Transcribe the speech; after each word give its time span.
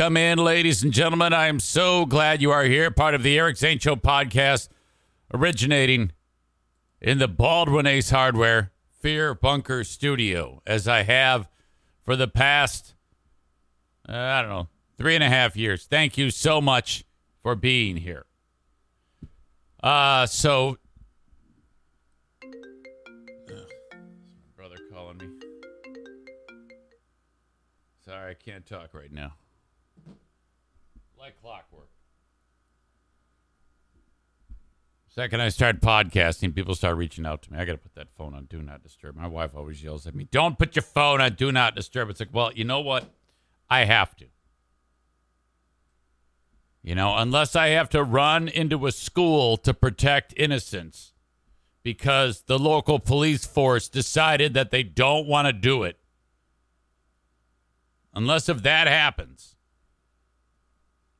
Welcome 0.00 0.16
in, 0.16 0.38
ladies 0.38 0.82
and 0.82 0.94
gentlemen. 0.94 1.34
I 1.34 1.48
am 1.48 1.60
so 1.60 2.06
glad 2.06 2.40
you 2.40 2.50
are 2.52 2.64
here, 2.64 2.90
part 2.90 3.14
of 3.14 3.22
the 3.22 3.38
Eric 3.38 3.58
Zane 3.58 3.78
Show 3.78 3.96
podcast, 3.96 4.70
originating 5.34 6.12
in 7.02 7.18
the 7.18 7.28
Baldwin 7.28 7.86
Ace 7.86 8.08
Hardware 8.08 8.72
Fear 8.98 9.34
Bunker 9.34 9.84
Studio, 9.84 10.62
as 10.66 10.88
I 10.88 11.02
have 11.02 11.50
for 12.02 12.16
the 12.16 12.28
past, 12.28 12.94
uh, 14.08 14.14
I 14.14 14.40
don't 14.40 14.48
know, 14.48 14.68
three 14.96 15.14
and 15.14 15.22
a 15.22 15.28
half 15.28 15.54
years. 15.54 15.84
Thank 15.84 16.16
you 16.16 16.30
so 16.30 16.62
much 16.62 17.04
for 17.42 17.54
being 17.54 17.98
here. 17.98 18.24
Uh, 19.82 20.24
so, 20.24 20.78
brother 24.56 24.76
calling 24.90 25.18
me. 25.18 25.26
Sorry, 28.02 28.30
I 28.30 28.34
can't 28.34 28.64
talk 28.64 28.94
right 28.94 29.12
now. 29.12 29.34
Like 31.20 31.38
clockwork. 31.42 31.90
Second, 35.12 35.42
I 35.42 35.48
start 35.48 35.80
podcasting, 35.80 36.54
people 36.54 36.76
start 36.76 36.96
reaching 36.96 37.26
out 37.26 37.42
to 37.42 37.52
me. 37.52 37.58
I 37.58 37.64
got 37.64 37.72
to 37.72 37.78
put 37.78 37.96
that 37.96 38.14
phone 38.16 38.32
on 38.32 38.44
Do 38.44 38.62
Not 38.62 38.84
Disturb. 38.84 39.16
My 39.16 39.26
wife 39.26 39.56
always 39.56 39.82
yells 39.82 40.06
at 40.06 40.14
me, 40.14 40.28
Don't 40.30 40.56
put 40.56 40.76
your 40.76 40.84
phone 40.84 41.20
on 41.20 41.34
Do 41.34 41.50
Not 41.50 41.74
Disturb. 41.74 42.10
It's 42.10 42.20
like, 42.20 42.28
well, 42.32 42.52
you 42.52 42.62
know 42.62 42.78
what? 42.78 43.12
I 43.68 43.86
have 43.86 44.14
to. 44.18 44.26
You 46.84 46.94
know, 46.94 47.16
unless 47.16 47.56
I 47.56 47.68
have 47.68 47.88
to 47.90 48.04
run 48.04 48.46
into 48.46 48.86
a 48.86 48.92
school 48.92 49.56
to 49.58 49.74
protect 49.74 50.32
innocents 50.36 51.12
because 51.82 52.42
the 52.42 52.58
local 52.58 53.00
police 53.00 53.44
force 53.44 53.88
decided 53.88 54.54
that 54.54 54.70
they 54.70 54.84
don't 54.84 55.26
want 55.26 55.46
to 55.46 55.52
do 55.52 55.82
it. 55.82 55.98
Unless 58.14 58.48
if 58.48 58.62
that 58.62 58.86
happens, 58.86 59.56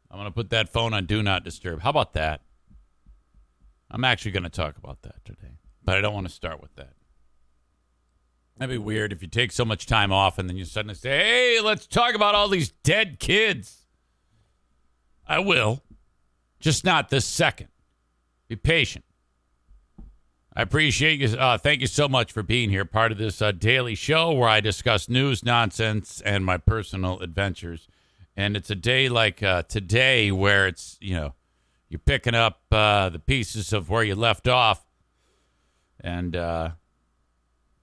I'm 0.08 0.16
going 0.16 0.30
to 0.30 0.34
put 0.34 0.50
that 0.50 0.68
phone 0.68 0.94
on 0.94 1.06
Do 1.06 1.24
Not 1.24 1.42
Disturb. 1.42 1.80
How 1.80 1.90
about 1.90 2.12
that? 2.12 2.42
I'm 3.90 4.04
actually 4.04 4.30
going 4.32 4.44
to 4.44 4.50
talk 4.50 4.76
about 4.76 5.02
that 5.02 5.24
today, 5.24 5.58
but 5.84 5.96
I 5.96 6.00
don't 6.00 6.14
want 6.14 6.28
to 6.28 6.32
start 6.32 6.62
with 6.62 6.74
that. 6.76 6.92
That'd 8.58 8.74
be 8.74 8.78
weird 8.78 9.12
if 9.12 9.22
you 9.22 9.28
take 9.28 9.52
so 9.52 9.64
much 9.64 9.86
time 9.86 10.12
off 10.12 10.38
and 10.38 10.48
then 10.48 10.56
you 10.56 10.66
suddenly 10.66 10.94
say, 10.94 11.10
hey, 11.10 11.60
let's 11.62 11.86
talk 11.86 12.14
about 12.14 12.34
all 12.34 12.48
these 12.48 12.70
dead 12.82 13.18
kids. 13.18 13.86
I 15.26 15.38
will, 15.38 15.82
just 16.60 16.84
not 16.84 17.08
this 17.08 17.24
second. 17.24 17.68
Be 18.48 18.56
patient. 18.56 19.04
I 20.54 20.62
appreciate 20.62 21.20
you. 21.20 21.38
Uh, 21.38 21.56
thank 21.56 21.80
you 21.80 21.86
so 21.86 22.08
much 22.08 22.32
for 22.32 22.42
being 22.42 22.70
here, 22.70 22.84
part 22.84 23.12
of 23.12 23.18
this 23.18 23.40
uh, 23.40 23.52
daily 23.52 23.94
show 23.94 24.32
where 24.32 24.48
I 24.48 24.60
discuss 24.60 25.08
news, 25.08 25.44
nonsense, 25.44 26.20
and 26.20 26.44
my 26.44 26.58
personal 26.58 27.20
adventures. 27.20 27.88
And 28.36 28.56
it's 28.56 28.68
a 28.68 28.74
day 28.74 29.08
like 29.08 29.42
uh, 29.42 29.62
today 29.62 30.30
where 30.30 30.66
it's, 30.66 30.98
you 31.00 31.14
know, 31.14 31.34
you're 31.90 31.98
picking 31.98 32.34
up 32.34 32.62
uh, 32.72 33.10
the 33.10 33.18
pieces 33.18 33.74
of 33.74 33.90
where 33.90 34.02
you 34.02 34.14
left 34.14 34.48
off. 34.48 34.86
And, 36.00 36.34
uh, 36.34 36.70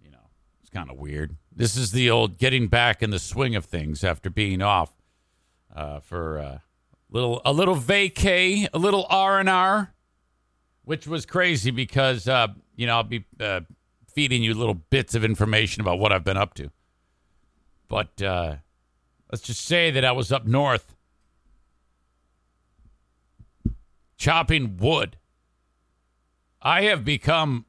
you 0.04 0.10
know, 0.10 0.18
it's 0.62 0.72
kind 0.72 0.90
of 0.90 0.98
weird. 0.98 1.36
This 1.56 1.78
is 1.78 1.92
the 1.92 2.10
old 2.10 2.40
getting 2.40 2.68
back 2.68 3.04
in 3.04 3.12
the 3.12 3.20
swing 3.20 3.56
of 3.56 3.66
things 3.66 4.04
after 4.04 4.32
being 4.32 4.64
off 4.64 4.92
uh, 5.76 6.00
for 6.00 6.38
a 6.38 6.64
little, 7.12 7.42
a 7.46 7.54
little 7.54 7.76
vacay, 7.76 8.68
a 8.74 8.80
little 8.80 9.06
R&R 9.10 9.94
which 10.88 11.06
was 11.06 11.26
crazy 11.26 11.70
because 11.70 12.30
uh, 12.30 12.48
you 12.78 12.88
know 12.88 12.96
I'll 12.96 13.04
be 13.04 13.26
uh, 13.42 13.60
feeding 14.10 14.42
you 14.42 14.54
little 14.54 14.74
bits 14.74 15.16
of 15.16 15.26
information 15.26 15.82
about 15.82 16.00
what 16.00 16.14
I've 16.14 16.24
been 16.24 16.38
up 16.38 16.54
to. 16.54 16.72
But 17.90 18.22
uh, 18.22 18.56
let's 19.30 19.44
just 19.44 19.66
say 19.66 19.92
that 19.92 20.06
I 20.06 20.14
was 20.14 20.32
up 20.32 20.46
north 20.46 20.96
chopping 24.18 24.78
wood. 24.78 25.18
I 26.62 26.84
have 26.84 27.06
become 27.06 27.66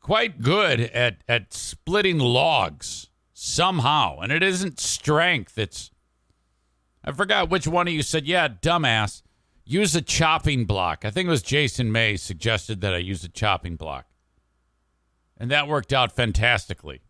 quite 0.00 0.40
good 0.40 0.80
at 0.80 1.18
at 1.28 1.52
splitting 1.52 2.18
logs 2.18 3.10
somehow, 3.32 4.20
and 4.20 4.32
it 4.32 4.42
isn't 4.42 4.80
strength. 4.80 5.58
It's 5.58 5.90
I 7.04 7.12
forgot 7.12 7.50
which 7.50 7.66
one 7.66 7.88
of 7.88 7.94
you 7.94 8.02
said, 8.02 8.26
"Yeah, 8.26 8.48
dumbass." 8.48 9.22
use 9.64 9.94
a 9.96 10.02
chopping 10.02 10.64
block. 10.64 11.04
I 11.04 11.10
think 11.10 11.26
it 11.26 11.30
was 11.30 11.42
Jason 11.42 11.90
May 11.90 12.16
suggested 12.16 12.80
that 12.82 12.94
I 12.94 12.98
use 12.98 13.24
a 13.24 13.28
chopping 13.28 13.76
block. 13.76 14.06
And 15.38 15.50
that 15.50 15.68
worked 15.68 15.92
out 15.92 16.12
fantastically. 16.12 17.02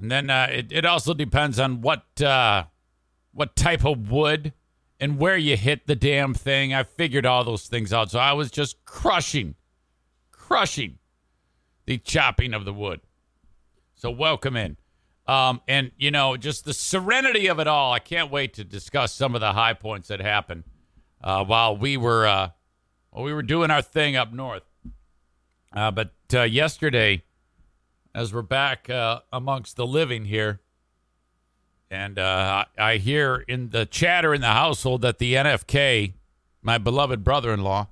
And 0.00 0.10
then 0.10 0.30
uh, 0.30 0.48
it, 0.50 0.72
it 0.72 0.86
also 0.86 1.12
depends 1.12 1.58
on 1.58 1.80
what 1.80 2.20
uh, 2.22 2.64
what 3.32 3.56
type 3.56 3.84
of 3.84 4.10
wood 4.10 4.52
and 5.00 5.18
where 5.18 5.36
you 5.36 5.56
hit 5.56 5.86
the 5.86 5.94
damn 5.94 6.34
thing. 6.34 6.74
I 6.74 6.82
figured 6.82 7.26
all 7.26 7.44
those 7.44 7.66
things 7.66 7.92
out. 7.92 8.10
So 8.10 8.18
I 8.18 8.32
was 8.32 8.50
just 8.50 8.84
crushing, 8.84 9.54
crushing 10.30 10.98
the 11.86 11.98
chopping 11.98 12.54
of 12.54 12.64
the 12.64 12.72
wood. 12.72 13.00
So 13.94 14.10
welcome 14.10 14.56
in. 14.56 14.76
Um, 15.26 15.60
and 15.68 15.92
you 15.98 16.10
know, 16.10 16.36
just 16.36 16.64
the 16.64 16.72
serenity 16.72 17.48
of 17.48 17.58
it 17.58 17.66
all. 17.66 17.92
I 17.92 17.98
can't 17.98 18.30
wait 18.30 18.54
to 18.54 18.64
discuss 18.64 19.12
some 19.12 19.34
of 19.34 19.40
the 19.40 19.52
high 19.52 19.74
points 19.74 20.08
that 20.08 20.20
happened 20.20 20.64
uh, 21.22 21.44
while 21.44 21.76
we 21.76 21.96
were 21.96 22.26
uh, 22.26 22.50
while 23.10 23.24
we 23.24 23.34
were 23.34 23.42
doing 23.42 23.70
our 23.70 23.82
thing 23.82 24.16
up 24.16 24.32
north. 24.32 24.62
Uh, 25.72 25.90
but 25.90 26.12
uh, 26.32 26.42
yesterday, 26.42 27.22
as 28.14 28.32
we're 28.32 28.40
back 28.40 28.88
uh, 28.88 29.20
amongst 29.30 29.76
the 29.76 29.86
living 29.86 30.24
here, 30.24 30.60
and 31.90 32.18
uh, 32.18 32.64
I 32.78 32.96
hear 32.96 33.44
in 33.48 33.70
the 33.70 33.86
chatter 33.86 34.34
in 34.34 34.40
the 34.40 34.48
household 34.48 35.02
that 35.02 35.18
the 35.18 35.34
NFK, 35.34 36.12
my 36.62 36.78
beloved 36.78 37.24
brother-in-law, 37.24 37.88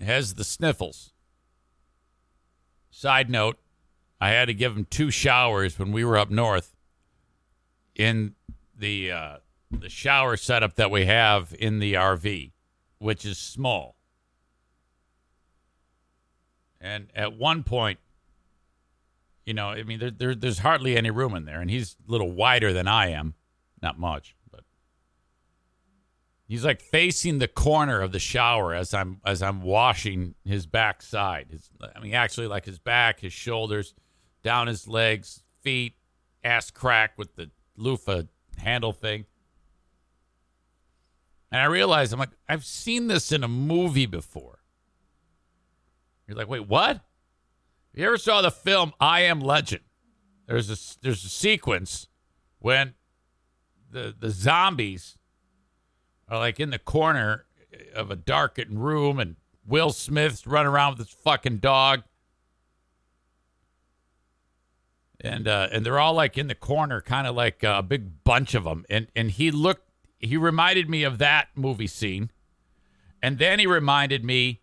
has 0.00 0.34
the 0.34 0.44
sniffles. 0.44 1.12
Side 2.90 3.28
note 3.28 3.58
I 4.20 4.30
had 4.30 4.46
to 4.46 4.54
give 4.54 4.76
him 4.76 4.86
two 4.88 5.10
showers 5.10 5.78
when 5.78 5.92
we 5.92 6.04
were 6.04 6.16
up 6.16 6.30
north 6.30 6.74
in 7.94 8.34
the 8.78 9.12
uh, 9.12 9.36
the 9.70 9.88
shower 9.88 10.36
setup 10.36 10.76
that 10.76 10.90
we 10.90 11.06
have 11.06 11.54
in 11.58 11.78
the 11.78 11.94
RV, 11.94 12.52
which 12.98 13.24
is 13.24 13.36
small. 13.36 13.96
And 16.80 17.08
at 17.14 17.36
one 17.36 17.62
point, 17.62 17.98
you 19.46 19.54
know, 19.54 19.68
I 19.68 19.84
mean, 19.84 20.00
there, 20.00 20.10
there, 20.10 20.34
there's 20.34 20.58
hardly 20.58 20.96
any 20.96 21.10
room 21.10 21.34
in 21.34 21.44
there, 21.44 21.60
and 21.60 21.70
he's 21.70 21.96
a 22.06 22.10
little 22.10 22.32
wider 22.32 22.72
than 22.72 22.88
I 22.88 23.10
am, 23.10 23.34
not 23.80 23.96
much, 23.98 24.34
but 24.50 24.64
he's 26.48 26.64
like 26.64 26.82
facing 26.82 27.38
the 27.38 27.46
corner 27.48 28.00
of 28.00 28.10
the 28.10 28.18
shower 28.18 28.74
as 28.74 28.92
I'm 28.92 29.20
as 29.24 29.42
I'm 29.42 29.62
washing 29.62 30.34
his 30.44 30.66
backside. 30.66 31.46
His, 31.50 31.70
I 31.94 32.00
mean, 32.00 32.14
actually, 32.14 32.48
like 32.48 32.64
his 32.64 32.80
back, 32.80 33.20
his 33.20 33.32
shoulders 33.32 33.94
down 34.42 34.66
his 34.66 34.88
legs, 34.88 35.44
feet, 35.62 35.94
ass 36.42 36.72
crack 36.72 37.12
with 37.16 37.36
the 37.36 37.50
loofah 37.76 38.24
handle 38.58 38.92
thing. 38.92 39.26
And 41.52 41.60
I 41.60 41.66
realized, 41.66 42.12
I'm 42.12 42.18
like, 42.18 42.30
I've 42.48 42.64
seen 42.64 43.06
this 43.06 43.30
in 43.30 43.44
a 43.44 43.48
movie 43.48 44.06
before. 44.06 44.58
You're 46.26 46.36
like, 46.36 46.48
wait, 46.48 46.66
what? 46.66 47.00
You 47.96 48.04
ever 48.04 48.18
saw 48.18 48.42
the 48.42 48.50
film 48.50 48.92
I 49.00 49.22
Am 49.22 49.40
Legend? 49.40 49.82
There's 50.46 50.68
a 50.68 50.98
there's 51.00 51.24
a 51.24 51.30
sequence 51.30 52.08
when 52.58 52.92
the 53.90 54.14
the 54.16 54.28
zombies 54.28 55.16
are 56.28 56.38
like 56.38 56.60
in 56.60 56.68
the 56.68 56.78
corner 56.78 57.46
of 57.94 58.10
a 58.10 58.16
darkened 58.16 58.84
room, 58.84 59.18
and 59.18 59.36
Will 59.66 59.92
Smith's 59.92 60.46
running 60.46 60.70
around 60.70 60.98
with 60.98 61.08
his 61.08 61.16
fucking 61.16 61.58
dog. 61.58 62.02
And 65.18 65.48
uh, 65.48 65.68
and 65.72 65.84
they're 65.84 65.98
all 65.98 66.12
like 66.12 66.36
in 66.36 66.48
the 66.48 66.54
corner, 66.54 67.00
kind 67.00 67.26
of 67.26 67.34
like 67.34 67.62
a 67.62 67.82
big 67.82 68.22
bunch 68.24 68.54
of 68.54 68.64
them. 68.64 68.84
And 68.90 69.06
and 69.16 69.30
he 69.30 69.50
looked, 69.50 69.88
he 70.18 70.36
reminded 70.36 70.90
me 70.90 71.02
of 71.02 71.16
that 71.16 71.48
movie 71.54 71.86
scene, 71.86 72.30
and 73.22 73.38
then 73.38 73.58
he 73.58 73.66
reminded 73.66 74.22
me 74.22 74.60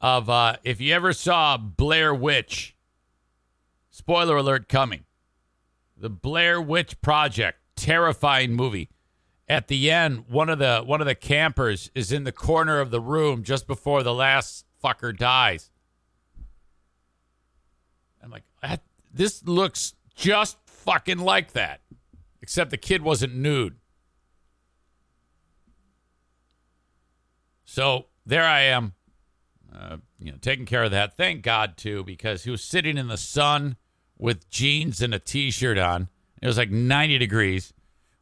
of 0.00 0.30
uh, 0.30 0.56
if 0.64 0.80
you 0.80 0.94
ever 0.94 1.12
saw 1.12 1.56
Blair 1.56 2.14
Witch. 2.14 2.76
Spoiler 3.90 4.36
alert 4.36 4.68
coming. 4.68 5.04
The 5.96 6.08
Blair 6.08 6.60
Witch 6.60 7.00
Project, 7.02 7.58
terrifying 7.76 8.54
movie. 8.54 8.88
At 9.48 9.68
the 9.68 9.90
end, 9.90 10.24
one 10.28 10.48
of 10.48 10.58
the 10.58 10.82
one 10.84 11.00
of 11.00 11.06
the 11.06 11.14
campers 11.14 11.90
is 11.94 12.12
in 12.12 12.24
the 12.24 12.32
corner 12.32 12.80
of 12.80 12.90
the 12.90 13.00
room 13.00 13.42
just 13.42 13.66
before 13.66 14.02
the 14.02 14.14
last 14.14 14.64
fucker 14.82 15.14
dies. 15.16 15.70
I'm 18.22 18.30
like, 18.30 18.44
this 19.12 19.44
looks 19.44 19.94
just 20.14 20.56
fucking 20.66 21.18
like 21.18 21.52
that, 21.52 21.80
except 22.40 22.70
the 22.70 22.76
kid 22.76 23.02
wasn't 23.02 23.34
nude. 23.34 23.76
So 27.64 28.06
there 28.24 28.44
I 28.44 28.62
am, 28.62 28.94
uh, 29.74 29.96
you 30.18 30.30
know, 30.32 30.38
taking 30.40 30.66
care 30.66 30.84
of 30.84 30.90
that. 30.90 31.16
Thank 31.16 31.42
God 31.42 31.76
too, 31.76 32.04
because 32.04 32.44
he 32.44 32.50
was 32.50 32.62
sitting 32.62 32.96
in 32.98 33.08
the 33.08 33.16
sun 33.16 33.76
with 34.18 34.50
jeans 34.50 35.00
and 35.00 35.14
a 35.14 35.18
t-shirt 35.18 35.78
on. 35.78 36.08
It 36.42 36.46
was 36.46 36.58
like 36.58 36.70
90 36.70 37.18
degrees 37.18 37.72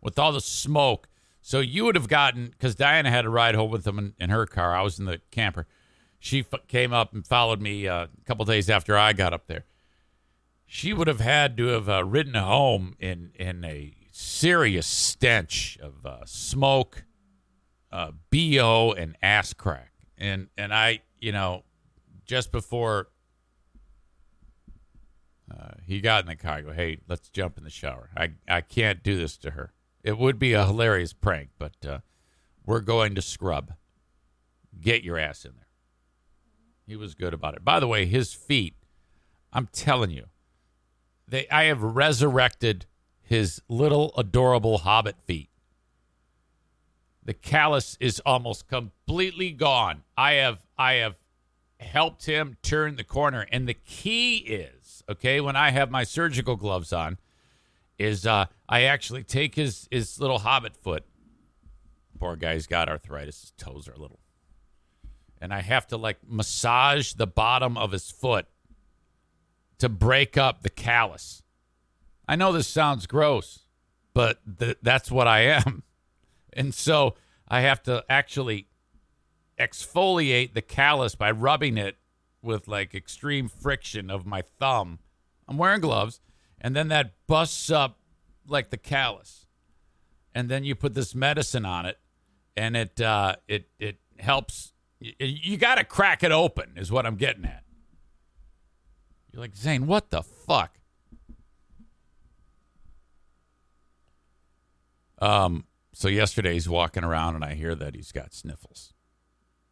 with 0.00 0.18
all 0.18 0.32
the 0.32 0.40
smoke. 0.40 1.08
So 1.40 1.60
you 1.60 1.84
would 1.84 1.94
have 1.94 2.08
gotten 2.08 2.48
because 2.48 2.74
Diana 2.74 3.10
had 3.10 3.24
a 3.24 3.30
ride 3.30 3.54
home 3.54 3.70
with 3.70 3.86
him 3.86 3.98
in, 3.98 4.14
in, 4.18 4.30
her 4.30 4.46
car. 4.46 4.74
I 4.74 4.82
was 4.82 4.98
in 4.98 5.06
the 5.06 5.20
camper. 5.30 5.66
She 6.18 6.40
f- 6.40 6.66
came 6.66 6.92
up 6.92 7.14
and 7.14 7.26
followed 7.26 7.60
me 7.60 7.88
uh, 7.88 8.04
a 8.04 8.24
couple 8.26 8.44
days 8.44 8.68
after 8.68 8.98
I 8.98 9.12
got 9.12 9.32
up 9.32 9.46
there. 9.46 9.64
She 10.66 10.92
would 10.92 11.08
have 11.08 11.20
had 11.20 11.56
to 11.56 11.68
have 11.68 11.88
uh, 11.88 12.04
ridden 12.04 12.34
home 12.34 12.96
in 12.98 13.30
in 13.36 13.64
a 13.64 13.94
serious 14.12 14.86
stench 14.86 15.78
of 15.80 16.04
uh, 16.04 16.24
smoke, 16.26 17.04
uh, 17.90 18.10
bo, 18.30 18.92
and 18.92 19.16
ass 19.22 19.54
crack. 19.54 19.92
And 20.18 20.48
and 20.58 20.74
I, 20.74 21.00
you 21.20 21.32
know, 21.32 21.64
just 22.26 22.52
before 22.52 23.08
uh, 25.50 25.72
he 25.84 26.00
got 26.00 26.22
in 26.22 26.28
the 26.28 26.36
car. 26.36 26.58
I 26.58 26.60
go, 26.60 26.72
hey, 26.72 26.98
let's 27.08 27.28
jump 27.30 27.58
in 27.58 27.64
the 27.64 27.70
shower. 27.70 28.10
I, 28.16 28.32
I 28.48 28.60
can't 28.60 29.02
do 29.02 29.16
this 29.16 29.36
to 29.38 29.52
her. 29.52 29.72
It 30.02 30.18
would 30.18 30.38
be 30.38 30.52
a 30.52 30.66
hilarious 30.66 31.12
prank, 31.12 31.50
but 31.58 31.74
uh, 31.86 31.98
we're 32.64 32.80
going 32.80 33.14
to 33.14 33.22
scrub. 33.22 33.72
Get 34.80 35.02
your 35.02 35.18
ass 35.18 35.44
in 35.44 35.52
there. 35.56 35.66
He 36.86 36.96
was 36.96 37.14
good 37.14 37.34
about 37.34 37.54
it. 37.54 37.64
By 37.64 37.80
the 37.80 37.88
way, 37.88 38.06
his 38.06 38.32
feet, 38.32 38.74
I'm 39.52 39.68
telling 39.72 40.10
you, 40.10 40.26
they 41.26 41.48
I 41.48 41.64
have 41.64 41.82
resurrected 41.82 42.86
his 43.20 43.60
little 43.68 44.12
adorable 44.16 44.78
hobbit 44.78 45.16
feet. 45.26 45.50
The 47.28 47.34
callus 47.34 47.98
is 48.00 48.22
almost 48.24 48.68
completely 48.68 49.50
gone. 49.50 50.02
I 50.16 50.32
have 50.32 50.64
I 50.78 50.94
have 50.94 51.16
helped 51.78 52.24
him 52.24 52.56
turn 52.62 52.96
the 52.96 53.04
corner 53.04 53.46
and 53.52 53.68
the 53.68 53.74
key 53.74 54.38
is 54.38 55.04
okay, 55.10 55.38
when 55.38 55.54
I 55.54 55.72
have 55.72 55.90
my 55.90 56.04
surgical 56.04 56.56
gloves 56.56 56.90
on, 56.90 57.18
is 57.98 58.26
uh, 58.26 58.46
I 58.66 58.84
actually 58.84 59.24
take 59.24 59.56
his 59.56 59.86
his 59.90 60.18
little 60.18 60.38
hobbit 60.38 60.74
foot. 60.74 61.04
Poor 62.18 62.34
guy's 62.34 62.66
got 62.66 62.88
arthritis; 62.88 63.42
his 63.42 63.50
toes 63.58 63.88
are 63.88 63.96
little, 63.98 64.20
and 65.38 65.52
I 65.52 65.60
have 65.60 65.86
to 65.88 65.98
like 65.98 66.20
massage 66.26 67.12
the 67.12 67.26
bottom 67.26 67.76
of 67.76 67.92
his 67.92 68.10
foot 68.10 68.46
to 69.76 69.90
break 69.90 70.38
up 70.38 70.62
the 70.62 70.70
callus. 70.70 71.42
I 72.26 72.36
know 72.36 72.52
this 72.52 72.68
sounds 72.68 73.06
gross, 73.06 73.66
but 74.14 74.40
th- 74.58 74.78
that's 74.80 75.10
what 75.10 75.28
I 75.28 75.40
am, 75.40 75.82
and 76.52 76.74
so 76.74 77.14
I 77.48 77.60
have 77.62 77.82
to 77.84 78.04
actually 78.08 78.68
exfoliate 79.58 80.54
the 80.54 80.62
callus 80.62 81.14
by 81.14 81.30
rubbing 81.30 81.76
it 81.78 81.96
with 82.42 82.68
like 82.68 82.94
extreme 82.94 83.48
friction 83.48 84.10
of 84.10 84.24
my 84.26 84.42
thumb. 84.42 85.00
I'm 85.48 85.58
wearing 85.58 85.80
gloves, 85.80 86.20
and 86.60 86.76
then 86.76 86.88
that 86.88 87.12
busts 87.26 87.70
up 87.70 87.98
like 88.46 88.70
the 88.70 88.76
callus, 88.76 89.46
and 90.34 90.48
then 90.48 90.64
you 90.64 90.74
put 90.74 90.94
this 90.94 91.14
medicine 91.14 91.64
on 91.64 91.86
it, 91.86 91.98
and 92.56 92.76
it 92.76 93.00
uh, 93.00 93.36
it 93.46 93.68
it 93.78 93.96
helps. 94.18 94.72
You, 95.00 95.12
you 95.20 95.56
got 95.56 95.76
to 95.76 95.84
crack 95.84 96.22
it 96.22 96.32
open, 96.32 96.72
is 96.76 96.90
what 96.90 97.06
I'm 97.06 97.16
getting 97.16 97.44
at. 97.44 97.62
You're 99.32 99.42
like 99.42 99.56
Zane, 99.56 99.86
what 99.86 100.10
the 100.10 100.22
fuck? 100.22 100.78
Um. 105.20 105.64
So 105.98 106.06
yesterday 106.06 106.52
he's 106.52 106.68
walking 106.68 107.02
around, 107.02 107.34
and 107.34 107.44
I 107.44 107.54
hear 107.54 107.74
that 107.74 107.96
he's 107.96 108.12
got 108.12 108.32
sniffles, 108.32 108.92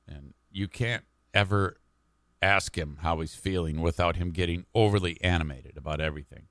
and 0.09 0.35
you 0.51 0.67
can't 0.67 1.05
ever 1.33 1.77
ask 2.43 2.77
him 2.77 2.99
how 3.03 3.21
he's 3.21 3.37
feeling 3.37 3.81
without 3.81 4.17
him 4.17 4.33
getting 4.33 4.67
overly 4.75 5.23
animated 5.23 5.77
about 5.77 6.01
everything. 6.01 6.49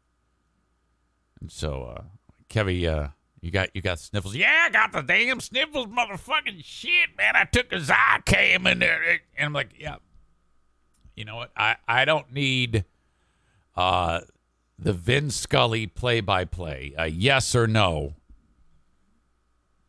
And 1.41 1.51
so, 1.51 1.93
uh, 1.93 2.03
Kevy, 2.49 2.87
uh, 2.87 3.09
you 3.41 3.51
got 3.51 3.75
you 3.75 3.81
got 3.81 3.99
sniffles? 3.99 4.33
Yeah, 4.33 4.63
I 4.67 4.69
got 4.69 4.93
the 4.93 5.01
damn 5.01 5.41
sniffles, 5.41 5.87
motherfucking 5.87 6.63
shit, 6.63 7.09
man. 7.17 7.35
I 7.35 7.43
took 7.43 7.73
a 7.73 7.79
Zicam 7.79 8.71
in 8.71 8.79
there, 8.79 9.19
and 9.37 9.45
I'm 9.45 9.51
like, 9.51 9.73
yeah. 9.77 9.97
You 11.17 11.25
know 11.25 11.35
what? 11.35 11.51
I 11.57 11.75
I 11.85 12.05
don't 12.05 12.31
need 12.31 12.85
uh 13.75 14.21
the 14.79 14.93
Vin 14.93 15.31
Scully 15.31 15.85
play 15.85 16.21
by 16.21 16.45
play. 16.45 16.93
Yes 17.09 17.53
or 17.53 17.67
no 17.67 18.13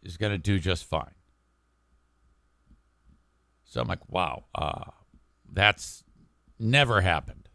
is 0.07 0.17
going 0.17 0.33
to 0.33 0.39
do 0.39 0.59
just 0.59 0.85
fine. 0.85 1.15
So 3.65 3.81
I'm 3.81 3.89
like, 3.89 4.09
wow. 4.09 4.45
Uh, 4.55 4.91
that's 5.53 6.05
never 6.59 7.01
happened. 7.01 7.49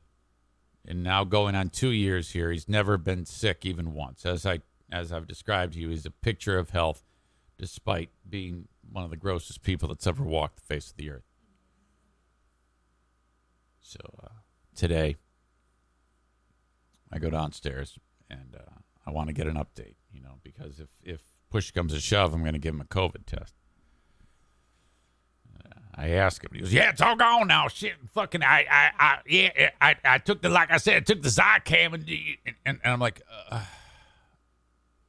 And 0.85 1.03
now 1.03 1.23
going 1.23 1.55
on 1.55 1.69
two 1.69 1.91
years 1.91 2.31
here, 2.31 2.51
he's 2.51 2.67
never 2.67 2.97
been 2.97 3.25
sick 3.25 3.65
even 3.65 3.93
once. 3.93 4.25
As 4.25 4.45
I 4.45 4.61
as 4.91 5.11
I've 5.11 5.27
described 5.27 5.73
to 5.73 5.79
you, 5.79 5.89
he's 5.89 6.05
a 6.05 6.11
picture 6.11 6.57
of 6.57 6.71
health, 6.71 7.05
despite 7.57 8.09
being 8.29 8.67
one 8.91 9.05
of 9.05 9.09
the 9.09 9.15
grossest 9.15 9.63
people 9.63 9.87
that's 9.87 10.05
ever 10.05 10.23
walked 10.23 10.57
the 10.57 10.61
face 10.73 10.89
of 10.89 10.97
the 10.97 11.09
earth. 11.09 11.23
So 13.79 13.99
uh, 14.21 14.27
today, 14.75 15.15
I 17.11 17.19
go 17.19 17.29
downstairs 17.29 17.97
and 18.29 18.55
uh, 18.55 18.79
I 19.05 19.11
want 19.11 19.27
to 19.27 19.33
get 19.33 19.47
an 19.47 19.55
update, 19.55 19.95
you 20.11 20.21
know, 20.21 20.39
because 20.43 20.79
if 20.79 20.89
if 21.03 21.21
push 21.51 21.71
comes 21.71 21.93
to 21.93 21.99
shove, 21.99 22.33
I'm 22.33 22.41
going 22.41 22.53
to 22.53 22.59
give 22.59 22.73
him 22.73 22.81
a 22.81 22.85
COVID 22.85 23.25
test. 23.25 23.53
I 25.93 26.09
asked 26.09 26.43
him. 26.43 26.49
He 26.53 26.61
goes, 26.61 26.73
"Yeah, 26.73 26.89
it's 26.89 27.01
all 27.01 27.15
gone 27.15 27.47
now. 27.47 27.67
Shit, 27.67 27.93
fucking, 28.13 28.41
I, 28.41 28.65
I, 28.71 28.91
I 28.97 29.17
yeah, 29.27 29.69
I, 29.79 29.95
I 30.03 30.17
took 30.17 30.41
the, 30.41 30.49
like 30.49 30.71
I 30.71 30.77
said, 30.77 30.95
I 30.95 30.99
took 31.01 31.21
the 31.21 31.29
Zicam, 31.29 31.93
and, 31.93 32.09
and, 32.45 32.55
and 32.65 32.93
I'm 32.93 32.99
like, 32.99 33.21
uh, 33.51 33.61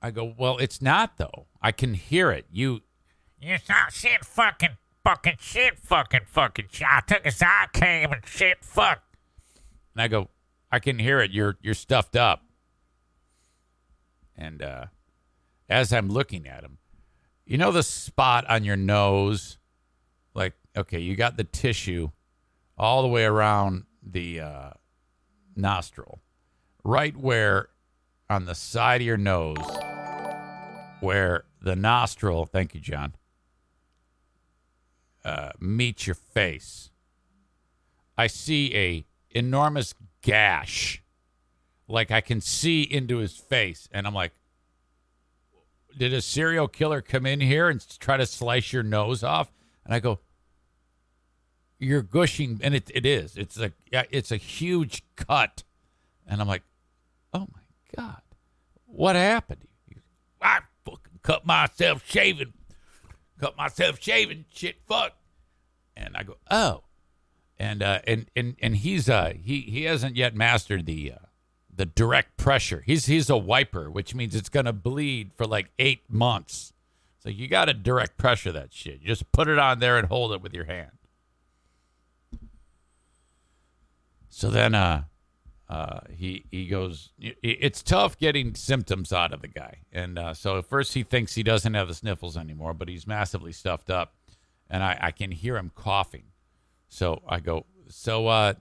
I 0.02 0.10
go, 0.10 0.34
well, 0.36 0.58
it's 0.58 0.82
not 0.82 1.16
though. 1.16 1.46
I 1.62 1.70
can 1.70 1.94
hear 1.94 2.30
it. 2.32 2.46
You, 2.50 2.80
it's 3.40 3.68
not 3.68 3.92
shit, 3.92 4.24
fucking, 4.24 4.76
fucking 5.04 5.36
shit, 5.38 5.78
fucking, 5.78 6.22
fucking. 6.26 6.66
Shit. 6.70 6.86
I 6.90 7.00
took 7.00 7.24
a 7.24 7.30
Zicam 7.30 8.12
and 8.12 8.26
shit, 8.26 8.58
fuck. 8.64 9.02
And 9.94 10.02
I 10.02 10.08
go, 10.08 10.28
I 10.70 10.80
can 10.80 10.98
hear 10.98 11.20
it. 11.20 11.30
You're, 11.30 11.56
you're 11.62 11.74
stuffed 11.74 12.16
up. 12.16 12.42
And 14.36 14.60
uh, 14.62 14.86
as 15.72 15.92
I'm 15.92 16.08
looking 16.08 16.46
at 16.46 16.62
him, 16.62 16.78
you 17.44 17.58
know 17.58 17.72
the 17.72 17.82
spot 17.82 18.48
on 18.48 18.62
your 18.62 18.76
nose, 18.76 19.58
like 20.34 20.54
okay, 20.76 21.00
you 21.00 21.16
got 21.16 21.36
the 21.36 21.44
tissue 21.44 22.10
all 22.78 23.02
the 23.02 23.08
way 23.08 23.24
around 23.24 23.84
the 24.02 24.40
uh, 24.40 24.70
nostril, 25.56 26.20
right 26.84 27.16
where 27.16 27.68
on 28.30 28.44
the 28.44 28.54
side 28.54 29.00
of 29.00 29.06
your 29.06 29.16
nose, 29.16 29.56
where 31.00 31.44
the 31.60 31.76
nostril, 31.76 32.46
thank 32.46 32.74
you, 32.74 32.80
John, 32.80 33.14
uh, 35.24 35.50
meets 35.60 36.06
your 36.06 36.14
face. 36.14 36.90
I 38.16 38.26
see 38.26 38.74
a 38.76 39.04
enormous 39.30 39.94
gash, 40.22 41.02
like 41.88 42.10
I 42.10 42.20
can 42.20 42.40
see 42.40 42.82
into 42.82 43.18
his 43.18 43.36
face, 43.36 43.88
and 43.92 44.06
I'm 44.06 44.14
like, 44.14 44.32
did 45.96 46.12
a 46.12 46.20
serial 46.20 46.68
killer 46.68 47.00
come 47.00 47.26
in 47.26 47.40
here 47.40 47.68
and 47.68 47.84
try 47.98 48.16
to 48.16 48.26
slice 48.26 48.72
your 48.72 48.82
nose 48.82 49.22
off? 49.22 49.52
And 49.84 49.94
I 49.94 50.00
go, 50.00 50.20
you're 51.78 52.02
gushing, 52.02 52.60
and 52.62 52.74
it, 52.74 52.90
it 52.94 53.04
is. 53.04 53.36
It's 53.36 53.58
a 53.58 53.72
it's 53.90 54.30
a 54.30 54.36
huge 54.36 55.02
cut, 55.16 55.64
and 56.26 56.40
I'm 56.40 56.46
like, 56.46 56.62
oh 57.34 57.48
my 57.52 57.62
god, 57.96 58.22
what 58.86 59.16
happened? 59.16 59.66
I 60.40 60.60
fucking 60.84 61.18
cut 61.22 61.44
myself 61.44 62.04
shaving, 62.06 62.52
cut 63.38 63.56
myself 63.56 64.00
shaving, 64.00 64.44
shit, 64.52 64.76
fuck. 64.86 65.14
And 65.96 66.16
I 66.16 66.22
go, 66.22 66.36
oh, 66.50 66.84
and 67.58 67.82
uh, 67.82 68.00
and 68.06 68.26
and 68.36 68.54
and 68.62 68.76
he's 68.76 69.08
uh 69.08 69.32
he 69.36 69.62
he 69.62 69.84
hasn't 69.84 70.16
yet 70.16 70.36
mastered 70.36 70.86
the 70.86 71.12
uh, 71.12 71.26
the 71.72 71.86
direct 71.86 72.36
pressure. 72.36 72.82
He's 72.84 73.06
he's 73.06 73.30
a 73.30 73.36
wiper, 73.36 73.90
which 73.90 74.14
means 74.14 74.34
it's 74.34 74.48
gonna 74.48 74.72
bleed 74.72 75.32
for 75.36 75.46
like 75.46 75.70
eight 75.78 76.02
months. 76.08 76.72
So 77.22 77.28
you 77.28 77.46
got 77.46 77.66
to 77.66 77.74
direct 77.74 78.18
pressure 78.18 78.50
that 78.50 78.72
shit. 78.72 79.00
You 79.00 79.06
just 79.06 79.30
put 79.30 79.46
it 79.46 79.56
on 79.56 79.78
there 79.78 79.96
and 79.96 80.08
hold 80.08 80.32
it 80.32 80.42
with 80.42 80.52
your 80.52 80.64
hand. 80.64 80.90
So 84.28 84.50
then, 84.50 84.74
uh, 84.74 85.04
uh, 85.68 86.00
he 86.10 86.46
he 86.50 86.66
goes. 86.66 87.10
It's 87.18 87.82
tough 87.82 88.18
getting 88.18 88.54
symptoms 88.54 89.12
out 89.12 89.32
of 89.32 89.40
the 89.40 89.48
guy, 89.48 89.78
and 89.92 90.18
uh, 90.18 90.34
so 90.34 90.58
at 90.58 90.66
first 90.66 90.94
he 90.94 91.02
thinks 91.02 91.34
he 91.34 91.42
doesn't 91.42 91.74
have 91.74 91.86
the 91.86 91.94
sniffles 91.94 92.36
anymore, 92.36 92.74
but 92.74 92.88
he's 92.88 93.06
massively 93.06 93.52
stuffed 93.52 93.88
up, 93.88 94.14
and 94.68 94.82
I, 94.82 94.98
I 95.00 95.10
can 95.12 95.30
hear 95.30 95.56
him 95.56 95.70
coughing. 95.74 96.24
So 96.88 97.22
I 97.26 97.40
go, 97.40 97.66
so 97.88 98.26
uh, 98.26 98.54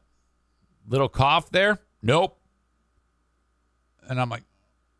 little 0.87 1.09
cough 1.09 1.49
there? 1.49 1.79
Nope. 2.01 2.37
And 4.07 4.19
I'm 4.19 4.29
like, 4.29 4.43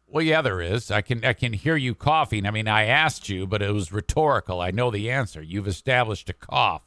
well, 0.08 0.24
yeah, 0.24 0.42
there 0.42 0.62
is. 0.62 0.92
I 0.92 1.02
can 1.02 1.24
I 1.24 1.34
can 1.34 1.54
hear 1.54 1.76
you 1.76 1.96
coughing. 1.96 2.46
I 2.46 2.52
mean, 2.52 2.68
I 2.68 2.86
asked 2.86 3.30
you, 3.30 3.48
but 3.48 3.62
it 3.62 3.74
was 3.74 3.92
rhetorical. 3.92 4.60
I 4.60 4.72
know 4.72 4.92
the 4.92 5.10
answer. 5.10 5.42
You've 5.42 5.68
established 5.68 6.30
a 6.30 6.34
cough. 6.34 6.84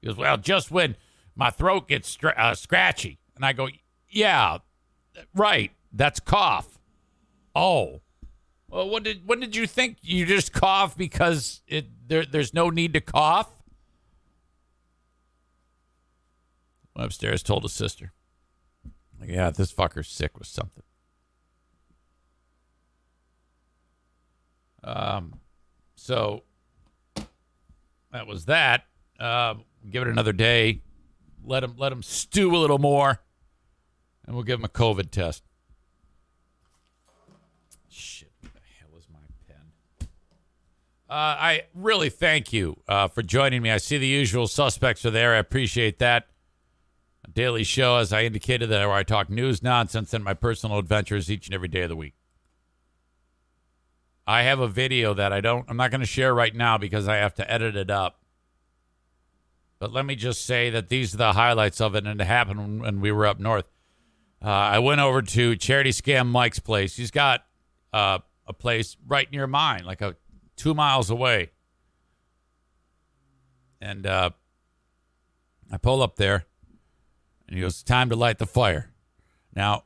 He 0.00 0.06
goes, 0.06 0.16
well, 0.16 0.36
just 0.36 0.70
when 0.70 0.96
my 1.36 1.50
throat 1.50 1.88
gets 1.88 2.08
str- 2.08 2.28
uh, 2.36 2.54
scratchy, 2.54 3.18
and 3.36 3.44
I 3.44 3.52
go, 3.52 3.68
yeah, 4.08 4.58
right. 5.34 5.72
That's 5.92 6.20
cough. 6.20 6.78
Oh, 7.54 8.00
well, 8.68 8.88
what 8.88 9.04
did 9.04 9.26
what 9.26 9.40
did 9.40 9.54
you 9.54 9.66
think? 9.66 9.98
You 10.00 10.26
just 10.26 10.52
cough 10.52 10.96
because 10.96 11.62
it 11.68 11.86
there 12.08 12.24
there's 12.24 12.52
no 12.52 12.70
need 12.70 12.94
to 12.94 13.00
cough. 13.00 13.50
Upstairs, 16.96 17.42
told 17.42 17.62
his 17.62 17.72
sister. 17.72 18.12
Yeah, 19.24 19.50
this 19.50 19.72
fucker's 19.72 20.08
sick 20.08 20.38
with 20.38 20.48
something. 20.48 20.82
Um, 24.84 25.40
so 25.96 26.42
that 28.12 28.26
was 28.26 28.44
that. 28.44 28.84
Uh, 29.18 29.54
give 29.90 30.02
it 30.02 30.08
another 30.08 30.32
day. 30.32 30.82
Let 31.44 31.64
him 31.64 31.74
let 31.76 31.92
him 31.92 32.02
stew 32.02 32.54
a 32.54 32.58
little 32.58 32.78
more, 32.78 33.20
and 34.26 34.34
we'll 34.34 34.44
give 34.44 34.58
him 34.58 34.64
a 34.64 34.68
COVID 34.68 35.10
test. 35.10 35.42
Shit, 37.88 38.32
what 38.40 38.52
the 38.54 38.60
hell 38.80 38.98
is 38.98 39.06
my 39.12 39.18
pen? 39.46 40.08
Uh, 41.08 41.12
I 41.12 41.62
really 41.74 42.08
thank 42.08 42.52
you 42.52 42.76
uh, 42.88 43.08
for 43.08 43.22
joining 43.22 43.62
me. 43.62 43.70
I 43.70 43.78
see 43.78 43.98
the 43.98 44.06
usual 44.06 44.46
suspects 44.46 45.04
are 45.04 45.10
there. 45.10 45.34
I 45.34 45.38
appreciate 45.38 45.98
that. 45.98 46.28
Daily 47.32 47.64
show, 47.64 47.96
as 47.96 48.12
I 48.12 48.22
indicated, 48.22 48.68
that 48.68 48.86
where 48.86 48.96
I 48.96 49.02
talk 49.02 49.28
news, 49.28 49.62
nonsense, 49.62 50.14
and 50.14 50.22
my 50.22 50.34
personal 50.34 50.78
adventures 50.78 51.30
each 51.30 51.46
and 51.46 51.54
every 51.54 51.68
day 51.68 51.82
of 51.82 51.88
the 51.88 51.96
week. 51.96 52.14
I 54.26 54.42
have 54.42 54.60
a 54.60 54.68
video 54.68 55.14
that 55.14 55.32
I 55.32 55.40
don't, 55.40 55.66
I'm 55.68 55.76
not 55.76 55.90
going 55.90 56.00
to 56.00 56.06
share 56.06 56.34
right 56.34 56.54
now 56.54 56.78
because 56.78 57.08
I 57.08 57.16
have 57.16 57.34
to 57.34 57.50
edit 57.50 57.76
it 57.76 57.90
up. 57.90 58.20
But 59.78 59.92
let 59.92 60.06
me 60.06 60.16
just 60.16 60.46
say 60.46 60.70
that 60.70 60.88
these 60.88 61.14
are 61.14 61.18
the 61.18 61.32
highlights 61.34 61.80
of 61.80 61.94
it, 61.94 62.06
and 62.06 62.20
it 62.20 62.24
happened 62.24 62.80
when 62.80 63.00
we 63.00 63.12
were 63.12 63.26
up 63.26 63.38
north. 63.38 63.66
Uh, 64.42 64.48
I 64.48 64.78
went 64.78 65.00
over 65.00 65.20
to 65.20 65.56
Charity 65.56 65.90
Scam 65.90 66.26
Mike's 66.28 66.58
place. 66.58 66.96
He's 66.96 67.10
got 67.10 67.44
uh, 67.92 68.20
a 68.46 68.52
place 68.52 68.96
right 69.06 69.30
near 69.30 69.46
mine, 69.46 69.84
like 69.84 70.00
a 70.00 70.16
two 70.56 70.74
miles 70.74 71.10
away. 71.10 71.50
And 73.80 74.06
uh, 74.06 74.30
I 75.70 75.76
pull 75.76 76.02
up 76.02 76.16
there, 76.16 76.46
and 77.46 77.56
he 77.56 77.60
goes, 77.60 77.82
"Time 77.82 78.08
to 78.08 78.16
light 78.16 78.38
the 78.38 78.46
fire." 78.46 78.90
Now, 79.54 79.84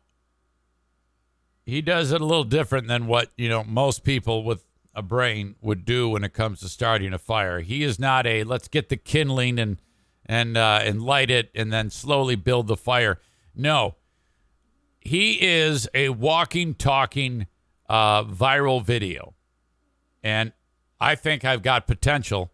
he 1.68 1.82
does 1.82 2.12
it 2.12 2.20
a 2.22 2.24
little 2.24 2.44
different 2.44 2.88
than 2.88 3.06
what 3.06 3.30
you 3.36 3.46
know 3.46 3.62
most 3.62 4.02
people 4.02 4.42
with 4.42 4.64
a 4.94 5.02
brain 5.02 5.54
would 5.60 5.84
do 5.84 6.08
when 6.08 6.24
it 6.24 6.32
comes 6.32 6.60
to 6.60 6.68
starting 6.68 7.12
a 7.12 7.18
fire. 7.18 7.60
He 7.60 7.82
is 7.82 7.98
not 7.98 8.26
a 8.26 8.42
let's 8.44 8.68
get 8.68 8.88
the 8.88 8.96
kindling 8.96 9.58
and 9.58 9.76
and 10.24 10.56
uh, 10.56 10.80
and 10.82 11.02
light 11.02 11.30
it 11.30 11.50
and 11.54 11.70
then 11.70 11.90
slowly 11.90 12.36
build 12.36 12.68
the 12.68 12.76
fire. 12.76 13.20
No, 13.54 13.96
he 14.98 15.34
is 15.46 15.86
a 15.92 16.08
walking, 16.08 16.72
talking 16.72 17.46
uh, 17.86 18.24
viral 18.24 18.82
video, 18.82 19.34
and 20.22 20.52
I 20.98 21.16
think 21.16 21.44
I've 21.44 21.62
got 21.62 21.86
potential 21.86 22.50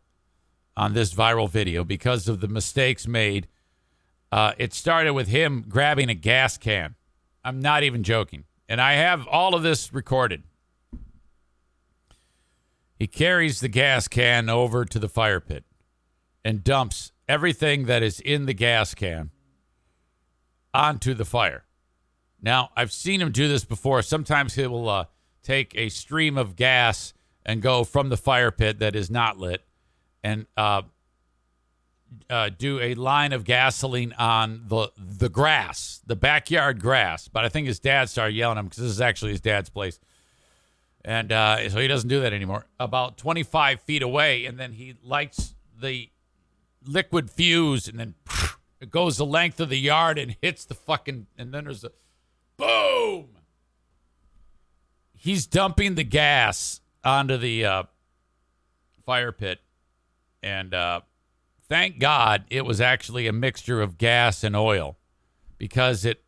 on 0.77 0.93
this 0.93 1.15
viral 1.15 1.49
video 1.49 1.85
because 1.85 2.27
of 2.27 2.41
the 2.41 2.49
mistakes 2.49 3.07
made. 3.07 3.47
Uh, 4.33 4.55
it 4.59 4.75
started 4.75 5.13
with 5.13 5.29
him 5.29 5.65
grabbing 5.69 6.09
a 6.09 6.15
gas 6.15 6.59
can. 6.59 6.97
I'm 7.45 7.61
not 7.61 7.85
even 7.85 8.03
joking 8.03 8.47
and 8.69 8.81
I 8.81 8.95
have 8.95 9.27
all 9.27 9.55
of 9.55 9.63
this 9.63 9.93
recorded. 9.93 10.43
He 12.97 13.07
carries 13.07 13.61
the 13.61 13.69
gas 13.69 14.09
can 14.09 14.49
over 14.49 14.85
to 14.85 14.99
the 14.99 15.09
fire 15.09 15.41
pit 15.41 15.65
and 16.45 16.65
dumps 16.65 17.13
everything 17.29 17.87
that 17.87 18.03
is 18.03 18.21
in 18.21 18.47
the 18.47 18.55
gas 18.55 18.95
can 18.95 19.31
onto 20.73 21.15
the 21.15 21.25
fire. 21.25 21.65
Now, 22.41 22.71
I've 22.77 22.93
seen 22.93 23.21
him 23.21 23.33
do 23.33 23.49
this 23.49 23.65
before. 23.65 24.03
Sometimes 24.03 24.55
he 24.55 24.67
will 24.67 24.89
uh, 24.89 25.05
take 25.43 25.75
a 25.77 25.89
stream 25.89 26.37
of 26.37 26.57
gas 26.57 27.15
and 27.45 27.63
go 27.63 27.85
from 27.85 28.09
the 28.09 28.17
fire 28.17 28.51
pit 28.51 28.79
that 28.79 28.95
is 28.95 29.11
not 29.11 29.39
lit 29.39 29.65
and 30.23 30.47
uh, 30.57 30.83
uh, 32.31 32.51
do 32.57 32.81
a 32.81 32.95
line 32.95 33.33
of 33.33 33.45
gasoline 33.45 34.13
on 34.19 34.65
the 34.67 34.91
the 34.97 35.29
grass, 35.29 36.01
the 36.07 36.17
backyard 36.17 36.81
grass. 36.81 37.29
But 37.29 37.45
I 37.45 37.49
think 37.49 37.67
his 37.67 37.79
dad 37.79 38.09
started 38.09 38.35
yelling 38.35 38.59
at 38.59 38.61
him 38.61 38.67
because 38.67 38.83
this 38.83 38.91
is 38.91 39.01
actually 39.01 39.33
his 39.33 39.41
dad's 39.41 39.71
place, 39.71 40.01
and 41.05 41.33
uh, 41.33 41.69
so 41.69 41.79
he 41.79 41.87
doesn't 41.89 42.09
do 42.09 42.21
that 42.21 42.33
anymore. 42.33 42.67
About 42.81 43.17
25 43.19 43.81
feet 43.81 44.03
away, 44.03 44.47
and 44.47 44.59
then 44.59 44.73
he 44.73 44.95
lights 45.03 45.55
the 45.81 46.11
liquid 46.87 47.31
fuse, 47.31 47.89
and 47.89 47.99
then 47.99 48.15
it 48.81 48.91
goes 48.91 49.17
the 49.17 49.27
length 49.27 49.61
of 49.61 49.69
the 49.69 49.79
yard 49.79 50.19
and 50.19 50.37
hits 50.41 50.65
the 50.65 50.75
fucking. 50.75 51.27
And 51.37 51.53
then 51.53 51.65
there's 51.65 51.85
a 51.85 51.91
boom. 52.57 53.29
He's 55.13 55.47
dumping 55.47 55.95
the 55.95 56.05
gas 56.05 56.81
onto 57.03 57.37
the 57.37 57.65
uh, 57.65 57.83
fire 59.05 59.33
pit, 59.33 59.61
and 60.43 60.75
uh, 60.75 61.01
thank 61.75 61.99
God 61.99 62.45
it 62.51 62.65
was 62.65 62.81
actually 62.81 63.27
a 63.27 63.33
mixture 63.33 63.83
of 63.83 63.99
gas 63.99 64.45
and 64.45 64.55
oil 64.55 64.97
because 65.59 66.05
it 66.05 66.23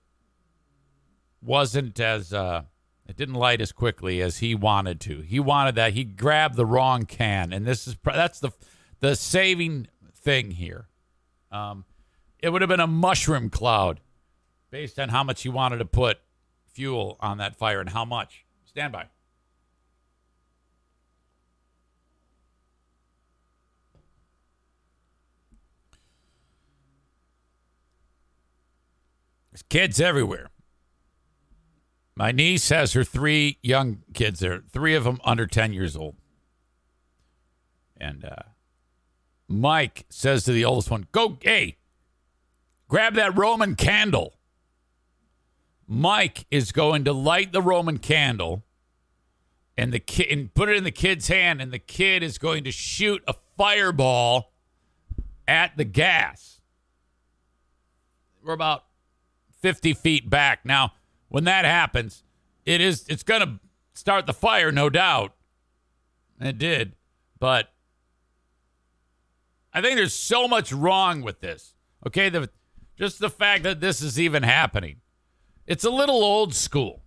wasn't 1.40 2.00
as 2.00 2.32
uh, 2.32 2.62
it 3.06 3.16
didn't 3.16 3.36
light 3.36 3.60
as 3.60 3.70
quickly 3.70 4.20
as 4.20 4.38
he 4.38 4.56
wanted 4.56 5.00
to. 5.02 5.20
He 5.20 5.38
wanted 5.38 5.76
that 5.76 5.92
he 5.92 6.02
grabbed 6.02 6.56
the 6.56 6.66
wrong 6.66 7.04
can, 7.04 7.52
and 7.52 7.64
this 7.64 7.86
is 7.86 7.96
that's 8.02 8.40
the 8.40 8.50
the 8.98 9.14
saving 9.14 9.86
thing 10.16 10.50
here. 10.50 10.88
Um, 11.52 11.84
it 12.40 12.48
would 12.48 12.60
have 12.60 12.68
been 12.68 12.80
a 12.80 12.88
mushroom 12.88 13.48
cloud 13.48 14.00
based 14.72 14.98
on 14.98 15.10
how 15.10 15.22
much 15.22 15.42
he 15.42 15.48
wanted 15.48 15.78
to 15.78 15.84
put 15.84 16.18
fuel 16.64 17.18
on 17.20 17.38
that 17.38 17.54
fire 17.54 17.78
and 17.78 17.90
how 17.90 18.04
much. 18.04 18.44
Stand 18.64 18.92
by. 18.92 19.06
There's 29.56 29.62
kids 29.70 30.02
everywhere. 30.02 30.50
My 32.14 32.30
niece 32.30 32.68
has 32.68 32.92
her 32.92 33.04
three 33.04 33.56
young 33.62 34.02
kids 34.12 34.40
there, 34.40 34.62
three 34.70 34.94
of 34.94 35.04
them 35.04 35.18
under 35.24 35.46
10 35.46 35.72
years 35.72 35.96
old. 35.96 36.16
And 37.96 38.26
uh, 38.26 38.50
Mike 39.48 40.04
says 40.10 40.44
to 40.44 40.52
the 40.52 40.66
oldest 40.66 40.90
one, 40.90 41.06
Go, 41.10 41.38
hey, 41.40 41.78
grab 42.86 43.14
that 43.14 43.34
Roman 43.34 43.76
candle. 43.76 44.34
Mike 45.88 46.44
is 46.50 46.70
going 46.70 47.04
to 47.04 47.14
light 47.14 47.52
the 47.52 47.62
Roman 47.62 47.96
candle 47.96 48.62
and 49.74 49.90
the 49.90 50.00
kid 50.00 50.26
and 50.30 50.52
put 50.52 50.68
it 50.68 50.76
in 50.76 50.84
the 50.84 50.90
kid's 50.90 51.28
hand, 51.28 51.62
and 51.62 51.72
the 51.72 51.78
kid 51.78 52.22
is 52.22 52.36
going 52.36 52.62
to 52.64 52.70
shoot 52.70 53.24
a 53.26 53.34
fireball 53.56 54.52
at 55.48 55.78
the 55.78 55.84
gas. 55.84 56.60
We're 58.44 58.52
about 58.52 58.85
50 59.60 59.94
feet 59.94 60.30
back. 60.30 60.64
Now, 60.64 60.92
when 61.28 61.44
that 61.44 61.64
happens, 61.64 62.22
it 62.64 62.80
is 62.80 63.06
it's 63.08 63.22
going 63.22 63.40
to 63.42 63.60
start 63.94 64.26
the 64.26 64.32
fire, 64.32 64.70
no 64.70 64.90
doubt. 64.90 65.34
It 66.40 66.58
did, 66.58 66.94
but 67.38 67.72
I 69.72 69.80
think 69.80 69.96
there's 69.96 70.14
so 70.14 70.46
much 70.46 70.72
wrong 70.72 71.22
with 71.22 71.40
this. 71.40 71.74
Okay, 72.06 72.28
the 72.28 72.50
just 72.96 73.18
the 73.18 73.30
fact 73.30 73.62
that 73.64 73.80
this 73.80 74.00
is 74.00 74.18
even 74.18 74.42
happening. 74.42 75.00
It's 75.66 75.84
a 75.84 75.90
little 75.90 76.22
old 76.22 76.54
school. 76.54 77.02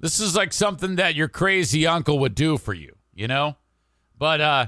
This 0.00 0.20
is 0.20 0.36
like 0.36 0.52
something 0.52 0.96
that 0.96 1.14
your 1.14 1.28
crazy 1.28 1.86
uncle 1.86 2.18
would 2.20 2.34
do 2.34 2.58
for 2.58 2.74
you, 2.74 2.96
you 3.14 3.26
know? 3.26 3.56
But 4.18 4.40
uh, 4.40 4.66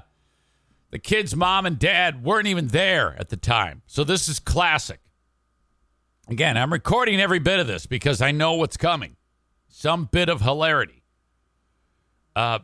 the 0.90 0.98
kid's 0.98 1.36
mom 1.36 1.66
and 1.66 1.78
dad 1.78 2.24
weren't 2.24 2.46
even 2.46 2.68
there 2.68 3.14
at 3.18 3.28
the 3.28 3.36
time. 3.36 3.82
So 3.86 4.04
this 4.04 4.28
is 4.28 4.38
classic. 4.38 5.00
Again, 6.28 6.56
I'm 6.56 6.72
recording 6.72 7.20
every 7.20 7.38
bit 7.38 7.60
of 7.60 7.68
this 7.68 7.86
because 7.86 8.20
I 8.20 8.32
know 8.32 8.54
what's 8.54 8.76
coming. 8.76 9.16
Some 9.68 10.06
bit 10.10 10.28
of 10.28 10.40
hilarity. 10.40 11.04
Uh, 12.34 12.60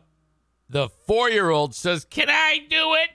the 0.69 0.89
four 0.89 1.29
year 1.29 1.49
old 1.49 1.73
says, 1.73 2.03
Can 2.03 2.29
I 2.29 2.59
do 2.69 2.93
it? 2.95 3.09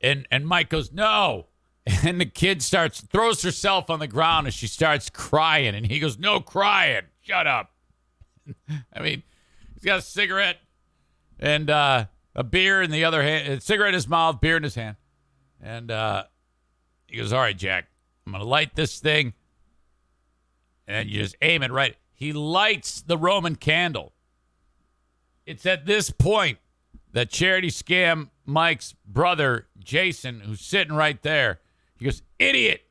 And 0.00 0.26
and 0.30 0.46
Mike 0.46 0.70
goes, 0.70 0.92
No. 0.92 1.46
And 2.04 2.20
the 2.20 2.26
kid 2.26 2.62
starts 2.62 3.00
throws 3.00 3.42
herself 3.42 3.90
on 3.90 3.98
the 3.98 4.06
ground 4.06 4.46
and 4.46 4.54
she 4.54 4.68
starts 4.68 5.10
crying. 5.10 5.74
And 5.74 5.86
he 5.86 5.98
goes, 5.98 6.18
No 6.18 6.40
crying. 6.40 7.02
Shut 7.22 7.46
up. 7.46 7.70
I 8.92 9.00
mean, 9.00 9.22
he's 9.74 9.84
got 9.84 9.98
a 9.98 10.02
cigarette 10.02 10.58
and 11.38 11.70
uh, 11.70 12.06
a 12.34 12.44
beer 12.44 12.82
in 12.82 12.90
the 12.90 13.04
other 13.04 13.22
hand, 13.22 13.52
a 13.52 13.60
cigarette 13.60 13.90
in 13.90 13.94
his 13.94 14.08
mouth, 14.08 14.40
beer 14.40 14.56
in 14.56 14.62
his 14.62 14.74
hand. 14.74 14.96
And 15.60 15.90
uh, 15.90 16.24
he 17.06 17.18
goes, 17.18 17.32
All 17.32 17.40
right, 17.40 17.56
Jack, 17.56 17.86
I'm 18.26 18.32
going 18.32 18.42
to 18.42 18.48
light 18.48 18.74
this 18.74 18.98
thing. 18.98 19.34
And 20.92 21.08
you 21.08 21.22
just 21.22 21.36
aim 21.40 21.62
it 21.62 21.72
right. 21.72 21.96
He 22.14 22.32
lights 22.32 23.00
the 23.00 23.16
Roman 23.16 23.56
candle. 23.56 24.12
It's 25.46 25.66
at 25.66 25.86
this 25.86 26.10
point 26.10 26.58
that 27.12 27.30
Charity 27.30 27.68
Scam 27.68 28.28
Mike's 28.44 28.94
brother, 29.06 29.66
Jason, 29.78 30.40
who's 30.40 30.60
sitting 30.60 30.94
right 30.94 31.20
there, 31.22 31.60
he 31.96 32.04
goes, 32.04 32.22
Idiot! 32.38 32.82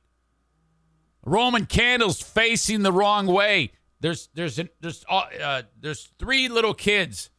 Roman 1.24 1.66
candles 1.68 2.22
facing 2.22 2.82
the 2.82 2.92
wrong 2.92 3.28
way. 3.28 3.72
There's 4.00 4.30
there's 4.34 4.58
an, 4.58 4.70
there's 4.80 5.06
uh, 5.08 5.26
uh, 5.42 5.62
there's 5.80 6.10
three 6.18 6.50
little 6.50 6.74
kids 6.74 7.30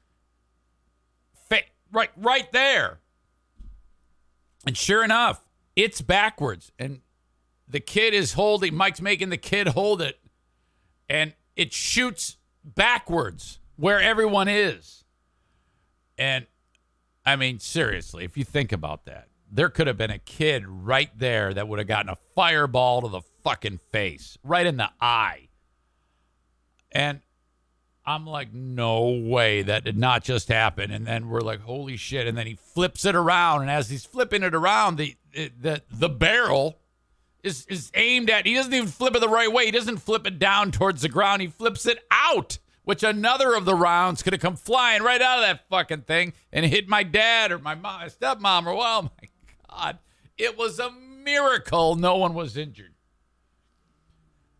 fa- 1.48 1.62
right 1.90 2.10
right 2.16 2.50
there. 2.52 3.00
And 4.64 4.76
sure 4.76 5.02
enough, 5.02 5.44
it's 5.74 6.00
backwards 6.00 6.70
and 6.78 7.00
the 7.66 7.80
kid 7.80 8.14
is 8.14 8.34
holding 8.34 8.76
Mike's 8.76 9.00
making 9.00 9.30
the 9.30 9.36
kid 9.36 9.68
hold 9.68 10.00
it 10.00 10.20
and 11.12 11.34
it 11.56 11.74
shoots 11.74 12.38
backwards 12.64 13.60
where 13.76 14.00
everyone 14.00 14.48
is. 14.48 15.04
And 16.16 16.46
I 17.26 17.36
mean 17.36 17.60
seriously, 17.60 18.24
if 18.24 18.38
you 18.38 18.44
think 18.44 18.72
about 18.72 19.04
that, 19.04 19.28
there 19.50 19.68
could 19.68 19.86
have 19.86 19.98
been 19.98 20.10
a 20.10 20.18
kid 20.18 20.66
right 20.66 21.10
there 21.16 21.52
that 21.52 21.68
would 21.68 21.78
have 21.78 21.86
gotten 21.86 22.08
a 22.08 22.16
fireball 22.34 23.02
to 23.02 23.08
the 23.08 23.20
fucking 23.44 23.78
face, 23.92 24.38
right 24.42 24.64
in 24.64 24.78
the 24.78 24.88
eye. 25.02 25.48
And 26.90 27.20
I'm 28.06 28.26
like, 28.26 28.54
no 28.54 29.10
way 29.10 29.60
that 29.62 29.84
did 29.84 29.98
not 29.98 30.24
just 30.24 30.48
happen. 30.48 30.90
And 30.90 31.06
then 31.06 31.28
we're 31.28 31.40
like, 31.40 31.60
holy 31.60 31.98
shit. 31.98 32.26
And 32.26 32.38
then 32.38 32.46
he 32.46 32.54
flips 32.54 33.04
it 33.04 33.14
around. 33.14 33.60
And 33.60 33.70
as 33.70 33.90
he's 33.90 34.06
flipping 34.06 34.42
it 34.42 34.54
around, 34.54 34.96
the 34.96 35.16
the 35.34 35.82
the 35.90 36.08
barrel 36.08 36.78
is 37.42 37.66
is 37.66 37.90
aimed 37.94 38.30
at. 38.30 38.46
He 38.46 38.54
doesn't 38.54 38.72
even 38.72 38.88
flip 38.88 39.16
it 39.16 39.20
the 39.20 39.28
right 39.28 39.52
way. 39.52 39.66
He 39.66 39.70
doesn't 39.70 39.98
flip 39.98 40.26
it 40.26 40.38
down 40.38 40.70
towards 40.70 41.02
the 41.02 41.08
ground. 41.08 41.42
He 41.42 41.48
flips 41.48 41.86
it 41.86 41.98
out, 42.10 42.58
which 42.84 43.02
another 43.02 43.54
of 43.54 43.64
the 43.64 43.74
rounds 43.74 44.22
could 44.22 44.32
have 44.32 44.42
come 44.42 44.56
flying 44.56 45.02
right 45.02 45.20
out 45.20 45.38
of 45.38 45.44
that 45.44 45.68
fucking 45.68 46.02
thing 46.02 46.32
and 46.52 46.64
hit 46.64 46.88
my 46.88 47.02
dad 47.02 47.52
or 47.52 47.58
my 47.58 47.74
mom, 47.74 48.00
my 48.00 48.06
stepmom 48.06 48.66
or 48.66 48.74
well, 48.74 49.02
my 49.22 49.28
god, 49.68 49.98
it 50.38 50.56
was 50.56 50.78
a 50.78 50.90
miracle. 50.90 51.96
No 51.96 52.16
one 52.16 52.34
was 52.34 52.56
injured. 52.56 52.94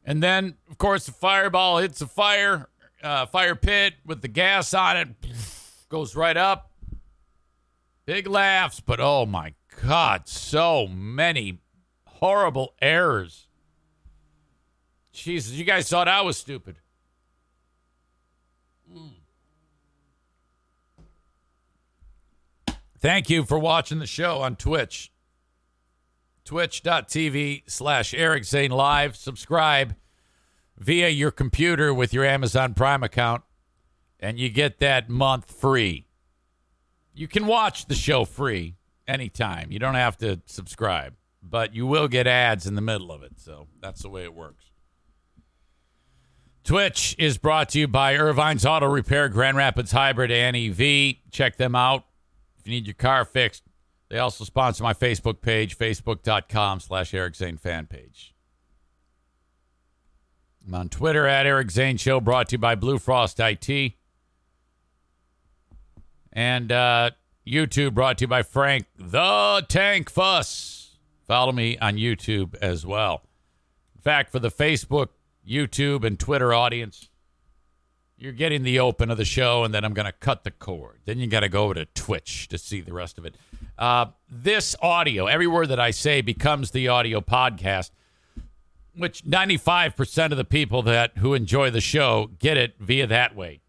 And 0.05 0.23
then, 0.23 0.57
of 0.69 0.79
course, 0.79 1.07
the 1.07 1.13
fireball 1.13 1.79
hits 1.79 2.01
a 2.01 2.07
fire 2.07 2.69
uh, 3.03 3.27
fire 3.27 3.57
pit 3.57 3.95
with 4.05 4.23
the 4.23 4.29
gas 4.29 4.75
on 4.75 4.97
it, 4.97 5.09
goes 5.89 6.17
right 6.17 6.37
up. 6.37 6.71
Big 8.05 8.27
laughs, 8.27 8.81
but 8.81 8.99
oh 9.01 9.27
my 9.27 9.55
God, 9.83 10.27
so 10.27 10.89
many 10.89 11.59
horrible 12.23 12.73
errors. 12.81 13.49
Jesus, 15.13 15.55
you 15.55 15.65
guys 15.65 15.89
thought 15.89 16.07
I 16.07 16.21
was 16.21 16.37
stupid. 16.37 16.77
Hmm. 18.89 19.09
Thank 23.01 23.29
you 23.29 23.45
for 23.45 23.59
watching 23.59 23.99
the 23.99 24.07
show 24.07 24.39
on 24.39 24.55
Twitch. 24.55 25.11
Twitch.tv 26.45 27.65
slash 27.67 28.15
Eric 28.15 28.45
Zane 28.45 28.71
Live. 28.71 29.17
Subscribe 29.17 29.97
via 30.79 31.09
your 31.09 31.33
computer 31.33 31.93
with 31.93 32.15
your 32.15 32.25
Amazon 32.25 32.75
Prime 32.75 33.03
account, 33.03 33.43
and 34.21 34.39
you 34.39 34.49
get 34.49 34.79
that 34.79 35.11
month 35.11 35.51
free. 35.51 36.07
You 37.13 37.27
can 37.27 37.49
watch 37.49 37.87
the 37.87 37.97
show 37.97 38.25
free 38.25 38.77
anytime. 39.09 39.73
You 39.73 39.81
don't 39.81 39.97
have 39.97 40.17
to 40.19 40.41
subscribe, 40.47 41.15
but 41.43 41.75
you 41.75 41.87
will 41.87 42.09
get 42.09 42.27
ads 42.27 42.67
in 42.67 42.75
the 42.75 42.81
middle 42.81 43.11
of 43.11 43.23
it. 43.23 43.41
So 43.41 43.67
that's 43.81 44.03
the 44.03 44.09
way 44.09 44.25
it 44.25 44.35
works. 44.35 44.67
Twitch 46.65 47.17
is 47.19 47.39
brought 47.39 47.71
to 47.71 47.81
you 47.81 47.89
by 47.89 48.17
Irvine's 48.17 48.65
Auto 48.65 48.87
Repair, 48.87 49.29
Grand 49.29 49.57
Rapids 49.57 49.91
Hybrid 49.91 50.31
and 50.31 50.57
EV. 50.57 51.17
Check 51.33 51.57
them 51.57 51.75
out 51.75 52.05
if 52.59 52.67
you 52.67 52.73
need 52.73 52.87
your 52.87 52.95
car 52.95 53.25
fixed. 53.25 53.65
They 54.09 54.19
also 54.19 54.45
sponsor 54.45 54.85
my 54.85 54.95
Facebook 54.95 55.41
page, 55.41 55.77
facebook.com 55.77 56.81
slash 56.81 57.15
Eric 57.15 57.35
Zane 57.35 57.57
fan 57.57 57.87
page. 57.87 58.35
I'm 60.65 60.75
on 60.75 60.89
Twitter 60.89 61.27
at 61.27 61.47
Eric 61.47 61.71
Zane 61.71 61.97
Show, 61.97 62.21
brought 62.21 62.51
to 62.51 62.55
you 62.55 62.59
by 62.59 62.77
Blue 62.77 62.99
Frost 62.99 63.41
IT. 63.41 63.95
And 66.33 66.71
uh, 66.71 67.11
YouTube, 67.47 67.95
brought 67.95 68.19
to 68.19 68.25
you 68.25 68.29
by 68.29 68.43
Frank 68.43 68.87
the 68.97 69.65
Tank 69.69 70.09
Fuss. 70.09 70.82
Follow 71.27 71.53
me 71.53 71.79
on 71.79 71.97
YouTube 71.97 72.55
as 72.57 72.85
well. 72.85 73.23
In 73.95 74.03
fact, 74.03 74.33
for 74.33 74.39
the 74.39 74.51
Facebook, 74.51 75.09
YouTube, 75.49 76.05
and 76.05 76.19
Twitter 76.19 76.53
audience, 76.53 77.09
you're 78.17 78.33
getting 78.33 78.63
the 78.63 78.79
open 78.79 79.11
of 79.11 79.19
the 79.19 79.25
show, 79.25 79.65
and 79.65 79.73
then 79.73 79.85
I'm 79.85 79.95
going 79.95 80.07
to 80.07 80.13
cut 80.13 80.45
the 80.45 80.51
cord. 80.51 81.01
Then 81.05 81.19
you 81.19 81.27
got 81.27 81.41
to 81.41 81.49
go 81.49 81.73
to 81.73 81.87
Twitch 81.87 82.49
to 82.49 82.59
see 82.59 82.81
the 82.81 82.93
rest 82.93 83.19
of 83.19 83.25
it. 83.25 83.37
Uh, 83.79 84.07
this 84.29 84.77
audio, 84.81 85.27
every 85.27 85.47
word 85.47 85.69
that 85.69 85.81
I 85.81 85.91
say 85.91 86.21
becomes 86.21 86.71
the 86.71 86.89
audio 86.89 87.21
podcast 87.21 87.91
which 88.97 89.25
95% 89.25 90.33
of 90.33 90.37
the 90.37 90.45
people 90.45 90.83
that 90.83 91.17
who 91.19 91.35
enjoy 91.35 91.71
the 91.71 91.81
show 91.81 92.31
get 92.39 92.57
it 92.57 92.75
via 92.79 93.07
that 93.07 93.35
way. 93.35 93.62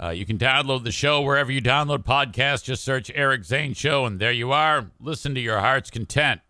Uh, 0.00 0.10
you 0.10 0.26
can 0.26 0.36
download 0.36 0.84
the 0.84 0.92
show 0.92 1.22
wherever 1.22 1.50
you 1.50 1.62
download 1.62 2.04
podcasts. 2.04 2.64
Just 2.64 2.84
search 2.84 3.10
Eric 3.14 3.44
Zane 3.44 3.72
Show, 3.72 4.04
and 4.04 4.20
there 4.20 4.32
you 4.32 4.52
are. 4.52 4.90
Listen 5.00 5.34
to 5.34 5.40
your 5.40 5.60
heart's 5.60 5.90
content. 5.90 6.42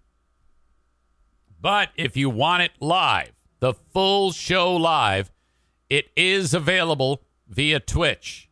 But 1.60 1.90
if 1.96 2.16
you 2.16 2.28
want 2.28 2.62
it 2.62 2.72
live, 2.80 3.32
the 3.60 3.74
full 3.74 4.32
show 4.32 4.74
live, 4.74 5.30
it 5.88 6.10
is 6.16 6.54
available 6.54 7.22
via 7.48 7.80
Twitch. 7.80 8.48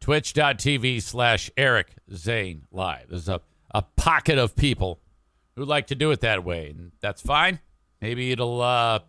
Twitch.tv 0.00 1.02
slash 1.02 1.50
Eric 1.56 1.94
Zane 2.12 2.62
Live. 2.72 3.08
There's 3.08 3.28
a, 3.28 3.40
a 3.72 3.82
pocket 3.82 4.38
of 4.38 4.56
people 4.56 5.00
who 5.54 5.64
like 5.64 5.88
to 5.88 5.94
do 5.94 6.10
it 6.10 6.20
that 6.20 6.44
way, 6.44 6.70
and 6.70 6.92
that's 7.00 7.20
fine. 7.20 7.60
Maybe 8.00 8.32
it'll 8.32 8.60
uh, 8.60 9.00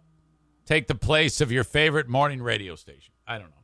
take 0.66 0.88
the 0.88 0.96
place 0.96 1.42
of 1.42 1.52
your 1.52 1.64
favorite 1.64 2.08
morning 2.08 2.42
radio 2.42 2.76
station. 2.76 3.14
I 3.28 3.38
don't 3.38 3.50
know. 3.50 3.59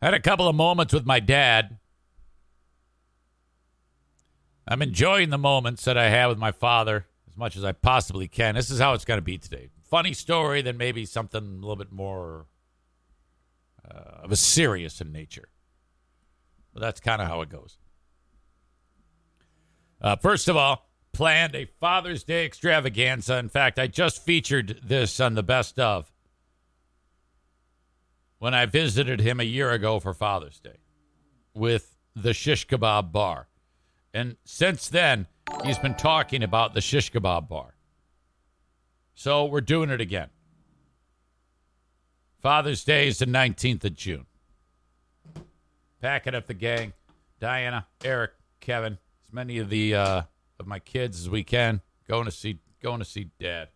I 0.00 0.06
had 0.06 0.14
a 0.14 0.20
couple 0.20 0.46
of 0.46 0.54
moments 0.54 0.94
with 0.94 1.06
my 1.06 1.20
dad. 1.20 1.78
I'm 4.66 4.82
enjoying 4.82 5.30
the 5.30 5.38
moments 5.38 5.84
that 5.84 5.98
I 5.98 6.08
have 6.10 6.30
with 6.30 6.38
my 6.38 6.52
father 6.52 7.06
as 7.28 7.36
much 7.36 7.56
as 7.56 7.64
I 7.64 7.72
possibly 7.72 8.28
can. 8.28 8.54
This 8.54 8.70
is 8.70 8.78
how 8.78 8.92
it's 8.92 9.04
going 9.04 9.18
to 9.18 9.22
be 9.22 9.38
today. 9.38 9.70
Funny 9.90 10.12
story, 10.12 10.62
then 10.62 10.76
maybe 10.76 11.04
something 11.04 11.42
a 11.42 11.60
little 11.60 11.76
bit 11.76 11.90
more 11.90 12.46
uh, 13.84 14.22
of 14.22 14.30
a 14.30 14.36
serious 14.36 15.00
in 15.00 15.10
nature. 15.10 15.48
But 16.74 16.80
that's 16.80 17.00
kind 17.00 17.22
of 17.22 17.28
how 17.28 17.40
it 17.40 17.48
goes. 17.48 17.78
Uh, 20.00 20.16
first 20.16 20.48
of 20.48 20.56
all, 20.56 20.90
planned 21.12 21.56
a 21.56 21.64
Father's 21.80 22.22
Day 22.22 22.44
extravaganza. 22.44 23.38
In 23.38 23.48
fact, 23.48 23.78
I 23.78 23.88
just 23.88 24.24
featured 24.24 24.80
this 24.84 25.18
on 25.18 25.34
the 25.34 25.42
best 25.42 25.80
of 25.80 26.12
when 28.38 28.54
I 28.54 28.66
visited 28.66 29.20
him 29.20 29.40
a 29.40 29.44
year 29.44 29.70
ago 29.70 30.00
for 30.00 30.14
Father's 30.14 30.60
Day 30.60 30.78
with 31.54 31.96
the 32.14 32.32
Shish 32.32 32.66
Kebab 32.66 33.12
Bar. 33.12 33.48
And 34.14 34.36
since 34.44 34.88
then, 34.88 35.26
he's 35.64 35.78
been 35.78 35.94
talking 35.94 36.42
about 36.42 36.74
the 36.74 36.80
Shish 36.80 37.12
Kebab 37.12 37.48
Bar. 37.48 37.74
So 39.14 39.44
we're 39.44 39.60
doing 39.60 39.90
it 39.90 40.00
again. 40.00 40.28
Father's 42.40 42.84
Day 42.84 43.08
is 43.08 43.18
the 43.18 43.26
19th 43.26 43.84
of 43.84 43.94
June. 43.96 44.26
Packing 46.00 46.34
up 46.34 46.46
the 46.46 46.54
gang. 46.54 46.92
Diana, 47.40 47.86
Eric, 48.04 48.32
Kevin, 48.60 48.98
as 49.24 49.32
many 49.32 49.58
of 49.58 49.70
the 49.70 49.94
uh, 49.94 50.22
of 50.58 50.66
my 50.66 50.78
kids 50.78 51.20
as 51.20 51.30
we 51.30 51.44
can. 51.44 51.80
Going 52.08 52.24
to 52.24 52.30
see 52.30 52.60
going 52.82 53.00
to 53.00 53.04
see 53.04 53.30
dad. 53.38 53.68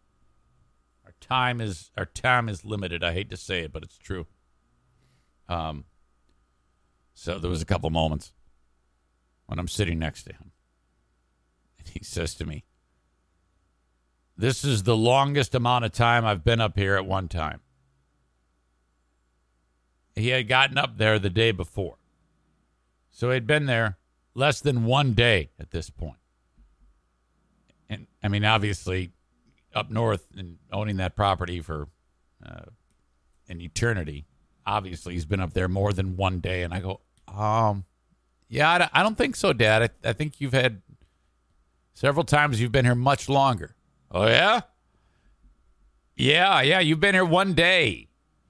Our 1.05 1.15
time 1.21 1.61
is 1.61 1.91
our 1.97 2.07
time 2.07 2.49
is 2.49 2.65
limited. 2.65 3.03
I 3.03 3.13
hate 3.13 3.31
to 3.31 3.37
say 3.37 3.61
it, 3.61 3.73
but 3.73 3.83
it's 3.83 3.99
true. 3.99 4.27
Um. 5.53 5.85
So 7.15 7.39
there 7.39 7.51
was 7.51 7.63
a 7.63 7.67
couple 7.67 7.91
moments 7.91 8.33
when 9.47 9.59
I'm 9.59 9.69
sitting 9.69 9.99
next 9.99 10.25
to 10.25 10.33
him, 10.33 10.53
and 11.79 11.89
he 11.89 12.03
says 12.03 12.35
to 12.37 12.47
me, 12.47 12.65
"This 14.37 14.65
is 14.65 14.83
the 14.83 14.97
longest 14.97 15.55
amount 15.55 15.85
of 15.85 15.93
time 15.93 16.25
I've 16.25 16.43
been 16.43 16.61
up 16.61 16.77
here 16.77 16.97
at 16.97 17.07
one 17.07 17.29
time." 17.29 17.61
He 20.15 20.29
had 20.29 20.49
gotten 20.49 20.79
up 20.79 20.97
there 20.99 21.19
the 21.19 21.31
day 21.31 21.53
before, 21.53 21.97
so 23.11 23.31
he'd 23.31 23.47
been 23.47 23.67
there 23.67 23.99
less 24.35 24.61
than 24.61 24.85
one 24.85 25.13
day 25.15 25.51
at 25.59 25.71
this 25.71 25.91
point. 25.91 26.19
And 27.89 28.07
I 28.23 28.29
mean, 28.29 28.45
obviously, 28.45 29.13
up 29.75 29.91
north 29.91 30.27
and 30.37 30.59
owning 30.73 30.97
that 30.97 31.15
property 31.15 31.61
for 31.61 31.89
uh, 32.45 32.65
an 33.49 33.61
eternity. 33.61 34.27
Obviously, 34.67 35.15
he's 35.15 35.25
been 35.25 35.41
up 35.41 35.53
there 35.53 35.69
more 35.69 35.93
than 35.93 36.17
one 36.17 36.41
day. 36.41 36.63
And 36.63 36.73
I 36.73 36.81
go, 36.81 37.01
um, 37.29 37.85
yeah, 38.49 38.89
I 38.93 39.03
don't, 39.03 39.17
think 39.17 39.37
so, 39.37 39.53
Dad. 39.53 39.91
I, 40.05 40.11
I 40.11 40.13
think 40.13 40.41
you've 40.41 40.53
had 40.53 40.83
several 41.95 42.25
times 42.25 42.61
you've 42.61 42.73
been 42.73 42.85
here 42.85 42.95
much 42.95 43.29
longer. 43.29 43.75
Oh 44.11 44.27
yeah, 44.27 44.61
yeah, 46.17 46.61
yeah. 46.61 46.81
You've 46.81 47.01
been 47.01 47.15
here 47.15 47.25
one 47.25 47.55
day. 47.55 48.09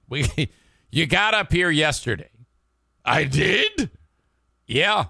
We, 0.09 0.27
you 0.91 1.05
got 1.07 1.33
up 1.33 1.53
here 1.53 1.69
yesterday. 1.69 2.29
I 3.05 3.23
did. 3.23 3.91
Yeah, 4.67 5.05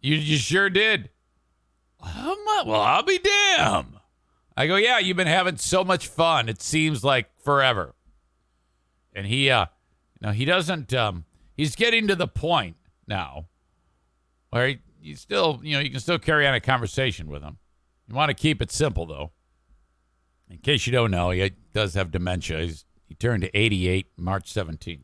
you 0.00 0.14
you 0.14 0.36
sure 0.36 0.70
did. 0.70 1.10
Well, 2.64 2.80
I'll 2.80 3.02
be 3.02 3.18
damn. 3.18 3.98
I 4.56 4.66
go, 4.66 4.76
yeah, 4.76 4.98
you've 4.98 5.16
been 5.16 5.26
having 5.26 5.56
so 5.56 5.84
much 5.84 6.08
fun. 6.08 6.48
It 6.48 6.60
seems 6.60 7.02
like 7.02 7.30
forever. 7.38 7.94
And 9.14 9.26
he, 9.26 9.50
uh, 9.50 9.66
no, 10.22 10.30
he 10.30 10.44
doesn't. 10.44 10.94
Um, 10.94 11.24
he's 11.56 11.74
getting 11.74 12.06
to 12.06 12.14
the 12.14 12.28
point 12.28 12.76
now 13.08 13.46
where 14.50 14.68
he, 14.68 14.78
you 15.02 15.16
still, 15.16 15.60
you 15.64 15.74
know, 15.74 15.80
you 15.80 15.90
can 15.90 16.00
still 16.00 16.18
carry 16.18 16.46
on 16.46 16.54
a 16.54 16.60
conversation 16.60 17.28
with 17.28 17.42
him. 17.42 17.58
You 18.08 18.14
want 18.14 18.28
to 18.28 18.34
keep 18.34 18.62
it 18.62 18.70
simple, 18.70 19.04
though. 19.04 19.32
In 20.48 20.58
case 20.58 20.86
you 20.86 20.92
don't 20.92 21.10
know, 21.10 21.30
he 21.30 21.50
does 21.74 21.94
have 21.94 22.12
dementia. 22.12 22.60
He's, 22.60 22.84
he 23.08 23.14
turned 23.14 23.42
to 23.42 23.56
88 23.56 24.06
March 24.16 24.52
17th. 24.52 25.00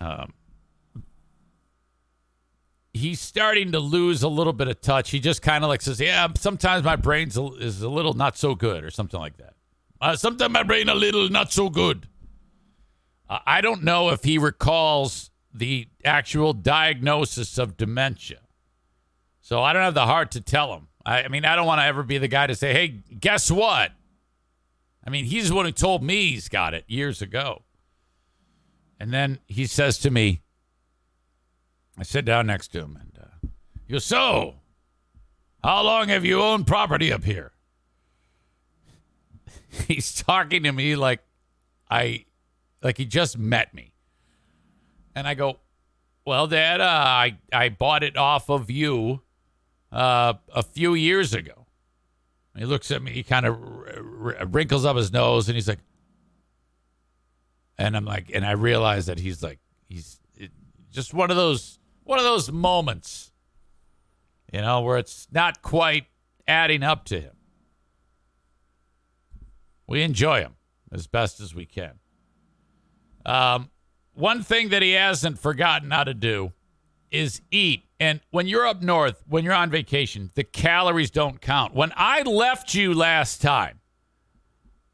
Um, 0.00 0.32
he's 2.94 3.20
starting 3.20 3.72
to 3.72 3.80
lose 3.80 4.22
a 4.22 4.28
little 4.28 4.52
bit 4.52 4.68
of 4.68 4.80
touch. 4.80 5.10
He 5.10 5.20
just 5.20 5.42
kind 5.42 5.64
of 5.64 5.68
like 5.68 5.82
says, 5.82 6.00
"Yeah, 6.00 6.28
sometimes 6.36 6.84
my 6.84 6.94
brain's 6.94 7.36
a, 7.36 7.44
is 7.54 7.82
a 7.82 7.88
little 7.88 8.14
not 8.14 8.38
so 8.38 8.54
good," 8.54 8.84
or 8.84 8.90
something 8.90 9.18
like 9.18 9.36
that. 9.38 9.54
Uh, 10.00 10.14
sometimes 10.14 10.52
my 10.52 10.62
brain 10.62 10.88
a 10.88 10.94
little 10.94 11.28
not 11.28 11.52
so 11.52 11.68
good. 11.68 12.06
Uh, 13.28 13.38
I 13.46 13.60
don't 13.60 13.82
know 13.82 14.10
if 14.10 14.24
he 14.24 14.38
recalls 14.38 15.30
the 15.52 15.88
actual 16.04 16.52
diagnosis 16.52 17.58
of 17.58 17.76
dementia, 17.76 18.40
so 19.40 19.62
I 19.62 19.72
don't 19.72 19.82
have 19.82 19.94
the 19.94 20.06
heart 20.06 20.30
to 20.32 20.40
tell 20.40 20.74
him. 20.74 20.88
I, 21.04 21.24
I 21.24 21.28
mean, 21.28 21.44
I 21.44 21.56
don't 21.56 21.66
want 21.66 21.80
to 21.80 21.84
ever 21.84 22.02
be 22.02 22.18
the 22.18 22.28
guy 22.28 22.46
to 22.46 22.54
say, 22.54 22.72
"Hey, 22.72 22.88
guess 23.18 23.50
what?" 23.50 23.92
I 25.08 25.10
mean, 25.10 25.24
he's 25.24 25.48
the 25.48 25.54
one 25.54 25.64
who 25.64 25.72
told 25.72 26.02
me 26.02 26.32
he's 26.32 26.50
got 26.50 26.74
it 26.74 26.84
years 26.86 27.22
ago. 27.22 27.62
And 29.00 29.10
then 29.12 29.38
he 29.46 29.64
says 29.66 29.96
to 30.00 30.10
me, 30.10 30.42
I 31.96 32.02
sit 32.02 32.24
down 32.24 32.46
next 32.46 32.68
to 32.68 32.80
him 32.80 32.98
and 33.00 33.18
uh, 33.18 33.48
he 33.86 33.92
goes, 33.92 34.04
So, 34.04 34.56
how 35.64 35.82
long 35.82 36.08
have 36.08 36.24
you 36.24 36.42
owned 36.42 36.66
property 36.66 37.12
up 37.12 37.24
here? 37.24 37.52
He's 39.86 40.12
talking 40.14 40.62
to 40.64 40.72
me 40.72 40.94
like 40.94 41.20
I, 41.90 42.26
like 42.82 42.96
he 42.96 43.04
just 43.04 43.38
met 43.38 43.74
me. 43.74 43.94
And 45.14 45.26
I 45.26 45.34
go, 45.34 45.58
Well, 46.24 46.46
Dad, 46.46 46.80
uh, 46.80 46.84
I, 46.84 47.38
I 47.52 47.68
bought 47.68 48.02
it 48.02 48.16
off 48.16 48.48
of 48.48 48.70
you 48.70 49.22
uh, 49.90 50.34
a 50.54 50.62
few 50.62 50.94
years 50.94 51.34
ago. 51.34 51.66
He 52.56 52.64
looks 52.64 52.90
at 52.90 53.02
me, 53.02 53.12
he 53.12 53.22
kind 53.22 53.46
of 53.46 53.56
wrinkles 54.52 54.84
up 54.84 54.96
his 54.96 55.12
nose 55.12 55.48
and 55.48 55.54
he's 55.54 55.68
like, 55.68 55.78
and 57.78 57.96
I'm 57.96 58.04
like, 58.04 58.30
and 58.34 58.44
I 58.44 58.52
realize 58.52 59.06
that 59.06 59.20
he's 59.20 59.42
like, 59.42 59.60
he's 59.88 60.18
it, 60.34 60.50
just 60.90 61.14
one 61.14 61.30
of 61.30 61.36
those 61.36 61.78
one 62.02 62.18
of 62.18 62.24
those 62.24 62.50
moments, 62.50 63.30
you 64.52 64.60
know, 64.60 64.80
where 64.80 64.98
it's 64.98 65.28
not 65.30 65.62
quite 65.62 66.06
adding 66.48 66.82
up 66.82 67.04
to 67.06 67.20
him. 67.20 67.36
We 69.86 70.02
enjoy 70.02 70.40
him 70.40 70.56
as 70.90 71.06
best 71.06 71.38
as 71.38 71.54
we 71.54 71.64
can. 71.64 71.97
Um, 73.28 73.70
one 74.14 74.42
thing 74.42 74.70
that 74.70 74.80
he 74.82 74.92
hasn't 74.92 75.38
forgotten 75.38 75.90
how 75.90 76.04
to 76.04 76.14
do 76.14 76.52
is 77.10 77.42
eat. 77.50 77.84
And 78.00 78.20
when 78.30 78.46
you're 78.46 78.66
up 78.66 78.82
north, 78.82 79.22
when 79.28 79.44
you're 79.44 79.54
on 79.54 79.70
vacation, 79.70 80.30
the 80.34 80.44
calories 80.44 81.10
don't 81.10 81.40
count. 81.40 81.74
When 81.74 81.92
I 81.94 82.22
left 82.22 82.74
you 82.74 82.94
last 82.94 83.42
time, 83.42 83.80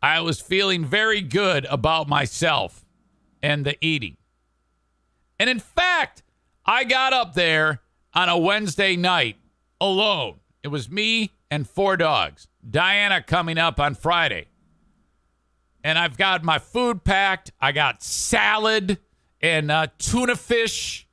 I 0.03 0.21
was 0.21 0.41
feeling 0.41 0.85
very 0.85 1.21
good 1.21 1.65
about 1.67 2.09
myself 2.09 2.85
and 3.43 3.65
the 3.65 3.77
eating. 3.81 4.17
And 5.39 5.49
in 5.49 5.61
fact, 5.61 6.23
I 6.67 6.85
got 6.85 7.13
up 7.13 7.35
there 7.35 7.83
on 8.15 8.29
a 8.29 8.39
Wednesday 8.39 8.97
night 8.97 9.37
alone. 9.81 10.41
It 10.63 10.69
was 10.69 10.91
me 10.91 11.31
and 11.51 11.69
four 11.69 11.97
dogs. 11.97 12.49
Diana 12.69 13.23
coming 13.23 13.59
up 13.59 13.79
on 13.79 13.95
Friday. 13.95 14.47
And 15.85 15.99
I've 15.99 16.17
got 16.17 16.43
my 16.43 16.59
food 16.59 17.05
packed. 17.05 17.53
I 17.61 17.73
got 17.73 18.03
salad 18.03 18.99
and 19.41 19.71
uh, 19.71 19.89
tuna 19.99 20.35
fish 20.35 21.07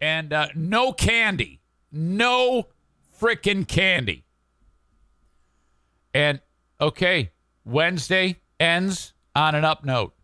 and 0.00 0.32
uh, 0.32 0.48
no 0.56 0.92
candy. 0.92 1.60
No 1.92 2.68
freaking 3.20 3.68
candy. 3.68 4.24
And 6.14 6.40
okay, 6.80 7.32
Wednesday 7.64 8.40
ends 8.58 9.12
on 9.34 9.54
an 9.54 9.64
up 9.64 9.84
note. 9.84 10.14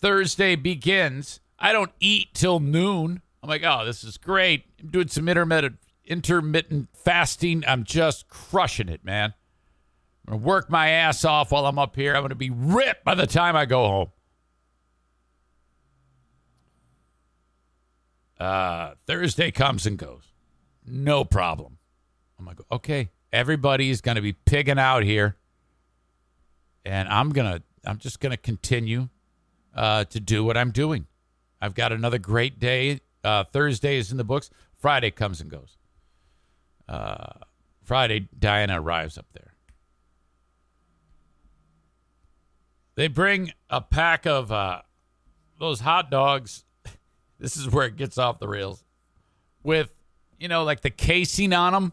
Thursday 0.00 0.56
begins. 0.56 1.40
I 1.58 1.72
don't 1.72 1.92
eat 2.00 2.34
till 2.34 2.58
noon. 2.58 3.22
I'm 3.42 3.48
like, 3.48 3.62
oh, 3.64 3.84
this 3.84 4.02
is 4.02 4.18
great. 4.18 4.64
I'm 4.80 4.88
doing 4.88 5.08
some 5.08 5.28
intermittent 5.28 5.78
intermittent 6.04 6.88
fasting. 6.92 7.62
I'm 7.66 7.84
just 7.84 8.28
crushing 8.28 8.88
it, 8.88 9.04
man. 9.04 9.34
Gonna 10.26 10.38
work 10.38 10.70
my 10.70 10.88
ass 10.90 11.24
off 11.24 11.50
while 11.50 11.66
I'm 11.66 11.78
up 11.78 11.96
here. 11.96 12.14
I'm 12.14 12.22
gonna 12.22 12.34
be 12.34 12.50
ripped 12.50 13.04
by 13.04 13.14
the 13.14 13.26
time 13.26 13.56
I 13.56 13.66
go 13.66 13.86
home. 13.88 14.10
Uh, 18.38 18.94
Thursday 19.06 19.50
comes 19.50 19.86
and 19.86 19.98
goes. 19.98 20.32
No 20.86 21.24
problem. 21.24 21.78
I'm 22.38 22.46
like, 22.46 22.58
okay, 22.70 23.10
everybody's 23.32 24.00
gonna 24.00 24.22
be 24.22 24.32
pigging 24.32 24.78
out 24.78 25.02
here. 25.02 25.36
And 26.84 27.08
I'm 27.08 27.30
gonna 27.30 27.62
I'm 27.84 27.98
just 27.98 28.20
gonna 28.20 28.36
continue 28.36 29.08
uh, 29.74 30.04
to 30.04 30.20
do 30.20 30.44
what 30.44 30.56
I'm 30.56 30.70
doing. 30.70 31.06
I've 31.60 31.74
got 31.74 31.92
another 31.92 32.18
great 32.18 32.58
day 32.58 33.00
uh, 33.24 33.44
Thursday 33.44 33.96
is 33.96 34.10
in 34.10 34.16
the 34.18 34.24
books. 34.24 34.50
Friday 34.76 35.10
comes 35.10 35.40
and 35.40 35.50
goes. 35.50 35.76
Uh, 36.88 37.32
Friday, 37.82 38.28
Diana 38.36 38.80
arrives 38.80 39.16
up 39.16 39.26
there. 39.32 39.51
They 42.94 43.08
bring 43.08 43.52
a 43.70 43.80
pack 43.80 44.26
of 44.26 44.52
uh, 44.52 44.82
those 45.58 45.80
hot 45.80 46.10
dogs. 46.10 46.64
this 47.38 47.56
is 47.56 47.70
where 47.70 47.86
it 47.86 47.96
gets 47.96 48.18
off 48.18 48.38
the 48.38 48.48
rails. 48.48 48.84
With, 49.62 49.90
you 50.38 50.48
know, 50.48 50.64
like 50.64 50.82
the 50.82 50.90
casing 50.90 51.52
on 51.52 51.72
them. 51.72 51.92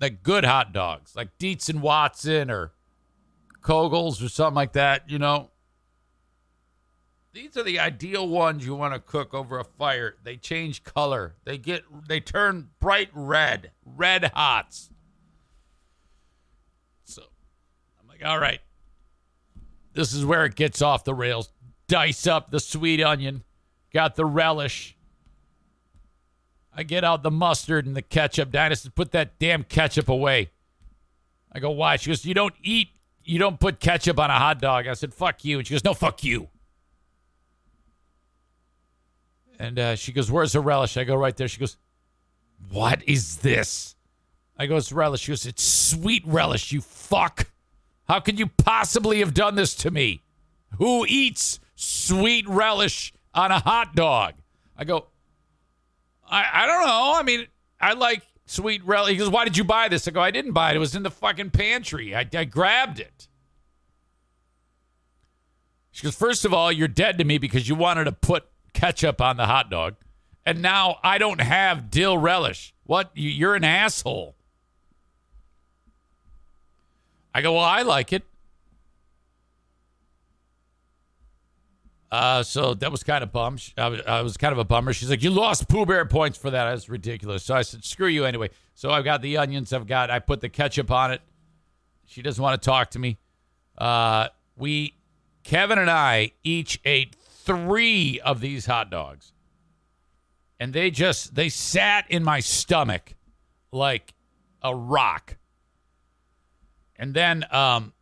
Like 0.00 0.22
good 0.22 0.44
hot 0.44 0.72
dogs, 0.72 1.16
like 1.16 1.36
Dietz 1.38 1.68
and 1.68 1.82
Watson 1.82 2.52
or 2.52 2.70
Koegels 3.62 4.24
or 4.24 4.28
something 4.28 4.54
like 4.54 4.74
that, 4.74 5.10
you 5.10 5.18
know. 5.18 5.50
These 7.32 7.56
are 7.56 7.62
the 7.62 7.78
ideal 7.78 8.26
ones 8.26 8.64
you 8.64 8.74
want 8.74 8.94
to 8.94 9.00
cook 9.00 9.34
over 9.34 9.58
a 9.58 9.64
fire. 9.64 10.14
They 10.22 10.36
change 10.36 10.84
color. 10.84 11.34
They 11.44 11.58
get 11.58 11.82
they 12.08 12.20
turn 12.20 12.68
bright 12.80 13.10
red, 13.12 13.72
red 13.84 14.30
hots. 14.34 14.90
So 17.04 17.22
I'm 18.00 18.08
like, 18.08 18.24
all 18.24 18.38
right. 18.38 18.60
This 19.98 20.12
is 20.12 20.24
where 20.24 20.44
it 20.44 20.54
gets 20.54 20.80
off 20.80 21.02
the 21.02 21.12
rails. 21.12 21.50
Dice 21.88 22.28
up 22.28 22.52
the 22.52 22.60
sweet 22.60 23.02
onion. 23.02 23.42
Got 23.92 24.14
the 24.14 24.24
relish. 24.24 24.96
I 26.72 26.84
get 26.84 27.02
out 27.02 27.24
the 27.24 27.32
mustard 27.32 27.84
and 27.84 27.96
the 27.96 28.02
ketchup. 28.02 28.52
Dinah 28.52 28.76
says, 28.76 28.92
put 28.94 29.10
that 29.10 29.40
damn 29.40 29.64
ketchup 29.64 30.08
away. 30.08 30.50
I 31.50 31.58
go, 31.58 31.70
why? 31.70 31.96
She 31.96 32.10
goes, 32.10 32.24
you 32.24 32.32
don't 32.32 32.54
eat, 32.62 32.90
you 33.24 33.40
don't 33.40 33.58
put 33.58 33.80
ketchup 33.80 34.20
on 34.20 34.30
a 34.30 34.38
hot 34.38 34.60
dog. 34.60 34.86
I 34.86 34.94
said, 34.94 35.12
fuck 35.12 35.44
you. 35.44 35.58
And 35.58 35.66
she 35.66 35.74
goes, 35.74 35.82
no, 35.82 35.94
fuck 35.94 36.22
you. 36.22 36.46
And 39.58 39.80
uh, 39.80 39.96
she 39.96 40.12
goes, 40.12 40.30
Where's 40.30 40.52
the 40.52 40.60
relish? 40.60 40.96
I 40.96 41.02
go, 41.02 41.16
Right 41.16 41.36
there. 41.36 41.48
She 41.48 41.58
goes, 41.58 41.76
What 42.70 43.02
is 43.08 43.38
this? 43.38 43.96
I 44.56 44.66
go, 44.66 44.76
It's 44.76 44.92
relish. 44.92 45.22
She 45.22 45.32
goes, 45.32 45.44
It's 45.44 45.64
sweet 45.64 46.22
relish, 46.24 46.70
you 46.70 46.80
fuck. 46.80 47.50
How 48.08 48.20
could 48.20 48.38
you 48.38 48.46
possibly 48.46 49.18
have 49.20 49.34
done 49.34 49.54
this 49.54 49.74
to 49.76 49.90
me? 49.90 50.22
Who 50.78 51.04
eats 51.06 51.60
sweet 51.74 52.48
relish 52.48 53.12
on 53.34 53.50
a 53.50 53.60
hot 53.60 53.94
dog? 53.94 54.34
I 54.76 54.84
go, 54.84 55.06
I, 56.28 56.44
I 56.52 56.66
don't 56.66 56.86
know. 56.86 57.12
I 57.16 57.22
mean, 57.22 57.46
I 57.80 57.92
like 57.92 58.22
sweet 58.46 58.84
relish. 58.84 59.10
He 59.12 59.16
goes, 59.18 59.28
Why 59.28 59.44
did 59.44 59.56
you 59.56 59.64
buy 59.64 59.88
this? 59.88 60.08
I 60.08 60.10
go, 60.10 60.20
I 60.20 60.30
didn't 60.30 60.52
buy 60.52 60.70
it. 60.70 60.76
It 60.76 60.78
was 60.78 60.94
in 60.94 61.02
the 61.02 61.10
fucking 61.10 61.50
pantry. 61.50 62.14
I, 62.14 62.26
I 62.32 62.44
grabbed 62.44 62.98
it. 63.00 63.28
She 65.90 66.04
goes, 66.04 66.14
First 66.14 66.44
of 66.44 66.54
all, 66.54 66.70
you're 66.72 66.88
dead 66.88 67.18
to 67.18 67.24
me 67.24 67.38
because 67.38 67.68
you 67.68 67.74
wanted 67.74 68.04
to 68.04 68.12
put 68.12 68.46
ketchup 68.72 69.20
on 69.20 69.36
the 69.36 69.46
hot 69.46 69.70
dog. 69.70 69.96
And 70.46 70.62
now 70.62 70.98
I 71.02 71.18
don't 71.18 71.40
have 71.40 71.90
dill 71.90 72.16
relish. 72.16 72.74
What? 72.84 73.10
You- 73.14 73.30
You're 73.30 73.54
an 73.54 73.64
asshole. 73.64 74.34
I 77.34 77.42
go, 77.42 77.52
Well, 77.52 77.62
I 77.62 77.82
like 77.82 78.12
it. 78.12 78.24
Uh, 82.10 82.42
so 82.42 82.72
that 82.74 82.90
was 82.90 83.02
kind 83.02 83.22
of 83.22 83.32
was, 83.90 84.00
I 84.06 84.22
was 84.22 84.36
kind 84.38 84.52
of 84.52 84.58
a 84.58 84.64
bummer. 84.64 84.94
She's 84.94 85.10
like, 85.10 85.22
"You 85.22 85.30
lost 85.30 85.68
Pooh 85.68 85.84
Bear 85.84 86.06
points 86.06 86.38
for 86.38 86.50
that. 86.50 86.70
That's 86.70 86.88
ridiculous." 86.88 87.44
So 87.44 87.54
I 87.54 87.62
said, 87.62 87.84
"Screw 87.84 88.06
you 88.08 88.24
anyway." 88.24 88.48
So 88.74 88.90
I've 88.90 89.04
got 89.04 89.20
the 89.20 89.36
onions. 89.36 89.72
I've 89.74 89.86
got. 89.86 90.10
I 90.10 90.18
put 90.18 90.40
the 90.40 90.48
ketchup 90.48 90.90
on 90.90 91.12
it. 91.12 91.20
She 92.06 92.22
doesn't 92.22 92.42
want 92.42 92.60
to 92.60 92.64
talk 92.64 92.90
to 92.92 92.98
me. 92.98 93.18
Uh, 93.76 94.28
we, 94.56 94.94
Kevin 95.44 95.78
and 95.78 95.90
I, 95.90 96.32
each 96.42 96.80
ate 96.84 97.14
three 97.14 98.20
of 98.20 98.40
these 98.40 98.64
hot 98.64 98.90
dogs, 98.90 99.32
and 100.58 100.72
they 100.72 100.90
just 100.90 101.34
they 101.34 101.50
sat 101.50 102.10
in 102.10 102.24
my 102.24 102.40
stomach 102.40 103.14
like 103.70 104.14
a 104.62 104.74
rock. 104.74 105.36
And 106.98 107.14
then 107.14 107.44
um, 107.50 107.92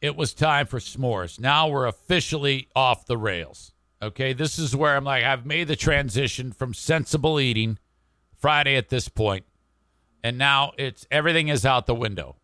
it 0.00 0.16
was 0.16 0.32
time 0.34 0.66
for 0.66 0.78
s'mores. 0.78 1.40
Now 1.40 1.68
we're 1.68 1.86
officially 1.86 2.68
off 2.76 3.06
the 3.06 3.16
rails. 3.16 3.72
Okay, 4.00 4.32
this 4.34 4.58
is 4.58 4.76
where 4.76 4.94
I'm 4.94 5.04
like, 5.04 5.24
I've 5.24 5.46
made 5.46 5.68
the 5.68 5.76
transition 5.76 6.52
from 6.52 6.74
sensible 6.74 7.40
eating 7.40 7.78
Friday 8.36 8.76
at 8.76 8.90
this 8.90 9.08
point, 9.08 9.44
and 10.22 10.36
now 10.36 10.72
it's 10.76 11.06
everything 11.10 11.48
is 11.48 11.64
out 11.64 11.86
the 11.86 11.94
window. 11.94 12.36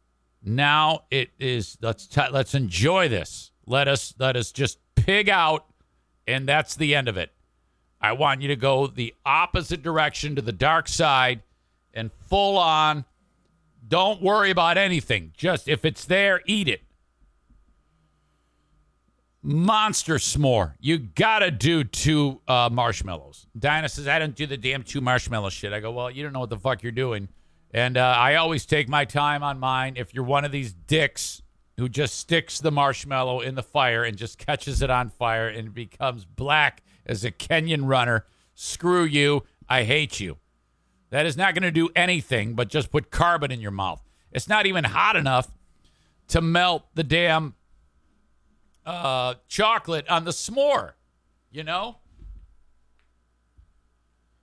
Now 0.42 1.02
it 1.10 1.30
is 1.38 1.76
let's 1.82 2.06
t- 2.06 2.22
let's 2.32 2.54
enjoy 2.54 3.08
this. 3.08 3.52
Let 3.66 3.86
us 3.86 4.14
let 4.18 4.34
us 4.34 4.50
just 4.50 4.78
pig 4.96 5.28
out, 5.28 5.66
and 6.26 6.48
that's 6.48 6.74
the 6.74 6.94
end 6.94 7.08
of 7.08 7.18
it. 7.18 7.30
I 8.00 8.12
want 8.12 8.40
you 8.40 8.48
to 8.48 8.56
go 8.56 8.86
the 8.86 9.14
opposite 9.26 9.82
direction 9.82 10.34
to 10.36 10.42
the 10.42 10.52
dark 10.52 10.88
side, 10.88 11.42
and 11.92 12.10
full 12.28 12.56
on. 12.56 13.04
Don't 13.92 14.22
worry 14.22 14.50
about 14.50 14.78
anything. 14.78 15.32
Just 15.36 15.68
if 15.68 15.84
it's 15.84 16.06
there, 16.06 16.40
eat 16.46 16.66
it 16.66 16.80
monster 19.42 20.14
s'more. 20.14 20.72
You 20.80 20.96
gotta 20.96 21.50
do 21.50 21.84
two 21.84 22.40
uh, 22.48 22.70
marshmallows. 22.72 23.46
Dinah 23.58 23.90
says, 23.90 24.08
I 24.08 24.18
don't 24.18 24.34
do 24.34 24.46
the 24.46 24.56
damn 24.56 24.82
two 24.82 25.02
marshmallow 25.02 25.50
shit. 25.50 25.74
I 25.74 25.80
go, 25.80 25.90
well, 25.92 26.10
you 26.10 26.22
don't 26.22 26.32
know 26.32 26.40
what 26.40 26.48
the 26.48 26.58
fuck 26.58 26.82
you're 26.82 26.90
doing. 26.90 27.28
And 27.72 27.98
uh, 27.98 28.14
I 28.16 28.36
always 28.36 28.64
take 28.64 28.88
my 28.88 29.04
time 29.04 29.42
on 29.42 29.58
mine. 29.58 29.94
If 29.98 30.14
you're 30.14 30.24
one 30.24 30.46
of 30.46 30.52
these 30.52 30.72
dicks 30.72 31.42
who 31.76 31.86
just 31.90 32.18
sticks 32.18 32.60
the 32.60 32.72
marshmallow 32.72 33.40
in 33.40 33.56
the 33.56 33.62
fire 33.62 34.04
and 34.04 34.16
just 34.16 34.38
catches 34.38 34.80
it 34.80 34.88
on 34.88 35.10
fire 35.10 35.48
and 35.48 35.74
becomes 35.74 36.24
black 36.24 36.82
as 37.04 37.26
a 37.26 37.30
Kenyan 37.30 37.86
runner, 37.86 38.24
screw 38.54 39.04
you. 39.04 39.42
I 39.68 39.84
hate 39.84 40.18
you. 40.18 40.38
That 41.12 41.26
is 41.26 41.36
not 41.36 41.54
going 41.54 41.62
to 41.62 41.70
do 41.70 41.90
anything 41.94 42.54
but 42.54 42.68
just 42.68 42.90
put 42.90 43.10
carbon 43.10 43.50
in 43.50 43.60
your 43.60 43.70
mouth. 43.70 44.02
It's 44.32 44.48
not 44.48 44.64
even 44.64 44.82
hot 44.82 45.14
enough 45.14 45.46
to 46.28 46.40
melt 46.40 46.86
the 46.94 47.04
damn 47.04 47.54
uh, 48.86 49.34
chocolate 49.46 50.08
on 50.08 50.24
the 50.24 50.30
s'more. 50.30 50.92
You 51.50 51.64
know, 51.64 51.98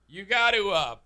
you 0.06 0.24
got 0.24 0.52
to 0.52 0.70
uh, 0.70 0.96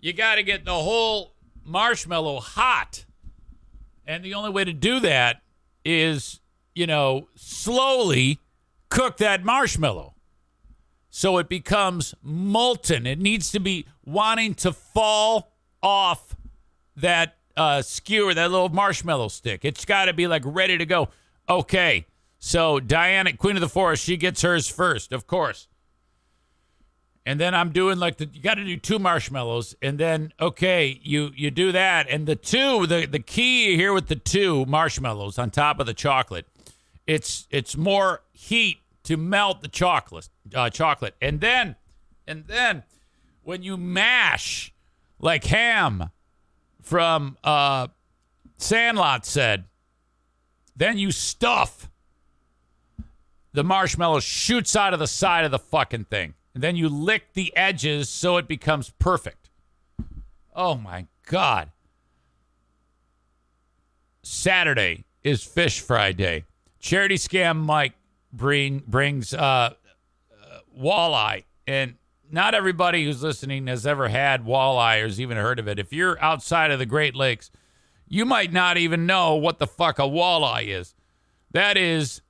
you 0.00 0.14
got 0.14 0.36
to 0.36 0.42
get 0.42 0.64
the 0.64 0.72
whole 0.72 1.34
marshmallow 1.62 2.40
hot, 2.40 3.04
and 4.06 4.24
the 4.24 4.32
only 4.32 4.48
way 4.48 4.64
to 4.64 4.72
do 4.72 5.00
that 5.00 5.42
is 5.84 6.40
you 6.74 6.86
know 6.86 7.28
slowly 7.34 8.38
cook 8.88 9.18
that 9.18 9.44
marshmallow 9.44 10.14
so 11.10 11.38
it 11.38 11.48
becomes 11.48 12.14
molten. 12.22 13.06
It 13.06 13.18
needs 13.18 13.50
to 13.50 13.60
be 13.60 13.86
wanting 14.04 14.54
to 14.54 14.72
fall 14.72 15.52
off 15.82 16.36
that 16.96 17.36
uh, 17.56 17.82
skewer, 17.82 18.32
that 18.32 18.50
little 18.50 18.68
marshmallow 18.68 19.28
stick. 19.28 19.64
It's 19.64 19.84
got 19.84 20.06
to 20.06 20.12
be 20.12 20.26
like 20.26 20.42
ready 20.44 20.78
to 20.78 20.86
go. 20.86 21.08
Okay, 21.48 22.06
so 22.38 22.78
Diana, 22.78 23.36
Queen 23.36 23.56
of 23.56 23.60
the 23.60 23.68
Forest, 23.68 24.04
she 24.04 24.16
gets 24.16 24.42
hers 24.42 24.68
first, 24.68 25.12
of 25.12 25.26
course. 25.26 25.66
And 27.26 27.38
then 27.38 27.54
I'm 27.54 27.70
doing 27.70 27.98
like 27.98 28.16
the 28.16 28.28
you 28.32 28.40
got 28.40 28.54
to 28.54 28.64
do 28.64 28.76
two 28.76 28.98
marshmallows, 28.98 29.76
and 29.82 29.98
then 29.98 30.32
okay, 30.40 30.98
you 31.02 31.30
you 31.36 31.50
do 31.50 31.70
that, 31.72 32.08
and 32.08 32.26
the 32.26 32.34
two 32.34 32.86
the 32.86 33.04
the 33.04 33.18
key 33.18 33.76
here 33.76 33.92
with 33.92 34.08
the 34.08 34.16
two 34.16 34.64
marshmallows 34.64 35.38
on 35.38 35.50
top 35.50 35.80
of 35.80 35.86
the 35.86 35.92
chocolate, 35.92 36.46
it's 37.06 37.46
it's 37.50 37.76
more 37.76 38.22
heat 38.32 38.78
to 39.04 39.16
melt 39.18 39.60
the 39.60 39.68
chocolate 39.68 40.30
uh, 40.54 40.70
chocolate, 40.70 41.14
and 41.20 41.40
then 41.40 41.76
and 42.26 42.46
then 42.46 42.82
when 43.42 43.62
you 43.62 43.76
mash 43.76 44.72
like 45.18 45.44
ham 45.44 46.10
from 46.82 47.36
uh, 47.44 47.88
Sandlot 48.56 49.24
said, 49.26 49.64
then 50.76 50.98
you 50.98 51.10
stuff 51.10 51.90
the 53.52 53.64
marshmallow 53.64 54.20
shoots 54.20 54.76
out 54.76 54.92
of 54.92 55.00
the 55.00 55.06
side 55.06 55.44
of 55.44 55.50
the 55.50 55.58
fucking 55.58 56.04
thing. 56.04 56.34
And 56.54 56.62
then 56.62 56.76
you 56.76 56.88
lick 56.88 57.32
the 57.34 57.54
edges 57.56 58.08
so 58.08 58.36
it 58.36 58.46
becomes 58.46 58.90
perfect. 58.98 59.50
Oh 60.54 60.74
my 60.74 61.06
God. 61.26 61.70
Saturday 64.22 65.04
is 65.22 65.42
fish 65.42 65.80
fry 65.80 66.12
day. 66.12 66.44
Charity 66.78 67.16
scam 67.16 67.56
Mike 67.58 67.94
bring, 68.32 68.82
brings 68.86 69.34
uh, 69.34 69.74
walleye. 70.78 71.44
And 71.66 71.94
not 72.30 72.54
everybody 72.54 73.04
who's 73.04 73.22
listening 73.22 73.66
has 73.66 73.86
ever 73.86 74.08
had 74.08 74.44
walleye 74.44 75.02
or 75.02 75.06
has 75.06 75.20
even 75.20 75.36
heard 75.36 75.58
of 75.58 75.68
it. 75.68 75.78
If 75.78 75.92
you're 75.92 76.20
outside 76.22 76.70
of 76.70 76.78
the 76.78 76.86
Great 76.86 77.14
Lakes, 77.14 77.50
you 78.08 78.24
might 78.24 78.52
not 78.52 78.76
even 78.76 79.06
know 79.06 79.36
what 79.36 79.58
the 79.58 79.66
fuck 79.66 79.98
a 79.98 80.02
walleye 80.02 80.66
is. 80.66 80.94
That 81.52 81.76
is 81.76 82.22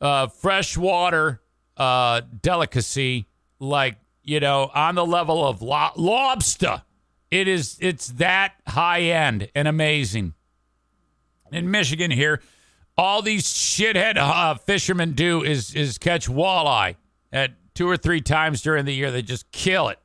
uh, 0.00 0.28
freshwater 0.28 1.40
uh, 1.76 2.22
delicacy, 2.42 3.26
like 3.58 3.96
you 4.22 4.40
know, 4.40 4.70
on 4.74 4.94
the 4.94 5.06
level 5.06 5.46
of 5.46 5.62
lo- 5.62 5.92
lobster. 5.96 6.82
It 7.30 7.48
is. 7.48 7.78
It's 7.80 8.08
that 8.08 8.54
high 8.66 9.02
end 9.02 9.48
and 9.54 9.68
amazing. 9.68 10.34
In 11.52 11.70
Michigan 11.70 12.10
here, 12.10 12.42
all 12.96 13.22
these 13.22 13.44
shithead 13.44 14.16
uh, 14.16 14.54
fishermen 14.54 15.12
do 15.12 15.42
is 15.42 15.74
is 15.74 15.98
catch 15.98 16.28
walleye 16.28 16.96
at 17.32 17.52
two 17.76 17.88
or 17.88 17.96
three 17.96 18.20
times 18.20 18.62
during 18.62 18.84
the 18.84 18.94
year. 18.94 19.12
They 19.12 19.22
just 19.22 19.52
kill 19.52 19.88
it. 19.88 20.00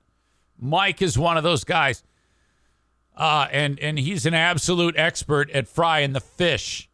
Mike 0.60 1.02
is 1.02 1.18
one 1.18 1.38
of 1.38 1.44
those 1.44 1.64
guys, 1.64 2.04
uh, 3.18 3.48
and 3.52 3.80
and 3.80 3.98
he's 3.98 4.28
an 4.28 4.36
absolute 4.36 4.96
expert 4.96 5.50
at 5.50 5.68
frying 5.68 6.14
the 6.14 6.20
fish. 6.20 6.88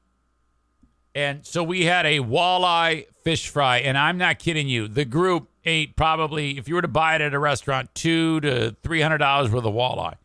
And 1.14 1.46
so 1.46 1.64
we 1.64 1.84
had 1.84 2.06
a 2.06 2.20
walleye 2.20 3.08
fish 3.24 3.50
fry, 3.50 3.80
and 3.80 3.98
I'm 3.98 4.18
not 4.18 4.40
kidding 4.40 4.70
you. 4.70 4.88
The 4.88 5.04
group 5.04 5.50
ate 5.66 5.98
probably, 5.98 6.58
if 6.58 6.70
you 6.70 6.76
were 6.76 6.82
to 6.82 6.88
buy 6.88 7.16
it 7.16 7.22
at 7.22 7.34
a 7.34 7.40
restaurant, 7.40 7.94
two 7.94 8.40
to 8.42 8.76
three 8.84 9.02
hundred 9.02 9.18
dollars 9.18 9.52
worth 9.52 9.66
of 9.66 9.74
walleye. 9.74 10.16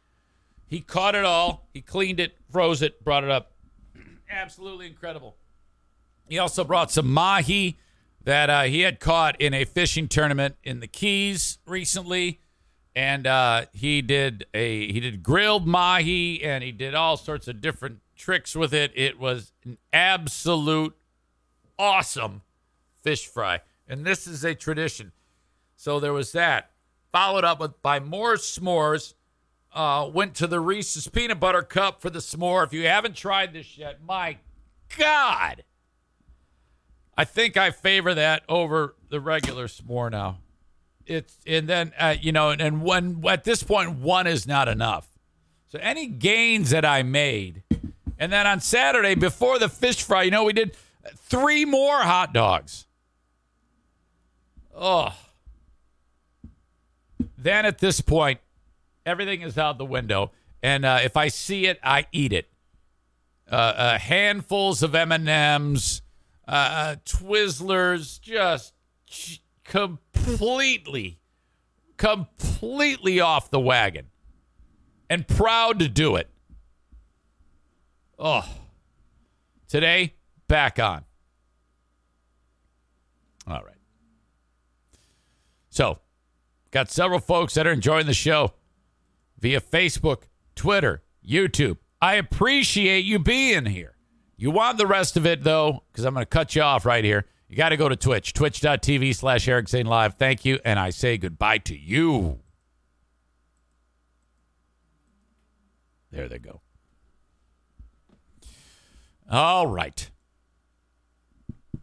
He 0.69 0.81
caught 0.81 1.15
it 1.15 1.25
all. 1.25 1.69
He 1.75 1.83
cleaned 1.83 2.21
it, 2.21 2.37
froze 2.51 2.81
it, 2.81 3.05
brought 3.05 3.25
it 3.25 3.31
up. 3.31 3.53
Absolutely 4.31 4.87
incredible. 4.87 5.37
He 6.29 6.39
also 6.39 6.65
brought 6.65 6.91
some 6.91 7.13
mahi 7.13 7.77
that 8.25 8.51
uh, 8.51 8.63
he 8.63 8.81
had 8.81 9.01
caught 9.01 9.41
in 9.41 9.55
a 9.55 9.65
fishing 9.65 10.09
tournament 10.09 10.57
in 10.63 10.81
the 10.81 10.87
Keys 10.87 11.59
recently, 11.67 12.41
and 12.95 13.27
uh, 13.27 13.67
he 13.73 14.03
did 14.03 14.47
a 14.55 14.93
he 14.93 15.01
did 15.01 15.23
grilled 15.23 15.67
mahi 15.67 16.43
and 16.43 16.63
he 16.63 16.73
did 16.73 16.95
all 16.95 17.17
sorts 17.17 17.49
of 17.49 17.61
different 17.61 18.01
tricks 18.17 18.55
with 18.55 18.73
it. 18.73 18.93
It 18.95 19.19
was 19.19 19.53
an 19.65 19.79
absolute 19.93 20.95
awesome 21.79 22.43
fish 23.03 23.27
fry, 23.27 23.61
and 23.89 24.05
this 24.05 24.27
is 24.27 24.45
a 24.45 24.55
tradition. 24.55 25.13
So 25.77 25.99
there 25.99 26.13
was 26.13 26.33
that. 26.33 26.71
Followed 27.11 27.45
up 27.45 27.61
with 27.61 27.83
by 27.83 28.01
more 28.01 28.35
s'mores. 28.35 29.15
Uh, 29.75 30.07
went 30.13 30.35
to 30.35 30.47
the 30.47 30.61
Reese's 30.61 31.09
peanut 31.09 31.41
butter 31.41 31.63
cup 31.63 32.03
for 32.03 32.11
the 32.11 32.19
s'more. 32.19 32.65
If 32.67 32.75
you 32.75 32.87
haven't 32.87 33.17
tried 33.17 33.55
this 33.55 33.79
yet, 33.79 34.05
my 34.07 34.37
God. 34.99 35.65
I 37.17 37.25
think 37.25 37.57
I 37.57 37.71
favor 37.71 38.15
that 38.15 38.43
over 38.49 38.95
the 39.11 39.21
regular 39.21 39.67
s'more 39.67 40.11
now. 40.11 40.39
It's 41.07 41.37
and 41.47 41.69
then 41.69 41.93
uh, 41.99 42.15
you 42.21 42.33
know, 42.33 42.51
and 42.51 42.83
when 42.83 43.23
at 43.27 43.45
this 43.45 43.63
point 43.63 43.99
one 43.99 44.27
is 44.27 44.47
not 44.47 44.69
enough. 44.69 45.09
So 45.69 45.79
any 45.81 46.07
gains 46.07 46.71
that 46.71 46.85
I 46.85 47.03
made, 47.03 47.63
And 48.19 48.31
then 48.31 48.47
on 48.47 48.61
Saturday, 48.61 49.17
before 49.17 49.59
the 49.59 49.69
fish 49.69 50.01
fry, 50.03 50.23
you 50.23 50.31
know, 50.31 50.45
we 50.45 50.53
did 50.53 50.77
three 51.17 51.65
more 51.65 52.03
hot 52.03 52.33
dogs. 52.33 52.87
Oh. 54.77 55.13
Then 57.37 57.67
at 57.67 57.79
this 57.79 58.01
point, 58.01 58.39
everything 59.05 59.43
is 59.43 59.59
out 59.59 59.77
the 59.79 59.85
window. 59.85 60.31
And 60.63 60.85
uh, 60.85 61.01
if 61.03 61.17
I 61.17 61.27
see 61.27 61.67
it, 61.67 61.81
I 61.83 62.07
eat 62.13 62.33
it. 62.33 62.49
Uh, 63.51 63.55
uh, 63.55 63.99
handfuls 63.99 64.85
of 64.85 64.95
M&Ms, 64.95 66.01
uh, 66.01 66.12
uh, 66.47 66.97
Twizzlers, 67.05 68.21
just 68.21 68.73
completely, 69.65 71.19
completely 71.97 73.21
off 73.21 73.51
the 73.51 73.61
wagon. 73.61 74.07
And 75.09 75.29
proud 75.29 75.79
to 75.81 75.89
do 75.89 76.17
it. 76.17 76.31
Oh. 78.19 78.49
Today, 79.69 80.15
back 80.49 80.79
on. 80.79 81.05
All 83.47 83.63
right. 83.63 83.75
So, 85.71 85.99
got 86.71 86.91
several 86.91 87.19
folks 87.19 87.55
that 87.55 87.67
are 87.67 87.73
enjoying 87.73 88.07
the 88.07 88.15
show 88.15 88.53
via 89.39 89.61
Facebook, 89.61 90.25
Twitter, 90.55 91.03
YouTube. 91.27 91.79
I 92.01 92.15
appreciate 92.15 93.05
you 93.05 93.19
being 93.19 93.67
here. 93.67 93.92
You 94.43 94.51
want 94.51 94.77
the 94.77 94.89
rest 94.89 95.17
of 95.17 95.25
it, 95.25 95.45
though, 95.45 95.85
because 95.93 96.05
I'm 96.05 96.15
going 96.15 96.27
to 96.27 96.29
cut 96.29 96.57
you 96.57 96.63
off 96.63 96.85
right 96.85 97.05
here. 97.05 97.27
You 97.49 97.55
got 97.55 97.69
to 97.69 97.77
go 97.77 97.89
to 97.89 97.95
Twitch, 97.95 98.33
twitch.tv 98.33 99.15
slash 99.15 99.47
Eric 99.47 99.69
Zane 99.69 99.87
Live. 99.87 100.17
Thank 100.17 100.45
you, 100.45 100.59
and 100.65 100.81
I 100.81 100.91
say 100.91 101.17
goodbye 101.17 101.59
to 101.59 101.79
you. 101.79 102.41
There 106.11 106.29
they 106.29 106.41
go. 106.41 106.61
All 109.31 109.69
right. 109.69 110.11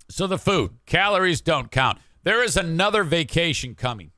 So 0.10 0.28
the 0.28 0.38
food, 0.38 0.72
calories 0.86 1.39
don't 1.39 1.72
count. 1.72 1.98
There 2.24 2.43
is 2.43 2.58
another 2.58 3.06
vacation 3.06 3.74
coming. 3.74 4.12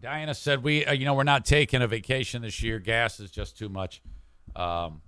Diana 0.00 0.34
said 0.34 0.62
we, 0.62 0.84
uh, 0.84 0.92
you 0.92 1.06
know, 1.06 1.14
we're 1.14 1.24
not 1.24 1.44
taking 1.44 1.82
a 1.82 1.88
vacation 1.88 2.42
this 2.42 2.62
year. 2.62 2.78
Gas 2.78 3.18
is 3.18 3.32
just 3.32 3.58
too 3.58 3.68
much, 3.68 4.00
um, 4.54 5.02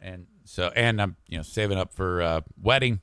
and 0.00 0.28
so 0.44 0.70
and 0.74 1.00
I'm, 1.00 1.16
you 1.28 1.38
know, 1.38 1.42
saving 1.42 1.78
up 1.78 1.92
for 1.92 2.22
uh, 2.22 2.40
wedding. 2.60 3.00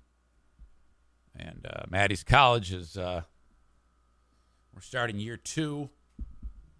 And 1.36 1.66
uh, 1.70 1.84
Maddie's 1.90 2.24
college 2.24 2.72
is, 2.74 2.98
uh, 2.98 3.22
we're 4.74 4.82
starting 4.82 5.20
year 5.20 5.38
two. 5.38 5.90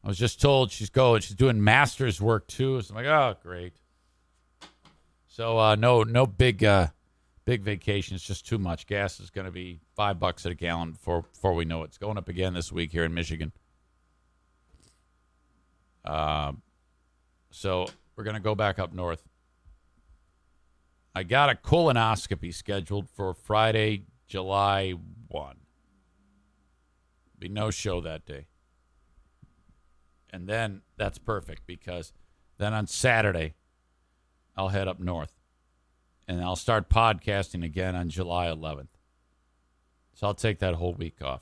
I 0.04 0.08
was 0.08 0.18
just 0.18 0.42
told 0.42 0.72
she's 0.72 0.90
going. 0.90 1.22
She's 1.22 1.36
doing 1.36 1.64
master's 1.64 2.20
work 2.20 2.48
too. 2.48 2.82
So 2.82 2.96
I'm 2.96 3.04
like, 3.04 3.12
oh, 3.12 3.36
great. 3.42 3.74
So 5.28 5.58
uh, 5.58 5.76
no, 5.76 6.04
no 6.04 6.26
big, 6.26 6.64
uh, 6.64 6.88
big 7.46 7.62
vacation. 7.62 8.16
It's 8.16 8.26
just 8.26 8.48
too 8.48 8.58
much. 8.58 8.88
Gas 8.88 9.20
is 9.20 9.30
going 9.30 9.46
to 9.46 9.52
be 9.52 9.80
five 9.96 10.20
bucks 10.20 10.46
at 10.46 10.52
a 10.52 10.56
gallon 10.56 10.92
before 10.92 11.24
before 11.24 11.54
we 11.54 11.66
know 11.66 11.84
it. 11.84 11.88
It's 11.88 11.98
going 11.98 12.18
up 12.18 12.30
again 12.30 12.54
this 12.54 12.72
week 12.72 12.92
here 12.92 13.06
in 13.06 13.14
Michigan. 13.14 13.52
Um, 16.04 16.62
so 17.52 17.88
we're 18.16 18.24
going 18.24 18.36
to 18.36 18.42
go 18.42 18.56
back 18.56 18.80
up 18.80 18.94
north. 18.94 19.24
I 21.14 21.24
got 21.24 21.50
a 21.50 21.56
colonoscopy 21.56 22.54
scheduled 22.54 23.10
for 23.10 23.34
Friday, 23.34 24.06
July 24.28 24.94
1. 25.28 25.56
Be 27.38 27.50
no 27.50 27.70
show 27.70 28.00
that 28.02 28.26
day. 28.26 28.48
And 30.30 30.48
then 30.48 30.84
that's 30.96 31.18
perfect 31.18 31.68
because 31.68 32.14
then 32.58 32.74
on 32.74 32.88
Saturday, 32.88 33.56
I'll 34.56 34.70
head 34.70 34.88
up 34.88 35.00
north 35.00 35.34
and 36.28 36.42
I'll 36.42 36.56
start 36.56 36.90
podcasting 36.90 37.66
again 37.66 37.96
on 37.96 38.10
July 38.10 38.48
11th. 38.48 38.88
So 40.14 40.28
I'll 40.28 40.34
take 40.34 40.60
that 40.60 40.76
whole 40.76 40.94
week 40.94 41.22
off. 41.22 41.42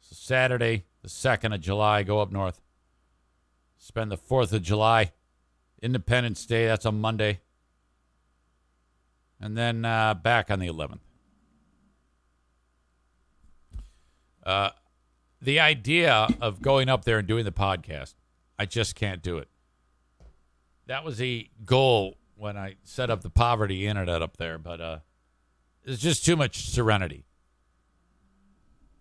So 0.00 0.14
Saturday, 0.14 0.84
the 1.00 1.08
2nd 1.08 1.54
of 1.54 1.60
July, 1.60 2.02
go 2.02 2.20
up 2.20 2.30
north. 2.30 2.60
Spend 3.78 4.10
the 4.10 4.18
4th 4.18 4.52
of 4.52 4.62
July, 4.62 5.12
Independence 5.80 6.44
Day, 6.44 6.66
that's 6.66 6.84
on 6.84 7.00
Monday. 7.00 7.40
And 9.44 9.58
then 9.58 9.84
uh, 9.84 10.14
back 10.14 10.50
on 10.50 10.58
the 10.58 10.68
11th. 10.68 11.00
Uh, 14.42 14.70
the 15.42 15.60
idea 15.60 16.28
of 16.40 16.62
going 16.62 16.88
up 16.88 17.04
there 17.04 17.18
and 17.18 17.28
doing 17.28 17.44
the 17.44 17.52
podcast, 17.52 18.14
I 18.58 18.64
just 18.64 18.94
can't 18.94 19.22
do 19.22 19.36
it. 19.36 19.48
That 20.86 21.04
was 21.04 21.18
the 21.18 21.50
goal 21.62 22.16
when 22.36 22.56
I 22.56 22.76
set 22.84 23.10
up 23.10 23.20
the 23.20 23.28
poverty 23.28 23.86
internet 23.86 24.22
up 24.22 24.38
there, 24.38 24.56
but 24.56 24.80
uh, 24.80 24.98
it's 25.84 26.00
just 26.00 26.24
too 26.24 26.36
much 26.36 26.70
serenity. 26.70 27.26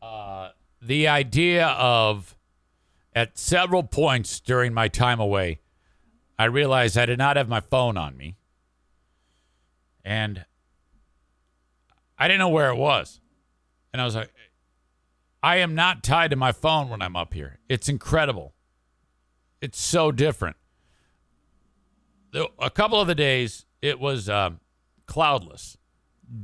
Uh, 0.01 0.49
the 0.81 1.07
idea 1.07 1.67
of 1.67 2.35
at 3.15 3.37
several 3.37 3.83
points 3.83 4.41
during 4.41 4.73
my 4.73 4.89
time 4.89 5.21
away, 5.21 5.61
I 6.37 6.45
realized 6.45 6.97
I 6.97 7.05
did 7.05 7.17
not 7.17 7.37
have 7.37 7.47
my 7.47 7.61
phone 7.61 7.95
on 7.95 8.17
me. 8.17 8.35
And 10.03 10.45
I 12.17 12.27
didn't 12.27 12.39
know 12.39 12.49
where 12.49 12.69
it 12.69 12.75
was. 12.75 13.19
And 13.91 14.01
I 14.01 14.05
was 14.05 14.15
like, 14.15 14.33
I 15.41 15.57
am 15.57 15.75
not 15.75 16.03
tied 16.03 16.31
to 16.31 16.37
my 16.37 16.51
phone 16.51 16.89
when 16.89 17.01
I'm 17.01 17.15
up 17.15 17.33
here. 17.33 17.59
It's 17.67 17.89
incredible. 17.89 18.53
It's 19.61 19.79
so 19.79 20.11
different. 20.11 20.55
A 22.59 22.69
couple 22.69 22.99
of 22.99 23.07
the 23.07 23.15
days, 23.15 23.65
it 23.81 23.99
was 23.99 24.27
um, 24.27 24.59
cloudless, 25.05 25.77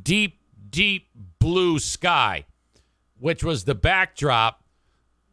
deep, 0.04 0.39
deep 0.69 1.08
blue 1.39 1.80
sky, 1.80 2.45
which 3.17 3.43
was 3.43 3.63
the 3.63 3.74
backdrop 3.74 4.63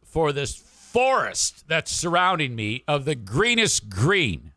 for 0.05 0.33
this 0.33 0.57
forest 0.57 1.65
that's 1.69 1.91
surrounding 1.91 2.55
me 2.55 2.83
of 2.89 3.05
the 3.05 3.15
greenest 3.15 3.91
green, 3.91 4.53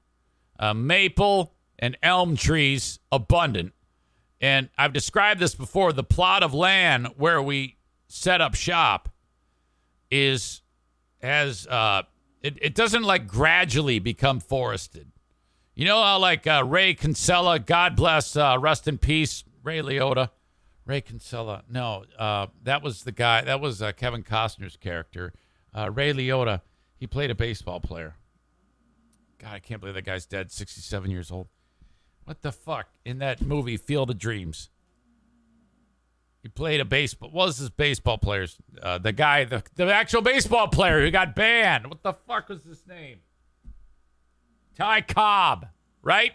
uh, 0.57 0.73
maple 0.73 1.53
and 1.79 1.97
elm 2.03 2.35
trees 2.35 2.99
abundant. 3.11 3.73
And 4.41 4.69
I've 4.77 4.93
described 4.93 5.39
this 5.39 5.55
before. 5.55 5.91
The 5.91 6.03
plot 6.03 6.43
of 6.43 6.53
land 6.53 7.07
where 7.17 7.41
we 7.41 7.77
set 8.07 8.41
up 8.41 8.55
shop 8.55 9.09
is 10.11 10.61
has 11.21 11.67
uh, 11.67 12.03
it, 12.41 12.57
it 12.61 12.75
doesn't 12.75 13.03
like 13.03 13.27
gradually 13.27 13.99
become 13.99 14.39
forested. 14.39 15.11
You 15.75 15.85
know 15.85 16.01
how 16.01 16.19
like 16.19 16.45
uh, 16.45 16.63
Ray 16.65 16.93
Kinsella, 16.93 17.59
God 17.59 17.95
bless, 17.95 18.35
uh, 18.35 18.57
rest 18.59 18.87
in 18.87 18.97
peace, 18.97 19.43
Ray 19.63 19.79
Liotta. 19.79 20.29
Ray 20.85 21.01
Kinsella, 21.01 21.63
no, 21.69 22.03
uh, 22.17 22.47
that 22.63 22.81
was 22.81 23.03
the 23.03 23.11
guy. 23.11 23.41
That 23.41 23.61
was 23.61 23.81
uh, 23.81 23.91
Kevin 23.91 24.23
Costner's 24.23 24.75
character. 24.75 25.33
Uh, 25.73 25.91
Ray 25.91 26.13
Liotta, 26.13 26.61
he 26.97 27.05
played 27.05 27.29
a 27.29 27.35
baseball 27.35 27.79
player. 27.79 28.15
God, 29.37 29.53
I 29.53 29.59
can't 29.59 29.79
believe 29.79 29.93
that 29.95 30.03
guy's 30.03 30.25
dead, 30.25 30.51
67 30.51 31.11
years 31.11 31.31
old. 31.31 31.47
What 32.25 32.41
the 32.41 32.51
fuck? 32.51 32.87
In 33.05 33.19
that 33.19 33.41
movie, 33.41 33.77
Field 33.77 34.09
of 34.09 34.19
Dreams. 34.19 34.69
He 36.41 36.47
played 36.47 36.79
a 36.79 36.85
baseball. 36.85 37.29
What 37.31 37.47
was 37.47 37.57
his 37.57 37.69
baseball 37.69 38.17
players? 38.17 38.57
Uh, 38.81 38.97
the 38.97 39.11
guy, 39.11 39.43
the, 39.43 39.63
the 39.75 39.93
actual 39.93 40.21
baseball 40.21 40.67
player 40.67 41.01
who 41.01 41.11
got 41.11 41.35
banned. 41.35 41.87
What 41.87 42.01
the 42.01 42.13
fuck 42.13 42.47
was 42.49 42.63
his 42.63 42.85
name? 42.87 43.19
Ty 44.75 45.01
Cobb, 45.01 45.67
right? 46.01 46.33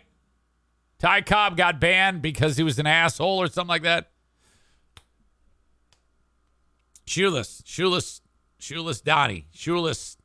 Ty 0.98 1.22
Cobb 1.22 1.56
got 1.56 1.80
banned 1.80 2.20
because 2.20 2.56
he 2.58 2.62
was 2.62 2.78
an 2.78 2.86
asshole 2.86 3.40
or 3.40 3.46
something 3.46 3.68
like 3.68 3.82
that. 3.82 4.10
Shoeless, 7.06 7.62
shoeless, 7.64 8.20
shoeless 8.58 9.00
Donnie, 9.00 9.46
shoeless. 9.52 10.18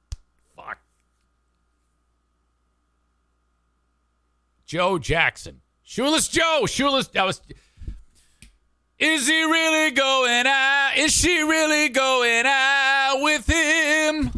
Fuck. 0.55 0.79
Joe 4.69 4.99
Jackson, 4.99 5.61
shoeless 5.81 6.27
Joe, 6.27 6.67
shoeless. 6.67 7.07
That 7.07 7.25
was. 7.25 7.41
Is 8.99 9.27
he 9.27 9.41
really 9.41 9.89
going 9.89 10.45
out? 10.45 10.91
Is 10.95 11.11
she 11.11 11.41
really 11.41 11.89
going 11.89 12.43
out 12.45 13.17
with 13.19 13.47
him? 13.47 14.29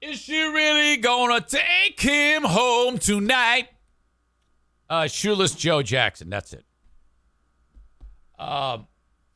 Is 0.00 0.20
she 0.20 0.40
really 0.40 0.98
gonna 0.98 1.40
take 1.40 2.00
him 2.00 2.44
home 2.44 2.98
tonight? 2.98 3.70
Uh, 4.88 5.08
shoeless 5.08 5.56
Joe 5.56 5.82
Jackson. 5.82 6.30
That's 6.30 6.52
it. 6.52 6.64
Um, 8.38 8.86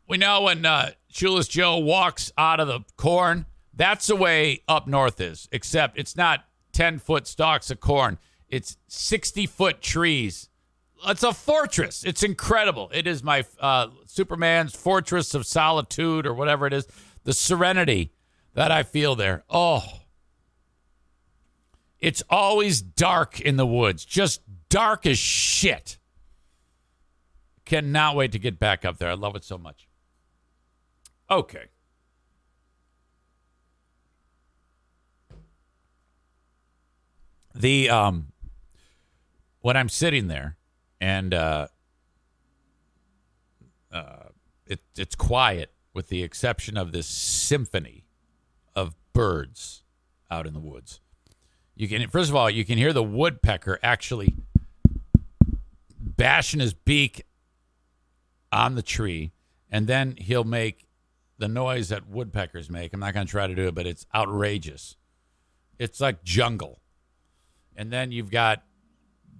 we 0.07 0.17
know 0.17 0.43
when 0.43 0.65
uh, 0.65 0.93
shoeless 1.09 1.49
Joe 1.49 1.79
walks 1.79 2.31
out 2.39 2.61
of 2.61 2.69
the 2.69 2.83
corn, 2.97 3.47
that's 3.75 4.07
the 4.07 4.15
way 4.15 4.63
up 4.69 4.87
north 4.87 5.21
is. 5.21 5.49
Except 5.51 5.99
it's 5.99 6.15
not 6.15 6.45
ten 6.71 7.01
foot 7.01 7.27
stalks 7.27 7.73
of 7.73 7.81
corn; 7.81 8.17
it's 8.49 8.77
sixty 8.87 9.47
foot 9.47 9.81
trees. 9.81 10.49
It's 11.07 11.23
a 11.23 11.33
fortress. 11.33 12.03
It's 12.05 12.23
incredible. 12.23 12.91
It 12.93 13.07
is 13.07 13.23
my 13.23 13.45
uh, 13.61 13.89
Superman's 14.07 14.75
fortress 14.75 15.35
of 15.35 15.47
solitude, 15.47 16.27
or 16.27 16.35
whatever 16.35 16.67
it 16.67 16.73
is. 16.73 16.87
The 17.25 17.33
serenity 17.33 18.13
that 18.55 18.73
I 18.73 18.83
feel 18.83 19.15
there. 19.15 19.45
Oh, 19.49 19.83
it's 22.01 22.23
always 22.31 22.81
dark 22.81 23.41
in 23.41 23.57
the 23.57 23.67
woods, 23.67 24.05
just 24.05 24.41
dark 24.69 25.07
as 25.07 25.19
shit. 25.19 25.99
cannot 27.69 28.17
wait 28.17 28.33
to 28.33 28.39
get 28.39 28.59
back 28.59 28.85
up 28.85 28.99
there. 28.99 29.11
I 29.11 29.15
love 29.15 29.37
it 29.37 29.45
so 29.45 29.59
much. 29.59 29.87
Okay. 31.31 31.67
The 37.55 37.91
um 37.91 38.29
when 39.69 39.77
I'm 39.77 39.91
sitting 39.91 40.29
there 40.29 40.57
and 40.99 41.35
uh 41.35 41.67
uh 43.93 44.29
it 44.67 44.81
it's 44.97 45.15
quiet 45.15 45.75
with 45.93 46.09
the 46.09 46.23
exception 46.23 46.79
of 46.79 46.91
this 46.91 47.07
symphony 47.07 48.07
of 48.75 48.97
birds 49.13 49.83
out 50.31 50.47
in 50.47 50.55
the 50.55 50.59
woods. 50.59 51.03
You 51.75 51.87
can 51.87 52.09
first 52.09 52.31
of 52.31 52.35
all, 52.35 52.49
you 52.49 52.65
can 52.65 52.79
hear 52.79 52.95
the 52.95 53.03
woodpecker 53.03 53.79
actually 53.83 54.37
bashing 56.01 56.61
his 56.61 56.73
beak 56.73 57.27
on 58.51 58.75
the 58.75 58.81
tree, 58.81 59.33
and 59.71 59.87
then 59.87 60.15
he'll 60.17 60.45
make 60.45 60.87
the 61.37 61.47
noise 61.47 61.91
that 61.91 62.09
woodpeckers 62.09 62.71
make. 62.71 62.95
I'm 62.95 63.01
not 63.01 63.13
going 63.13 63.27
to 63.27 63.31
try 63.31 63.47
to 63.47 63.55
do 63.55 63.67
it, 63.67 63.75
but 63.75 63.87
it's 63.87 64.07
outrageous. 64.15 64.97
It's 65.79 66.01
like 66.01 66.25
jungle. 66.25 66.81
And 67.77 67.93
then 67.93 68.13
you've 68.13 68.31
got 68.31 68.63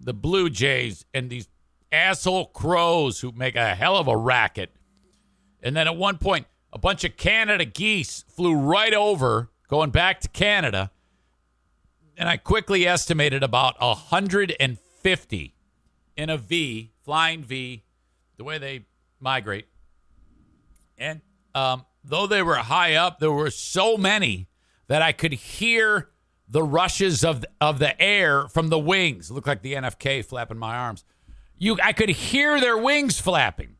the 0.01 0.15
blue 0.15 0.51
jays 0.51 1.05
and 1.13 1.31
these 1.31 1.49
asshole 1.91 2.47
crows 2.47 3.21
who 3.21 3.33
make 3.33 3.57
a 3.57 3.75
hell 3.75 3.97
of 3.97 4.09
a 4.09 4.17
racket. 4.17 4.71
And 5.63 5.77
then 5.77 5.87
at 5.87 5.97
one 5.97 6.19
point, 6.19 6.47
a 6.73 6.79
bunch 6.79 7.05
of 7.05 7.17
Canada 7.17 7.65
geese 7.65 8.25
flew 8.29 8.55
right 8.55 8.95
over, 8.95 9.51
going 9.69 9.91
back 9.91 10.21
to 10.21 10.29
Canada. 10.29 10.91
And 12.17 12.29
I 12.29 12.37
quickly 12.37 12.87
estimated 12.87 13.43
about 13.43 13.81
150 13.81 15.55
in 16.17 16.31
a 16.31 16.37
V, 16.37 16.93
flying 17.05 17.43
V, 17.43 17.85
the 18.37 18.45
way 18.45 18.59
they 18.59 18.87
migrate. 19.21 19.67
And 20.97 21.21
um, 21.55 21.87
though 22.05 22.27
they 22.27 22.43
were 22.43 22.57
high 22.57 22.95
up, 22.95 23.19
there 23.19 23.33
were 23.33 23.51
so 23.51 23.97
many 23.97 24.49
that 24.89 25.01
I 25.01 25.13
could 25.13 25.33
hear 25.33 26.11
the 26.49 26.63
rushes 26.63 27.25
of 27.25 27.45
of 27.61 27.79
the 27.79 28.01
air 28.01 28.49
from 28.49 28.69
the 28.69 28.79
wings. 28.79 29.31
It 29.31 29.35
looked 29.35 29.47
like 29.47 29.63
the 29.63 29.75
NFK 29.75 30.25
flapping 30.25 30.59
my 30.59 30.77
arms. 30.77 31.05
You, 31.57 31.77
I 31.83 31.93
could 31.93 32.09
hear 32.09 32.61
their 32.61 32.79
wings 32.79 33.21
flapping, 33.21 33.77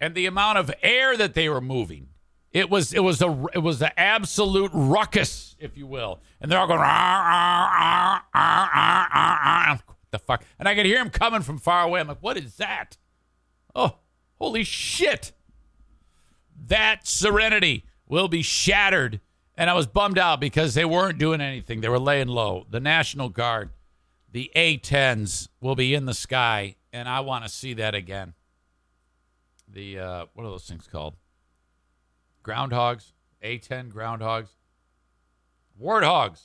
and 0.00 0.14
the 0.14 0.26
amount 0.26 0.58
of 0.58 0.70
air 0.82 1.16
that 1.16 1.34
they 1.34 1.48
were 1.48 1.60
moving. 1.60 2.08
It 2.52 2.70
was 2.70 2.94
it 2.94 3.00
was 3.00 3.20
a 3.20 3.46
it 3.54 3.58
was 3.58 3.82
an 3.82 3.90
absolute 3.96 4.70
ruckus, 4.72 5.56
if 5.58 5.76
you 5.76 5.86
will, 5.86 6.20
and 6.40 6.50
they're 6.50 6.58
all 6.58 6.66
going. 6.66 6.80
"Ah, 6.80 6.84
ah, 6.84 8.24
ah, 8.34 8.70
ah, 8.72 9.08
ah, 9.12 9.40
ah." 9.44 9.82
What 9.86 9.96
the 10.10 10.18
fuck? 10.18 10.44
And 10.58 10.68
I 10.68 10.74
could 10.74 10.86
hear 10.86 10.98
him 10.98 11.10
coming 11.10 11.42
from 11.42 11.58
far 11.58 11.84
away. 11.84 12.00
I'm 12.00 12.08
like, 12.08 12.22
what 12.22 12.36
is 12.36 12.56
that? 12.56 12.96
Oh, 13.74 13.98
holy 14.38 14.64
shit! 14.64 15.32
That 16.68 17.06
serenity 17.06 17.84
will 18.06 18.28
be 18.28 18.40
shattered. 18.42 19.20
And 19.56 19.70
I 19.70 19.72
was 19.72 19.86
bummed 19.86 20.18
out 20.18 20.40
because 20.40 20.74
they 20.74 20.84
weren't 20.84 21.18
doing 21.18 21.40
anything. 21.40 21.80
They 21.80 21.88
were 21.88 21.98
laying 21.98 22.28
low. 22.28 22.66
The 22.68 22.80
National 22.80 23.28
Guard, 23.28 23.70
the 24.30 24.50
A 24.54 24.78
10s 24.78 25.48
will 25.60 25.74
be 25.74 25.94
in 25.94 26.04
the 26.04 26.14
sky, 26.14 26.76
and 26.92 27.08
I 27.08 27.20
want 27.20 27.44
to 27.44 27.50
see 27.50 27.72
that 27.74 27.94
again. 27.94 28.34
The, 29.68 29.98
uh, 29.98 30.26
what 30.34 30.44
are 30.44 30.50
those 30.50 30.68
things 30.68 30.86
called? 30.86 31.14
Groundhogs? 32.44 33.12
A 33.42 33.58
10 33.58 33.90
groundhogs? 33.90 34.48
Warthogs. 35.80 36.42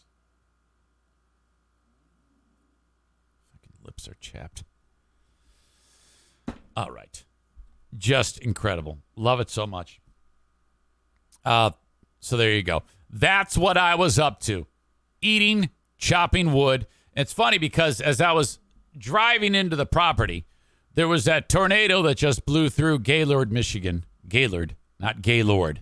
Fucking 3.51 3.77
lips 3.83 4.07
are 4.07 4.15
chapped. 4.19 4.63
All 6.75 6.91
right. 6.91 7.23
Just 7.97 8.39
incredible. 8.39 8.99
Love 9.15 9.39
it 9.39 9.49
so 9.49 9.67
much. 9.67 9.99
Uh, 11.43 11.71
so 12.19 12.37
there 12.37 12.51
you 12.51 12.63
go. 12.63 12.83
That's 13.11 13.57
what 13.57 13.77
I 13.77 13.95
was 13.95 14.17
up 14.17 14.39
to. 14.41 14.67
Eating, 15.21 15.69
chopping 15.97 16.53
wood. 16.53 16.87
It's 17.15 17.33
funny 17.33 17.57
because 17.57 17.99
as 17.99 18.21
I 18.21 18.31
was 18.31 18.59
driving 18.97 19.53
into 19.53 19.75
the 19.75 19.85
property, 19.85 20.45
there 20.95 21.07
was 21.07 21.25
that 21.25 21.49
tornado 21.49 22.01
that 22.03 22.15
just 22.15 22.45
blew 22.45 22.69
through 22.69 22.99
Gaylord, 22.99 23.51
Michigan. 23.51 24.05
Gaylord, 24.27 24.75
not 24.99 25.21
Gaylord. 25.21 25.81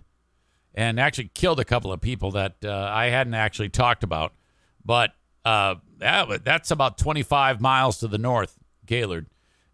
And 0.74 0.98
actually 0.98 1.30
killed 1.34 1.60
a 1.60 1.64
couple 1.64 1.92
of 1.92 2.00
people 2.00 2.32
that 2.32 2.56
uh, 2.64 2.90
I 2.92 3.06
hadn't 3.06 3.34
actually 3.34 3.68
talked 3.68 4.02
about. 4.02 4.34
But 4.84 5.12
uh, 5.44 5.76
that, 5.98 6.44
that's 6.44 6.70
about 6.70 6.98
25 6.98 7.60
miles 7.60 7.98
to 7.98 8.08
the 8.08 8.18
north, 8.18 8.58
Gaylord. 8.86 9.26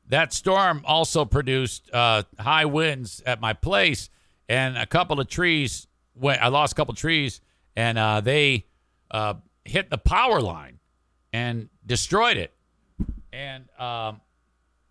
That 0.09 0.32
storm 0.32 0.82
also 0.86 1.24
produced 1.24 1.90
uh, 1.92 2.22
high 2.38 2.64
winds 2.64 3.22
at 3.26 3.40
my 3.40 3.52
place, 3.52 4.09
and 4.48 4.78
a 4.78 4.86
couple 4.86 5.20
of 5.20 5.28
trees. 5.28 5.88
Went, 6.14 6.40
I 6.40 6.48
lost 6.48 6.72
a 6.72 6.76
couple 6.76 6.92
of 6.92 6.98
trees, 6.98 7.40
and 7.76 7.98
uh, 7.98 8.20
they 8.20 8.64
uh, 9.10 9.34
hit 9.64 9.90
the 9.90 9.98
power 9.98 10.40
line 10.40 10.78
and 11.32 11.68
destroyed 11.84 12.36
it. 12.36 12.54
And 13.32 13.68
um, 13.78 14.22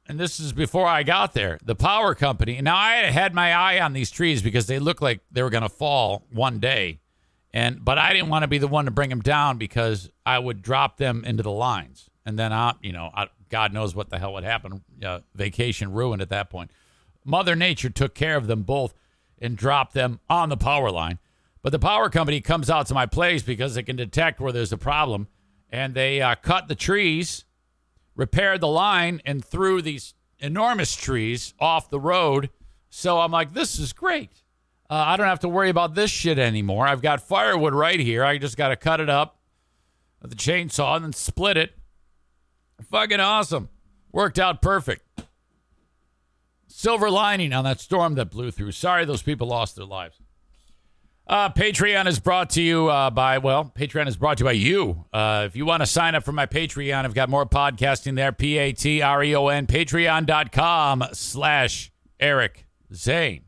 and 0.08 0.20
this 0.20 0.40
is 0.40 0.54
before 0.54 0.86
I 0.86 1.04
got 1.04 1.34
there. 1.34 1.58
The 1.64 1.76
power 1.76 2.14
company. 2.14 2.62
Now 2.62 2.78
I 2.78 2.96
had 3.06 3.34
my 3.34 3.54
eye 3.54 3.80
on 3.80 3.94
these 3.94 4.12
trees 4.12 4.42
because 4.42 4.68
they 4.68 4.78
looked 4.78 5.02
like 5.02 5.22
they 5.32 5.42
were 5.42 5.50
going 5.50 5.64
to 5.64 5.70
fall 5.70 6.26
one 6.32 6.60
day, 6.60 7.00
and 7.52 7.84
but 7.84 7.98
I 7.98 8.14
didn't 8.14 8.30
want 8.30 8.44
to 8.44 8.48
be 8.48 8.60
the 8.60 8.68
one 8.68 8.86
to 8.86 8.92
bring 8.92 9.10
them 9.10 9.22
down 9.22 9.58
because 9.58 10.12
I 10.26 10.38
would 10.38 10.62
drop 10.62 10.98
them 10.98 11.24
into 11.26 11.42
the 11.42 11.52
lines, 11.52 12.10
and 12.24 12.38
then 12.38 12.54
I, 12.54 12.76
you 12.84 12.94
know, 12.94 13.10
I, 13.16 13.28
God 13.50 13.74
knows 13.74 13.96
what 13.96 14.12
the 14.12 14.20
hell 14.20 14.34
would 14.34 14.44
happen. 14.44 14.84
Uh, 15.04 15.22
vacation 15.34 15.92
ruined 15.92 16.22
at 16.22 16.30
that 16.30 16.52
point. 16.52 16.70
Mother 17.24 17.56
Nature 17.56 17.90
took 17.90 18.14
care 18.14 18.38
of 18.38 18.46
them 18.46 18.62
both 18.62 18.94
and 19.40 19.58
dropped 19.58 19.94
them 19.96 20.20
on 20.30 20.50
the 20.50 20.58
power 20.58 20.92
line. 20.92 21.18
But 21.66 21.72
the 21.72 21.80
power 21.80 22.12
company 22.12 22.42
comes 22.42 22.70
out 22.70 22.86
to 22.86 22.94
my 22.94 23.08
place 23.08 23.42
because 23.42 23.74
they 23.74 23.82
can 23.82 23.96
detect 23.96 24.40
where 24.40 24.52
there's 24.52 24.72
a 24.72 24.78
problem, 24.78 25.28
and 25.72 25.96
they 25.96 26.22
uh, 26.22 26.36
cut 26.36 26.68
the 26.68 26.76
trees, 26.76 27.44
repaired 28.16 28.62
the 28.62 28.68
line, 28.68 29.20
and 29.26 29.44
threw 29.44 29.82
these 29.82 30.14
enormous 30.38 30.96
trees 30.96 31.56
off 31.60 31.90
the 31.90 32.00
road. 32.00 32.52
So 32.92 33.20
I'm 33.20 33.32
like, 33.32 33.56
this 33.56 33.80
is 33.80 33.94
great. 33.94 34.44
Uh, 34.92 34.94
I 34.94 35.18
don't 35.18 35.26
have 35.26 35.40
to 35.40 35.50
worry 35.50 35.72
about 35.72 35.96
this 35.96 36.12
shit 36.12 36.38
anymore. 36.38 36.86
I've 36.86 37.02
got 37.02 37.28
firewood 37.28 37.74
right 37.74 38.00
here. 38.00 38.24
I 38.24 38.38
just 38.38 38.58
got 38.58 38.68
to 38.68 38.76
cut 38.76 39.02
it 39.02 39.10
up 39.10 39.40
with 40.22 40.30
the 40.30 40.38
chainsaw 40.38 40.98
and 40.98 41.06
then 41.06 41.14
split 41.14 41.58
it. 41.58 41.74
Fucking 42.92 43.20
awesome. 43.20 43.70
Worked 44.12 44.38
out 44.38 44.62
perfect. 44.62 45.02
Silver 46.68 47.10
lining 47.10 47.54
on 47.54 47.64
that 47.64 47.80
storm 47.80 48.14
that 48.14 48.30
blew 48.30 48.52
through. 48.52 48.74
Sorry 48.74 49.04
those 49.04 49.24
people 49.24 49.48
lost 49.48 49.76
their 49.76 49.86
lives. 49.86 50.22
Uh, 51.28 51.50
Patreon 51.50 52.06
is 52.06 52.20
brought 52.20 52.52
to 52.52 52.62
you 52.62 52.88
uh, 52.88 53.10
by, 53.10 53.40
well, 53.40 53.72
Patreon 53.76 54.08
is 54.08 54.16
brought 54.16 54.38
to 54.38 54.44
you 54.44 54.46
by 54.46 54.52
you. 54.52 55.06
Uh, 55.12 55.44
if 55.48 55.56
you 55.56 55.66
want 55.66 55.82
to 55.82 55.88
sign 55.88 56.14
up 56.14 56.24
for 56.24 56.32
my 56.32 56.46
Patreon, 56.46 57.04
I've 57.04 57.16
got 57.16 57.30
more 57.30 57.48
podcasting 57.48 58.16
there. 58.16 58.32
P 58.32 58.60
A 58.60 58.72
T 58.74 59.02
R 59.02 59.24
E 59.24 59.36
O 59.36 59.48
N, 59.48 59.66
patreon.com 59.66 61.04
slash 61.14 61.92
Eric 62.20 62.68
Zane. 62.94 63.46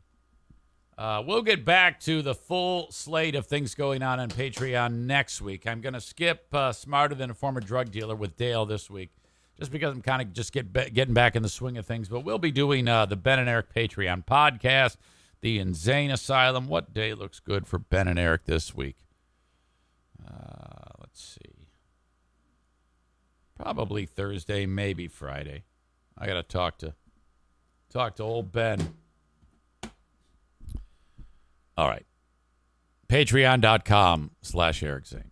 Uh, 0.98 1.22
we'll 1.24 1.44
get 1.44 1.64
back 1.64 2.00
to 2.00 2.24
the 2.24 2.34
full 2.34 2.90
slate 2.90 3.36
of 3.36 3.46
things 3.46 3.76
going 3.76 4.02
on 4.02 4.20
on 4.20 4.30
Patreon 4.30 5.06
next 5.06 5.40
week. 5.40 5.68
I'm 5.68 5.80
going 5.80 5.94
to 5.94 6.02
skip 6.02 6.48
uh, 6.52 6.72
Smarter 6.72 7.14
Than 7.14 7.30
a 7.30 7.36
Former 7.36 7.60
Drug 7.60 7.92
Dealer 7.92 8.16
with 8.16 8.36
Dale 8.36 8.66
this 8.66 8.90
week, 8.90 9.12
just 9.60 9.72
because 9.72 9.94
I'm 9.94 10.02
kind 10.02 10.24
of 10.24 10.34
just 10.34 10.52
get 10.52 10.74
getting 10.96 11.14
back 11.14 11.36
in 11.36 11.44
the 11.44 11.50
swing 11.50 11.78
of 11.78 11.86
things. 11.86 12.10
But 12.10 12.22
we'll 12.22 12.40
be 12.40 12.50
doing 12.50 12.88
uh, 12.88 13.06
the 13.06 13.16
Ben 13.16 13.38
and 13.38 13.48
Eric 13.48 13.72
Patreon 13.72 14.26
podcast, 14.26 14.98
the 15.42 15.60
Insane 15.60 16.12
Asylum. 16.12 16.68
What 16.68 16.94
day 16.94 17.14
looks 17.14 17.40
good 17.40 17.68
for 17.68 17.80
Ben 17.80 18.08
and 18.08 18.20
Eric 18.20 18.46
this 18.46 18.76
week? 18.76 18.98
Uh, 20.26 20.92
let's 21.00 21.24
see. 21.24 21.68
Probably 23.56 24.06
Thursday, 24.06 24.66
maybe 24.66 25.08
Friday. 25.08 25.64
I 26.18 26.28
got 26.28 26.34
to 26.34 26.44
talk 26.44 26.78
to 26.80 26.94
talk 27.90 28.16
to 28.18 28.24
old 28.24 28.52
Ben. 28.52 28.96
All 31.78 31.88
right. 31.88 32.06
Patreon.com 33.08 34.32
slash 34.42 34.84
Eric 34.84 35.06
Zane. 35.06 35.32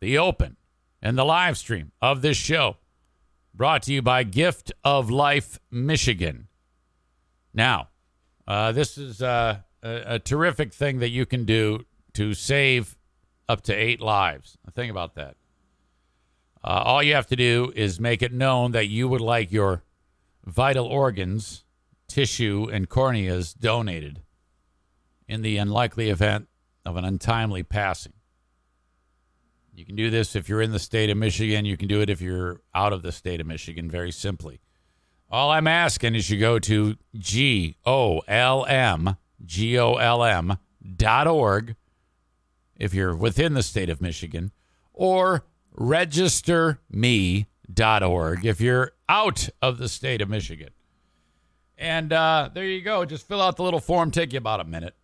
The 0.00 0.18
open 0.18 0.56
and 1.00 1.16
the 1.16 1.24
live 1.24 1.56
stream 1.56 1.92
of 2.02 2.22
this 2.22 2.36
show 2.36 2.76
brought 3.54 3.82
to 3.84 3.92
you 3.92 4.02
by 4.02 4.22
Gift 4.22 4.72
of 4.84 5.10
Life 5.10 5.58
Michigan. 5.70 6.48
Now, 7.54 7.88
uh, 8.46 8.72
this 8.72 8.98
is 8.98 9.22
uh, 9.22 9.58
a, 9.82 10.02
a 10.14 10.18
terrific 10.18 10.74
thing 10.74 10.98
that 10.98 11.08
you 11.08 11.24
can 11.24 11.44
do 11.44 11.86
to 12.14 12.34
save 12.34 12.96
up 13.48 13.62
to 13.62 13.74
eight 13.74 14.00
lives. 14.00 14.58
Think 14.74 14.90
about 14.90 15.14
that. 15.14 15.36
Uh, 16.62 16.82
all 16.84 17.02
you 17.02 17.14
have 17.14 17.28
to 17.28 17.36
do 17.36 17.72
is 17.74 18.00
make 18.00 18.22
it 18.22 18.32
known 18.32 18.72
that 18.72 18.88
you 18.88 19.08
would 19.08 19.20
like 19.20 19.52
your 19.52 19.84
vital 20.44 20.86
organs, 20.86 21.64
tissue, 22.08 22.68
and 22.70 22.88
corneas 22.88 23.54
donated 23.54 24.22
in 25.28 25.42
the 25.42 25.56
unlikely 25.56 26.10
event 26.10 26.48
of 26.84 26.96
an 26.96 27.04
untimely 27.04 27.62
passing. 27.62 28.12
You 29.76 29.84
can 29.84 29.94
do 29.94 30.08
this 30.08 30.34
if 30.34 30.48
you're 30.48 30.62
in 30.62 30.72
the 30.72 30.78
state 30.78 31.10
of 31.10 31.18
Michigan. 31.18 31.66
You 31.66 31.76
can 31.76 31.86
do 31.86 32.00
it 32.00 32.08
if 32.08 32.22
you're 32.22 32.62
out 32.74 32.94
of 32.94 33.02
the 33.02 33.12
state 33.12 33.42
of 33.42 33.46
Michigan, 33.46 33.90
very 33.90 34.10
simply. 34.10 34.58
All 35.30 35.50
I'm 35.50 35.66
asking 35.66 36.14
is 36.14 36.30
you 36.30 36.40
go 36.40 36.58
to 36.60 36.96
G 37.14 37.76
O 37.84 38.20
L 38.26 38.64
M, 38.66 39.18
G 39.44 39.78
O 39.78 39.96
L 39.96 40.24
M 40.24 40.56
dot 40.96 41.26
org 41.26 41.76
if 42.74 42.94
you're 42.94 43.14
within 43.14 43.52
the 43.52 43.62
state 43.62 43.90
of 43.90 44.00
Michigan, 44.00 44.50
or 44.94 45.44
registerme.org 45.78 48.46
if 48.46 48.62
you're 48.62 48.92
out 49.10 49.48
of 49.60 49.76
the 49.76 49.90
state 49.90 50.22
of 50.22 50.30
Michigan. 50.30 50.70
And 51.76 52.14
uh, 52.14 52.48
there 52.54 52.64
you 52.64 52.80
go. 52.80 53.04
Just 53.04 53.28
fill 53.28 53.42
out 53.42 53.56
the 53.56 53.62
little 53.62 53.80
form, 53.80 54.10
take 54.10 54.32
you 54.32 54.38
about 54.38 54.60
a 54.60 54.64
minute. 54.64 54.94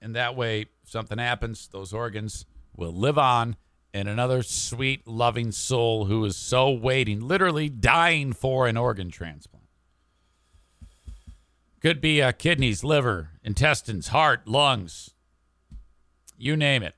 And 0.00 0.14
that 0.14 0.36
way, 0.36 0.66
if 0.84 0.90
something 0.90 1.18
happens, 1.18 1.66
those 1.66 1.92
organs 1.92 2.46
will 2.76 2.92
live 2.92 3.18
on 3.18 3.56
and 3.94 4.08
another 4.08 4.42
sweet, 4.42 5.06
loving 5.06 5.52
soul 5.52 6.06
who 6.06 6.24
is 6.24 6.36
so 6.36 6.70
waiting, 6.70 7.20
literally 7.20 7.68
dying 7.68 8.32
for 8.32 8.66
an 8.66 8.76
organ 8.76 9.10
transplant. 9.10 9.66
Could 11.80 12.00
be 12.00 12.22
uh, 12.22 12.32
kidneys, 12.32 12.84
liver, 12.84 13.30
intestines, 13.42 14.08
heart, 14.08 14.46
lungs, 14.46 15.10
you 16.38 16.56
name 16.56 16.82
it. 16.82 16.94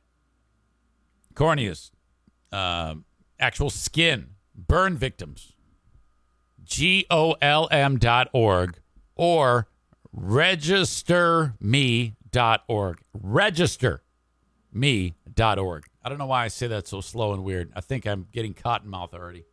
Corneas, 1.34 1.90
uh, 2.52 2.94
actual 3.40 3.70
skin, 3.70 4.28
burn 4.54 4.96
victims. 4.96 5.52
G 6.62 7.06
O 7.10 7.34
L 7.42 7.66
M 7.70 7.98
dot 7.98 8.28
org 8.32 8.78
or 9.16 9.68
registerme.org. 10.16 12.98
Register 13.12 14.03
me.org. 14.74 15.84
I 16.02 16.08
don't 16.08 16.18
know 16.18 16.26
why 16.26 16.44
I 16.44 16.48
say 16.48 16.66
that 16.66 16.86
so 16.86 17.00
slow 17.00 17.32
and 17.32 17.44
weird. 17.44 17.72
I 17.74 17.80
think 17.80 18.06
I'm 18.06 18.26
getting 18.32 18.54
cotton 18.54 18.90
mouth 18.90 19.14
already. 19.14 19.44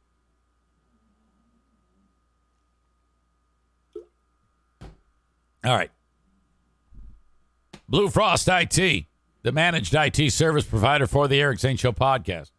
All 5.64 5.76
right. 5.76 5.92
Blue 7.88 8.10
Frost 8.10 8.48
IT, 8.48 9.06
the 9.44 9.52
managed 9.52 9.94
IT 9.94 10.32
service 10.32 10.66
provider 10.66 11.06
for 11.06 11.28
the 11.28 11.40
Eric 11.40 11.60
Zane 11.60 11.78
Show 11.78 11.92
podcast. 11.92 12.52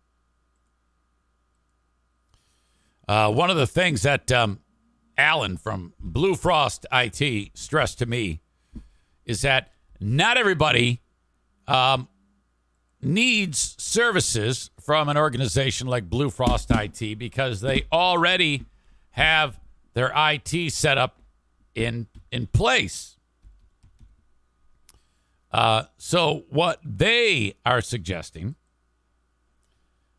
Uh, 3.09 3.33
one 3.33 3.51
of 3.51 3.57
the 3.57 3.67
things 3.67 4.03
that 4.03 4.31
um, 4.31 4.61
Alan 5.19 5.57
from 5.57 5.95
Blue 5.99 6.35
Frost 6.35 6.87
IT 6.93 7.51
stressed 7.55 7.99
to 7.99 8.07
me 8.07 8.41
is 9.25 9.43
that 9.43 9.73
not 10.01 10.37
everybody 10.37 11.01
um, 11.67 12.09
needs 13.03 13.75
services 13.79 14.71
from 14.81 15.09
an 15.09 15.17
organization 15.17 15.87
like 15.89 16.09
Blue 16.09 16.31
Frost 16.31 16.71
IT 16.71 17.19
because 17.19 17.61
they 17.61 17.85
already 17.93 18.65
have 19.11 19.59
their 19.95 20.13
IT 20.15 20.73
set 20.73 20.99
up 20.99 21.21
in 21.75 22.07
in 22.31 22.47
place. 22.47 23.17
Uh, 25.51 25.85
so 25.99 26.45
what 26.49 26.81
they 26.83 27.55
are 27.67 27.83
suggesting 27.83 28.55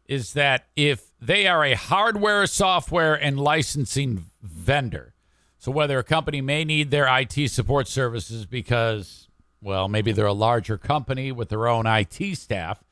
is 0.05 0.33
that 0.33 0.67
if 0.75 1.11
they 1.19 1.47
are 1.47 1.63
a 1.63 1.73
hardware, 1.73 2.45
software, 2.45 3.15
and 3.15 3.39
licensing 3.39 4.25
vendor, 4.41 5.13
so 5.57 5.71
whether 5.71 5.97
a 5.97 6.03
company 6.03 6.41
may 6.41 6.63
need 6.63 6.91
their 6.91 7.07
IT 7.19 7.49
support 7.49 7.87
services 7.87 8.45
because 8.45 9.22
well, 9.63 9.87
maybe 9.87 10.11
they're 10.11 10.25
a 10.25 10.33
larger 10.33 10.77
company 10.77 11.31
with 11.31 11.47
their 11.49 11.67
own 11.67 11.85
IT 11.87 12.35
staff. 12.35 12.83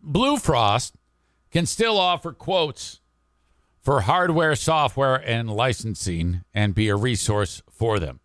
Blue 0.00 0.36
Frost 0.36 0.94
can 1.50 1.66
still 1.66 1.98
offer 1.98 2.32
quotes 2.32 3.00
for 3.80 4.02
hardware, 4.02 4.54
software, 4.54 5.16
and 5.16 5.50
licensing 5.50 6.44
and 6.54 6.72
be 6.74 6.88
a 6.88 6.96
resource 6.96 7.62
for 7.70 7.98
them. 7.98 8.20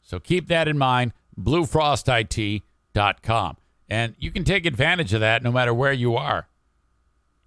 So 0.00 0.18
keep 0.18 0.48
that 0.48 0.66
in 0.68 0.78
mind, 0.78 1.12
bluefrostit.com. 1.38 3.56
And 3.88 4.14
you 4.18 4.30
can 4.30 4.44
take 4.44 4.66
advantage 4.66 5.12
of 5.12 5.20
that 5.20 5.42
no 5.42 5.52
matter 5.52 5.74
where 5.74 5.92
you 5.92 6.16
are. 6.16 6.48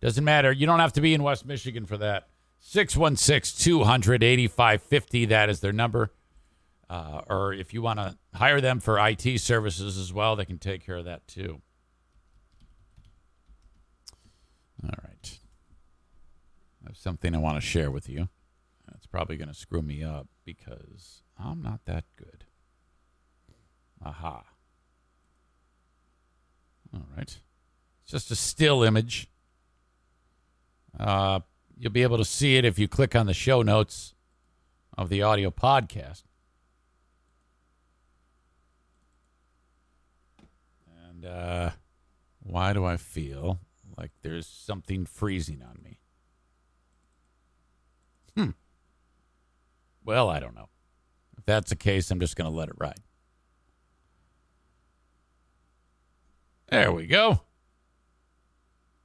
Doesn't 0.01 0.25
matter. 0.25 0.51
You 0.51 0.67
don't 0.67 0.79
have 0.79 0.93
to 0.93 1.01
be 1.01 1.13
in 1.13 1.21
West 1.23 1.45
Michigan 1.45 1.85
for 1.85 1.97
that. 1.97 2.27
616 2.59 3.63
200 3.63 4.23
8550. 4.23 5.25
That 5.25 5.49
is 5.49 5.61
their 5.61 5.71
number. 5.71 6.11
Uh, 6.93 7.21
or 7.27 7.53
if 7.53 7.73
you 7.73 7.81
want 7.81 7.97
to 7.97 8.15
hire 8.35 8.61
them 8.61 8.79
for 8.79 8.99
IT 8.99 9.39
services 9.39 9.97
as 9.97 10.13
well, 10.13 10.35
they 10.35 10.45
can 10.45 10.59
take 10.59 10.85
care 10.85 10.97
of 10.97 11.05
that 11.05 11.27
too. 11.27 11.59
All 14.83 14.91
right. 15.03 15.39
I 16.85 16.89
have 16.89 16.97
something 16.97 17.33
I 17.33 17.39
want 17.39 17.55
to 17.55 17.61
share 17.61 17.89
with 17.89 18.07
you. 18.07 18.29
It's 18.93 19.07
probably 19.07 19.37
going 19.37 19.47
to 19.47 19.55
screw 19.55 19.81
me 19.81 20.03
up 20.03 20.27
because 20.45 21.23
I'm 21.35 21.63
not 21.63 21.79
that 21.85 22.03
good. 22.15 22.45
Aha. 24.05 24.43
All 26.93 27.07
right. 27.17 27.39
It's 28.03 28.11
just 28.11 28.29
a 28.29 28.35
still 28.35 28.83
image. 28.83 29.31
Uh, 30.99 31.39
you'll 31.75 31.91
be 31.91 32.03
able 32.03 32.19
to 32.19 32.25
see 32.25 32.55
it 32.57 32.65
if 32.65 32.77
you 32.77 32.87
click 32.87 33.15
on 33.15 33.25
the 33.25 33.33
show 33.33 33.63
notes 33.63 34.13
of 34.95 35.09
the 35.09 35.23
audio 35.23 35.49
podcast. 35.49 36.21
And 41.23 41.31
uh, 41.31 41.69
why 42.41 42.73
do 42.73 42.85
I 42.85 42.97
feel 42.97 43.59
like 43.97 44.11
there's 44.21 44.47
something 44.47 45.05
freezing 45.05 45.61
on 45.61 45.79
me? 45.83 45.99
Hmm. 48.35 48.49
Well, 50.03 50.29
I 50.29 50.39
don't 50.39 50.55
know. 50.55 50.69
If 51.37 51.45
that's 51.45 51.69
the 51.69 51.75
case, 51.75 52.11
I'm 52.11 52.19
just 52.19 52.35
going 52.35 52.49
to 52.49 52.55
let 52.55 52.69
it 52.69 52.75
ride. 52.77 52.99
There 56.69 56.91
we 56.91 57.05
go. 57.05 57.41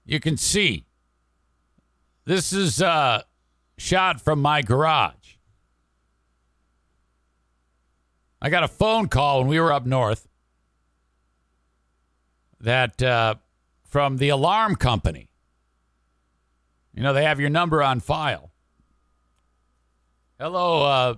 You 0.05 0.21
can 0.21 0.37
see. 0.37 0.87
This 2.25 2.53
is 2.53 2.81
a 2.81 3.25
shot 3.77 4.21
from 4.21 4.41
my 4.41 4.63
garage. 4.63 5.37
I 8.41 8.51
got 8.51 8.63
a 8.63 8.69
phone 8.69 9.09
call 9.09 9.41
when 9.41 9.49
we 9.49 9.61
were 9.61 9.73
up 9.73 9.85
north 9.85 10.28
that 12.61 13.03
uh, 13.03 13.37
from 13.85 14.19
the 14.19 14.29
alarm 14.29 14.77
company. 14.77 15.29
You 16.95 17.03
know, 17.03 17.13
they 17.13 17.25
have 17.25 17.41
your 17.41 17.51
number 17.51 17.83
on 17.83 18.01
file. 18.01 18.51
Hello, 20.39 20.85
uh, 20.85 21.15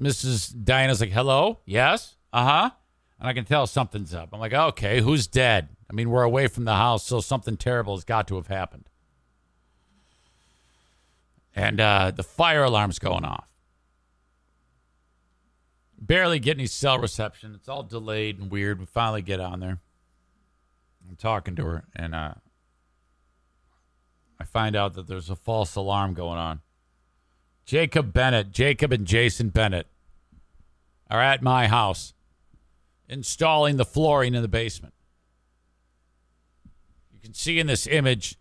Mrs. 0.00 0.64
Diana's 0.64 1.00
like, 1.00 1.10
hello? 1.10 1.60
Yes? 1.64 2.16
Uh 2.32 2.44
huh. 2.44 2.70
And 3.18 3.28
I 3.28 3.32
can 3.32 3.44
tell 3.44 3.66
something's 3.66 4.14
up. 4.14 4.30
I'm 4.32 4.40
like, 4.40 4.54
okay, 4.54 5.00
who's 5.00 5.26
dead? 5.26 5.68
I 5.90 5.92
mean, 5.92 6.10
we're 6.10 6.22
away 6.22 6.46
from 6.46 6.64
the 6.64 6.76
house, 6.76 7.04
so 7.04 7.20
something 7.20 7.56
terrible 7.56 7.96
has 7.96 8.04
got 8.04 8.28
to 8.28 8.36
have 8.36 8.46
happened. 8.46 8.88
And 11.54 11.80
uh, 11.80 12.12
the 12.12 12.22
fire 12.22 12.62
alarm's 12.62 12.98
going 12.98 13.24
off. 13.24 13.48
Barely 16.00 16.38
get 16.38 16.56
any 16.56 16.66
cell 16.66 16.98
reception. 16.98 17.54
It's 17.54 17.68
all 17.68 17.82
delayed 17.82 18.38
and 18.38 18.50
weird. 18.50 18.80
We 18.80 18.86
finally 18.86 19.22
get 19.22 19.40
on 19.40 19.60
there. 19.60 19.78
I'm 21.08 21.16
talking 21.16 21.56
to 21.56 21.64
her, 21.64 21.84
and 21.94 22.14
uh, 22.14 22.34
I 24.38 24.44
find 24.44 24.76
out 24.76 24.94
that 24.94 25.06
there's 25.06 25.30
a 25.30 25.36
false 25.36 25.74
alarm 25.76 26.14
going 26.14 26.38
on. 26.38 26.60
Jacob 27.64 28.12
Bennett, 28.12 28.50
Jacob 28.50 28.92
and 28.92 29.06
Jason 29.06 29.50
Bennett 29.50 29.86
are 31.10 31.20
at 31.20 31.42
my 31.42 31.66
house 31.66 32.14
installing 33.08 33.76
the 33.76 33.84
flooring 33.84 34.34
in 34.34 34.42
the 34.42 34.48
basement. 34.48 34.94
You 37.12 37.20
can 37.20 37.34
see 37.34 37.58
in 37.58 37.66
this 37.66 37.86
image, 37.86 38.38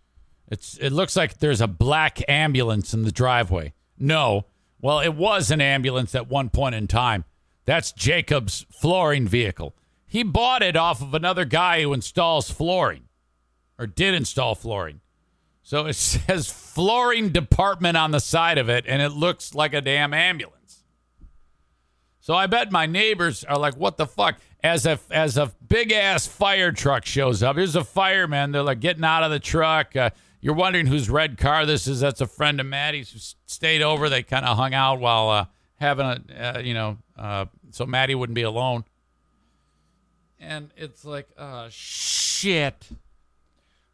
it's 0.47 0.77
it 0.77 0.91
looks 0.91 1.15
like 1.15 1.39
there's 1.39 1.61
a 1.61 1.67
black 1.67 2.21
ambulance 2.29 2.93
in 2.93 3.03
the 3.03 3.11
driveway. 3.11 3.73
No, 3.97 4.45
well, 4.81 4.99
it 4.99 5.13
was 5.13 5.51
an 5.51 5.61
ambulance 5.61 6.15
at 6.15 6.29
one 6.29 6.49
point 6.49 6.75
in 6.75 6.87
time. 6.87 7.25
That's 7.65 7.91
Jacob's 7.91 8.65
flooring 8.71 9.27
vehicle. 9.27 9.75
He 10.09 10.23
bought 10.23 10.63
it 10.63 10.75
off 10.75 11.01
of 11.01 11.13
another 11.13 11.45
guy 11.45 11.83
who 11.83 11.93
installs 11.93 12.49
flooring 12.49 13.03
or 13.77 13.85
did 13.85 14.15
install 14.15 14.55
flooring. 14.55 15.01
So 15.61 15.85
it 15.85 15.93
says 15.95 16.49
flooring 16.49 17.29
department 17.29 17.95
on 17.95 18.09
the 18.09 18.19
side 18.19 18.57
of 18.57 18.69
it, 18.69 18.85
and 18.87 19.01
it 19.01 19.11
looks 19.11 19.53
like 19.53 19.73
a 19.73 19.81
damn 19.81 20.13
ambulance. 20.13 20.83
So 22.19 22.33
I 22.33 22.47
bet 22.47 22.71
my 22.71 22.87
neighbors 22.87 23.43
are 23.43 23.57
like, 23.57 23.75
"What 23.77 23.97
the 23.97 24.07
fuck?" 24.07 24.39
As 24.63 24.85
a 24.87 24.99
as 25.11 25.37
a 25.37 25.51
big 25.67 25.91
ass 25.91 26.27
fire 26.27 26.71
truck 26.71 27.05
shows 27.05 27.43
up, 27.43 27.55
here's 27.55 27.75
a 27.75 27.83
fireman. 27.83 28.51
They're 28.51 28.63
like 28.63 28.79
getting 28.79 29.03
out 29.03 29.23
of 29.23 29.29
the 29.29 29.39
truck. 29.39 29.95
Uh, 29.95 30.09
you're 30.41 30.55
wondering 30.55 30.87
whose 30.87 31.09
red 31.09 31.37
car 31.37 31.65
this 31.67 31.85
is. 31.85 31.99
That's 31.99 32.21
a 32.21 32.27
friend 32.27 32.59
of 32.59 32.65
Maddie's 32.65 33.11
who 33.11 33.19
stayed 33.45 33.81
over. 33.83 34.09
They 34.09 34.23
kind 34.23 34.45
of 34.45 34.57
hung 34.57 34.73
out 34.73 34.99
while 34.99 35.29
uh, 35.29 35.45
having 35.75 36.05
a, 36.05 36.55
uh, 36.57 36.59
you 36.59 36.73
know, 36.73 36.97
uh, 37.17 37.45
so 37.71 37.85
Maddie 37.85 38.15
wouldn't 38.15 38.35
be 38.35 38.41
alone. 38.43 38.85
And 40.39 40.71
it's 40.77 41.03
like, 41.03 41.27
oh 41.37 41.67
shit. 41.69 42.87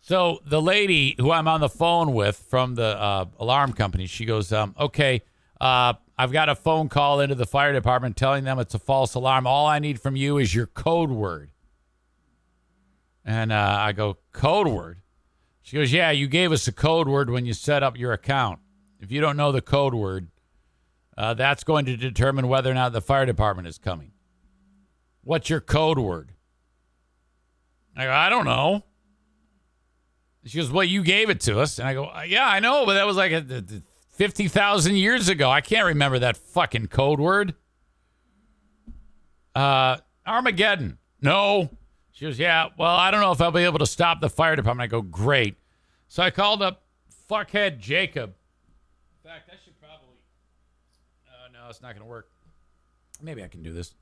So 0.07 0.39
the 0.45 0.61
lady 0.61 1.15
who 1.17 1.31
I'm 1.31 1.47
on 1.47 1.61
the 1.61 1.69
phone 1.69 2.13
with 2.13 2.37
from 2.37 2.75
the 2.75 3.01
uh, 3.01 3.25
alarm 3.39 3.73
company, 3.73 4.05
she 4.05 4.23
goes, 4.23 4.53
um, 4.53 4.75
"Okay, 4.79 5.23
uh, 5.59 5.93
I've 6.15 6.31
got 6.31 6.47
a 6.47 6.53
phone 6.53 6.89
call 6.89 7.21
into 7.21 7.33
the 7.33 7.47
fire 7.47 7.73
department 7.73 8.15
telling 8.15 8.43
them 8.43 8.59
it's 8.59 8.75
a 8.75 8.79
false 8.79 9.15
alarm. 9.15 9.47
All 9.47 9.65
I 9.65 9.79
need 9.79 9.99
from 9.99 10.15
you 10.15 10.37
is 10.37 10.53
your 10.53 10.67
code 10.67 11.09
word." 11.09 11.49
And 13.25 13.51
uh, 13.51 13.77
I 13.79 13.93
go, 13.93 14.19
"Code 14.31 14.67
word?" 14.67 15.01
She 15.63 15.75
goes, 15.75 15.91
"Yeah, 15.91 16.11
you 16.11 16.27
gave 16.27 16.51
us 16.51 16.67
a 16.67 16.71
code 16.71 17.07
word 17.07 17.31
when 17.31 17.47
you 17.47 17.53
set 17.53 17.81
up 17.81 17.97
your 17.97 18.13
account. 18.13 18.59
If 18.99 19.11
you 19.11 19.21
don't 19.21 19.37
know 19.37 19.51
the 19.51 19.59
code 19.59 19.95
word, 19.95 20.27
uh, 21.17 21.33
that's 21.33 21.63
going 21.63 21.85
to 21.85 21.97
determine 21.97 22.47
whether 22.47 22.69
or 22.69 22.75
not 22.75 22.93
the 22.93 23.01
fire 23.01 23.25
department 23.25 23.67
is 23.67 23.79
coming. 23.79 24.11
What's 25.23 25.49
your 25.49 25.61
code 25.61 25.97
word?" 25.97 26.34
I 27.95 28.05
go, 28.05 28.11
"I 28.11 28.29
don't 28.29 28.45
know." 28.45 28.83
She 30.45 30.57
goes, 30.57 30.71
"Well, 30.71 30.83
you 30.83 31.03
gave 31.03 31.29
it 31.29 31.39
to 31.41 31.59
us," 31.59 31.79
and 31.79 31.87
I 31.87 31.93
go, 31.93 32.05
"Uh, 32.05 32.23
"Yeah, 32.27 32.47
I 32.47 32.59
know, 32.59 32.85
but 32.85 32.93
that 32.95 33.05
was 33.07 33.15
like 33.17 33.31
a, 33.31 33.37
a- 33.37 33.75
a 33.77 33.81
fifty 34.11 34.47
thousand 34.47 34.95
years 34.95 35.27
ago. 35.29 35.49
I 35.49 35.61
can't 35.61 35.85
remember 35.87 36.19
that 36.19 36.37
fucking 36.37 36.87
code 36.87 37.19
word." 37.19 37.55
Uh, 39.55 39.97
Armageddon. 40.25 40.97
No. 41.21 41.69
She 42.11 42.25
goes, 42.25 42.37
"Yeah, 42.39 42.69
well, 42.77 42.95
I 42.95 43.11
don't 43.11 43.21
know 43.21 43.31
if 43.31 43.41
I'll 43.41 43.51
be 43.51 43.63
able 43.63 43.79
to 43.79 43.85
stop 43.85 44.21
the 44.21 44.29
fire 44.29 44.55
department." 44.55 44.85
I 44.85 44.91
go, 44.91 45.01
"Great." 45.01 45.55
So 46.07 46.21
I 46.23 46.29
called 46.31 46.61
up 46.61 46.83
fuckhead 47.29 47.79
Jacob. 47.79 48.35
In 49.23 49.29
fact, 49.29 49.49
I 49.51 49.55
should 49.63 49.79
probably. 49.79 50.15
Uh, 51.27 51.49
no, 51.51 51.69
it's 51.69 51.81
not 51.81 51.93
going 51.93 52.05
to 52.05 52.09
work. 52.09 52.29
Maybe 53.21 53.43
I 53.43 53.47
can 53.47 53.63
do 53.63 53.73
this. 53.73 53.93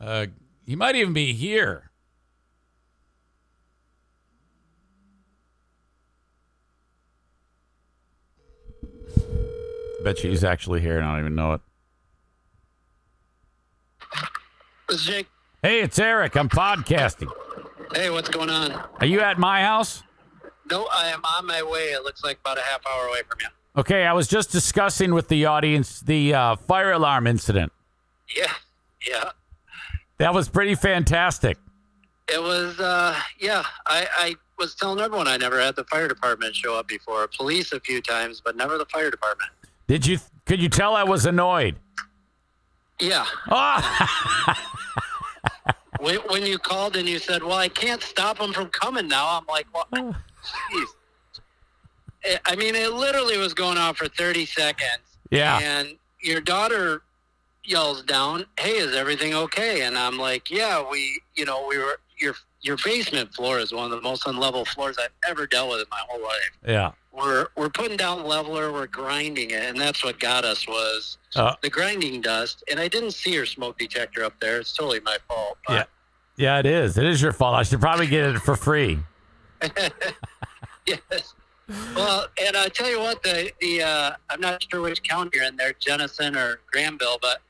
Uh, 0.00 0.26
he 0.64 0.74
might 0.76 0.96
even 0.96 1.12
be 1.12 1.32
here. 1.32 1.89
Bet 10.02 10.24
you 10.24 10.30
he's 10.30 10.44
actually 10.44 10.80
here 10.80 10.96
and 10.98 11.06
I 11.06 11.12
don't 11.12 11.20
even 11.20 11.34
know 11.34 11.54
it. 11.54 11.60
This 14.88 15.00
is 15.00 15.06
Jake. 15.06 15.28
Hey, 15.62 15.80
it's 15.80 15.98
Eric. 15.98 16.36
I'm 16.36 16.48
podcasting. 16.48 17.30
Hey, 17.94 18.08
what's 18.08 18.28
going 18.28 18.50
on? 18.50 18.72
Are 18.98 19.06
you 19.06 19.20
at 19.20 19.38
my 19.38 19.62
house? 19.62 20.02
No, 20.70 20.88
I 20.92 21.08
am 21.08 21.22
on 21.24 21.46
my 21.46 21.62
way. 21.62 21.88
It 21.88 22.02
looks 22.02 22.24
like 22.24 22.38
about 22.40 22.56
a 22.56 22.62
half 22.62 22.80
hour 22.86 23.08
away 23.08 23.20
from 23.28 23.38
you. 23.40 23.48
Okay, 23.76 24.04
I 24.04 24.12
was 24.12 24.26
just 24.26 24.50
discussing 24.50 25.12
with 25.12 25.28
the 25.28 25.44
audience 25.44 26.00
the 26.00 26.34
uh, 26.34 26.56
fire 26.56 26.92
alarm 26.92 27.26
incident. 27.26 27.72
Yeah, 28.34 28.52
yeah. 29.06 29.30
That 30.18 30.32
was 30.32 30.48
pretty 30.48 30.74
fantastic. 30.74 31.58
It 32.32 32.40
was, 32.40 32.78
uh, 32.80 33.18
yeah. 33.38 33.64
I, 33.86 34.06
I 34.16 34.34
was 34.58 34.74
telling 34.74 35.00
everyone 35.00 35.28
I 35.28 35.36
never 35.36 35.60
had 35.60 35.76
the 35.76 35.84
fire 35.84 36.08
department 36.08 36.54
show 36.54 36.74
up 36.74 36.88
before. 36.88 37.28
Police 37.28 37.72
a 37.72 37.80
few 37.80 38.00
times, 38.00 38.40
but 38.44 38.56
never 38.56 38.78
the 38.78 38.86
fire 38.86 39.10
department. 39.10 39.50
Did 39.90 40.06
you? 40.06 40.20
Could 40.46 40.62
you 40.62 40.68
tell 40.68 40.94
I 40.94 41.02
was 41.02 41.26
annoyed? 41.26 41.74
Yeah. 43.00 43.26
Oh, 43.50 44.54
When, 45.98 46.16
when 46.28 46.46
you 46.46 46.58
called 46.58 46.94
and 46.94 47.08
you 47.08 47.18
said, 47.18 47.42
"Well, 47.42 47.58
I 47.58 47.66
can't 47.68 48.00
stop 48.00 48.38
them 48.38 48.52
from 48.52 48.68
coming 48.68 49.08
now," 49.08 49.26
I'm 49.36 49.44
like, 49.46 49.66
"Well, 49.74 49.88
oh. 49.92 50.14
jeez." 50.72 50.86
I- 52.24 52.38
I 52.52 52.54
mean, 52.54 52.76
it 52.76 52.92
literally 52.92 53.36
was 53.36 53.52
going 53.52 53.78
on 53.78 53.94
for 53.94 54.06
30 54.06 54.46
seconds. 54.46 55.02
Yeah. 55.30 55.58
And 55.58 55.96
your 56.22 56.40
daughter 56.40 57.02
yells 57.64 58.02
down, 58.04 58.46
"Hey, 58.60 58.76
is 58.76 58.94
everything 58.94 59.34
okay?" 59.34 59.82
And 59.82 59.98
I'm 59.98 60.18
like, 60.18 60.52
"Yeah, 60.52 60.88
we, 60.88 61.20
you 61.34 61.44
know, 61.44 61.66
we 61.66 61.78
were 61.78 61.98
your 62.16 62.36
your 62.62 62.76
basement 62.84 63.32
floor 63.34 63.58
is 63.58 63.72
one 63.72 63.84
of 63.86 63.90
the 63.90 64.00
most 64.02 64.24
unlevel 64.24 64.66
floors 64.66 64.96
I've 64.98 65.10
ever 65.28 65.46
dealt 65.46 65.70
with 65.70 65.80
in 65.80 65.86
my 65.90 66.00
whole 66.08 66.22
life. 66.22 66.50
yeah. 66.66 66.92
We're 67.12 67.48
we're 67.56 67.70
putting 67.70 67.96
down 67.96 68.24
leveler, 68.24 68.72
we're 68.72 68.86
grinding 68.86 69.50
it, 69.50 69.64
and 69.64 69.76
that's 69.80 70.04
what 70.04 70.20
got 70.20 70.44
us 70.44 70.68
was 70.68 71.18
Uh, 71.34 71.56
the 71.60 71.68
grinding 71.68 72.20
dust. 72.20 72.62
And 72.70 72.78
I 72.78 72.86
didn't 72.86 73.10
see 73.12 73.32
your 73.32 73.46
smoke 73.46 73.78
detector 73.78 74.22
up 74.22 74.38
there. 74.40 74.60
It's 74.60 74.72
totally 74.72 75.00
my 75.00 75.16
fault. 75.26 75.58
Yeah. 75.68 75.84
Yeah, 76.36 76.58
it 76.60 76.66
is. 76.66 76.96
It 76.96 77.04
is 77.04 77.20
your 77.20 77.32
fault. 77.32 77.56
I 77.56 77.64
should 77.64 77.80
probably 77.80 78.06
get 78.06 78.26
it 78.26 78.38
for 78.38 78.54
free. 78.56 79.00
Yes. 80.86 81.34
Well, 81.94 82.26
and 82.44 82.56
I 82.56 82.68
tell 82.68 82.90
you 82.90 82.98
what, 82.98 83.22
the 83.22 83.52
the 83.60 83.82
uh, 83.82 84.12
I'm 84.28 84.40
not 84.40 84.64
sure 84.70 84.80
which 84.80 85.02
county 85.02 85.30
you're 85.34 85.44
in 85.44 85.56
there, 85.56 85.72
Jenison 85.78 86.36
or 86.36 86.60
Grandville, 86.72 87.18
but 87.20 87.42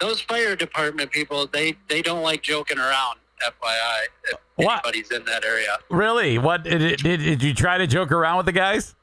those 0.00 0.20
fire 0.22 0.56
department 0.56 1.10
people, 1.10 1.46
they 1.46 1.76
they 1.88 2.00
don't 2.02 2.22
like 2.22 2.42
joking 2.42 2.78
around. 2.78 3.18
FYI, 3.42 3.98
if 4.32 4.38
What? 4.56 4.72
anybody's 4.84 5.10
in 5.10 5.24
that 5.26 5.44
area. 5.44 5.76
Really? 5.90 6.38
What 6.38 6.62
did, 6.64 6.98
did 6.98 7.20
did 7.20 7.42
you 7.42 7.54
try 7.54 7.78
to 7.78 7.86
joke 7.86 8.12
around 8.12 8.38
with 8.38 8.46
the 8.46 8.52
guys? 8.52 8.94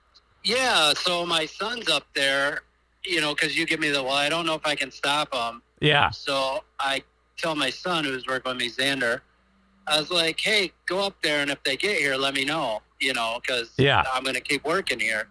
Yeah. 0.43 0.93
So 0.93 1.25
my 1.25 1.45
son's 1.45 1.89
up 1.89 2.05
there, 2.15 2.61
you 3.05 3.21
know, 3.21 3.33
because 3.33 3.55
you 3.57 3.65
give 3.65 3.79
me 3.79 3.89
the 3.89 4.01
well, 4.03 4.13
I 4.13 4.29
don't 4.29 4.45
know 4.45 4.55
if 4.55 4.65
I 4.65 4.75
can 4.75 4.91
stop 4.91 5.31
them. 5.31 5.61
Yeah. 5.79 6.09
So 6.11 6.63
I 6.79 7.03
tell 7.37 7.55
my 7.55 7.69
son 7.69 8.03
who's 8.05 8.25
working 8.27 8.49
with 8.51 8.57
me, 8.57 8.69
Xander, 8.69 9.21
I 9.87 9.99
was 9.99 10.09
like, 10.11 10.39
hey, 10.39 10.71
go 10.85 11.05
up 11.05 11.15
there, 11.21 11.41
and 11.41 11.51
if 11.51 11.61
they 11.63 11.75
get 11.75 11.97
here, 11.97 12.15
let 12.15 12.33
me 12.33 12.45
know, 12.45 12.81
you 12.99 13.13
know, 13.13 13.39
because 13.41 13.71
Yeah. 13.77 14.03
I'm 14.13 14.23
going 14.23 14.35
to 14.35 14.41
keep 14.41 14.63
working 14.63 14.99
here. 14.99 15.27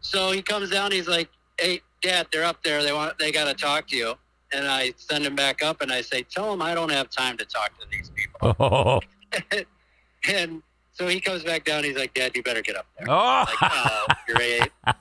So 0.00 0.30
he 0.30 0.40
comes 0.40 0.70
down, 0.70 0.92
he's 0.92 1.08
like, 1.08 1.28
hey, 1.58 1.80
Dad, 2.00 2.28
they're 2.32 2.44
up 2.44 2.62
there. 2.62 2.82
They 2.84 2.92
want, 2.92 3.18
they 3.18 3.32
got 3.32 3.46
to 3.46 3.54
talk 3.54 3.88
to 3.88 3.96
you. 3.96 4.14
And 4.52 4.66
I 4.66 4.92
send 4.96 5.24
him 5.24 5.34
back 5.34 5.62
up, 5.62 5.80
and 5.80 5.90
I 5.92 6.00
say, 6.02 6.22
tell 6.22 6.52
him 6.52 6.62
I 6.62 6.74
don't 6.74 6.90
have 6.92 7.10
time 7.10 7.36
to 7.38 7.44
talk 7.44 7.78
to 7.80 7.86
these 7.90 8.10
people. 8.10 8.54
Oh. 8.60 9.00
and 10.28 10.62
so 10.92 11.08
he 11.08 11.20
comes 11.20 11.42
back 11.44 11.64
down. 11.64 11.84
He's 11.84 11.96
like, 11.96 12.14
Dad, 12.14 12.32
you 12.34 12.42
better 12.42 12.62
get 12.62 12.76
up 12.76 12.86
there. 12.98 13.06
Oh. 13.10 13.44
Like, 13.60 13.72
oh, 13.72 14.06
great. 14.34 14.70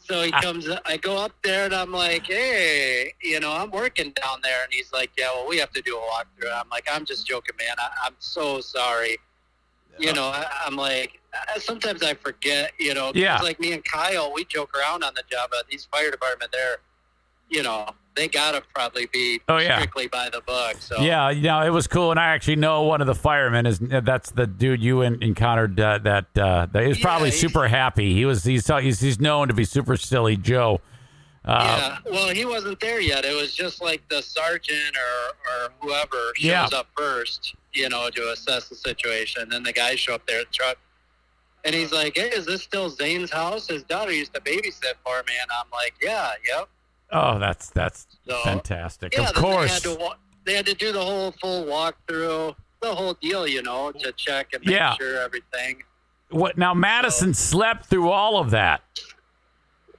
So 0.00 0.22
he 0.22 0.32
comes, 0.32 0.68
I 0.84 0.96
go 0.96 1.16
up 1.16 1.30
there 1.44 1.64
and 1.64 1.72
I'm 1.74 1.92
like, 1.92 2.26
hey, 2.26 3.12
you 3.22 3.38
know, 3.38 3.52
I'm 3.52 3.70
working 3.70 4.12
down 4.20 4.40
there. 4.42 4.64
And 4.64 4.72
he's 4.72 4.92
like, 4.92 5.10
yeah, 5.16 5.28
well, 5.32 5.46
we 5.48 5.58
have 5.58 5.70
to 5.74 5.80
do 5.80 5.96
a 5.96 6.00
walkthrough. 6.00 6.52
I'm 6.52 6.68
like, 6.70 6.88
I'm 6.90 7.04
just 7.04 7.24
joking, 7.24 7.54
man. 7.56 7.76
I, 7.78 7.90
I'm 8.04 8.14
so 8.18 8.60
sorry. 8.60 9.16
You 9.96 10.12
know, 10.12 10.24
I, 10.24 10.44
I'm 10.66 10.74
like, 10.74 11.20
uh, 11.32 11.60
sometimes 11.60 12.02
I 12.02 12.14
forget, 12.14 12.72
you 12.80 12.94
know, 12.94 13.12
Yeah. 13.14 13.38
like 13.40 13.60
me 13.60 13.74
and 13.74 13.84
Kyle, 13.84 14.32
we 14.34 14.44
joke 14.46 14.76
around 14.76 15.04
on 15.04 15.14
the 15.14 15.22
job, 15.30 15.50
but 15.52 15.68
these 15.68 15.84
fire 15.84 16.10
department, 16.10 16.50
they're, 16.52 16.78
you 17.48 17.62
know, 17.62 17.88
they 18.16 18.28
got 18.28 18.52
to 18.52 18.62
probably 18.74 19.06
be 19.06 19.40
Oh, 19.48 19.58
yeah. 19.58 19.76
strictly 19.76 20.08
by 20.08 20.28
the 20.30 20.40
book. 20.40 20.76
So, 20.80 21.00
Yeah, 21.00 21.30
you 21.30 21.42
know, 21.42 21.62
it 21.62 21.70
was 21.70 21.86
cool, 21.86 22.10
and 22.10 22.18
I 22.18 22.28
actually 22.28 22.56
know 22.56 22.82
one 22.82 23.00
of 23.00 23.06
the 23.06 23.14
firemen 23.14 23.66
is 23.66 23.78
that's 23.78 24.30
the 24.30 24.46
dude 24.46 24.82
you 24.82 25.02
en- 25.02 25.22
encountered. 25.22 25.78
Uh, 25.78 25.98
that 25.98 26.26
uh, 26.38 26.66
that 26.72 26.82
he 26.82 26.88
was 26.88 26.98
Yeah, 26.98 27.04
probably 27.04 27.30
super 27.30 27.68
happy. 27.68 28.14
He 28.14 28.24
was 28.24 28.42
he's 28.44 28.66
he's 28.66 29.00
he's 29.00 29.20
known 29.20 29.48
to 29.48 29.54
be 29.54 29.64
super 29.64 29.96
silly 29.96 30.36
Joe. 30.36 30.80
Uh, 31.44 31.98
yeah. 32.04 32.10
Well, 32.12 32.28
he 32.34 32.44
wasn't 32.44 32.80
there 32.80 33.00
yet. 33.00 33.24
It 33.24 33.34
was 33.40 33.54
just 33.54 33.80
like 33.80 34.02
the 34.08 34.20
sergeant 34.20 34.96
or, 34.96 35.66
or 35.66 35.72
whoever 35.80 36.32
shows 36.34 36.44
Yeah. 36.44 36.68
up 36.72 36.88
first, 36.96 37.54
you 37.72 37.88
know, 37.88 38.10
to 38.10 38.32
assess 38.32 38.68
the 38.68 38.74
situation. 38.74 39.48
Then 39.50 39.62
the 39.62 39.72
guys 39.72 40.00
show 40.00 40.14
up 40.14 40.26
there 40.26 40.40
at 40.40 40.48
the 40.48 40.52
truck. 40.52 40.76
And 41.64 41.72
he's 41.74 41.92
like, 41.92 42.16
hey, 42.16 42.30
is 42.30 42.46
this 42.46 42.62
still 42.62 42.90
Zane's 42.90 43.30
house? 43.30 43.68
His 43.68 43.82
daughter 43.84 44.10
used 44.12 44.34
to 44.34 44.40
babysit 44.40 44.94
for 45.04 45.22
me. 45.28 45.34
And 45.40 45.50
I'm 45.52 45.66
like, 45.72 45.94
yeah, 46.02 46.32
yep. 46.46 46.68
Oh, 47.12 47.38
that's 47.38 47.70
that's 47.70 48.06
So, 48.28 48.38
fantastic. 48.42 49.14
Yeah, 49.14 49.28
of 49.28 49.34
course. 49.34 49.80
They 49.80 49.90
had, 49.90 49.98
to 49.98 50.10
they 50.44 50.54
had 50.54 50.66
to 50.66 50.74
do 50.74 50.92
the 50.92 51.00
whole 51.02 51.32
full 51.40 51.64
walkthrough, 51.64 52.54
the 52.82 52.94
whole 52.94 53.14
deal, 53.14 53.46
you 53.46 53.62
know, 53.62 53.92
to 53.92 54.12
check 54.12 54.52
and 54.52 54.64
make 54.64 54.74
Yeah. 54.74 54.94
sure 54.96 55.20
everything. 55.20 55.82
What 56.30 56.58
now? 56.58 56.74
Madison 56.74 57.34
slept 57.34 57.86
through 57.86 58.10
all 58.10 58.38
of 58.38 58.50
that. 58.50 58.82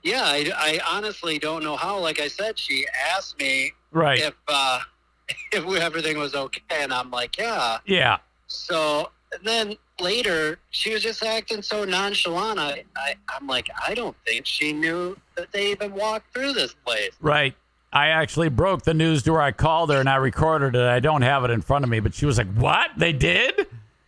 Yeah, 0.03 0.23
I, 0.23 0.51
I 0.55 0.79
honestly 0.97 1.39
don't 1.39 1.63
know 1.63 1.75
how. 1.75 1.99
Like 1.99 2.19
I 2.19 2.27
said, 2.27 2.57
she 2.59 2.85
asked 3.15 3.39
me 3.39 3.71
Right. 3.91 4.19
if 4.19 4.33
uh, 4.47 4.79
if 5.53 5.65
everything 5.65 6.17
was 6.17 6.35
okay, 6.35 6.61
and 6.71 6.93
I'm 6.93 7.09
like, 7.11 7.37
yeah. 7.37 7.77
Yeah. 7.85 8.17
So 8.47 9.11
and 9.33 9.43
then 9.45 9.75
later, 9.99 10.59
she 10.71 10.93
was 10.93 11.03
just 11.03 11.23
acting 11.23 11.61
so 11.61 11.83
nonchalant. 11.85 12.59
I, 12.59 12.83
I 12.95 13.15
I'm 13.29 13.47
like, 13.47 13.69
I 13.87 13.93
don't 13.93 14.15
think 14.25 14.45
she 14.45 14.73
knew 14.73 15.17
that 15.35 15.51
they 15.51 15.71
even 15.71 15.93
walked 15.93 16.33
through 16.33 16.53
this 16.53 16.73
place. 16.85 17.11
Right. 17.21 17.55
I 17.93 18.07
actually 18.07 18.49
broke 18.49 18.83
the 18.83 18.93
news 18.93 19.23
to 19.23 19.33
her. 19.33 19.41
I 19.41 19.51
called 19.53 19.89
her 19.91 19.99
and 19.99 20.09
I 20.09 20.17
recorded 20.17 20.75
it. 20.75 20.81
I 20.81 20.99
don't 20.99 21.21
have 21.21 21.43
it 21.45 21.51
in 21.51 21.61
front 21.61 21.83
of 21.85 21.89
me, 21.89 21.99
but 22.01 22.13
she 22.13 22.25
was 22.25 22.37
like, 22.37 22.51
"What? 22.53 22.89
They 22.97 23.13
did?" 23.13 23.67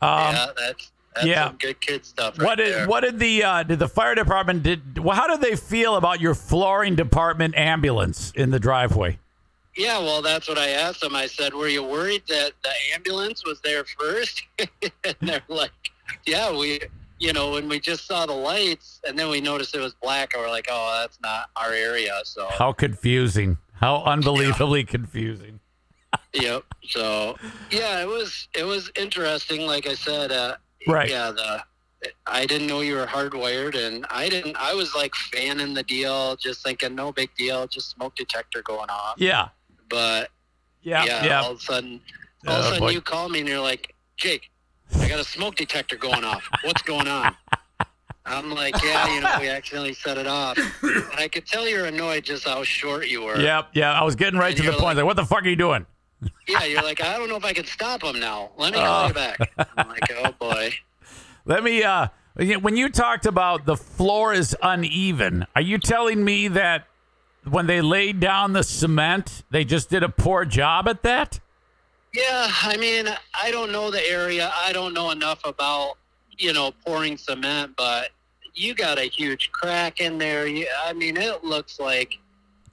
Um, 0.00 0.34
yeah, 0.34 0.46
that's 0.56 0.90
That's 1.14 1.26
Yeah. 1.26 1.44
some 1.48 1.56
good 1.58 1.80
kid 1.80 2.04
stuff. 2.04 2.36
Right 2.38 2.44
What 2.46 2.54
did 2.58 2.74
there. 2.74 2.88
what 2.88 3.00
did 3.02 3.18
the 3.20 3.44
uh, 3.44 3.62
did 3.62 3.78
the 3.78 3.88
fire 3.88 4.16
department 4.16 4.64
did? 4.64 4.98
Well, 4.98 5.14
how 5.14 5.28
did 5.28 5.40
they 5.40 5.54
feel 5.54 5.94
about 5.96 6.20
your 6.20 6.34
flooring 6.34 6.96
department 6.96 7.54
ambulance 7.56 8.32
in 8.34 8.50
the 8.50 8.58
driveway? 8.58 9.18
Yeah, 9.76 9.98
well, 9.98 10.22
that's 10.22 10.48
what 10.48 10.58
I 10.58 10.70
asked 10.70 11.00
them. 11.00 11.16
I 11.16 11.26
said, 11.26 11.54
"Were 11.54 11.68
you 11.68 11.82
worried 11.82 12.22
that 12.28 12.52
the 12.62 12.70
ambulance 12.94 13.44
was 13.44 13.60
there 13.62 13.84
first? 13.84 14.42
and 14.58 15.14
they're 15.20 15.42
like, 15.48 15.70
"Yeah, 16.26 16.54
we, 16.56 16.80
you 17.18 17.32
know, 17.32 17.52
when 17.52 17.68
we 17.68 17.80
just 17.80 18.06
saw 18.06 18.26
the 18.26 18.34
lights, 18.34 19.00
and 19.06 19.18
then 19.18 19.30
we 19.30 19.40
noticed 19.40 19.74
it 19.74 19.80
was 19.80 19.94
black, 19.94 20.34
and 20.34 20.42
we're 20.42 20.50
like, 20.50 20.66
oh, 20.70 20.98
that's 21.00 21.18
not 21.22 21.46
our 21.56 21.72
area." 21.72 22.20
So, 22.24 22.48
How 22.50 22.72
confusing! 22.72 23.56
How 23.72 24.02
unbelievably 24.02 24.84
confusing! 24.84 25.60
yep. 26.34 26.64
So, 26.88 27.36
yeah, 27.70 28.02
it 28.02 28.08
was 28.08 28.48
it 28.54 28.64
was 28.64 28.90
interesting. 28.94 29.62
Like 29.62 29.86
I 29.86 29.94
said, 29.94 30.32
uh, 30.32 30.56
Right. 30.86 31.08
Yeah, 31.08 31.30
the 31.30 31.62
I 32.26 32.46
didn't 32.46 32.66
know 32.66 32.80
you 32.80 32.96
were 32.96 33.06
hardwired, 33.06 33.76
and 33.76 34.04
I 34.10 34.28
didn't. 34.28 34.56
I 34.56 34.74
was 34.74 34.92
like 34.94 35.14
fanning 35.14 35.72
the 35.72 35.84
deal, 35.84 36.34
just 36.34 36.64
thinking, 36.64 36.96
no 36.96 37.12
big 37.12 37.30
deal, 37.36 37.66
just 37.68 37.90
smoke 37.90 38.16
detector 38.16 38.60
going 38.62 38.90
off. 38.90 39.14
Yeah, 39.18 39.48
But 39.92 40.30
yeah, 40.82 41.04
yeah, 41.04 41.24
yeah. 41.24 41.40
all 41.42 41.50
of 41.52 41.58
a 41.58 41.60
sudden, 41.60 42.00
all 42.46 42.54
of 42.54 42.56
Oh, 42.56 42.60
a 42.60 42.64
sudden 42.70 42.80
boy. 42.80 42.90
you 42.90 43.00
call 43.02 43.28
me 43.28 43.40
and 43.40 43.48
you're 43.48 43.60
like, 43.60 43.94
Jake, 44.16 44.50
I 44.98 45.06
got 45.06 45.20
a 45.20 45.24
smoke 45.24 45.54
detector 45.56 45.96
going 45.96 46.24
off. 46.24 46.42
What's 46.64 46.80
going 46.82 47.06
on? 47.08 47.36
I'm 48.26 48.50
like, 48.50 48.74
yeah, 48.82 49.14
you 49.14 49.20
know, 49.20 49.36
we 49.40 49.48
accidentally 49.48 49.92
set 49.94 50.16
it 50.16 50.26
off. 50.26 50.56
And 50.82 51.04
I 51.18 51.28
could 51.28 51.44
tell 51.46 51.68
you're 51.68 51.84
annoyed 51.86 52.24
just 52.24 52.44
how 52.48 52.62
short 52.64 53.08
you 53.08 53.22
were. 53.22 53.38
Yep, 53.38 53.70
yeah. 53.74 53.92
I 53.92 54.02
was 54.04 54.14
getting 54.16 54.38
right 54.40 54.56
And 54.56 54.64
to 54.64 54.70
the 54.70 54.78
point. 54.78 54.96
Like, 54.96 55.04
what 55.04 55.16
the 55.16 55.24
fuck 55.26 55.44
are 55.44 55.48
you 55.48 55.56
doing? 55.56 55.84
Yeah, 56.48 56.64
you're 56.64 56.82
like, 56.90 57.02
I 57.02 57.18
don't 57.18 57.28
know 57.28 57.36
if 57.36 57.44
I 57.44 57.52
can 57.52 57.66
stop 57.66 58.02
him 58.02 58.18
now. 58.18 58.50
Let 58.56 58.72
me 58.72 58.78
call 58.78 59.08
you 59.08 59.14
back. 59.14 59.38
I'm 59.76 59.88
like, 59.88 60.10
oh 60.24 60.32
boy. 60.38 60.72
Let 61.44 61.62
me. 61.64 61.82
uh 61.82 62.08
When 62.60 62.76
you 62.76 62.88
talked 62.88 63.26
about 63.26 63.66
the 63.66 63.76
floor 63.76 64.32
is 64.32 64.56
uneven, 64.62 65.44
are 65.56 65.62
you 65.62 65.78
telling 65.78 66.24
me 66.24 66.46
that 66.48 66.86
when 67.48 67.66
they 67.66 67.80
laid 67.80 68.20
down 68.20 68.52
the 68.52 68.62
cement, 68.62 69.42
they 69.50 69.64
just 69.64 69.90
did 69.90 70.02
a 70.02 70.08
poor 70.08 70.44
job 70.44 70.88
at 70.88 71.02
that? 71.02 71.40
Yeah, 72.14 72.48
I 72.62 72.76
mean, 72.76 73.06
I 73.34 73.50
don't 73.50 73.72
know 73.72 73.90
the 73.90 74.06
area. 74.08 74.52
I 74.54 74.72
don't 74.72 74.92
know 74.92 75.10
enough 75.10 75.40
about, 75.44 75.94
you 76.38 76.52
know, 76.52 76.72
pouring 76.84 77.16
cement, 77.16 77.72
but 77.76 78.10
you 78.54 78.74
got 78.74 78.98
a 78.98 79.04
huge 79.04 79.50
crack 79.52 80.00
in 80.00 80.18
there. 80.18 80.46
You, 80.46 80.66
I 80.84 80.92
mean, 80.92 81.16
it 81.16 81.42
looks 81.42 81.80
like, 81.80 82.18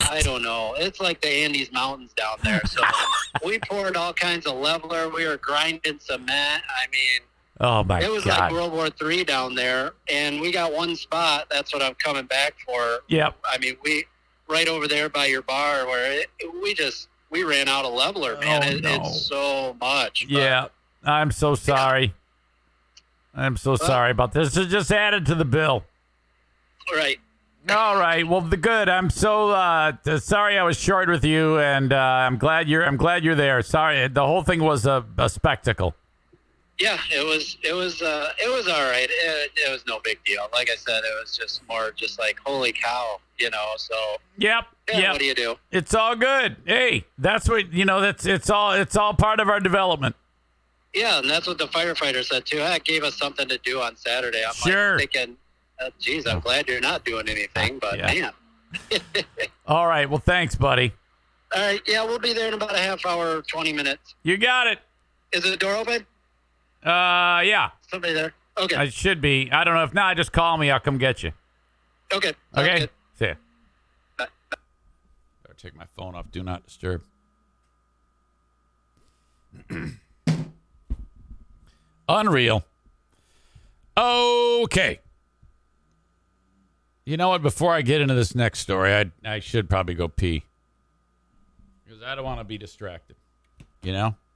I 0.01 0.21
don't 0.21 0.41
know, 0.41 0.75
it's 0.77 0.99
like 0.99 1.21
the 1.21 1.29
Andes 1.29 1.71
Mountains 1.71 2.11
down 2.13 2.37
there. 2.43 2.61
So 2.65 2.81
we 3.45 3.59
poured 3.59 3.95
all 3.95 4.11
kinds 4.13 4.45
of 4.45 4.55
leveler. 4.57 5.07
We 5.09 5.25
were 5.25 5.37
grinding 5.37 5.99
cement. 5.99 6.29
I 6.29 6.87
mean, 6.91 7.21
Oh 7.61 7.83
my 7.83 7.99
god. 7.99 8.09
it 8.09 8.11
was 8.11 8.23
god! 8.23 8.39
like 8.39 8.51
World 8.53 8.71
War 8.71 8.89
Three 8.89 9.25
down 9.25 9.53
there, 9.53 9.91
and 10.09 10.39
we 10.39 10.49
got 10.49 10.71
one 10.73 10.95
spot. 10.95 11.47
That's 11.51 11.73
what 11.73 11.81
I'm 11.83 11.93
coming 11.95 12.25
back 12.25 12.53
for. 12.65 12.99
yep. 13.09 13.37
I 13.43 13.57
mean, 13.57 13.75
we 13.83 14.05
right 14.49 14.67
over 14.67 14.87
there 14.87 15.09
by 15.09 15.25
your 15.27 15.41
bar 15.41 15.85
where 15.85 16.11
it, 16.21 16.27
we 16.61 16.73
just 16.73 17.07
we 17.29 17.43
ran 17.43 17.67
out 17.67 17.85
of 17.85 17.93
leveler, 17.93 18.37
man. 18.39 18.63
Oh, 18.63 18.67
it, 18.67 18.83
no. 18.83 18.95
It's 18.95 19.25
so 19.27 19.75
much. 19.79 20.25
but- 20.27 20.31
Yeah, 20.31 20.67
I'm 21.03 21.31
so 21.31 21.55
sorry. 21.55 22.13
I'm 23.35 23.55
so 23.57 23.75
sorry 23.75 24.11
about 24.11 24.33
this. 24.33 24.57
It 24.57 24.67
just 24.67 24.91
added 24.91 25.25
to 25.27 25.35
the 25.35 25.45
bill. 25.45 25.83
right. 26.93 27.19
All 27.69 27.97
right. 27.97 28.27
Well, 28.27 28.41
the 28.41 28.57
good. 28.57 28.89
I'm 28.89 29.09
so 29.11 29.51
uh, 29.51 29.91
sorry 30.17 30.57
I 30.57 30.63
was 30.63 30.79
short 30.79 31.07
with 31.07 31.23
you, 31.23 31.59
and 31.59 31.93
uh, 31.93 31.95
I'm 31.97 32.37
glad 32.37 32.67
you're. 32.67 32.83
I'm 32.83 32.97
glad 32.97 33.23
you're 33.23 33.35
there. 33.35 33.61
Sorry, 33.61 34.07
the 34.07 34.25
whole 34.25 34.41
thing 34.43 34.63
was 34.63 34.87
a, 34.87 35.05
a 35.17 35.29
spectacle. 35.29 35.93
Yeah, 36.79 36.97
it 37.11 37.25
was 37.25 37.57
it 37.63 37.73
was 37.73 38.01
uh, 38.01 38.31
it 38.41 38.49
was 38.49 38.67
all 38.67 38.83
right. 38.89 39.07
It, 39.09 39.51
it 39.55 39.69
was 39.71 39.85
no 39.85 39.99
big 40.03 40.23
deal. 40.23 40.47
Like 40.53 40.69
I 40.69 40.75
said, 40.75 40.99
it 41.03 41.13
was 41.21 41.35
just 41.37 41.61
more 41.67 41.91
just 41.91 42.17
like 42.19 42.37
holy 42.45 42.71
cow, 42.71 43.19
you 43.37 43.49
know. 43.49 43.73
So 43.77 43.95
Yep. 44.37 44.65
yeah, 44.89 44.97
yep. 44.99 45.11
what 45.11 45.19
do 45.19 45.25
you 45.25 45.35
do? 45.35 45.55
It's 45.71 45.93
all 45.93 46.15
good. 46.15 46.55
Hey, 46.65 47.05
that's 47.17 47.49
what 47.49 47.73
you 47.73 47.83
know. 47.83 47.99
That's 47.99 48.25
it's 48.25 48.49
all. 48.49 48.71
It's 48.73 48.95
all 48.95 49.13
part 49.13 49.41
of 49.41 49.49
our 49.49 49.59
development. 49.59 50.15
Yeah, 50.93 51.19
and 51.19 51.29
that's 51.29 51.47
what 51.47 51.57
the 51.57 51.67
firefighter 51.67 52.23
said 52.23 52.45
too. 52.45 52.57
That 52.59 52.85
gave 52.85 53.03
us 53.03 53.15
something 53.17 53.47
to 53.49 53.57
do 53.59 53.81
on 53.81 53.95
Saturday. 53.97 54.43
I'm 54.47 54.53
Sure. 54.53 54.97
like 54.97 55.11
thinking, 55.11 55.35
uh, 55.83 55.89
geez, 55.99 56.25
I'm 56.25 56.39
glad 56.39 56.67
you're 56.69 56.79
not 56.79 57.03
doing 57.05 57.27
anything, 57.27 57.77
but 57.79 57.97
Yeah. 57.99 58.31
man. 58.91 59.01
All 59.67 59.85
right. 59.85 60.09
Well, 60.09 60.19
thanks, 60.25 60.55
buddy. 60.55 60.93
All 61.55 61.61
right, 61.61 61.81
yeah, 61.87 62.03
we'll 62.05 62.19
be 62.19 62.31
there 62.33 62.47
in 62.47 62.53
about 62.53 62.75
a 62.75 62.79
half 62.79 63.05
hour, 63.05 63.41
twenty 63.43 63.73
minutes. 63.73 64.15
You 64.23 64.37
got 64.37 64.67
it. 64.67 64.79
Is 65.31 65.43
the 65.43 65.57
door 65.57 65.75
open? 65.75 66.05
Uh, 66.83 67.41
yeah. 67.43 67.71
Somebody 67.89 68.13
there? 68.13 68.33
Okay. 68.57 68.75
I 68.75 68.89
should 68.89 69.21
be. 69.21 69.49
I 69.51 69.63
don't 69.63 69.73
know 69.75 69.83
if 69.83 69.93
not. 69.93 70.17
Just 70.17 70.31
call 70.31 70.57
me. 70.57 70.71
I'll 70.71 70.79
come 70.79 70.97
get 70.97 71.23
you. 71.23 71.31
okay. 72.13 72.33
Sounds 72.53 72.67
Okay. 72.67 72.87
See 73.15 73.25
ya. 73.25 73.33
Bye. 74.17 74.27
Better 75.43 75.55
take 75.57 75.75
my 75.75 75.85
phone 75.85 76.15
off. 76.15 76.31
Do 76.31 76.43
not 76.43 76.65
disturb. 76.65 77.03
Unreal. 82.09 82.63
Okay. 83.97 84.99
You 87.05 87.17
know 87.17 87.29
what? 87.29 87.41
Before 87.41 87.73
I 87.73 87.81
get 87.81 88.01
into 88.01 88.13
this 88.13 88.35
next 88.35 88.59
story, 88.59 88.93
I 88.93 89.11
I 89.25 89.39
should 89.39 89.69
probably 89.69 89.95
go 89.95 90.07
pee 90.07 90.43
because 91.83 92.03
I 92.03 92.15
don't 92.15 92.23
want 92.23 92.39
to 92.39 92.43
be 92.43 92.57
distracted. 92.57 93.15
You 93.81 93.93
know, 93.93 94.07
We're, 94.09 94.28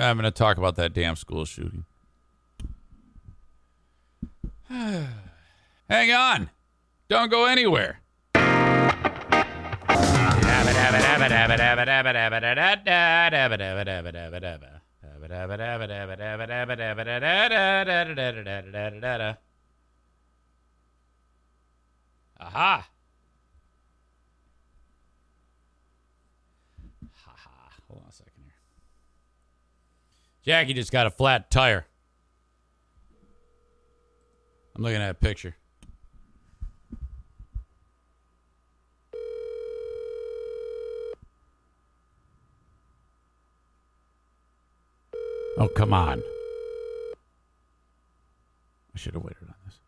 I'm 0.00 0.16
going 0.16 0.24
to 0.24 0.30
talk 0.30 0.56
about 0.58 0.76
that 0.76 0.92
damn 0.92 1.16
school 1.16 1.44
shooting. 1.44 1.84
Hang 4.68 5.10
on. 6.12 6.50
Don't 7.08 7.30
go 7.30 7.44
anywhere. 7.44 8.00
Aha. 22.40 22.88
Ha 27.24 27.34
ha. 27.36 27.72
Hold 27.88 28.02
on 28.02 28.08
a 28.08 28.12
second 28.12 28.32
here. 28.42 28.52
Jackie 30.44 30.74
just 30.74 30.90
got 30.90 31.06
a 31.06 31.10
flat 31.10 31.50
tire. 31.50 31.86
I'm 34.74 34.82
looking 34.82 35.00
at 35.00 35.10
a 35.10 35.14
picture. 35.14 35.54
Oh, 45.58 45.68
come 45.68 45.92
on. 45.92 46.22
I 48.94 48.98
should 48.98 49.14
have 49.14 49.22
waited 49.22 49.42
on 49.42 49.54
this. 49.66 49.78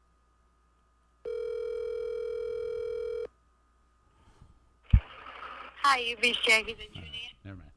Hi, 5.82 5.98
you've 5.98 6.20
Jackie 6.20 6.74
the 6.74 6.86
Junior. 6.92 7.08
Never 7.44 7.56
mind. 7.56 7.70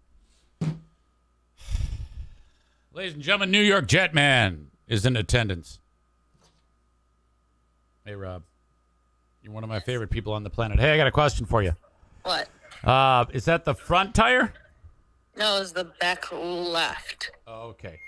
Ladies 2.97 3.13
and 3.13 3.21
gentlemen, 3.21 3.51
New 3.51 3.61
York 3.61 3.85
Jetman 3.85 4.69
is 4.87 5.05
in 5.05 5.15
attendance. 5.15 5.77
Hey, 8.03 8.15
Rob. 8.15 8.41
You're 9.43 9.53
one 9.53 9.63
of 9.63 9.69
my 9.69 9.79
favorite 9.79 10.09
people 10.09 10.33
on 10.33 10.43
the 10.43 10.49
planet. 10.49 10.79
Hey, 10.79 10.95
I 10.95 10.97
got 10.97 11.05
a 11.05 11.11
question 11.11 11.45
for 11.45 11.61
you. 11.61 11.75
What? 12.23 12.49
Uh, 12.83 13.25
is 13.33 13.45
that 13.45 13.65
the 13.65 13.75
front 13.75 14.15
tire? 14.15 14.51
No, 15.37 15.61
it's 15.61 15.73
the 15.73 15.91
back 15.99 16.31
left. 16.31 17.29
Oh, 17.45 17.67
okay. 17.67 17.99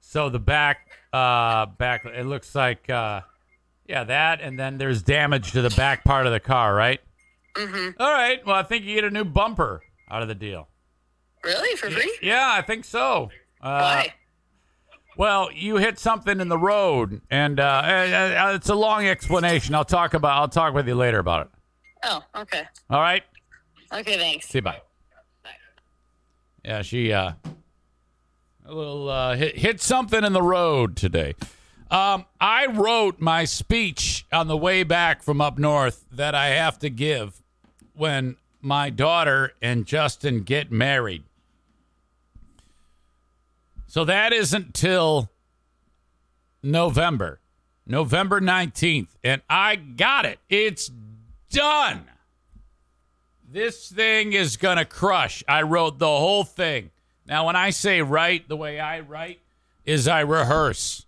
So 0.00 0.30
the 0.30 0.38
back, 0.38 0.88
uh, 1.12 1.66
back. 1.66 2.06
It 2.06 2.24
looks 2.24 2.54
like, 2.54 2.88
uh, 2.88 3.20
yeah, 3.86 4.04
that, 4.04 4.40
and 4.40 4.58
then 4.58 4.78
there's 4.78 5.02
damage 5.02 5.52
to 5.52 5.60
the 5.60 5.68
back 5.76 6.02
part 6.02 6.24
of 6.26 6.32
the 6.32 6.40
car, 6.40 6.74
right? 6.74 7.00
Mm-hmm. 7.56 8.00
All 8.00 8.10
right. 8.10 8.40
Well, 8.46 8.56
I 8.56 8.62
think 8.62 8.86
you 8.86 8.94
get 8.94 9.04
a 9.04 9.10
new 9.10 9.24
bumper 9.24 9.82
out 10.10 10.22
of 10.22 10.28
the 10.28 10.34
deal. 10.34 10.66
Really? 11.44 11.76
For 11.76 11.90
free? 11.90 12.18
Yeah, 12.22 12.48
I 12.50 12.62
think 12.62 12.86
so. 12.86 13.28
Uh, 13.60 13.80
Why? 13.80 14.14
Well, 15.20 15.50
you 15.52 15.76
hit 15.76 15.98
something 15.98 16.40
in 16.40 16.48
the 16.48 16.56
road, 16.56 17.20
and 17.30 17.60
uh, 17.60 17.62
uh, 17.62 18.46
uh, 18.46 18.52
it's 18.54 18.70
a 18.70 18.74
long 18.74 19.06
explanation. 19.06 19.74
I'll 19.74 19.84
talk 19.84 20.14
about. 20.14 20.38
I'll 20.38 20.48
talk 20.48 20.72
with 20.72 20.88
you 20.88 20.94
later 20.94 21.18
about 21.18 21.42
it. 21.42 21.52
Oh, 22.04 22.22
okay. 22.36 22.62
All 22.88 23.02
right. 23.02 23.22
Okay, 23.92 24.16
thanks. 24.16 24.48
See 24.48 24.56
you. 24.56 24.62
Bye. 24.62 24.80
Yeah, 26.64 26.80
she 26.80 27.12
uh, 27.12 27.32
a 28.64 28.72
little 28.72 29.10
uh, 29.10 29.36
hit 29.36 29.58
hit 29.58 29.82
something 29.82 30.24
in 30.24 30.32
the 30.32 30.40
road 30.40 30.96
today. 30.96 31.34
Um, 31.90 32.24
I 32.40 32.68
wrote 32.68 33.20
my 33.20 33.44
speech 33.44 34.24
on 34.32 34.48
the 34.48 34.56
way 34.56 34.84
back 34.84 35.22
from 35.22 35.42
up 35.42 35.58
north 35.58 36.06
that 36.10 36.34
I 36.34 36.46
have 36.46 36.78
to 36.78 36.88
give 36.88 37.42
when 37.92 38.36
my 38.62 38.88
daughter 38.88 39.52
and 39.60 39.84
Justin 39.84 40.44
get 40.44 40.72
married. 40.72 41.24
So 43.90 44.04
that 44.04 44.32
isn't 44.32 44.72
till 44.72 45.32
November, 46.62 47.40
November 47.84 48.40
19th, 48.40 49.08
and 49.24 49.42
I 49.50 49.74
got 49.74 50.24
it. 50.24 50.38
It's 50.48 50.92
done. 51.50 52.04
This 53.50 53.90
thing 53.90 54.32
is 54.32 54.56
going 54.56 54.76
to 54.76 54.84
crush. 54.84 55.42
I 55.48 55.62
wrote 55.62 55.98
the 55.98 56.06
whole 56.06 56.44
thing. 56.44 56.92
Now, 57.26 57.46
when 57.46 57.56
I 57.56 57.70
say 57.70 58.00
write, 58.00 58.46
the 58.48 58.56
way 58.56 58.78
I 58.78 59.00
write 59.00 59.40
is 59.84 60.06
I 60.06 60.20
rehearse. 60.20 61.04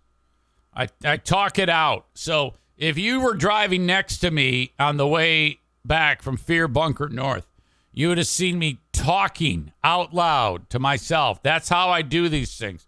I, 0.75 0.89
I 1.05 1.15
talk 1.15 1.57
it 1.57 1.69
out. 1.69 2.07
So 2.15 2.55
if 2.77 2.97
you 2.97 3.21
were 3.21 3.35
driving 3.35 3.85
next 3.85 4.17
to 4.17 4.29
me 4.29 4.73
on 4.77 4.97
the 4.97 5.07
way 5.07 5.59
back 5.85 6.21
from 6.21 6.35
Fear 6.35 6.67
Bunker 6.67 7.07
North, 7.07 7.47
you 7.93 8.09
would 8.09 8.17
have 8.17 8.27
seen 8.27 8.59
me 8.59 8.79
talking 8.93 9.73
out 9.83 10.13
loud 10.13 10.69
to 10.69 10.79
myself. 10.79 11.43
That's 11.43 11.67
how 11.67 11.89
I 11.89 12.01
do 12.01 12.29
these 12.29 12.55
things. 12.55 12.87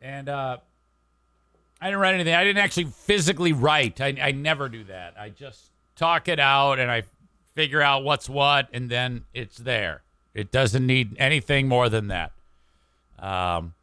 And 0.00 0.28
uh, 0.28 0.58
I 1.80 1.86
didn't 1.86 1.98
write 1.98 2.14
anything. 2.14 2.34
I 2.34 2.44
didn't 2.44 2.62
actually 2.62 2.84
physically 2.84 3.52
write. 3.52 4.00
I, 4.00 4.16
I 4.20 4.30
never 4.30 4.68
do 4.68 4.84
that. 4.84 5.14
I 5.18 5.30
just 5.30 5.70
talk 5.96 6.28
it 6.28 6.38
out 6.38 6.78
and 6.78 6.90
I 6.90 7.02
figure 7.54 7.82
out 7.82 8.04
what's 8.04 8.28
what, 8.28 8.68
and 8.72 8.88
then 8.88 9.24
it's 9.34 9.58
there. 9.58 10.02
It 10.34 10.52
doesn't 10.52 10.86
need 10.86 11.16
anything 11.18 11.68
more 11.68 11.88
than 11.88 12.08
that. 12.08 12.32
Um, 13.18 13.74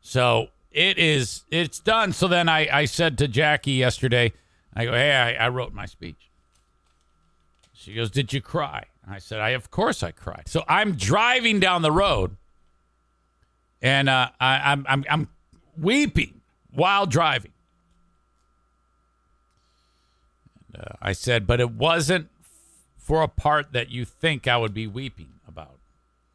so 0.00 0.48
it 0.70 0.98
is. 0.98 1.42
It's 1.50 1.80
done. 1.80 2.12
So 2.12 2.28
then 2.28 2.48
I, 2.48 2.68
I 2.72 2.84
said 2.84 3.18
to 3.18 3.28
Jackie 3.28 3.72
yesterday, 3.72 4.32
I 4.74 4.84
go, 4.84 4.92
hey, 4.92 5.12
I, 5.12 5.46
I 5.46 5.48
wrote 5.48 5.72
my 5.72 5.86
speech. 5.86 6.30
She 7.72 7.94
goes, 7.94 8.10
did 8.10 8.32
you 8.32 8.40
cry? 8.40 8.84
I 9.08 9.18
said, 9.18 9.40
I 9.40 9.50
of 9.50 9.70
course 9.70 10.02
I 10.02 10.10
cried. 10.10 10.44
So 10.46 10.64
I'm 10.68 10.94
driving 10.94 11.60
down 11.60 11.82
the 11.82 11.92
road, 11.92 12.36
and 13.82 14.08
uh, 14.08 14.30
I, 14.40 14.72
I'm 14.72 14.86
I'm 14.88 15.04
I'm 15.10 15.28
weeping 15.76 16.40
while 16.72 17.06
driving. 17.06 17.52
And, 20.72 20.82
uh, 20.82 20.94
I 21.02 21.12
said, 21.12 21.46
but 21.46 21.60
it 21.60 21.72
wasn't 21.72 22.28
for 22.98 23.22
a 23.22 23.28
part 23.28 23.72
that 23.72 23.90
you 23.90 24.04
think 24.04 24.46
I 24.46 24.56
would 24.56 24.74
be 24.74 24.86
weeping 24.86 25.30
about. 25.48 25.78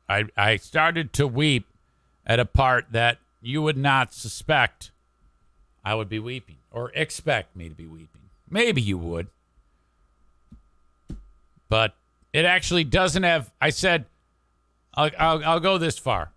I 0.10 0.26
I 0.36 0.58
started 0.58 1.14
to 1.14 1.28
weep 1.28 1.66
at 2.26 2.40
a 2.40 2.46
part 2.46 2.88
that 2.92 3.20
you 3.42 3.62
would 3.62 3.78
not 3.78 4.14
suspect 4.14 4.92
I 5.84 5.94
would 5.94 6.10
be 6.10 6.20
weeping 6.20 6.58
or 6.72 6.92
expect 6.96 7.56
me 7.56 7.70
to 7.70 7.76
be 7.76 7.86
weeping. 7.86 8.30
Maybe 8.50 8.82
you 8.82 8.98
would. 8.98 9.28
But 11.70 11.96
it 12.36 12.44
actually 12.44 12.84
doesn't 12.84 13.24
have. 13.24 13.50
I 13.62 13.70
said, 13.70 14.04
I'll, 14.94 15.10
I'll, 15.18 15.46
I'll 15.46 15.60
go 15.62 15.78
this 15.78 15.98
far. 15.98 16.32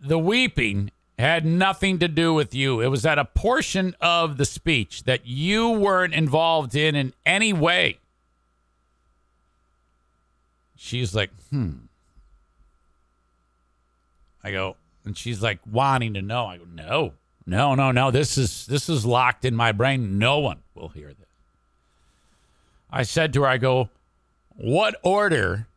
The 0.00 0.18
weeping 0.18 0.90
had 1.16 1.46
nothing 1.46 2.00
to 2.00 2.08
do 2.08 2.34
with 2.34 2.52
you. 2.52 2.80
It 2.80 2.88
was 2.88 3.06
at 3.06 3.16
a 3.16 3.24
portion 3.24 3.94
of 4.00 4.38
the 4.38 4.44
speech 4.44 5.04
that 5.04 5.24
you 5.24 5.70
weren't 5.70 6.14
involved 6.14 6.74
in 6.74 6.96
in 6.96 7.12
any 7.24 7.52
way. 7.52 7.98
She's 10.74 11.14
like, 11.14 11.30
hmm. 11.50 11.74
I 14.42 14.50
go, 14.50 14.74
and 15.04 15.16
she's 15.16 15.40
like 15.40 15.60
wanting 15.70 16.14
to 16.14 16.22
know. 16.22 16.46
I 16.46 16.56
go, 16.56 16.64
no, 16.74 17.12
no, 17.46 17.76
no, 17.76 17.92
no. 17.92 18.10
This 18.10 18.36
is 18.36 18.66
this 18.66 18.88
is 18.88 19.06
locked 19.06 19.44
in 19.44 19.54
my 19.54 19.70
brain. 19.70 20.18
No 20.18 20.40
one 20.40 20.58
will 20.74 20.88
hear 20.88 21.08
this. 21.08 21.28
I 22.90 23.04
said 23.04 23.32
to 23.34 23.42
her, 23.42 23.46
I 23.46 23.58
go, 23.58 23.90
what 24.58 24.96
order 25.04 25.68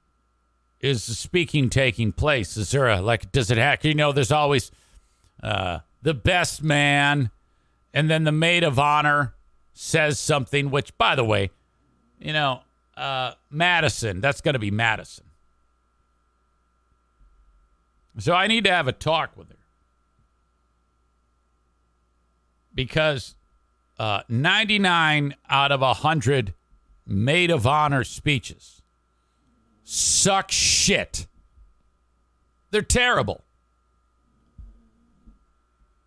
is 0.79 1.05
the 1.05 1.13
speaking 1.13 1.69
taking 1.69 2.11
place? 2.11 2.57
Is 2.57 2.71
there 2.71 2.88
a 2.88 2.99
like? 2.99 3.32
Does 3.32 3.51
it 3.51 3.57
have? 3.57 3.86
You 3.86 3.93
know, 3.93 4.11
there's 4.11 4.32
always 4.32 4.71
uh, 5.43 5.79
the 6.01 6.15
best 6.15 6.63
man, 6.63 7.29
and 7.93 8.09
then 8.09 8.23
the 8.23 8.32
maid 8.32 8.63
of 8.63 8.79
honor 8.79 9.36
says 9.73 10.19
something. 10.19 10.71
Which, 10.71 10.97
by 10.97 11.15
the 11.15 11.23
way, 11.23 11.51
you 12.19 12.34
know, 12.34 12.61
uh, 12.97 13.34
Madison. 13.51 14.19
That's 14.19 14.41
going 14.41 14.53
to 14.53 14.59
be 14.59 14.71
Madison. 14.71 15.25
So 18.17 18.34
I 18.34 18.47
need 18.47 18.63
to 18.65 18.71
have 18.71 18.88
a 18.88 18.91
talk 18.91 19.38
with 19.38 19.49
her 19.49 19.55
because 22.73 23.36
uh, 23.99 24.23
99 24.27 25.36
out 25.49 25.71
of 25.71 25.82
100 25.82 26.53
maid 27.12 27.51
of 27.51 27.68
honor 27.68 28.03
speeches 28.03 28.82
suck 29.91 30.51
shit. 30.51 31.28
They're 32.72 32.82
terrible. 32.82 33.41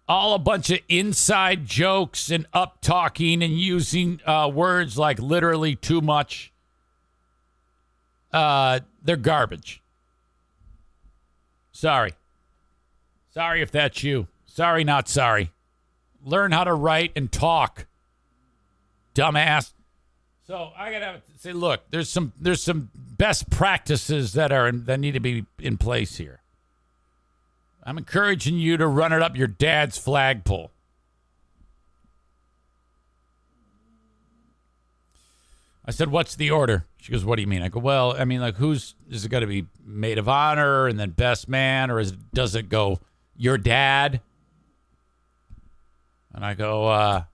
All 0.09 0.34
a 0.34 0.38
bunch 0.38 0.70
of 0.70 0.80
inside 0.88 1.66
jokes 1.66 2.30
and 2.30 2.46
up 2.52 2.80
talking 2.80 3.42
and 3.42 3.59
using 3.59 4.20
uh, 4.26 4.50
words 4.52 4.96
like 4.96 5.18
literally 5.18 5.76
too 5.76 6.00
much. 6.00 6.50
Uh, 8.32 8.80
they're 9.02 9.16
garbage. 9.16 9.82
Sorry. 11.72 12.14
Sorry 13.32 13.61
if 13.61 13.70
that's 13.70 14.02
you. 14.02 14.28
Sorry, 14.46 14.84
not 14.84 15.09
sorry. 15.09 15.50
Learn 16.24 16.52
how 16.52 16.64
to 16.64 16.72
write 16.72 17.12
and 17.16 17.30
talk. 17.30 17.86
Dumbass. 19.14 19.72
So 20.47 20.72
I 20.76 20.92
gotta 20.92 21.22
say, 21.38 21.53
look, 21.53 21.82
there's 21.90 22.11
some 22.11 22.32
there's 22.38 22.62
some 22.62 22.90
best 22.95 23.49
practices 23.49 24.34
that 24.34 24.53
are 24.53 24.70
that 24.70 25.01
need 25.01 25.12
to 25.12 25.20
be 25.20 25.47
in 25.59 25.78
place 25.78 26.16
here. 26.16 26.42
I'm 27.82 27.99
encouraging 27.99 28.59
you 28.59 28.76
to 28.76 28.86
run 28.86 29.12
it 29.12 29.22
up 29.22 29.36
your 29.36 29.47
dad's 29.47 29.97
flagpole. 29.97 30.70
I 35.86 35.90
said, 35.90 36.09
"What's 36.09 36.34
the 36.34 36.51
order?" 36.51 36.86
She 36.99 37.12
goes, 37.12 37.24
"What 37.24 37.36
do 37.36 37.42
you 37.42 37.49
mean?" 37.49 37.62
I 37.62 37.68
go, 37.68 37.80
"Well, 37.80 38.14
I 38.18 38.24
mean, 38.24 38.40
like, 38.40 38.57
who's 38.57 38.95
is 39.11 39.24
it 39.24 39.28
going 39.30 39.42
to 39.42 39.47
be 39.47 39.66
maid 39.84 40.18
of 40.18 40.28
honor 40.28 40.86
and 40.88 40.99
then 40.99 41.11
best 41.11 41.49
man, 41.49 41.90
or 41.90 42.01
is 42.01 42.12
does 42.12 42.55
it 42.55 42.68
go 42.68 43.01
your 43.36 43.57
dad?" 43.59 44.20
And 46.34 46.45
I 46.45 46.55
go, 46.55 46.88
uh, 46.88 47.24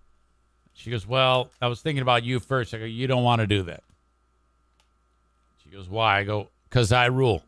she 0.81 0.91
goes, 0.91 1.07
Well, 1.07 1.51
I 1.61 1.66
was 1.66 1.83
thinking 1.83 2.01
about 2.01 2.24
you 2.24 2.41
first. 2.41 2.72
I 2.72 2.78
go, 2.78 2.85
You 2.87 3.07
don't 3.07 3.22
want 3.22 3.41
to 3.41 3.47
do 3.47 3.62
that. 3.64 3.83
She 5.62 5.68
goes, 5.68 5.89
Why? 5.91 6.20
I 6.20 6.24
go, 6.24 6.49
Because 6.68 6.91
I 6.91 7.07
rule. 7.07 7.43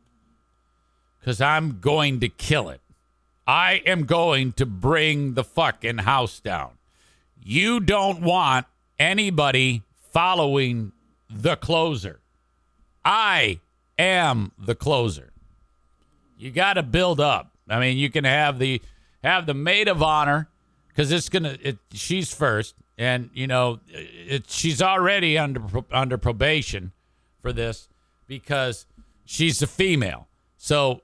Because 1.19 1.41
I'm 1.41 1.81
going 1.81 2.21
to 2.21 2.29
kill 2.29 2.69
it. 2.69 2.81
I 3.47 3.83
am 3.87 4.05
going 4.05 4.53
to 4.55 4.67
bring 4.67 5.33
the 5.33 5.45
fucking 5.45 5.99
house 5.99 6.41
down. 6.41 6.73
You 7.43 7.81
don't 7.81 8.21
want 8.21 8.67
anybody 8.99 9.83
following 10.11 10.93
the 11.31 11.57
closer. 11.57 12.21
I 13.03 13.61
am 13.99 14.53
the 14.59 14.75
closer. 14.75 15.33
You 16.37 16.51
got 16.51 16.75
to 16.75 16.83
build 16.83 17.19
up. 17.19 17.51
I 17.67 17.81
mean, 17.81 17.97
you 17.97 18.11
can 18.11 18.25
have 18.25 18.59
the 18.59 18.83
have 19.25 19.47
the 19.47 19.55
maid 19.55 19.89
of 19.89 20.03
honor 20.03 20.49
because 20.89 21.11
it's 21.11 21.31
gonna. 21.31 21.57
It, 21.63 21.79
she's 21.93 22.35
first, 22.35 22.75
and 22.99 23.31
you 23.35 23.47
know, 23.47 23.81
it, 23.89 24.51
she's 24.51 24.83
already 24.83 25.39
under 25.39 25.63
under 25.91 26.19
probation 26.19 26.93
for 27.41 27.53
this 27.53 27.89
because 28.27 28.87
she's 29.25 29.63
a 29.63 29.67
female. 29.67 30.29
So 30.57 31.03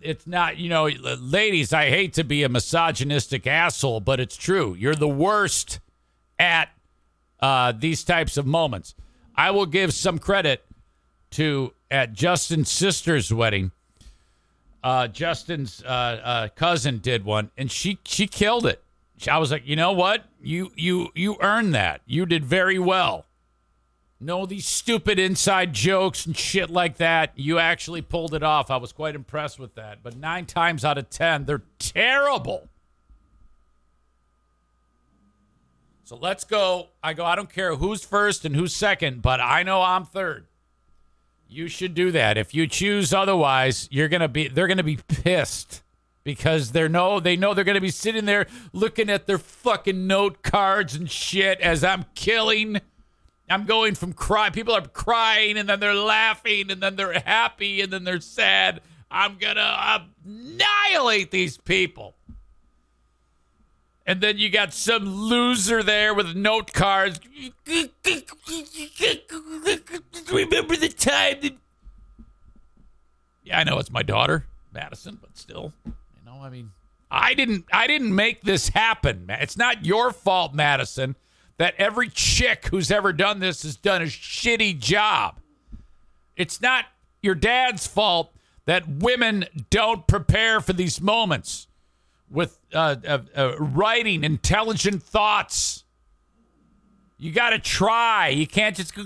it's 0.00 0.26
not, 0.26 0.58
you 0.58 0.68
know, 0.68 0.86
ladies. 0.86 1.72
I 1.72 1.88
hate 1.88 2.12
to 2.14 2.24
be 2.24 2.42
a 2.42 2.48
misogynistic 2.48 3.46
asshole, 3.46 4.00
but 4.00 4.20
it's 4.20 4.36
true. 4.36 4.74
You're 4.74 4.94
the 4.94 5.08
worst 5.08 5.80
at 6.38 6.70
uh, 7.40 7.72
these 7.72 8.04
types 8.04 8.36
of 8.36 8.46
moments. 8.46 8.94
I 9.34 9.50
will 9.50 9.66
give 9.66 9.94
some 9.94 10.18
credit 10.18 10.64
to 11.32 11.72
at 11.90 12.12
Justin's 12.12 12.70
sister's 12.70 13.32
wedding. 13.32 13.70
Uh, 14.82 15.08
Justin's 15.08 15.82
uh, 15.82 15.86
uh, 15.86 16.48
cousin 16.54 16.98
did 16.98 17.24
one, 17.24 17.50
and 17.56 17.70
she 17.70 17.98
she 18.04 18.26
killed 18.26 18.66
it. 18.66 18.82
I 19.26 19.38
was 19.38 19.50
like, 19.50 19.66
you 19.66 19.74
know 19.74 19.92
what? 19.92 20.24
You 20.40 20.70
you 20.76 21.08
you 21.14 21.36
earned 21.40 21.74
that. 21.74 22.02
You 22.06 22.26
did 22.26 22.44
very 22.44 22.78
well. 22.78 23.24
No, 24.20 24.46
these 24.46 24.66
stupid 24.66 25.18
inside 25.18 25.72
jokes 25.72 26.26
and 26.26 26.36
shit 26.36 26.70
like 26.70 26.96
that. 26.96 27.32
You 27.36 27.58
actually 27.58 28.02
pulled 28.02 28.34
it 28.34 28.42
off. 28.42 28.70
I 28.70 28.76
was 28.76 28.92
quite 28.92 29.14
impressed 29.14 29.58
with 29.58 29.74
that. 29.76 30.02
But 30.02 30.16
nine 30.16 30.44
times 30.44 30.84
out 30.84 30.98
of 30.98 31.08
ten, 31.08 31.44
they're 31.44 31.62
terrible. 31.78 32.68
So 36.04 36.16
let's 36.16 36.44
go. 36.44 36.88
I 37.02 37.12
go, 37.12 37.24
I 37.24 37.36
don't 37.36 37.52
care 37.52 37.76
who's 37.76 38.04
first 38.04 38.44
and 38.44 38.56
who's 38.56 38.74
second, 38.74 39.22
but 39.22 39.40
I 39.40 39.62
know 39.62 39.82
I'm 39.82 40.04
third. 40.04 40.46
You 41.48 41.68
should 41.68 41.94
do 41.94 42.10
that. 42.12 42.36
If 42.36 42.54
you 42.54 42.66
choose 42.66 43.12
otherwise, 43.12 43.88
you're 43.90 44.08
gonna 44.08 44.28
be 44.28 44.48
they're 44.48 44.68
gonna 44.68 44.82
be 44.82 44.96
pissed 44.96 45.82
because 46.28 46.72
they're 46.72 46.88
no 46.88 47.20
they 47.20 47.36
know 47.36 47.54
they're 47.54 47.64
going 47.64 47.74
to 47.74 47.80
be 47.80 47.90
sitting 47.90 48.26
there 48.26 48.46
looking 48.72 49.08
at 49.10 49.26
their 49.26 49.38
fucking 49.38 50.06
note 50.06 50.42
cards 50.42 50.94
and 50.94 51.10
shit 51.10 51.60
as 51.60 51.82
I'm 51.82 52.04
killing 52.14 52.80
I'm 53.50 53.64
going 53.64 53.94
from 53.94 54.12
cry 54.12 54.50
people 54.50 54.74
are 54.74 54.86
crying 54.86 55.56
and 55.56 55.68
then 55.68 55.80
they're 55.80 55.94
laughing 55.94 56.70
and 56.70 56.82
then 56.82 56.96
they're 56.96 57.18
happy 57.20 57.80
and 57.80 57.92
then 57.92 58.04
they're 58.04 58.20
sad 58.20 58.80
I'm 59.10 59.38
going 59.38 59.56
to 59.56 60.06
annihilate 60.26 61.30
these 61.30 61.56
people 61.56 62.14
And 64.06 64.22
then 64.22 64.38
you 64.38 64.48
got 64.48 64.72
some 64.72 65.04
loser 65.04 65.82
there 65.82 66.14
with 66.14 66.34
note 66.34 66.72
cards. 66.72 67.20
Remember 70.32 70.76
the 70.76 70.88
time 70.88 71.40
that. 71.42 71.56
Yeah, 73.44 73.58
I 73.58 73.64
know 73.64 73.78
it's 73.78 73.90
my 73.90 74.02
daughter, 74.02 74.46
Madison, 74.72 75.18
but 75.20 75.36
still, 75.36 75.74
I 76.42 76.50
mean, 76.50 76.70
I 77.10 77.34
didn't, 77.34 77.64
I 77.72 77.86
didn't 77.86 78.14
make 78.14 78.42
this 78.42 78.68
happen. 78.68 79.26
It's 79.28 79.56
not 79.56 79.84
your 79.84 80.12
fault, 80.12 80.54
Madison, 80.54 81.16
that 81.56 81.74
every 81.78 82.08
chick 82.08 82.68
who's 82.68 82.90
ever 82.90 83.12
done 83.12 83.40
this 83.40 83.62
has 83.62 83.76
done 83.76 84.02
a 84.02 84.06
shitty 84.06 84.78
job. 84.78 85.40
It's 86.36 86.60
not 86.60 86.84
your 87.22 87.34
dad's 87.34 87.86
fault 87.86 88.32
that 88.66 88.86
women 88.86 89.46
don't 89.70 90.06
prepare 90.06 90.60
for 90.60 90.72
these 90.72 91.00
moments 91.00 91.66
with 92.30 92.58
uh, 92.74 92.96
uh, 93.06 93.18
uh, 93.34 93.56
writing 93.58 94.24
intelligent 94.24 95.02
thoughts. 95.02 95.84
You 97.20 97.32
got 97.32 97.50
to 97.50 97.58
try. 97.58 98.28
You 98.28 98.46
can't 98.46 98.76
just 98.76 98.94
go, 98.94 99.02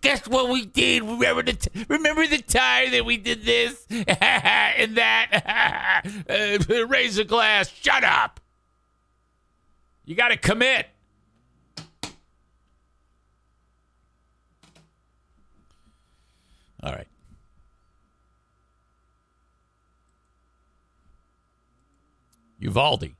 guess 0.00 0.26
what 0.26 0.48
we 0.48 0.64
did. 0.64 1.02
Remember 1.02 1.42
the 1.42 1.52
t- 1.52 1.84
remember 1.86 2.26
the 2.26 2.40
time 2.40 2.92
that 2.92 3.04
we 3.04 3.18
did 3.18 3.44
this 3.44 3.86
and 3.90 4.96
that. 4.96 6.02
uh, 6.70 6.86
raise 6.86 7.18
a 7.18 7.24
glass. 7.24 7.68
Shut 7.68 8.04
up. 8.04 8.40
You 10.06 10.14
got 10.14 10.28
to 10.28 10.38
commit. 10.38 10.86
All 16.82 16.92
right. 16.92 17.08
Uvalde. 22.60 23.10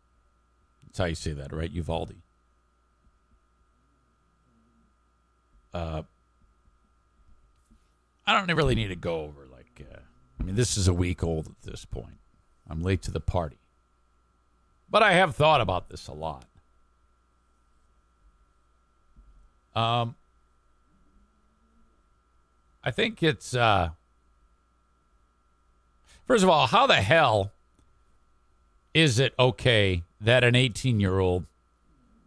That's 0.86 0.98
how 0.98 1.04
you 1.04 1.14
say 1.14 1.32
that, 1.32 1.52
right? 1.52 1.70
Uvalde. 1.70 2.14
Uh, 5.74 6.02
I 8.26 8.32
don't 8.32 8.56
really 8.56 8.76
need 8.76 8.88
to 8.88 8.96
go 8.96 9.22
over 9.22 9.46
like. 9.50 9.82
Uh, 9.92 9.98
I 10.38 10.42
mean, 10.42 10.54
this 10.54 10.76
is 10.78 10.88
a 10.88 10.94
week 10.94 11.22
old 11.24 11.48
at 11.48 11.62
this 11.62 11.84
point. 11.84 12.18
I'm 12.70 12.80
late 12.80 13.02
to 13.02 13.10
the 13.10 13.20
party, 13.20 13.58
but 14.88 15.02
I 15.02 15.12
have 15.12 15.34
thought 15.34 15.60
about 15.60 15.88
this 15.90 16.06
a 16.06 16.12
lot. 16.12 16.46
Um, 19.74 20.14
I 22.84 22.90
think 22.92 23.22
it's. 23.22 23.54
Uh, 23.54 23.90
first 26.26 26.44
of 26.44 26.48
all, 26.48 26.68
how 26.68 26.86
the 26.86 27.02
hell 27.02 27.50
is 28.94 29.18
it 29.18 29.34
okay 29.38 30.04
that 30.20 30.44
an 30.44 30.54
18 30.54 31.00
year 31.00 31.18
old 31.18 31.46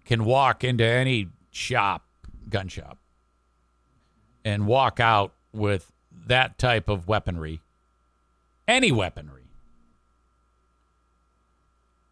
can 0.06 0.26
walk 0.26 0.64
into 0.64 0.84
any 0.84 1.30
shop, 1.52 2.06
gun 2.50 2.68
shop, 2.68 2.97
and 4.48 4.66
walk 4.66 5.02
out 5.02 5.34
with 5.52 5.92
that 6.26 6.58
type 6.58 6.88
of 6.88 7.06
weaponry? 7.06 7.60
Any 8.66 8.94
weaponry. 8.94 9.44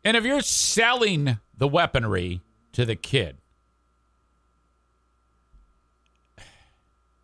And 0.03 0.17
if 0.17 0.25
you're 0.25 0.41
selling 0.41 1.39
the 1.57 1.67
weaponry 1.67 2.41
to 2.73 2.83
the 2.83 2.97
kid, 2.97 3.37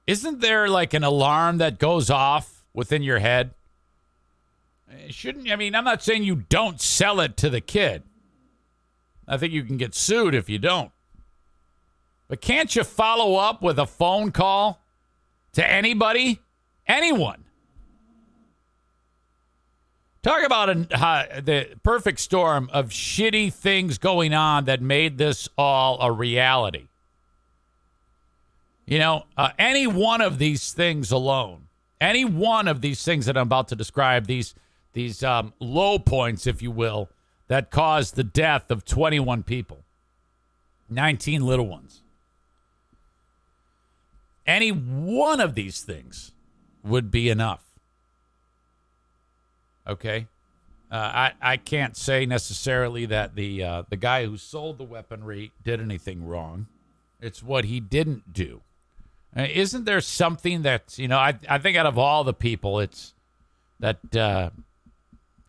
isn't 0.08 0.40
there 0.40 0.70
like 0.70 0.94
an 0.94 1.04
alarm 1.04 1.58
that 1.58 1.78
goes 1.78 2.10
off 2.10 2.64
within 2.74 3.04
your 3.04 3.20
head? 3.20 3.52
Eh, 4.90 5.12
shouldn't 5.12 5.52
I 5.52 5.58
mean? 5.58 5.76
I'm 5.76 5.84
not 5.84 6.02
saying 6.02 6.24
you 6.24 6.38
don't 6.48 6.80
sell 6.80 7.20
it 7.20 7.36
to 7.38 7.50
the 7.50 7.62
kid. 7.62 8.04
I 9.28 9.36
think 9.38 9.52
you 9.52 9.64
can 9.64 9.76
get 9.76 9.94
sued 9.94 10.34
if 10.34 10.50
you 10.50 10.58
don't. 10.58 10.92
But 12.30 12.40
can't 12.40 12.74
you 12.74 12.86
follow 12.86 13.36
up 13.36 13.62
with 13.62 13.78
a 13.78 13.86
phone 13.86 14.32
call 14.32 14.81
to 15.54 15.66
anybody, 15.66 16.40
anyone? 16.88 17.44
Talk 20.24 20.44
about 20.46 20.70
an, 20.70 20.88
uh, 20.92 21.42
the 21.42 21.70
perfect 21.84 22.20
storm 22.20 22.70
of 22.72 22.90
shitty 22.90 23.52
things 23.52 23.98
going 23.98 24.34
on 24.34 24.66
that 24.66 24.82
made 24.82 25.18
this 25.18 25.50
all 25.58 26.00
a 26.00 26.12
reality. 26.12 26.88
You 28.86 29.00
know, 29.00 29.26
uh, 29.36 29.50
any 29.58 29.88
one 29.88 30.22
of 30.22 30.38
these 30.38 30.74
things 30.74 31.12
alone, 31.12 31.68
any 32.00 32.24
one 32.24 32.68
of 32.68 32.82
these 32.82 33.04
things 33.04 33.26
that 33.26 33.36
I'm 33.38 33.44
about 33.48 33.70
to 33.70 33.76
describe, 33.76 34.28
these 34.28 34.54
these 34.94 35.24
um, 35.24 35.54
low 35.60 35.98
points, 35.98 36.46
if 36.46 36.62
you 36.62 36.70
will, 36.70 37.10
that 37.48 37.72
caused 37.72 38.16
the 38.16 38.24
death 38.24 38.70
of 38.70 38.84
21 38.84 39.44
people, 39.44 39.86
19 40.90 41.46
little 41.46 41.68
ones. 41.68 42.01
Any 44.46 44.70
one 44.72 45.40
of 45.40 45.56
these 45.56 45.82
things 45.82 46.32
would 46.84 47.12
be 47.12 47.30
enough. 47.30 47.64
Okay, 49.88 50.28
uh, 50.92 50.96
I 50.96 51.34
I 51.42 51.58
can't 51.58 51.96
say 51.96 52.26
necessarily 52.26 53.06
that 53.06 53.36
the 53.36 53.64
uh, 53.64 53.84
the 53.90 53.98
guy 53.98 54.26
who 54.26 54.38
sold 54.38 54.78
the 54.78 54.84
weaponry 54.84 55.52
did 55.64 55.80
anything 55.80 56.26
wrong. 56.26 56.68
It's 57.20 57.44
what 57.44 57.66
he 57.66 57.80
didn't 57.80 58.34
do. 58.34 58.62
Uh, 59.36 59.48
isn't 59.50 59.86
there 59.86 60.02
something 60.02 60.64
that 60.64 60.98
you 60.98 61.08
know? 61.08 61.18
I 61.18 61.38
I 61.50 61.58
think 61.58 61.78
out 61.78 61.86
of 61.86 61.98
all 61.98 62.24
the 62.24 62.34
people, 62.34 62.80
it's 62.80 63.14
that 63.80 64.16
uh, 64.16 64.50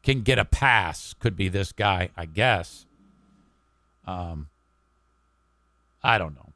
can 0.02 0.22
get 0.22 0.38
a 0.38 0.44
pass 0.44 1.14
could 1.14 1.36
be 1.36 1.48
this 1.48 1.72
guy, 1.72 2.10
I 2.16 2.26
guess. 2.26 2.86
Um, 4.06 4.48
I 6.02 6.18
don't 6.18 6.34
know. 6.34 6.51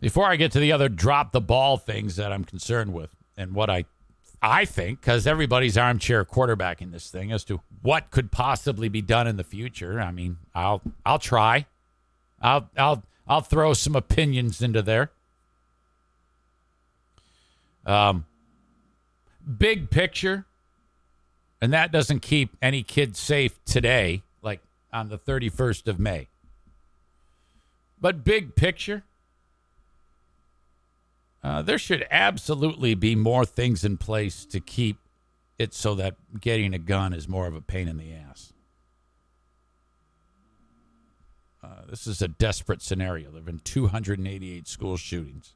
Before 0.00 0.26
I 0.26 0.36
get 0.36 0.52
to 0.52 0.60
the 0.60 0.72
other 0.72 0.88
drop 0.88 1.32
the 1.32 1.40
ball 1.40 1.76
things 1.76 2.16
that 2.16 2.32
I'm 2.32 2.44
concerned 2.44 2.92
with, 2.92 3.10
and 3.36 3.54
what 3.54 3.68
I 3.68 3.84
I 4.40 4.64
think, 4.64 5.00
because 5.00 5.26
everybody's 5.26 5.76
armchair 5.76 6.24
quarterbacking 6.24 6.92
this 6.92 7.10
thing 7.10 7.32
as 7.32 7.42
to 7.44 7.60
what 7.82 8.10
could 8.10 8.30
possibly 8.30 8.88
be 8.88 9.02
done 9.02 9.26
in 9.26 9.36
the 9.36 9.44
future. 9.44 10.00
I 10.00 10.12
mean, 10.12 10.38
I'll 10.54 10.80
I'll 11.04 11.18
try. 11.18 11.66
I'll 12.40 12.70
I'll 12.76 13.02
I'll 13.26 13.40
throw 13.40 13.74
some 13.74 13.96
opinions 13.96 14.62
into 14.62 14.82
there. 14.82 15.10
Um, 17.84 18.26
big 19.58 19.90
picture, 19.90 20.44
and 21.60 21.72
that 21.72 21.90
doesn't 21.90 22.20
keep 22.20 22.56
any 22.62 22.82
kid 22.82 23.16
safe 23.16 23.58
today, 23.64 24.22
like 24.42 24.60
on 24.92 25.08
the 25.08 25.18
31st 25.18 25.88
of 25.88 25.98
May. 25.98 26.28
But 28.00 28.24
big 28.24 28.54
picture, 28.54 29.02
uh, 31.42 31.62
there 31.62 31.78
should 31.78 32.06
absolutely 32.10 32.94
be 32.94 33.14
more 33.14 33.44
things 33.44 33.84
in 33.84 33.96
place 33.96 34.44
to 34.46 34.60
keep 34.60 34.98
it 35.58 35.74
so 35.74 35.94
that 35.94 36.16
getting 36.40 36.74
a 36.74 36.78
gun 36.78 37.12
is 37.12 37.28
more 37.28 37.46
of 37.46 37.54
a 37.54 37.60
pain 37.60 37.88
in 37.88 37.96
the 37.96 38.12
ass. 38.12 38.52
Uh, 41.62 41.82
this 41.88 42.06
is 42.06 42.22
a 42.22 42.28
desperate 42.28 42.80
scenario. 42.82 43.26
There 43.30 43.40
have 43.40 43.44
been 43.44 43.60
288 43.60 44.66
school 44.68 44.96
shootings. 44.96 45.54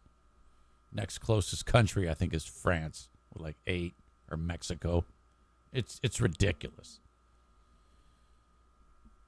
Next 0.93 1.19
closest 1.19 1.65
country, 1.65 2.09
I 2.09 2.15
think, 2.15 2.35
is 2.35 2.45
France, 2.45 3.09
with 3.33 3.43
like 3.43 3.57
eight, 3.67 3.95
or 4.31 4.37
Mexico. 4.37 5.05
It's 5.73 5.99
it's 6.03 6.21
ridiculous. 6.21 7.01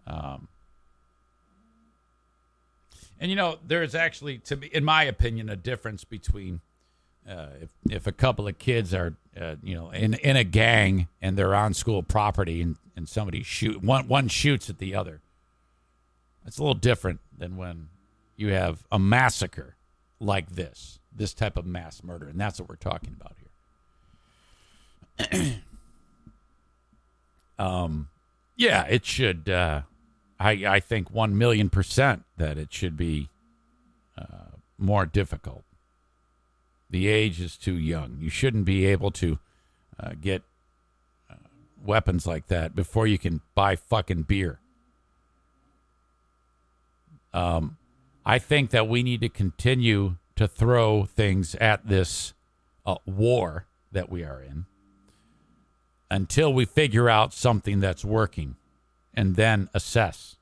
Um, 0.06 0.48
and 3.24 3.30
you 3.30 3.36
know, 3.36 3.56
there's 3.66 3.94
actually, 3.94 4.36
to 4.40 4.56
me, 4.56 4.66
in 4.70 4.84
my 4.84 5.04
opinion, 5.04 5.48
a 5.48 5.56
difference 5.56 6.04
between 6.04 6.60
uh, 7.26 7.46
if 7.62 7.70
if 7.90 8.06
a 8.06 8.12
couple 8.12 8.46
of 8.46 8.58
kids 8.58 8.92
are, 8.92 9.14
uh, 9.40 9.54
you 9.62 9.74
know, 9.74 9.88
in 9.92 10.12
in 10.12 10.36
a 10.36 10.44
gang 10.44 11.08
and 11.22 11.34
they're 11.34 11.54
on 11.54 11.72
school 11.72 12.02
property 12.02 12.60
and 12.60 12.76
and 12.94 13.08
somebody 13.08 13.42
shoot 13.42 13.82
one 13.82 14.08
one 14.08 14.28
shoots 14.28 14.68
at 14.68 14.76
the 14.76 14.94
other. 14.94 15.22
It's 16.46 16.58
a 16.58 16.60
little 16.60 16.74
different 16.74 17.20
than 17.34 17.56
when 17.56 17.88
you 18.36 18.48
have 18.48 18.84
a 18.92 18.98
massacre 18.98 19.76
like 20.20 20.50
this, 20.50 20.98
this 21.10 21.32
type 21.32 21.56
of 21.56 21.64
mass 21.64 22.04
murder, 22.04 22.28
and 22.28 22.38
that's 22.38 22.60
what 22.60 22.68
we're 22.68 22.76
talking 22.76 23.16
about 23.18 23.36
here. 25.30 25.62
um, 27.58 28.10
yeah, 28.54 28.84
it 28.84 29.06
should. 29.06 29.48
Uh, 29.48 29.80
I 30.44 30.76
I 30.76 30.80
think 30.80 31.10
one 31.10 31.36
million 31.38 31.70
percent 31.70 32.24
that 32.36 32.58
it 32.58 32.72
should 32.72 32.96
be 32.96 33.30
uh, 34.18 34.56
more 34.76 35.06
difficult. 35.06 35.64
The 36.90 37.08
age 37.08 37.40
is 37.40 37.56
too 37.56 37.74
young. 37.74 38.18
You 38.20 38.28
shouldn't 38.28 38.66
be 38.66 38.84
able 38.84 39.10
to 39.12 39.38
uh, 39.98 40.10
get 40.20 40.42
uh, 41.30 41.36
weapons 41.82 42.26
like 42.26 42.48
that 42.48 42.76
before 42.76 43.06
you 43.06 43.18
can 43.18 43.40
buy 43.54 43.74
fucking 43.74 44.24
beer. 44.24 44.60
Um, 47.32 47.78
I 48.26 48.38
think 48.38 48.70
that 48.70 48.86
we 48.86 49.02
need 49.02 49.22
to 49.22 49.28
continue 49.30 50.16
to 50.36 50.46
throw 50.46 51.04
things 51.04 51.54
at 51.56 51.88
this 51.88 52.34
uh, 52.84 52.96
war 53.06 53.66
that 53.92 54.10
we 54.10 54.22
are 54.22 54.42
in 54.42 54.66
until 56.10 56.52
we 56.52 56.64
figure 56.64 57.08
out 57.08 57.32
something 57.32 57.80
that's 57.80 58.04
working. 58.04 58.56
And 59.16 59.36
then 59.36 59.68
assess. 59.74 60.36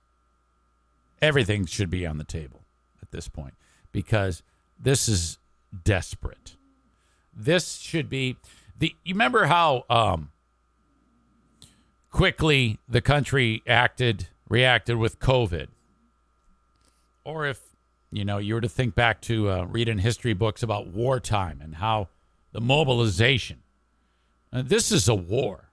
Everything 1.20 1.66
should 1.66 1.90
be 1.90 2.06
on 2.06 2.18
the 2.18 2.24
table 2.24 2.64
at 3.00 3.10
this 3.10 3.28
point 3.28 3.54
because 3.92 4.42
this 4.78 5.08
is 5.08 5.38
desperate. 5.84 6.56
This 7.34 7.78
should 7.78 8.08
be 8.08 8.36
the. 8.78 8.94
You 9.04 9.14
remember 9.14 9.46
how 9.46 9.84
um, 9.88 10.30
quickly 12.10 12.78
the 12.88 13.00
country 13.00 13.62
acted, 13.66 14.28
reacted 14.48 14.96
with 14.96 15.18
COVID, 15.18 15.68
or 17.24 17.46
if 17.46 17.60
you 18.10 18.24
know 18.24 18.38
you 18.38 18.54
were 18.54 18.60
to 18.60 18.68
think 18.68 18.94
back 18.94 19.20
to 19.22 19.48
uh, 19.48 19.64
reading 19.64 19.98
history 19.98 20.34
books 20.34 20.62
about 20.62 20.88
wartime 20.88 21.60
and 21.62 21.76
how 21.76 22.08
the 22.52 22.60
mobilization. 22.60 23.58
Uh, 24.52 24.62
this 24.62 24.92
is 24.92 25.08
a 25.08 25.14
war, 25.14 25.70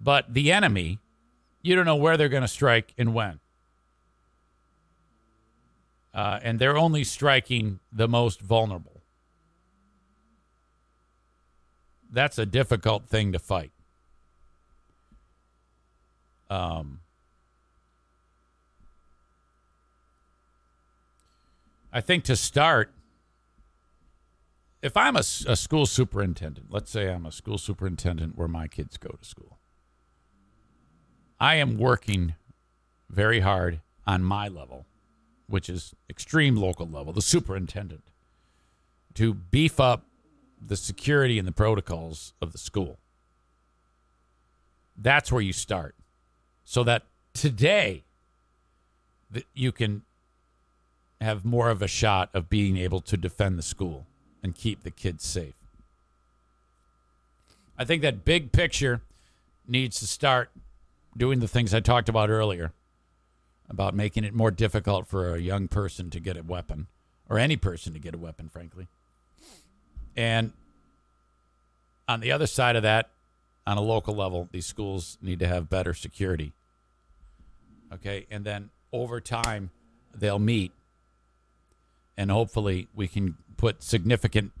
but 0.00 0.32
the 0.32 0.52
enemy, 0.52 1.00
you 1.62 1.74
don't 1.74 1.84
know 1.84 1.96
where 1.96 2.16
they're 2.16 2.28
going 2.28 2.42
to 2.42 2.48
strike 2.48 2.94
and 2.96 3.14
when. 3.14 3.40
Uh, 6.12 6.40
and 6.42 6.58
they're 6.58 6.76
only 6.76 7.04
striking 7.04 7.78
the 7.92 8.08
most 8.08 8.40
vulnerable. 8.40 9.00
That's 12.10 12.38
a 12.38 12.46
difficult 12.46 13.06
thing 13.08 13.32
to 13.32 13.38
fight. 13.38 13.70
Um, 16.48 17.00
I 21.92 22.00
think 22.00 22.24
to 22.24 22.34
start, 22.34 22.92
if 24.82 24.96
I'm 24.96 25.14
a, 25.14 25.20
a 25.20 25.56
school 25.56 25.86
superintendent, 25.86 26.66
let's 26.70 26.90
say 26.90 27.08
I'm 27.08 27.24
a 27.24 27.30
school 27.30 27.58
superintendent 27.58 28.36
where 28.36 28.48
my 28.48 28.66
kids 28.66 28.96
go 28.96 29.10
to 29.10 29.24
school, 29.24 29.59
I 31.40 31.54
am 31.54 31.78
working 31.78 32.34
very 33.08 33.40
hard 33.40 33.80
on 34.06 34.22
my 34.22 34.48
level, 34.48 34.84
which 35.48 35.70
is 35.70 35.94
extreme 36.08 36.56
local 36.56 36.86
level, 36.86 37.12
the 37.12 37.22
superintendent, 37.22 38.02
to 39.14 39.32
beef 39.32 39.80
up 39.80 40.04
the 40.64 40.76
security 40.76 41.38
and 41.38 41.48
the 41.48 41.52
protocols 41.52 42.34
of 42.42 42.52
the 42.52 42.58
school. 42.58 42.98
That's 44.96 45.32
where 45.32 45.40
you 45.40 45.54
start. 45.54 45.94
So 46.64 46.84
that 46.84 47.04
today 47.32 48.04
that 49.30 49.46
you 49.54 49.72
can 49.72 50.02
have 51.20 51.44
more 51.44 51.70
of 51.70 51.80
a 51.80 51.88
shot 51.88 52.30
of 52.34 52.50
being 52.50 52.76
able 52.76 53.00
to 53.00 53.16
defend 53.16 53.58
the 53.58 53.62
school 53.62 54.06
and 54.42 54.54
keep 54.54 54.82
the 54.82 54.90
kids 54.90 55.24
safe. 55.24 55.54
I 57.78 57.84
think 57.84 58.02
that 58.02 58.24
big 58.24 58.52
picture 58.52 59.00
needs 59.66 60.00
to 60.00 60.06
start 60.06 60.50
doing 61.16 61.40
the 61.40 61.48
things 61.48 61.74
I 61.74 61.80
talked 61.80 62.08
about 62.08 62.30
earlier 62.30 62.72
about 63.68 63.94
making 63.94 64.24
it 64.24 64.34
more 64.34 64.50
difficult 64.50 65.06
for 65.06 65.34
a 65.34 65.38
young 65.38 65.68
person 65.68 66.10
to 66.10 66.20
get 66.20 66.36
a 66.36 66.42
weapon 66.42 66.88
or 67.28 67.38
any 67.38 67.56
person 67.56 67.92
to 67.92 67.98
get 67.98 68.14
a 68.14 68.18
weapon, 68.18 68.48
frankly. 68.48 68.88
And 70.16 70.52
on 72.08 72.20
the 72.20 72.32
other 72.32 72.48
side 72.48 72.74
of 72.74 72.82
that, 72.82 73.10
on 73.66 73.76
a 73.76 73.80
local 73.80 74.14
level, 74.14 74.48
these 74.50 74.66
schools 74.66 75.16
need 75.22 75.38
to 75.38 75.46
have 75.46 75.70
better 75.70 75.94
security. 75.94 76.52
Okay. 77.92 78.26
And 78.30 78.44
then 78.44 78.70
over 78.92 79.20
time, 79.20 79.70
they'll 80.14 80.40
meet 80.40 80.72
and 82.20 82.30
hopefully 82.30 82.86
we 82.94 83.08
can 83.08 83.36
put 83.56 83.82
significant 83.82 84.52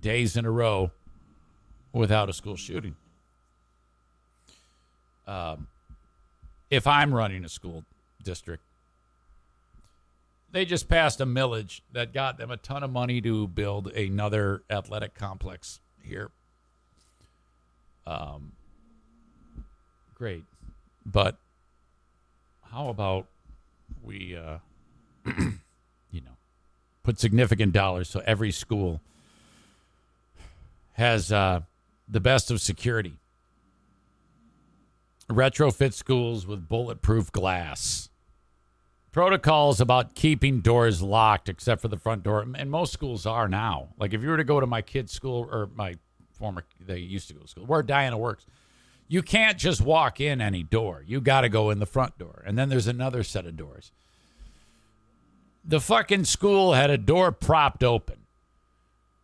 days 0.00 0.36
in 0.36 0.44
a 0.44 0.50
row 0.50 0.90
without 1.92 2.28
a 2.28 2.32
school 2.32 2.56
shooting. 2.56 2.96
Um, 5.26 5.68
if 6.70 6.86
I'm 6.86 7.14
running 7.14 7.44
a 7.44 7.48
school 7.48 7.84
district, 8.22 8.62
they 10.50 10.64
just 10.64 10.88
passed 10.88 11.20
a 11.20 11.26
millage 11.26 11.80
that 11.92 12.12
got 12.12 12.38
them 12.38 12.50
a 12.50 12.56
ton 12.56 12.82
of 12.82 12.90
money 12.90 13.20
to 13.22 13.48
build 13.48 13.88
another 13.88 14.62
athletic 14.70 15.14
complex 15.14 15.80
here. 16.02 16.30
Um, 18.06 18.52
great, 20.14 20.44
but 21.06 21.36
how 22.70 22.88
about 22.88 23.26
we, 24.02 24.36
uh, 24.36 24.58
you 25.26 26.20
know, 26.20 26.36
put 27.02 27.18
significant 27.18 27.72
dollars 27.72 28.08
so 28.08 28.22
every 28.26 28.50
school 28.50 29.00
has 30.94 31.32
uh, 31.32 31.60
the 32.08 32.20
best 32.20 32.50
of 32.50 32.60
security. 32.60 33.14
Retrofit 35.32 35.92
schools 35.92 36.46
with 36.46 36.68
bulletproof 36.68 37.32
glass. 37.32 38.08
Protocols 39.10 39.80
about 39.80 40.14
keeping 40.14 40.60
doors 40.60 41.02
locked 41.02 41.48
except 41.48 41.82
for 41.82 41.88
the 41.88 41.98
front 41.98 42.22
door. 42.22 42.46
And 42.54 42.70
most 42.70 42.92
schools 42.92 43.26
are 43.26 43.48
now. 43.48 43.88
Like 43.98 44.14
if 44.14 44.22
you 44.22 44.28
were 44.28 44.36
to 44.36 44.44
go 44.44 44.60
to 44.60 44.66
my 44.66 44.82
kid's 44.82 45.12
school 45.12 45.48
or 45.50 45.68
my 45.74 45.94
former, 46.32 46.64
they 46.80 46.98
used 46.98 47.28
to 47.28 47.34
go 47.34 47.40
to 47.40 47.48
school, 47.48 47.66
where 47.66 47.82
Diana 47.82 48.16
works, 48.16 48.46
you 49.08 49.22
can't 49.22 49.58
just 49.58 49.82
walk 49.82 50.20
in 50.20 50.40
any 50.40 50.62
door. 50.62 51.04
You 51.06 51.20
got 51.20 51.42
to 51.42 51.48
go 51.48 51.70
in 51.70 51.78
the 51.78 51.86
front 51.86 52.16
door. 52.18 52.42
And 52.46 52.56
then 52.56 52.68
there's 52.68 52.86
another 52.86 53.22
set 53.22 53.46
of 53.46 53.56
doors 53.56 53.92
the 55.64 55.80
fucking 55.80 56.24
school 56.24 56.74
had 56.74 56.90
a 56.90 56.98
door 56.98 57.32
propped 57.32 57.84
open. 57.84 58.26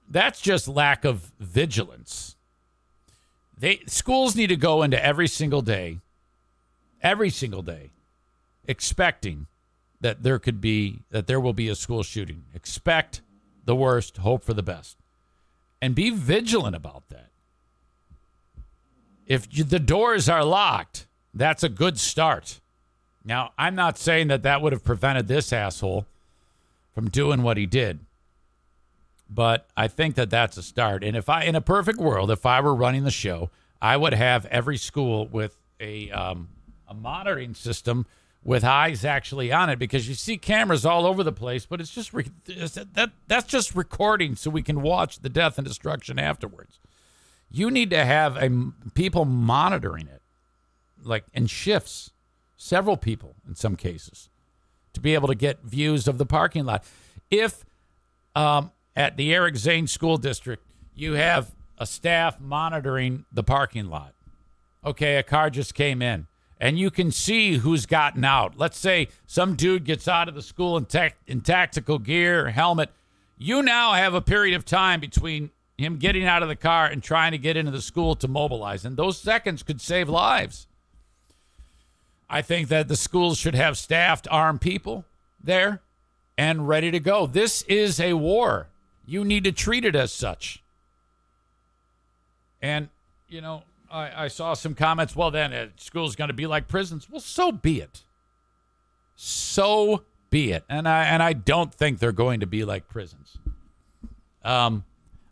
That's 0.09 0.41
just 0.41 0.69
lack 0.69 1.05
of 1.05 1.33
vigilance. 1.39 2.37
They 3.59 3.81
schools 3.87 4.37
need 4.37 4.49
to 4.49 4.57
go 4.57 4.83
into 4.83 5.05
every 5.05 5.29
single 5.29 5.63
day, 5.63 5.99
every 7.03 7.31
single 7.31 7.63
day, 7.63 7.91
expecting 8.67 9.47
that 10.01 10.23
there 10.23 10.39
could 10.39 10.61
be 10.61 11.01
that 11.11 11.27
there 11.27 11.41
will 11.41 11.53
be 11.53 11.69
a 11.69 11.75
school 11.75 12.03
shooting. 12.03 12.45
Expect 12.55 13.21
the 13.65 13.75
worst, 13.75 14.19
hope 14.19 14.45
for 14.45 14.55
the 14.55 14.63
best. 14.63 14.97
And 15.83 15.95
be 15.95 16.11
vigilant 16.11 16.77
about 16.77 17.09
that. 17.09 17.31
If 19.27 19.47
you, 19.51 19.65
the 19.65 19.79
doors 19.79 20.29
are 20.29 20.45
locked, 20.45 21.07
that's 21.35 21.63
a 21.63 21.69
good 21.69 21.99
start. 21.99 22.61
Now, 23.25 23.53
I'm 23.59 23.75
not 23.75 23.99
saying 23.99 24.29
that 24.29 24.43
that 24.43 24.63
would 24.63 24.73
have 24.73 24.85
prevented 24.85 25.29
this 25.29 25.53
asshole 25.53 26.07
from 26.95 27.11
doing 27.11 27.43
what 27.43 27.57
he 27.57 27.67
did. 27.67 28.01
But 29.31 29.69
I 29.77 29.89
think 29.89 30.15
that 30.15 30.31
that's 30.31 30.57
a 30.57 30.63
start. 30.63 31.05
And 31.05 31.17
if 31.17 31.29
I, 31.29 31.45
in 31.45 31.55
a 31.55 31.61
perfect 31.61 31.99
world, 31.99 32.31
if 32.31 32.47
I 32.47 32.61
were 32.61 32.75
running 32.75 33.05
the 33.05 33.11
show, 33.11 33.51
I 33.81 33.97
would 33.97 34.15
have 34.15 34.47
every 34.47 34.79
school 34.79 35.27
with 35.27 35.57
a 35.81 36.11
um, 36.11 36.49
a 36.89 36.95
monitoring 36.95 37.55
system 37.55 38.07
with 38.43 38.65
eyes 38.65 39.05
actually 39.05 39.53
on 39.53 39.69
it 39.69 39.79
because 39.79 40.09
you 40.09 40.15
see 40.15 40.39
cameras 40.39 40.87
all 40.87 41.05
over 41.05 41.23
the 41.23 41.33
place, 41.33 41.67
but 41.67 41.81
it's 41.81 41.91
just 41.93 42.15
re- 42.15 42.25
it's- 42.47 42.79
that 42.95 43.11
that's 43.27 43.47
just 43.47 43.75
recording 43.75 44.35
so 44.35 44.49
we 44.51 44.63
can 44.63 44.81
watch 44.81 45.21
the 45.21 45.29
death 45.29 45.59
and 45.59 45.67
destruction 45.67 46.19
afterwards. 46.19 46.81
You 47.51 47.71
need 47.71 47.91
to 47.91 48.05
have 48.05 48.37
a 48.37 48.51
people 48.95 49.25
monitoring 49.27 50.07
it, 50.09 50.23
like 51.05 51.25
in 51.35 51.47
shifts, 51.47 52.11
several 52.57 52.97
people 52.97 53.35
in 53.47 53.55
some 53.55 53.77
cases 53.77 54.31
to 54.95 55.01
be 55.01 55.13
able 55.15 55.29
to 55.29 55.35
get 55.35 55.63
views 55.63 56.09
of 56.09 56.17
the 56.19 56.27
parking 56.27 56.65
lot. 56.65 56.85
If 57.31 57.65
um, 58.35 58.71
at 58.99 59.17
the 59.17 59.33
Eric 59.33 59.57
Zane 59.57 59.87
School 59.87 60.19
District 60.19 60.63
you 60.95 61.13
have 61.13 61.53
a 61.79 61.87
staff 61.87 62.41
monitoring 62.41 63.25
the 63.33 63.45
parking 63.45 63.89
lot, 63.89 64.13
okay, 64.85 65.17
a 65.17 65.23
car 65.23 65.49
just 65.49 65.73
came 65.73 66.03
in, 66.03 66.27
and 66.61 66.77
you 66.77 66.91
can 66.91 67.13
see 67.13 67.59
who's 67.59 67.87
gotten 67.87 68.25
out. 68.25 68.59
Let's 68.59 68.77
say 68.77 69.09
some 69.25 69.55
dude 69.55 69.85
gets 69.85 70.09
out 70.09 70.29
of 70.29 70.35
the 70.35 70.43
school 70.43 70.77
in, 70.77 70.87
tech, 70.87 71.17
in 71.29 71.41
tactical 71.41 72.01
gear 72.01 72.51
helmet. 72.51 72.91
You 73.39 73.63
now 73.63 73.93
have 73.93 74.15
a 74.15 74.21
period 74.21 74.57
of 74.57 74.65
time 74.65 74.99
between 74.99 75.51
him 75.77 75.99
getting 75.99 76.25
out 76.25 76.43
of 76.43 76.49
the 76.49 76.57
car 76.57 76.87
and 76.87 77.01
trying 77.01 77.31
to 77.31 77.39
get 77.39 77.57
into 77.57 77.71
the 77.71 77.81
school 77.81 78.17
to 78.17 78.27
mobilize, 78.27 78.85
and 78.85 78.97
those 78.97 79.21
seconds 79.21 79.63
could 79.63 79.81
save 79.81 80.09
lives. 80.09 80.67
I 82.29 82.43
think 82.43 82.67
that 82.69 82.89
the 82.89 82.97
schools 82.97 83.39
should 83.39 83.55
have 83.55 83.79
staffed 83.79 84.27
armed 84.29 84.61
people 84.61 85.05
there 85.41 85.83
and 86.37 86.67
ready 86.67 86.91
to 86.91 86.99
go. 86.99 87.27
This 87.27 87.63
is 87.63 88.01
a 88.01 88.15
war. 88.15 88.67
You 89.09 89.25
need 89.25 89.45
to 89.45 89.53
treat 89.53 89.87
it 89.87 89.97
as 89.97 90.13
such. 90.13 90.63
And, 92.61 92.91
you 93.27 93.41
know, 93.41 93.63
I, 93.91 94.25
I 94.25 94.29
saw 94.29 94.53
some 94.53 94.75
comments. 94.75 95.17
Well, 95.17 95.31
then 95.31 95.55
uh, 95.55 95.69
school's 95.77 96.15
going 96.15 96.29
to 96.29 96.35
be 96.35 96.47
like 96.47 96.69
prisons. 96.69 97.09
Well, 97.09 97.21
so 97.21 97.51
be 97.51 97.81
it. 97.81 98.03
So 99.17 100.05
be 100.29 100.53
it. 100.53 100.63
And 100.69 100.87
I 100.87 101.05
and 101.05 101.23
I 101.23 101.33
don't 101.33 101.73
think 101.73 102.01
they're 102.01 102.13
going 102.13 102.41
to 102.41 102.47
be 102.47 102.67
like 102.67 102.87
prisons. 102.87 103.39
Um, 104.45 104.85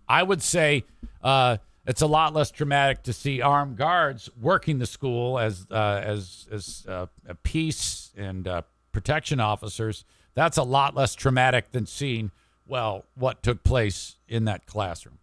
I 0.08 0.22
would 0.22 0.40
say 0.40 0.84
uh, 1.22 1.58
it's 1.86 2.00
a 2.00 2.06
lot 2.06 2.32
less 2.32 2.50
traumatic 2.50 3.02
to 3.02 3.12
see 3.12 3.42
armed 3.42 3.76
guards 3.76 4.30
working 4.40 4.78
the 4.78 4.86
school 4.86 5.38
as 5.38 5.66
uh, 5.70 6.00
as 6.02 6.48
as 6.50 6.86
uh, 6.88 7.06
peace 7.42 8.10
and 8.16 8.48
uh, 8.48 8.62
protection 8.90 9.38
officers. 9.38 10.06
That's 10.34 10.56
a 10.56 10.62
lot 10.62 10.94
less 10.94 11.14
traumatic 11.14 11.72
than 11.72 11.84
seeing 11.84 12.30
well 12.66 13.04
what 13.14 13.42
took 13.42 13.62
place 13.64 14.16
in 14.28 14.44
that 14.46 14.66
classroom. 14.66 15.18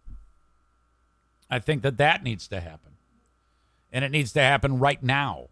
I 1.50 1.58
think 1.58 1.82
that 1.82 1.98
that 1.98 2.22
needs 2.22 2.48
to 2.48 2.60
happen, 2.60 2.92
and 3.92 4.04
it 4.04 4.10
needs 4.10 4.32
to 4.32 4.40
happen 4.40 4.78
right 4.78 5.02
now. 5.02 5.48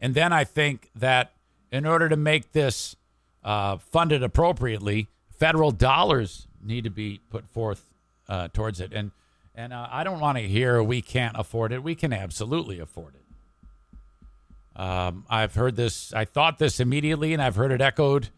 And 0.00 0.14
then 0.14 0.32
I 0.32 0.44
think 0.44 0.90
that 0.94 1.32
in 1.72 1.86
order 1.86 2.08
to 2.08 2.16
make 2.16 2.52
this 2.52 2.94
uh, 3.42 3.78
funded 3.78 4.22
appropriately, 4.22 5.08
federal 5.30 5.70
dollars 5.70 6.46
need 6.62 6.84
to 6.84 6.90
be 6.90 7.20
put 7.30 7.48
forth 7.48 7.84
uh, 8.28 8.48
towards 8.52 8.80
it. 8.80 8.92
And 8.92 9.10
and 9.54 9.72
uh, 9.72 9.88
I 9.90 10.04
don't 10.04 10.20
want 10.20 10.38
to 10.38 10.44
hear 10.44 10.82
we 10.82 11.02
can't 11.02 11.36
afford 11.36 11.72
it. 11.72 11.82
We 11.82 11.96
can 11.96 12.12
absolutely 12.12 12.78
afford 12.78 13.14
it. 13.16 14.80
Um, 14.80 15.26
I've 15.28 15.54
heard 15.56 15.74
this. 15.74 16.12
I 16.12 16.24
thought 16.24 16.58
this 16.58 16.78
immediately, 16.78 17.32
and 17.32 17.42
I've 17.42 17.56
heard 17.56 17.72
it 17.72 17.80
echoed 17.80 18.28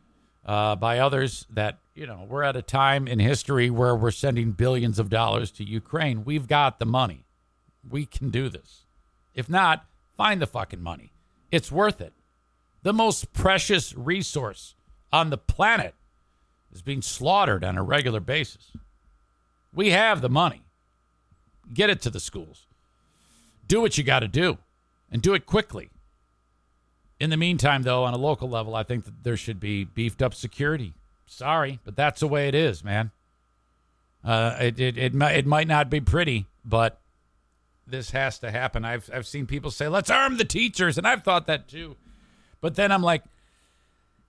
uh, 0.45 0.77
by 0.77 0.99
others 0.99 1.47
that 1.51 1.79
you 1.95 2.07
know 2.07 2.27
we're 2.29 2.43
at 2.43 2.57
a 2.57 2.63
time 2.63 3.07
in 3.07 3.19
history 3.19 3.71
where 3.71 3.95
we're 3.95 4.11
sending 4.11 4.53
billions 4.53 4.99
of 4.99 5.11
dollars 5.11 5.51
to 5.53 5.65
Ukraine. 5.65 6.25
We've 6.25 6.49
got 6.49 6.79
the 6.79 6.87
money. 6.87 7.25
We 7.89 8.07
can 8.07 8.31
do 8.31 8.49
this. 8.49 8.87
If 9.35 9.49
not, 9.49 9.87
find 10.17 10.41
the 10.41 10.47
fucking 10.47 10.83
money. 10.83 11.13
It's 11.51 11.73
worth 11.73 12.01
it. 12.01 12.13
The 12.83 12.93
most 12.93 13.33
precious 13.33 13.95
resource 13.95 14.75
on 15.13 15.31
the 15.31 15.39
planet 15.39 15.95
is 16.73 16.83
being 16.83 17.03
slaughtered 17.03 17.65
on 17.65 17.77
a 17.77 17.83
regular 17.83 18.21
basis. 18.21 18.73
We 19.73 19.91
have 19.91 20.21
the 20.21 20.29
money. 20.29 20.63
Get 21.73 21.91
it 21.91 22.01
to 22.03 22.11
the 22.11 22.21
schools. 22.21 22.67
Do 23.67 23.81
what 23.81 23.97
you 23.99 24.05
got 24.05 24.21
to 24.21 24.29
do 24.29 24.59
and 25.11 25.23
do 25.23 25.35
it 25.35 25.47
quickly. 25.47 25.91
In 27.21 27.29
the 27.29 27.37
meantime, 27.37 27.83
though, 27.83 28.05
on 28.05 28.15
a 28.15 28.19
local 28.19 28.49
level, 28.49 28.75
I 28.75 28.83
think 28.83 29.05
that 29.05 29.23
there 29.23 29.37
should 29.37 29.61
be 29.61 29.85
beefed 29.85 30.23
up 30.23 30.33
security. 30.33 30.95
Sorry, 31.27 31.79
but 31.85 31.95
that's 31.95 32.21
the 32.21 32.27
way 32.27 32.49
it 32.49 32.55
is, 32.55 32.83
man. 32.83 33.11
Uh, 34.25 34.57
it, 34.59 34.81
it, 34.81 34.99
it, 34.99 35.15
might, 35.15 35.33
it 35.33 35.47
might 35.47 35.69
not 35.69 35.91
be 35.91 36.01
pretty, 36.01 36.47
but 36.65 36.99
this 37.87 38.11
has 38.13 38.39
to 38.39 38.51
happen. 38.51 38.85
I've, 38.87 39.11
I've 39.13 39.27
seen 39.27 39.47
people 39.47 39.71
say, 39.71 39.87
let's 39.87 40.11
arm 40.11 40.39
the 40.39 40.45
teachers, 40.45 40.97
and 40.97 41.07
I've 41.07 41.23
thought 41.23 41.47
that 41.47 41.69
too. 41.69 41.97
But 42.63 42.75
then 42.75 42.91
I'm 42.91 43.03
like, 43.03 43.23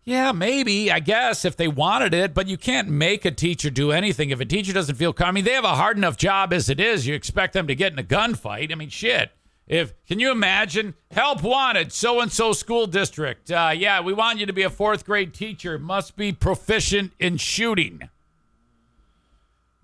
yeah, 0.03 0.31
maybe, 0.31 0.91
I 0.91 0.99
guess, 0.99 1.45
if 1.45 1.55
they 1.55 1.67
wanted 1.67 2.13
it, 2.13 2.33
but 2.33 2.47
you 2.47 2.57
can't 2.57 2.89
make 2.89 3.23
a 3.23 3.31
teacher 3.31 3.69
do 3.69 3.91
anything. 3.91 4.31
If 4.31 4.39
a 4.39 4.45
teacher 4.45 4.73
doesn't 4.73 4.95
feel 4.95 5.13
calm, 5.13 5.29
I 5.29 5.31
mean, 5.31 5.45
they 5.45 5.53
have 5.53 5.63
a 5.63 5.75
hard 5.75 5.95
enough 5.95 6.17
job 6.17 6.51
as 6.51 6.69
it 6.69 6.79
is. 6.79 7.07
You 7.07 7.13
expect 7.13 7.53
them 7.53 7.67
to 7.67 7.75
get 7.75 7.93
in 7.93 7.99
a 7.99 8.03
gunfight. 8.03 8.71
I 8.71 8.75
mean, 8.75 8.89
shit. 8.89 9.31
If 9.71 9.93
can 10.05 10.19
you 10.19 10.31
imagine 10.31 10.95
help 11.11 11.41
wanted 11.41 11.93
so 11.93 12.19
and 12.19 12.29
so 12.29 12.51
school 12.51 12.87
district? 12.87 13.49
Uh, 13.49 13.71
yeah, 13.73 14.01
we 14.01 14.11
want 14.11 14.37
you 14.37 14.45
to 14.45 14.51
be 14.51 14.63
a 14.63 14.69
fourth 14.69 15.05
grade 15.05 15.33
teacher. 15.33 15.79
Must 15.79 16.17
be 16.17 16.33
proficient 16.33 17.13
in 17.19 17.37
shooting. 17.37 18.09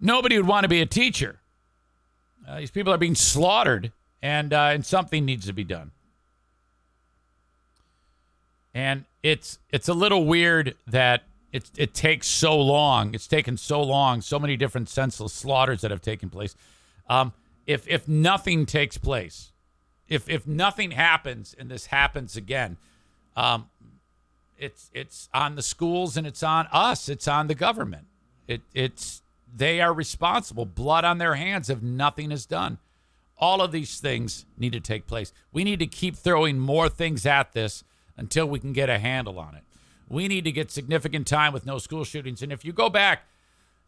Nobody 0.02 0.36
would 0.36 0.46
want 0.46 0.66
to 0.66 0.68
be 0.68 0.82
a 0.82 0.86
teacher. 0.86 1.38
Uh, 2.46 2.60
these 2.60 2.70
people 2.70 2.92
are 2.92 2.98
being 2.98 3.16
slaughtered, 3.16 3.94
and 4.22 4.52
uh, 4.52 4.72
and 4.74 4.86
something 4.86 5.24
needs 5.24 5.46
to 5.46 5.54
be 5.54 5.64
done. 5.64 5.92
And 8.74 9.06
it's 9.24 9.58
it's 9.72 9.88
a 9.88 9.94
little 9.94 10.26
weird 10.26 10.76
that 10.88 11.24
it 11.54 11.72
it 11.78 11.94
takes 11.94 12.28
so 12.28 12.60
long. 12.60 13.16
It's 13.16 13.26
taken 13.26 13.56
so 13.56 13.82
long. 13.82 14.20
So 14.20 14.38
many 14.38 14.58
different 14.58 14.90
senseless 14.90 15.32
slaughters 15.32 15.80
that 15.80 15.92
have 15.92 16.02
taken 16.02 16.30
place. 16.30 16.56
Um, 17.10 17.32
if 17.66 17.88
if 17.88 18.06
nothing 18.06 18.66
takes 18.66 18.98
place, 18.98 19.52
if 20.10 20.30
if 20.30 20.48
nothing 20.48 20.92
happens 20.92 21.56
and 21.58 21.70
this 21.70 21.88
happens 21.88 22.36
again, 22.36 22.78
um, 23.36 23.70
it's 24.58 24.90
it's 24.94 25.30
on 25.34 25.56
the 25.56 25.62
schools 25.62 26.18
and 26.18 26.26
it's 26.26 26.44
on 26.44 26.68
us. 26.72 27.10
It's 27.10 27.28
on 27.28 27.48
the 27.48 27.56
government. 27.56 28.08
It 28.48 28.62
it's 28.74 29.22
they 29.54 29.82
are 29.82 29.94
responsible. 29.94 30.66
Blood 30.66 31.06
on 31.06 31.18
their 31.18 31.36
hands 31.36 31.70
if 31.70 31.82
nothing 31.82 32.32
is 32.32 32.46
done. 32.46 32.78
All 33.38 33.62
of 33.62 33.72
these 33.72 34.00
things 34.00 34.46
need 34.58 34.74
to 34.74 34.80
take 34.80 35.06
place. 35.06 35.32
We 35.52 35.64
need 35.64 35.80
to 35.80 35.88
keep 35.88 36.16
throwing 36.16 36.58
more 36.58 36.90
things 36.90 37.26
at 37.26 37.54
this 37.54 37.84
until 38.16 38.48
we 38.48 38.60
can 38.60 38.74
get 38.74 38.90
a 38.90 38.98
handle 38.98 39.38
on 39.38 39.56
it. 39.56 39.64
We 40.10 40.28
need 40.28 40.44
to 40.46 40.52
get 40.52 40.72
significant 40.72 41.28
time 41.28 41.54
with 41.54 41.66
no 41.66 41.78
school 41.78 42.04
shootings. 42.04 42.42
And 42.42 42.52
if 42.52 42.66
you 42.66 42.74
go 42.74 42.90
back 42.90 43.24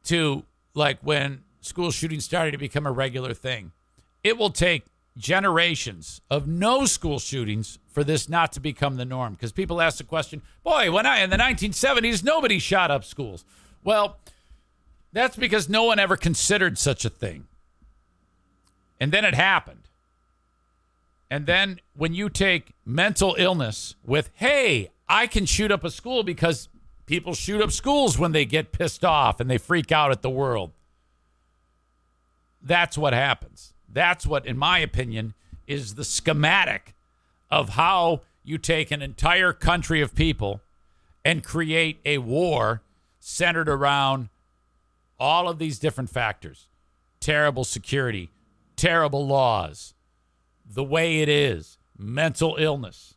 to 0.05 0.43
like 0.75 0.99
when 1.01 1.43
school 1.61 1.91
shootings 1.91 2.25
started 2.25 2.51
to 2.51 2.57
become 2.57 2.85
a 2.85 2.91
regular 2.91 3.33
thing, 3.33 3.71
it 4.23 4.37
will 4.37 4.51
take 4.51 4.83
generations 5.19 6.21
of 6.31 6.47
no 6.47 6.85
school 6.85 7.19
shootings 7.19 7.77
for 7.91 8.03
this 8.03 8.27
not 8.29 8.53
to 8.53 8.59
become 8.59 8.95
the 8.95 9.05
norm. 9.05 9.33
Because 9.33 9.51
people 9.51 9.81
ask 9.81 9.97
the 9.97 10.03
question, 10.03 10.41
boy, 10.63 10.91
when 10.91 11.05
I 11.05 11.19
in 11.19 11.29
the 11.29 11.37
1970s, 11.37 12.23
nobody 12.23 12.57
shot 12.57 12.89
up 12.89 13.03
schools. 13.03 13.45
Well, 13.83 14.17
that's 15.11 15.35
because 15.35 15.69
no 15.69 15.83
one 15.83 15.99
ever 15.99 16.15
considered 16.15 16.77
such 16.77 17.05
a 17.05 17.09
thing. 17.09 17.45
And 18.99 19.11
then 19.11 19.25
it 19.25 19.35
happened. 19.35 19.89
And 21.29 21.45
then 21.45 21.79
when 21.95 22.13
you 22.13 22.29
take 22.29 22.73
mental 22.85 23.35
illness 23.37 23.95
with, 24.03 24.31
hey, 24.35 24.89
I 25.07 25.27
can 25.27 25.45
shoot 25.45 25.71
up 25.71 25.83
a 25.83 25.91
school 25.91 26.23
because 26.23 26.69
people 27.05 27.33
shoot 27.33 27.61
up 27.61 27.71
schools 27.71 28.17
when 28.17 28.31
they 28.31 28.45
get 28.45 28.71
pissed 28.71 29.03
off 29.03 29.39
and 29.39 29.49
they 29.49 29.57
freak 29.57 29.91
out 29.91 30.11
at 30.11 30.21
the 30.21 30.29
world. 30.29 30.71
That's 32.61 32.97
what 32.97 33.13
happens. 33.13 33.73
That's 33.91 34.25
what, 34.25 34.45
in 34.45 34.57
my 34.57 34.79
opinion, 34.79 35.33
is 35.67 35.95
the 35.95 36.03
schematic 36.03 36.93
of 37.49 37.69
how 37.69 38.21
you 38.43 38.57
take 38.57 38.91
an 38.91 39.01
entire 39.01 39.53
country 39.53 40.01
of 40.01 40.15
people 40.15 40.61
and 41.25 41.43
create 41.43 41.99
a 42.05 42.17
war 42.19 42.81
centered 43.19 43.69
around 43.69 44.29
all 45.19 45.49
of 45.49 45.59
these 45.59 45.79
different 45.79 46.09
factors 46.09 46.67
terrible 47.19 47.65
security, 47.65 48.29
terrible 48.77 49.27
laws, 49.27 49.93
the 50.65 50.83
way 50.83 51.19
it 51.21 51.27
is, 51.27 51.77
mental 51.97 52.55
illness. 52.57 53.15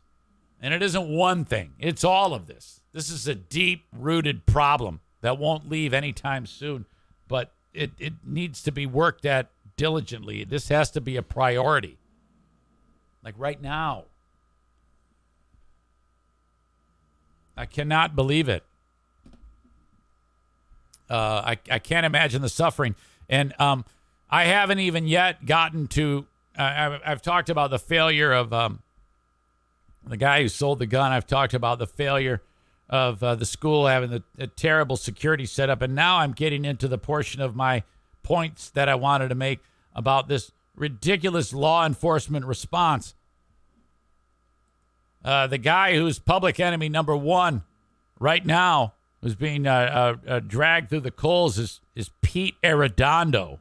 And 0.61 0.73
it 0.73 0.81
isn't 0.81 1.07
one 1.07 1.45
thing, 1.45 1.73
it's 1.79 2.03
all 2.03 2.33
of 2.33 2.47
this. 2.47 2.81
This 2.91 3.09
is 3.09 3.27
a 3.27 3.35
deep 3.35 3.85
rooted 3.97 4.45
problem 4.45 4.99
that 5.21 5.39
won't 5.39 5.69
leave 5.69 5.93
anytime 5.93 6.45
soon, 6.45 6.85
but 7.27 7.53
it, 7.73 7.91
it 7.97 8.13
needs 8.25 8.61
to 8.63 8.71
be 8.71 8.85
worked 8.85 9.25
at 9.25 9.49
diligently. 9.75 10.43
This 10.43 10.69
has 10.69 10.91
to 10.91 11.01
be 11.01 11.17
a 11.17 11.21
priority. 11.21 11.97
Like 13.23 13.35
right 13.37 13.61
now. 13.61 14.05
I 17.55 17.65
cannot 17.65 18.15
believe 18.15 18.49
it. 18.49 18.63
Uh, 21.09 21.43
I, 21.45 21.59
I 21.69 21.79
can't 21.79 22.05
imagine 22.05 22.41
the 22.41 22.49
suffering. 22.49 22.95
And 23.29 23.53
um, 23.59 23.85
I 24.29 24.45
haven't 24.45 24.79
even 24.79 25.07
yet 25.07 25.45
gotten 25.45 25.87
to. 25.89 26.25
I've, 26.57 27.01
I've 27.05 27.21
talked 27.21 27.49
about 27.49 27.69
the 27.69 27.79
failure 27.79 28.31
of 28.31 28.51
um, 28.53 28.81
the 30.05 30.17
guy 30.17 30.41
who 30.41 30.47
sold 30.47 30.79
the 30.79 30.85
gun. 30.85 31.11
I've 31.11 31.27
talked 31.27 31.53
about 31.53 31.79
the 31.79 31.87
failure 31.87 32.41
of 32.89 33.23
uh, 33.23 33.35
the 33.35 33.45
school 33.45 33.87
having 33.87 34.09
the, 34.09 34.23
the 34.35 34.47
terrible 34.47 34.97
security 34.97 35.45
setup. 35.45 35.81
And 35.81 35.95
now 35.95 36.17
I'm 36.17 36.31
getting 36.31 36.65
into 36.65 36.87
the 36.87 36.97
portion 36.97 37.41
of 37.41 37.55
my 37.55 37.83
points 38.23 38.69
that 38.71 38.89
I 38.89 38.95
wanted 38.95 39.29
to 39.29 39.35
make 39.35 39.59
about 39.95 40.27
this 40.27 40.51
ridiculous 40.75 41.53
law 41.53 41.85
enforcement 41.85 42.45
response. 42.45 43.13
Uh, 45.23 45.47
the 45.47 45.57
guy 45.57 45.95
who's 45.95 46.19
public 46.19 46.59
enemy 46.59 46.89
number 46.89 47.15
one 47.15 47.63
right 48.19 48.45
now, 48.45 48.93
who's 49.21 49.35
being 49.35 49.67
uh, 49.67 50.15
uh, 50.27 50.31
uh, 50.31 50.39
dragged 50.39 50.89
through 50.89 51.01
the 51.01 51.11
coals, 51.11 51.57
is, 51.57 51.79
is 51.95 52.09
Pete 52.21 52.55
Arredondo. 52.63 53.59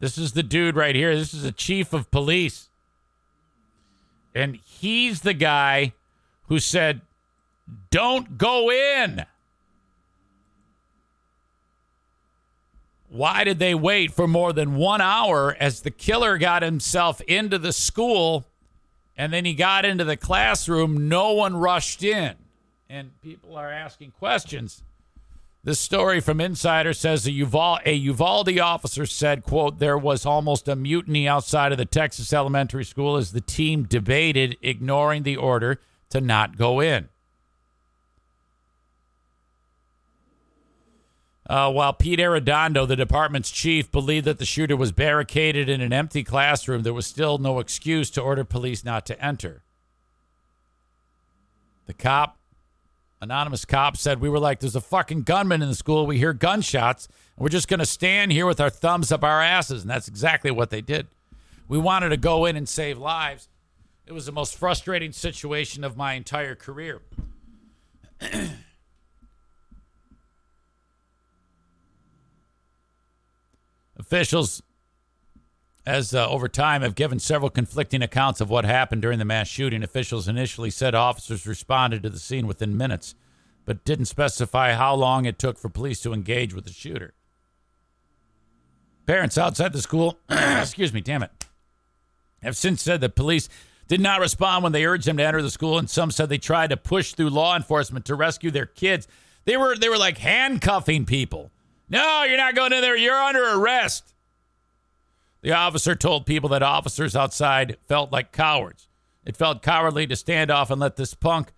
This 0.00 0.16
is 0.16 0.32
the 0.32 0.42
dude 0.42 0.76
right 0.76 0.94
here. 0.94 1.14
This 1.14 1.34
is 1.34 1.44
a 1.44 1.52
chief 1.52 1.92
of 1.92 2.10
police. 2.10 2.68
And 4.34 4.58
he's 4.64 5.22
the 5.22 5.34
guy 5.34 5.92
who 6.46 6.58
said, 6.60 7.00
Don't 7.90 8.38
go 8.38 8.70
in. 8.70 9.26
Why 13.18 13.42
did 13.42 13.58
they 13.58 13.74
wait 13.74 14.12
for 14.12 14.28
more 14.28 14.52
than 14.52 14.76
one 14.76 15.00
hour 15.00 15.56
as 15.58 15.80
the 15.80 15.90
killer 15.90 16.38
got 16.38 16.62
himself 16.62 17.20
into 17.22 17.58
the 17.58 17.72
school 17.72 18.46
and 19.16 19.32
then 19.32 19.44
he 19.44 19.54
got 19.54 19.84
into 19.84 20.04
the 20.04 20.16
classroom? 20.16 21.08
No 21.08 21.32
one 21.32 21.56
rushed 21.56 22.04
in. 22.04 22.36
And 22.88 23.20
people 23.20 23.56
are 23.56 23.72
asking 23.72 24.12
questions. 24.12 24.84
This 25.64 25.80
story 25.80 26.20
from 26.20 26.40
Insider 26.40 26.92
says 26.92 27.26
a, 27.26 27.32
Uval- 27.32 27.84
a 27.84 27.92
Uvalde 27.94 28.56
officer 28.60 29.04
said, 29.04 29.42
quote, 29.42 29.80
there 29.80 29.98
was 29.98 30.24
almost 30.24 30.68
a 30.68 30.76
mutiny 30.76 31.26
outside 31.26 31.72
of 31.72 31.78
the 31.78 31.86
Texas 31.86 32.32
elementary 32.32 32.84
school 32.84 33.16
as 33.16 33.32
the 33.32 33.40
team 33.40 33.82
debated 33.82 34.56
ignoring 34.62 35.24
the 35.24 35.36
order 35.36 35.80
to 36.10 36.20
not 36.20 36.56
go 36.56 36.78
in. 36.78 37.08
Uh, 41.48 41.72
while 41.72 41.94
Pete 41.94 42.18
Arredondo, 42.18 42.86
the 42.86 42.96
department's 42.96 43.50
chief, 43.50 43.90
believed 43.90 44.26
that 44.26 44.38
the 44.38 44.44
shooter 44.44 44.76
was 44.76 44.92
barricaded 44.92 45.68
in 45.68 45.80
an 45.80 45.94
empty 45.94 46.22
classroom, 46.22 46.82
there 46.82 46.92
was 46.92 47.06
still 47.06 47.38
no 47.38 47.58
excuse 47.58 48.10
to 48.10 48.20
order 48.20 48.44
police 48.44 48.84
not 48.84 49.06
to 49.06 49.24
enter. 49.24 49.62
The 51.86 51.94
cop, 51.94 52.36
anonymous 53.22 53.64
cop, 53.64 53.96
said, 53.96 54.20
We 54.20 54.28
were 54.28 54.38
like, 54.38 54.60
there's 54.60 54.76
a 54.76 54.80
fucking 54.82 55.22
gunman 55.22 55.62
in 55.62 55.68
the 55.68 55.74
school. 55.74 56.06
We 56.06 56.18
hear 56.18 56.34
gunshots, 56.34 57.06
and 57.06 57.42
we're 57.42 57.48
just 57.48 57.68
going 57.68 57.80
to 57.80 57.86
stand 57.86 58.30
here 58.30 58.44
with 58.44 58.60
our 58.60 58.68
thumbs 58.68 59.10
up 59.10 59.24
our 59.24 59.40
asses. 59.40 59.82
And 59.82 59.90
that's 59.90 60.06
exactly 60.06 60.50
what 60.50 60.68
they 60.68 60.82
did. 60.82 61.06
We 61.66 61.78
wanted 61.78 62.10
to 62.10 62.18
go 62.18 62.44
in 62.44 62.56
and 62.56 62.68
save 62.68 62.98
lives. 62.98 63.48
It 64.06 64.12
was 64.12 64.26
the 64.26 64.32
most 64.32 64.54
frustrating 64.54 65.12
situation 65.12 65.82
of 65.82 65.96
my 65.96 66.12
entire 66.12 66.54
career. 66.54 67.00
Officials, 74.08 74.62
as 75.84 76.14
uh, 76.14 76.26
over 76.30 76.48
time, 76.48 76.80
have 76.80 76.94
given 76.94 77.18
several 77.18 77.50
conflicting 77.50 78.00
accounts 78.00 78.40
of 78.40 78.48
what 78.48 78.64
happened 78.64 79.02
during 79.02 79.18
the 79.18 79.24
mass 79.26 79.48
shooting. 79.48 79.82
Officials 79.82 80.26
initially 80.26 80.70
said 80.70 80.94
officers 80.94 81.46
responded 81.46 82.02
to 82.02 82.08
the 82.08 82.18
scene 82.18 82.46
within 82.46 82.74
minutes, 82.74 83.14
but 83.66 83.84
didn't 83.84 84.06
specify 84.06 84.72
how 84.72 84.94
long 84.94 85.26
it 85.26 85.38
took 85.38 85.58
for 85.58 85.68
police 85.68 86.00
to 86.00 86.14
engage 86.14 86.54
with 86.54 86.64
the 86.64 86.72
shooter. 86.72 87.12
Parents 89.04 89.36
outside 89.36 89.74
the 89.74 89.82
school, 89.82 90.18
excuse 90.30 90.94
me, 90.94 91.02
damn 91.02 91.22
it, 91.22 91.44
have 92.42 92.56
since 92.56 92.80
said 92.80 93.02
that 93.02 93.14
police 93.14 93.50
did 93.88 94.00
not 94.00 94.20
respond 94.20 94.62
when 94.62 94.72
they 94.72 94.86
urged 94.86 95.04
them 95.04 95.18
to 95.18 95.22
enter 95.22 95.42
the 95.42 95.50
school, 95.50 95.76
and 95.76 95.90
some 95.90 96.10
said 96.10 96.30
they 96.30 96.38
tried 96.38 96.70
to 96.70 96.78
push 96.78 97.12
through 97.12 97.28
law 97.28 97.54
enforcement 97.54 98.06
to 98.06 98.14
rescue 98.14 98.50
their 98.50 98.64
kids. 98.64 99.06
They 99.44 99.58
were 99.58 99.76
they 99.76 99.90
were 99.90 99.98
like 99.98 100.16
handcuffing 100.16 101.04
people. 101.04 101.50
No, 101.88 102.24
you're 102.24 102.36
not 102.36 102.54
going 102.54 102.72
in 102.72 102.80
there. 102.80 102.96
You're 102.96 103.14
under 103.14 103.42
arrest. 103.54 104.14
The 105.40 105.52
officer 105.52 105.94
told 105.94 106.26
people 106.26 106.48
that 106.50 106.62
officers 106.62 107.14
outside 107.14 107.76
felt 107.86 108.12
like 108.12 108.32
cowards. 108.32 108.88
It 109.24 109.36
felt 109.36 109.62
cowardly 109.62 110.06
to 110.06 110.16
stand 110.16 110.50
off 110.50 110.70
and 110.70 110.80
let 110.80 110.96
this 110.96 111.14
punk, 111.14 111.52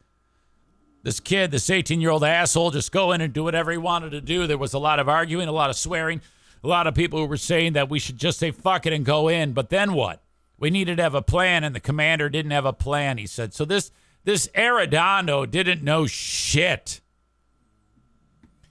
this 1.03 1.21
kid, 1.21 1.51
this 1.51 1.71
18 1.71 2.01
year 2.01 2.11
old 2.11 2.25
asshole, 2.25 2.73
just 2.73 2.93
go 2.93 3.13
in 3.13 3.21
and 3.21 3.33
do 3.33 3.45
whatever 3.45 3.71
he 3.71 3.79
wanted 3.79 4.11
to 4.11 4.21
do. 4.21 4.47
There 4.47 4.59
was 4.59 4.75
a 4.75 4.79
lot 4.79 4.99
of 4.99 5.09
arguing, 5.09 5.49
a 5.49 5.53
lot 5.53 5.71
of 5.71 5.77
swearing, 5.77 6.21
a 6.63 6.69
lot 6.69 6.87
of 6.87 6.95
people 6.95 7.19
who 7.19 7.27
were 7.27 7.37
saying 7.37 7.73
that 7.73 7.89
we 7.89 7.99
should 7.99 8.19
just 8.19 8.39
say 8.39 8.51
fuck 8.51 8.87
it 8.87 8.93
and 8.93 9.05
go 9.05 9.29
in. 9.29 9.53
But 9.53 9.71
then 9.71 9.95
what? 9.95 10.23
We 10.59 10.69
needed 10.69 10.99
to 10.99 11.03
have 11.03 11.15
a 11.15 11.23
plan, 11.23 11.65
and 11.65 11.75
the 11.75 11.81
commander 11.81 12.29
didn't 12.29 12.51
have 12.51 12.67
a 12.67 12.73
plan, 12.73 13.17
he 13.17 13.27
said. 13.27 13.55
So 13.55 13.65
this 13.65 13.91
this 14.25 14.49
Arredondo 14.49 15.51
didn't 15.51 15.83
know 15.83 16.07
shit. 16.07 17.01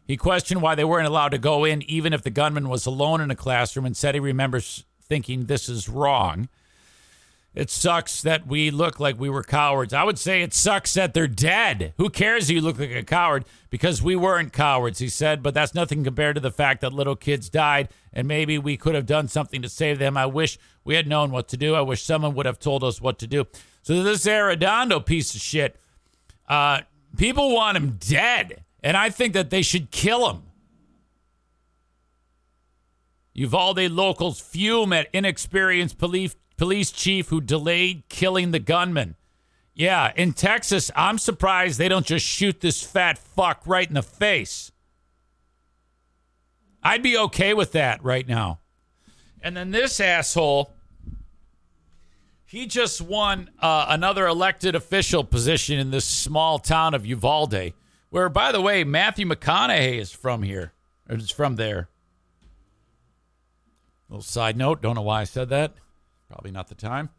He 0.10 0.18
questioned 0.18 0.64
why 0.64 0.74
they 0.74 0.84
weren't 0.84 1.06
allowed 1.06 1.30
to 1.34 1.38
go 1.38 1.66
in, 1.66 1.84
even 1.84 2.14
if 2.14 2.24
the 2.24 2.32
gunman 2.32 2.68
was 2.68 2.88
alone 2.88 3.22
in 3.22 3.30
a 3.30 3.36
classroom, 3.36 3.86
and 3.86 3.96
said 3.96 4.16
he 4.16 4.20
remembers 4.20 4.84
thinking 5.04 5.46
this 5.46 5.70
is 5.70 5.88
wrong. 5.88 6.50
It 7.54 7.70
sucks 7.70 8.24
that 8.24 8.48
we 8.48 8.72
look 8.72 9.00
like 9.00 9.20
we 9.20 9.30
were 9.30 9.44
cowards. 9.44 9.94
I 9.94 10.04
would 10.04 10.18
say 10.18 10.42
it 10.42 10.52
sucks 10.52 10.96
that 10.96 11.14
they're 11.14 11.28
dead. 11.28 11.94
Who 11.98 12.10
cares 12.10 12.50
if 12.50 12.56
you 12.56 12.62
look 12.62 12.80
like 12.80 12.90
a 12.90 13.04
coward? 13.04 13.46
Because 13.70 14.02
we 14.02 14.16
weren't 14.16 14.52
cowards, 14.52 14.98
he 14.98 15.10
said, 15.10 15.44
but 15.44 15.54
that's 15.54 15.76
nothing 15.76 16.04
compared 16.04 16.34
to 16.38 16.42
the 16.42 16.50
fact 16.50 16.82
that 16.82 16.92
little 16.92 17.16
kids 17.16 17.48
died 17.48 17.90
and 18.12 18.28
maybe 18.28 18.58
we 18.58 18.78
could 18.78 18.96
have 18.96 19.06
done 19.06 19.28
something 19.28 19.62
to 19.62 19.70
save 19.70 20.00
them. 20.00 20.18
I 20.18 20.26
wish 20.26 20.58
we 20.84 20.96
had 20.96 21.06
known 21.06 21.30
what 21.30 21.48
to 21.50 21.58
do. 21.58 21.76
I 21.76 21.82
wish 21.82 22.02
someone 22.02 22.34
would 22.34 22.48
have 22.48 22.58
told 22.58 22.84
us 22.84 23.00
what 23.00 23.20
to 23.20 23.28
do. 23.28 23.46
So 23.84 24.02
this 24.02 24.26
Arredondo 24.26 25.06
piece 25.06 25.36
of 25.36 25.42
shit, 25.42 25.80
uh, 26.48 26.82
people 27.16 27.54
want 27.54 27.78
him 27.78 27.98
dead. 28.00 28.64
And 28.82 28.96
I 28.96 29.10
think 29.10 29.34
that 29.34 29.50
they 29.50 29.62
should 29.62 29.92
kill 29.92 30.30
him. 30.30 30.44
Uvalde 33.34 33.92
locals 33.92 34.40
fume 34.40 34.92
at 34.94 35.08
inexperienced 35.14 35.98
police, 35.98 36.36
police 36.58 36.92
chief 36.92 37.30
who 37.30 37.40
delayed 37.40 38.04
killing 38.10 38.52
the 38.52 38.60
gunman. 38.60 39.16
Yeah, 39.74 40.12
in 40.16 40.34
Texas, 40.34 40.92
I'm 40.94 41.18
surprised 41.18 41.80
they 41.80 41.88
don't 41.88 42.06
just 42.06 42.26
shoot 42.26 42.60
this 42.60 42.84
fat 42.84 43.18
fuck 43.18 43.62
right 43.66 43.88
in 43.88 43.94
the 43.94 44.04
face. 44.04 44.74
I'd 46.84 47.04
be 47.04 47.18
okay 47.18 47.54
with 47.54 47.72
that 47.74 48.04
right 48.04 48.28
now. 48.28 48.60
And 49.42 49.56
then 49.56 49.72
this 49.72 50.02
asshole, 50.02 50.74
he 52.46 52.66
just 52.66 53.02
won 53.02 53.50
uh, 53.60 53.86
another 53.88 54.28
elected 54.28 54.76
official 54.76 55.24
position 55.24 55.80
in 55.80 55.92
this 55.92 56.06
small 56.06 56.60
town 56.60 56.94
of 56.94 57.06
Uvalde. 57.06 57.74
Where, 58.10 58.30
by 58.30 58.52
the 58.52 58.62
way, 58.62 58.84
Matthew 58.84 59.26
McConaughey 59.28 60.00
is 60.00 60.12
from 60.12 60.42
here, 60.44 60.74
or 61.08 61.16
is 61.16 61.32
from 61.32 61.56
there. 61.58 61.90
Little 64.10 64.24
side 64.24 64.58
note, 64.58 64.82
don't 64.82 64.96
know 64.96 65.04
why 65.04 65.22
I 65.22 65.26
said 65.26 65.50
that. 65.50 65.76
Probably 66.28 66.52
not 66.52 66.68
the 66.68 66.76
time. 66.76 67.10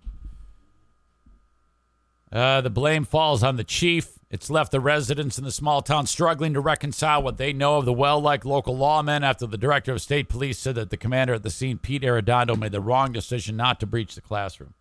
Uh, 2.32 2.60
the 2.60 2.70
blame 2.70 3.04
falls 3.04 3.42
on 3.42 3.56
the 3.56 3.64
chief. 3.64 4.18
It's 4.30 4.50
left 4.50 4.70
the 4.70 4.80
residents 4.80 5.38
in 5.38 5.44
the 5.44 5.50
small 5.50 5.82
town 5.82 6.06
struggling 6.06 6.54
to 6.54 6.60
reconcile 6.60 7.22
what 7.22 7.36
they 7.36 7.52
know 7.52 7.78
of 7.78 7.84
the 7.84 7.92
well 7.92 8.20
liked 8.20 8.44
local 8.44 8.76
lawmen 8.76 9.22
after 9.22 9.46
the 9.46 9.58
director 9.58 9.92
of 9.92 10.00
state 10.00 10.28
police 10.28 10.58
said 10.58 10.76
that 10.76 10.90
the 10.90 10.96
commander 10.96 11.34
at 11.34 11.42
the 11.42 11.50
scene, 11.50 11.78
Pete 11.78 12.02
Arredondo, 12.02 12.56
made 12.56 12.70
the 12.70 12.80
wrong 12.80 13.10
decision 13.10 13.56
not 13.56 13.80
to 13.80 13.86
breach 13.86 14.14
the 14.14 14.20
classroom. 14.20 14.74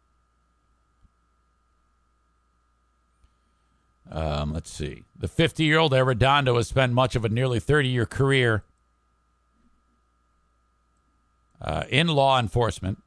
Um, 4.12 4.54
let's 4.54 4.72
see. 4.72 5.04
The 5.18 5.28
50 5.28 5.64
year 5.64 5.78
old 5.78 5.92
Arredondo 5.92 6.56
has 6.56 6.68
spent 6.68 6.94
much 6.94 7.16
of 7.16 7.24
a 7.24 7.30
nearly 7.30 7.60
30 7.60 7.90
year 7.90 8.06
career 8.06 8.64
uh, 11.62 11.84
in 11.90 12.08
law 12.08 12.40
enforcement. 12.40 13.02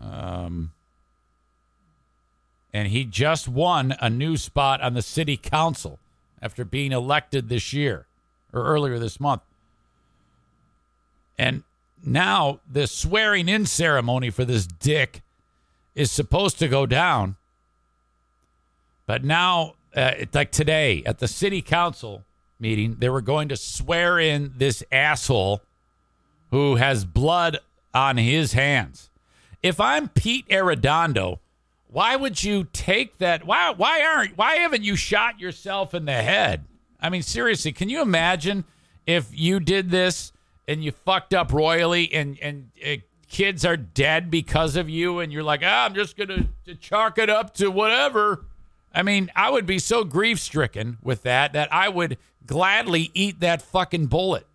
Um, 0.00 0.72
and 2.72 2.88
he 2.88 3.04
just 3.04 3.48
won 3.48 3.96
a 4.00 4.10
new 4.10 4.36
spot 4.36 4.80
on 4.82 4.94
the 4.94 5.02
city 5.02 5.36
council 5.36 5.98
after 6.42 6.64
being 6.64 6.92
elected 6.92 7.48
this 7.48 7.72
year 7.72 8.06
or 8.52 8.62
earlier 8.64 8.98
this 8.98 9.18
month. 9.18 9.42
And 11.38 11.64
now 12.04 12.60
the 12.70 12.86
swearing 12.86 13.48
in 13.48 13.66
ceremony 13.66 14.30
for 14.30 14.44
this 14.44 14.66
dick 14.66 15.22
is 15.96 16.12
supposed 16.12 16.60
to 16.60 16.68
go 16.68 16.86
down. 16.86 17.34
But 19.06 19.24
now, 19.24 19.74
uh, 19.96 20.12
like 20.32 20.52
today 20.52 21.02
at 21.06 21.18
the 21.18 21.26
city 21.26 21.62
council 21.62 22.22
meeting, 22.60 22.96
they 22.98 23.08
were 23.08 23.22
going 23.22 23.48
to 23.48 23.56
swear 23.56 24.20
in 24.20 24.52
this 24.56 24.84
asshole 24.92 25.62
who 26.50 26.76
has 26.76 27.04
blood 27.04 27.58
on 27.94 28.18
his 28.18 28.52
hands. 28.52 29.10
If 29.62 29.80
I'm 29.80 30.08
Pete 30.10 30.46
Arredondo, 30.48 31.38
why 31.88 32.14
would 32.14 32.44
you 32.44 32.68
take 32.72 33.18
that? 33.18 33.46
Why 33.46 33.72
why 33.74 34.02
aren't 34.02 34.36
why 34.36 34.56
haven't 34.56 34.82
you 34.82 34.96
shot 34.96 35.40
yourself 35.40 35.94
in 35.94 36.04
the 36.04 36.12
head? 36.12 36.64
I 37.00 37.08
mean, 37.08 37.22
seriously, 37.22 37.72
can 37.72 37.88
you 37.88 38.02
imagine 38.02 38.64
if 39.06 39.28
you 39.32 39.60
did 39.60 39.90
this 39.90 40.32
and 40.68 40.84
you 40.84 40.92
fucked 40.92 41.32
up 41.32 41.52
royally 41.52 42.12
and 42.12 42.38
and 42.40 42.70
uh, 42.84 42.96
kids 43.28 43.64
are 43.64 43.76
dead 43.76 44.30
because 44.30 44.76
of 44.76 44.88
you 44.88 45.20
and 45.20 45.32
you're 45.32 45.42
like, 45.42 45.62
ah, 45.64 45.84
I'm 45.84 45.94
just 45.94 46.16
gonna 46.16 46.48
chalk 46.80 47.18
it 47.18 47.30
up 47.30 47.54
to 47.54 47.70
whatever. 47.70 48.44
I 48.94 49.02
mean, 49.02 49.30
I 49.36 49.50
would 49.50 49.66
be 49.66 49.78
so 49.78 50.04
grief 50.04 50.40
stricken 50.40 50.98
with 51.02 51.22
that 51.22 51.52
that 51.52 51.72
I 51.72 51.88
would 51.88 52.18
gladly 52.46 53.10
eat 53.14 53.40
that 53.40 53.62
fucking 53.62 54.06
bullet. 54.06 54.46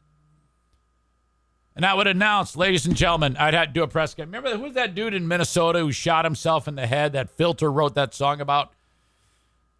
And 1.76 1.85
I 1.85 1.93
would 1.93 2.07
announce, 2.07 2.57
ladies 2.57 2.85
and 2.85 2.95
gentlemen, 2.95 3.38
I'd 3.38 3.53
have 3.53 3.68
to 3.68 3.73
do 3.73 3.84
a 3.84 3.88
press 3.88 4.14
conference. 4.14 4.35
Remember 4.35 4.57
who's 4.57 4.76
that 4.76 4.93
dude 4.93 5.14
in 5.14 5.27
Minnesota 5.27 5.80
who 5.80 5.91
shot 5.91 6.26
himself 6.26 6.68
in 6.68 6.76
the 6.76 6.85
head? 6.85 7.14
That 7.14 7.30
filter 7.30 7.72
wrote 7.72 7.95
that 7.95 8.14
song 8.14 8.41
about. 8.41 8.73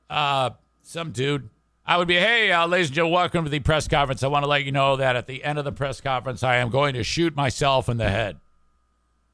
Uh, 0.10 0.52
some 0.84 1.12
dude. 1.12 1.50
I 1.86 1.98
would 1.98 2.08
be, 2.08 2.16
hey, 2.16 2.52
uh, 2.52 2.68
ladies 2.68 2.88
and 2.88 2.96
gentlemen, 2.96 3.16
welcome 3.16 3.46
to 3.46 3.50
the 3.50 3.60
press 3.60 3.88
conference. 3.88 4.24
I 4.24 4.28
want 4.28 4.44
to 4.44 4.50
let 4.50 4.66
you 4.66 4.72
know 4.72 4.98
that 4.98 5.16
at 5.16 5.26
the 5.26 5.44
end 5.44 5.58
of 5.58 5.66
the 5.66 5.72
press 5.72 6.02
conference, 6.02 6.44
I 6.44 6.58
am 6.58 6.70
going 6.70 6.94
to 6.96 7.04
shoot 7.04 7.36
myself 7.36 7.90
in 7.90 7.98
the 7.98 8.10
head, 8.10 8.38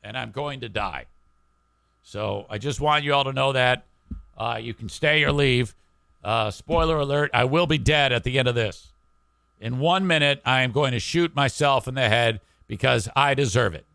and 0.07 0.17
I'm 0.17 0.31
going 0.31 0.61
to 0.61 0.69
die. 0.69 1.05
So 2.01 2.45
I 2.49 2.57
just 2.57 2.79
want 2.79 3.03
you 3.03 3.13
all 3.13 3.25
to 3.25 3.33
know 3.33 3.51
that 3.51 3.85
uh, 4.37 4.57
you 4.61 4.73
can 4.73 4.87
stay 4.87 5.23
or 5.25 5.33
leave. 5.33 5.75
Uh, 6.23 6.49
spoiler 6.49 6.97
alert: 6.97 7.29
I 7.33 7.43
will 7.43 7.67
be 7.67 7.77
dead 7.77 8.13
at 8.13 8.23
the 8.23 8.39
end 8.39 8.47
of 8.47 8.55
this. 8.55 8.93
In 9.59 9.79
one 9.79 10.07
minute, 10.07 10.41
I 10.45 10.61
am 10.61 10.71
going 10.71 10.93
to 10.93 10.99
shoot 10.99 11.35
myself 11.35 11.87
in 11.87 11.95
the 11.95 12.07
head 12.07 12.39
because 12.67 13.09
I 13.15 13.33
deserve 13.33 13.73
it. 13.73 13.85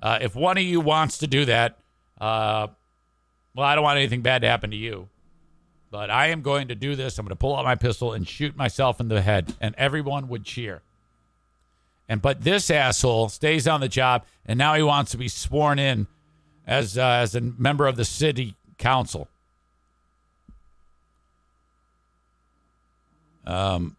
Uh, 0.00 0.18
if 0.22 0.34
one 0.34 0.56
of 0.56 0.64
you 0.64 0.80
wants 0.80 1.18
to 1.18 1.26
do 1.26 1.44
that, 1.44 1.78
uh, 2.20 2.68
well, 3.54 3.66
I 3.66 3.74
don't 3.74 3.84
want 3.84 3.98
anything 3.98 4.22
bad 4.22 4.42
to 4.42 4.48
happen 4.48 4.70
to 4.70 4.76
you. 4.76 5.08
But 5.90 6.10
I 6.10 6.28
am 6.28 6.40
going 6.40 6.68
to 6.68 6.74
do 6.74 6.96
this. 6.96 7.18
I'm 7.18 7.26
going 7.26 7.30
to 7.30 7.36
pull 7.36 7.54
out 7.54 7.64
my 7.66 7.74
pistol 7.74 8.14
and 8.14 8.26
shoot 8.26 8.56
myself 8.56 8.98
in 9.00 9.08
the 9.08 9.20
head, 9.20 9.54
and 9.60 9.74
everyone 9.76 10.28
would 10.28 10.44
cheer. 10.44 10.80
And 12.08 12.20
but 12.20 12.42
this 12.42 12.70
asshole 12.70 13.28
stays 13.28 13.66
on 13.66 13.80
the 13.80 13.88
job, 13.88 14.24
and 14.44 14.58
now 14.58 14.74
he 14.74 14.82
wants 14.82 15.12
to 15.12 15.16
be 15.16 15.28
sworn 15.28 15.78
in 15.78 16.06
as 16.66 16.98
uh, 16.98 17.02
as 17.02 17.34
a 17.34 17.40
member 17.40 17.86
of 17.86 17.96
the 17.96 18.04
city 18.04 18.54
council. 18.78 19.28
Um, 23.46 23.96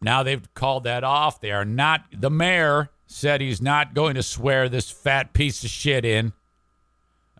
now 0.00 0.22
they've 0.22 0.52
called 0.54 0.84
that 0.84 1.04
off. 1.04 1.40
They 1.40 1.50
are 1.50 1.64
not. 1.64 2.04
The 2.12 2.30
mayor 2.30 2.90
said 3.06 3.40
he's 3.40 3.62
not 3.62 3.94
going 3.94 4.14
to 4.14 4.22
swear 4.22 4.68
this 4.68 4.90
fat 4.90 5.32
piece 5.32 5.64
of 5.64 5.70
shit 5.70 6.04
in. 6.04 6.32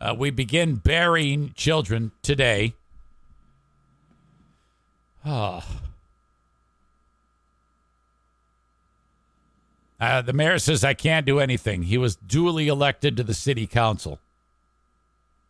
Uh, 0.00 0.14
we 0.16 0.30
begin 0.30 0.76
burying 0.76 1.52
children 1.54 2.12
today. 2.22 2.74
Oh. 5.24 5.62
Uh, 10.00 10.22
the 10.22 10.32
mayor 10.32 10.58
says 10.58 10.84
I 10.84 10.94
can't 10.94 11.26
do 11.26 11.40
anything. 11.40 11.84
He 11.84 11.98
was 11.98 12.16
duly 12.16 12.68
elected 12.68 13.16
to 13.16 13.24
the 13.24 13.34
city 13.34 13.66
council. 13.66 14.20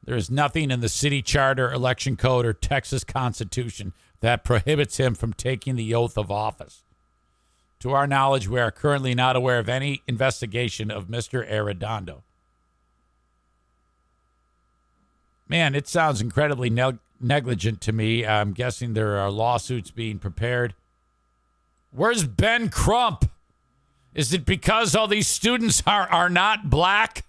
There 0.04 0.16
is 0.16 0.30
nothing 0.30 0.70
in 0.70 0.80
the 0.80 0.88
city 0.88 1.20
charter, 1.20 1.70
election 1.70 2.16
code, 2.16 2.46
or 2.46 2.54
Texas 2.54 3.04
Constitution 3.04 3.92
that 4.20 4.44
prohibits 4.44 4.96
him 4.96 5.14
from 5.14 5.34
taking 5.34 5.76
the 5.76 5.94
oath 5.94 6.16
of 6.16 6.30
office. 6.30 6.82
To 7.80 7.92
our 7.92 8.06
knowledge, 8.06 8.48
we 8.48 8.58
are 8.58 8.70
currently 8.70 9.14
not 9.14 9.36
aware 9.36 9.58
of 9.58 9.68
any 9.68 10.02
investigation 10.08 10.90
of 10.90 11.08
Mr. 11.08 11.48
Arredondo. 11.48 12.22
Man, 15.48 15.74
it 15.74 15.86
sounds 15.86 16.20
incredibly 16.20 16.70
neg- 16.70 16.98
negligent 17.20 17.80
to 17.82 17.92
me. 17.92 18.26
I'm 18.26 18.52
guessing 18.52 18.94
there 18.94 19.18
are 19.18 19.30
lawsuits 19.30 19.90
being 19.90 20.18
prepared. 20.18 20.74
Where's 21.92 22.24
Ben 22.24 22.68
Crump? 22.68 23.30
Is 24.18 24.32
it 24.32 24.44
because 24.44 24.96
all 24.96 25.06
these 25.06 25.28
students 25.28 25.80
are, 25.86 26.08
are 26.08 26.28
not 26.28 26.68
black? 26.68 27.24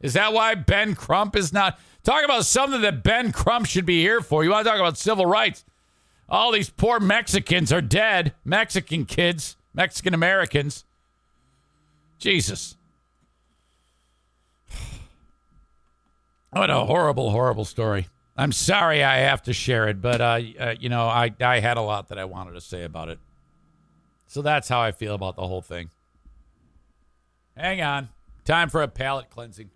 Is 0.00 0.12
that 0.12 0.32
why 0.32 0.54
Ben 0.54 0.94
Crump 0.94 1.34
is 1.34 1.52
not? 1.52 1.76
Talk 2.04 2.24
about 2.24 2.46
something 2.46 2.82
that 2.82 3.02
Ben 3.02 3.32
Crump 3.32 3.66
should 3.66 3.84
be 3.84 4.00
here 4.00 4.20
for. 4.20 4.44
You 4.44 4.50
want 4.50 4.64
to 4.64 4.70
talk 4.70 4.78
about 4.78 4.96
civil 4.96 5.26
rights? 5.26 5.64
All 6.28 6.52
these 6.52 6.70
poor 6.70 7.00
Mexicans 7.00 7.72
are 7.72 7.80
dead. 7.80 8.32
Mexican 8.44 9.06
kids, 9.06 9.56
Mexican 9.74 10.14
Americans. 10.14 10.84
Jesus. 12.20 12.76
What 16.50 16.70
a 16.70 16.84
horrible, 16.84 17.32
horrible 17.32 17.64
story. 17.64 18.06
I'm 18.36 18.52
sorry 18.52 19.02
I 19.02 19.16
have 19.16 19.42
to 19.42 19.52
share 19.52 19.88
it, 19.88 20.00
but 20.00 20.20
uh, 20.20 20.40
uh, 20.60 20.74
you 20.78 20.90
know, 20.90 21.08
I 21.08 21.34
I 21.40 21.58
had 21.58 21.76
a 21.76 21.82
lot 21.82 22.06
that 22.10 22.18
I 22.18 22.24
wanted 22.24 22.52
to 22.52 22.60
say 22.60 22.84
about 22.84 23.08
it. 23.08 23.18
So 24.28 24.42
that's 24.42 24.68
how 24.68 24.80
I 24.80 24.92
feel 24.92 25.16
about 25.16 25.34
the 25.34 25.48
whole 25.48 25.60
thing. 25.60 25.90
Hang 27.60 27.82
on. 27.82 28.08
Time 28.46 28.70
for 28.70 28.82
a 28.82 28.88
palate 28.88 29.28
cleansing. 29.28 29.68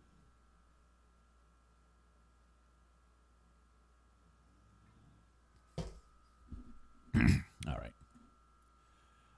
All 7.14 7.22
right. 7.66 7.92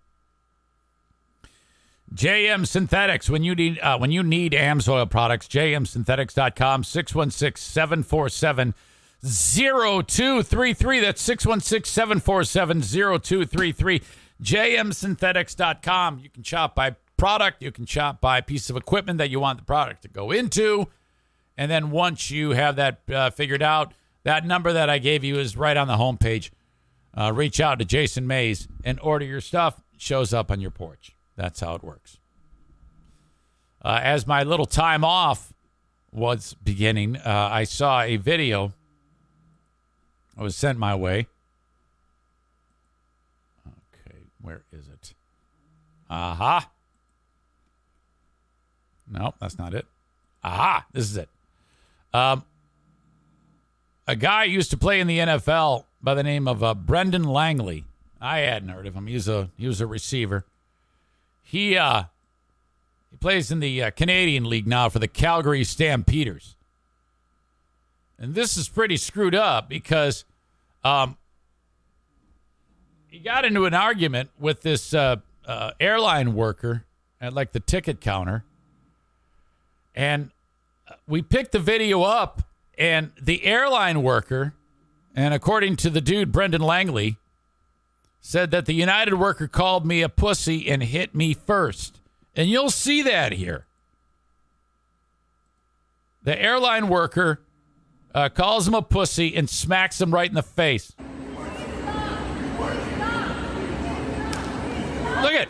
JM 2.15 2.67
Synthetics. 2.67 3.31
When 3.31 3.43
you 3.45 3.55
need 3.55 3.79
uh, 3.79 3.99
when 3.99 4.11
you 4.11 4.23
need 4.23 4.53
AMSOIL 4.53 5.11
products, 5.11 5.47
jmsynthetics.com 5.49 6.83
616-747 6.83 8.75
0233. 9.23 11.01
That's 11.01 11.23
616 11.23 12.21
0233. 12.21 14.03
jmsynthetics.com. 14.43 16.19
You 16.19 16.31
can 16.31 16.43
shop 16.43 16.75
by 16.75 16.97
product, 17.17 17.63
you 17.63 17.71
can 17.71 17.87
shop 17.87 18.21
by 18.21 18.41
piece 18.41 18.71
of 18.71 18.77
equipment 18.77 19.19
that 19.19 19.31
you 19.31 19.39
want 19.41 19.59
the 19.59 19.65
product 19.65 20.03
to 20.03 20.09
go 20.09 20.31
into. 20.31 20.89
And 21.57 21.71
then 21.71 21.91
once 21.91 22.31
you 22.31 22.51
have 22.53 22.77
that 22.77 23.03
uh, 23.13 23.31
figured 23.31 23.63
out, 23.63 23.93
that 24.23 24.47
number 24.47 24.73
that 24.73 24.89
I 24.89 24.99
gave 24.99 25.23
you 25.23 25.39
is 25.39 25.57
right 25.57 25.77
on 25.77 25.87
the 25.87 25.97
homepage. 25.97 26.51
Uh, 27.17 27.33
reach 27.35 27.61
out 27.61 27.79
to 27.81 27.85
Jason 27.85 28.27
Mays 28.27 28.69
and 28.85 28.99
order 29.01 29.25
your 29.27 29.41
stuff. 29.43 29.83
Shows 29.99 30.33
up 30.33 30.51
on 30.51 30.61
your 30.61 30.71
porch. 30.71 31.15
That's 31.41 31.61
how 31.61 31.75
it 31.75 31.83
works. 31.83 32.19
Uh, 33.83 33.99
as 34.03 34.27
my 34.27 34.43
little 34.43 34.67
time 34.67 35.05
off 35.05 35.55
was 36.13 36.55
beginning, 36.63 37.17
uh, 37.17 37.49
I 37.51 37.65
saw 37.65 38.03
a 38.03 38.19
video. 38.19 38.75
I 40.37 40.43
was 40.43 40.55
sent 40.55 40.79
my 40.79 40.95
way. 40.95 41.29
Okay, 43.67 44.19
where 44.43 44.65
is 44.71 44.87
it? 44.89 45.15
Aha. 46.11 46.69
No, 49.11 49.33
that's 49.41 49.57
not 49.57 49.73
it. 49.73 49.87
Aha, 50.45 50.85
this 50.93 51.05
is 51.05 51.17
it. 51.17 51.31
Um, 52.13 52.45
a 54.07 54.15
guy 54.15 54.45
used 54.45 54.71
to 54.73 54.77
play 54.77 55.01
in 55.01 55.07
the 55.07 55.21
NFL 55.21 55.85
by 56.03 56.13
the 56.13 56.23
name 56.23 56.47
of 56.47 56.63
uh, 56.63 56.75
Brendan 56.75 57.25
Langley. 57.25 57.85
I 58.21 58.41
hadn't 58.41 58.69
heard 58.69 58.87
of 58.87 58.95
him. 58.95 59.07
He's 59.07 59.27
a 59.27 59.49
he 59.57 59.67
was 59.67 59.81
a 59.81 59.87
receiver. 59.87 60.45
He 61.51 61.77
uh 61.77 62.05
he 63.11 63.17
plays 63.17 63.51
in 63.51 63.59
the 63.59 63.83
uh, 63.83 63.91
Canadian 63.91 64.45
League 64.45 64.69
now 64.69 64.89
for 64.89 65.01
the 65.01 65.09
Calgary 65.09 65.65
Stampeders. 65.65 66.55
And 68.21 68.37
this 68.37 68.57
is 68.57 68.69
pretty 68.69 68.97
screwed 68.97 69.35
up 69.35 69.69
because 69.69 70.25
um 70.85 71.17
he 73.09 73.19
got 73.19 73.45
into 73.45 73.65
an 73.65 73.75
argument 73.75 74.31
with 74.39 74.63
this 74.63 74.95
uh, 74.95 75.17
uh, 75.45 75.73
airline 75.81 76.35
worker 76.35 76.85
at 77.21 77.33
like 77.33 77.51
the 77.51 77.59
ticket 77.59 78.01
counter. 78.01 78.45
And 79.93 80.31
we 81.09 81.21
picked 81.21 81.51
the 81.51 81.59
video 81.59 82.03
up 82.03 82.43
and 82.79 83.11
the 83.21 83.45
airline 83.45 84.05
worker 84.05 84.55
and 85.17 85.35
according 85.35 85.75
to 85.79 85.91
the 85.91 86.01
dude 86.01 86.31
Brendan 86.31 86.63
Langley 86.63 87.17
said 88.21 88.51
that 88.51 88.67
the 88.67 88.75
United 88.75 89.15
worker 89.15 89.49
called 89.49 89.87
me 89.87 90.03
a 90.03 90.09
pussy 90.09 90.69
and 90.69 90.83
hit 90.83 91.15
me 91.15 91.35
first. 91.35 92.01
And 92.37 92.49
you'll 92.49 92.71
see 92.71 93.03
that 93.03 93.33
here. 93.33 93.67
The 96.23 96.41
airline 96.41 96.89
worker 96.89 97.41
uh, 98.15 98.29
calls 98.29 98.69
him 98.69 98.75
a 98.75 98.83
pussy 98.83 99.35
and 99.35 99.49
smacks 99.49 100.01
him 100.01 100.13
right 100.13 100.29
in 100.29 100.35
the 100.35 100.43
face. 100.43 100.93
Look 105.23 105.33
at 105.33 105.49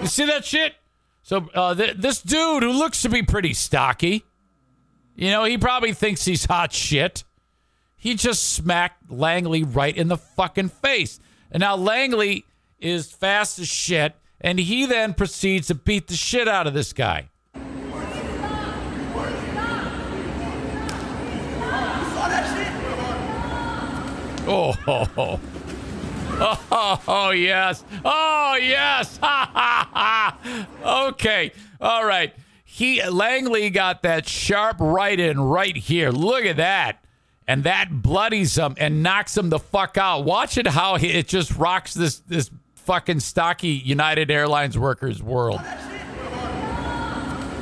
You 0.00 0.06
see 0.08 0.26
that 0.26 0.44
shit? 0.44 0.74
So 1.22 1.48
uh, 1.54 1.74
th- 1.74 1.96
this 1.96 2.22
dude 2.22 2.62
who 2.62 2.72
looks 2.72 3.02
to 3.02 3.08
be 3.08 3.22
pretty 3.22 3.54
stocky, 3.54 4.24
you 5.14 5.30
know, 5.30 5.44
he 5.44 5.58
probably 5.58 5.92
thinks 5.92 6.24
he's 6.24 6.44
hot 6.44 6.72
shit. 6.72 7.24
He 7.96 8.14
just 8.14 8.50
smacked 8.50 9.10
Langley 9.10 9.64
right 9.64 9.96
in 9.96 10.08
the 10.08 10.16
fucking 10.16 10.68
face. 10.68 11.18
And 11.50 11.60
now 11.60 11.76
Langley 11.76 12.44
is 12.78 13.10
fast 13.10 13.58
as 13.58 13.68
shit, 13.68 14.14
and 14.40 14.58
he 14.58 14.86
then 14.86 15.14
proceeds 15.14 15.68
to 15.68 15.74
beat 15.74 16.08
the 16.08 16.14
shit 16.14 16.46
out 16.48 16.66
of 16.66 16.74
this 16.74 16.92
guy. 16.92 17.28
Oh, 24.50 24.74
oh, 24.86 25.08
oh. 25.18 25.40
Oh, 26.40 27.02
oh, 27.08 27.30
yes. 27.30 27.84
Oh, 28.04 28.56
yes. 28.60 29.18
Ha, 29.18 29.50
ha. 29.92 31.08
Okay. 31.08 31.52
All 31.80 32.04
right. 32.04 32.32
He 32.64 33.04
Langley 33.04 33.70
got 33.70 34.02
that 34.02 34.28
sharp 34.28 34.76
right 34.78 35.18
in 35.18 35.40
right 35.40 35.76
here. 35.76 36.10
Look 36.10 36.44
at 36.44 36.56
that. 36.56 37.04
And 37.48 37.64
that 37.64 38.02
bloodies 38.02 38.56
him 38.58 38.74
and 38.76 39.02
knocks 39.02 39.36
him 39.36 39.48
the 39.48 39.58
fuck 39.58 39.96
out. 39.96 40.24
Watch 40.24 40.58
it 40.58 40.66
how 40.66 40.96
he, 40.96 41.08
it 41.08 41.26
just 41.26 41.56
rocks 41.56 41.94
this 41.94 42.18
this 42.20 42.50
fucking 42.74 43.20
stocky 43.20 43.68
United 43.70 44.30
Airlines 44.30 44.78
workers 44.78 45.22
world. 45.22 45.60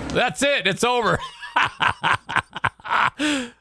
That's 0.09 0.43
it. 0.43 0.67
It's 0.67 0.85
over. 0.85 1.19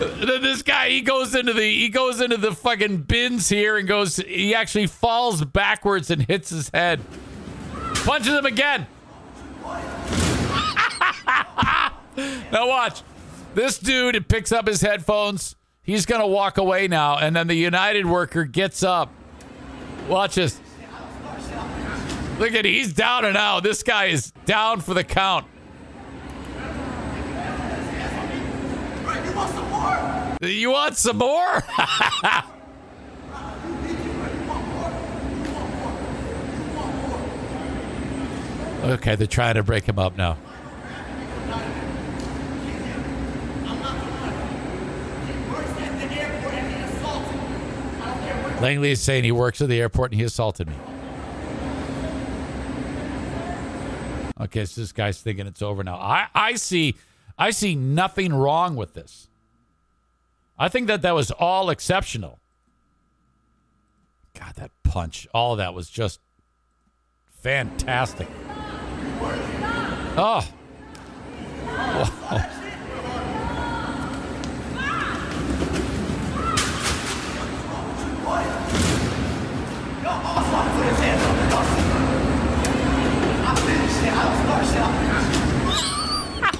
Then 0.00 0.40
this 0.40 0.62
guy 0.62 0.88
he 0.88 1.02
goes 1.02 1.34
into 1.34 1.52
the 1.52 1.62
he 1.62 1.90
goes 1.90 2.22
into 2.22 2.38
the 2.38 2.52
fucking 2.52 3.02
bins 3.02 3.50
here 3.50 3.76
and 3.76 3.86
goes 3.86 4.16
he 4.16 4.54
actually 4.54 4.86
falls 4.86 5.44
backwards 5.44 6.10
and 6.10 6.22
hits 6.22 6.48
his 6.48 6.70
head. 6.70 7.00
Punches 7.96 8.32
him 8.32 8.46
again. 8.46 8.86
now 12.50 12.66
watch. 12.66 13.02
This 13.54 13.78
dude 13.78 14.28
picks 14.28 14.52
up 14.52 14.66
his 14.66 14.80
headphones. 14.80 15.56
He's 15.82 16.06
gonna 16.06 16.26
walk 16.26 16.56
away 16.58 16.86
now, 16.88 17.18
and 17.18 17.34
then 17.34 17.48
the 17.48 17.54
United 17.54 18.06
worker 18.06 18.44
gets 18.44 18.82
up. 18.82 19.10
Watch 20.08 20.36
this. 20.36 20.60
Look 22.38 22.54
at 22.54 22.64
he's 22.64 22.92
down 22.92 23.24
and 23.24 23.36
out. 23.36 23.62
This 23.62 23.82
guy 23.82 24.06
is 24.06 24.30
down 24.46 24.80
for 24.80 24.94
the 24.94 25.04
count. 25.04 25.46
You 30.40 30.70
want 30.70 30.96
some 30.96 31.18
more? 31.18 31.56
okay, 38.84 39.16
they're 39.16 39.26
trying 39.26 39.56
to 39.56 39.62
break 39.62 39.84
him 39.84 39.98
up 39.98 40.16
now. 40.16 40.38
Langley 48.60 48.90
is 48.90 49.00
saying 49.00 49.24
he 49.24 49.32
works 49.32 49.60
at 49.62 49.68
the 49.68 49.80
airport 49.80 50.12
and 50.12 50.20
he 50.20 50.24
assaulted 50.24 50.68
me. 50.68 50.74
Okay, 54.40 54.64
so 54.64 54.80
this 54.80 54.92
guy's 54.92 55.20
thinking 55.20 55.46
it's 55.46 55.62
over 55.62 55.84
now. 55.84 55.96
I, 55.96 56.28
I 56.34 56.54
see 56.54 56.94
I 57.38 57.50
see 57.50 57.74
nothing 57.74 58.34
wrong 58.34 58.76
with 58.76 58.92
this. 58.94 59.28
I 60.58 60.68
think 60.68 60.88
that 60.88 61.00
that 61.02 61.14
was 61.14 61.30
all 61.30 61.70
exceptional. 61.70 62.38
God, 64.38 64.54
that 64.56 64.70
punch, 64.82 65.26
all 65.32 65.56
that 65.56 65.72
was 65.72 65.88
just 65.88 66.20
fantastic. 67.42 68.28
Oh. 70.16 70.46
Wow. 71.70 72.59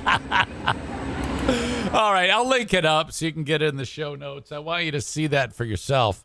All 1.93 2.12
right, 2.12 2.31
I'll 2.31 2.48
link 2.48 2.72
it 2.72 2.85
up 2.85 3.12
so 3.12 3.27
you 3.27 3.32
can 3.32 3.44
get 3.44 3.62
it 3.62 3.68
in 3.68 3.77
the 3.77 3.85
show 3.85 4.14
notes. 4.14 4.52
I 4.52 4.59
want 4.59 4.85
you 4.85 4.93
to 4.93 5.01
see 5.01 5.27
that 5.28 5.52
for 5.52 5.64
yourself, 5.64 6.24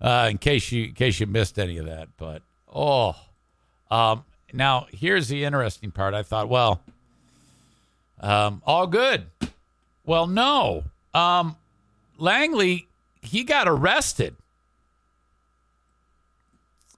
uh, 0.00 0.28
in 0.30 0.38
case 0.38 0.72
you 0.72 0.84
in 0.84 0.92
case 0.94 1.20
you 1.20 1.26
missed 1.26 1.58
any 1.58 1.76
of 1.78 1.86
that. 1.86 2.08
But 2.16 2.42
oh, 2.72 3.14
um, 3.90 4.24
now 4.52 4.86
here's 4.90 5.28
the 5.28 5.44
interesting 5.44 5.90
part. 5.90 6.14
I 6.14 6.22
thought, 6.22 6.48
well, 6.48 6.82
um, 8.20 8.62
all 8.66 8.86
good. 8.86 9.26
Well, 10.04 10.26
no, 10.26 10.84
um, 11.12 11.56
Langley 12.18 12.88
he 13.26 13.44
got 13.44 13.68
arrested. 13.68 14.36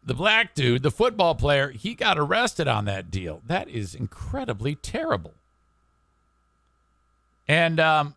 The 0.05 0.15
black 0.15 0.55
dude, 0.55 0.83
the 0.83 0.91
football 0.91 1.35
player, 1.35 1.71
he 1.71 1.95
got 1.95 2.19
arrested 2.19 2.69
on 2.69 2.85
that 2.87 3.11
deal. 3.11 3.43
That 3.47 3.69
is 3.69 3.95
incredibly 3.95 4.75
terrible. 4.75 5.35
And 7.49 7.81
um 7.81 8.15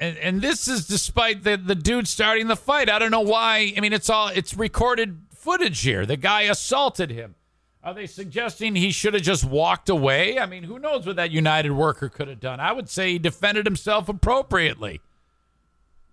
and 0.00 0.16
and 0.16 0.40
this 0.42 0.66
is 0.66 0.86
despite 0.86 1.44
the 1.44 1.56
the 1.56 1.74
dude 1.74 2.08
starting 2.08 2.48
the 2.48 2.56
fight. 2.56 2.88
I 2.88 2.98
don't 2.98 3.10
know 3.10 3.20
why. 3.20 3.72
I 3.76 3.80
mean, 3.80 3.92
it's 3.92 4.10
all 4.10 4.28
it's 4.28 4.54
recorded 4.54 5.18
footage 5.34 5.80
here. 5.80 6.06
The 6.06 6.16
guy 6.16 6.42
assaulted 6.42 7.10
him. 7.10 7.34
Are 7.82 7.94
they 7.94 8.06
suggesting 8.06 8.74
he 8.76 8.90
should 8.90 9.14
have 9.14 9.22
just 9.22 9.44
walked 9.44 9.88
away? 9.88 10.38
I 10.38 10.44
mean, 10.44 10.64
who 10.64 10.78
knows 10.78 11.06
what 11.06 11.16
that 11.16 11.30
United 11.30 11.72
worker 11.72 12.10
could 12.10 12.28
have 12.28 12.40
done? 12.40 12.60
I 12.60 12.72
would 12.72 12.90
say 12.90 13.12
he 13.12 13.18
defended 13.18 13.64
himself 13.64 14.08
appropriately. 14.08 15.00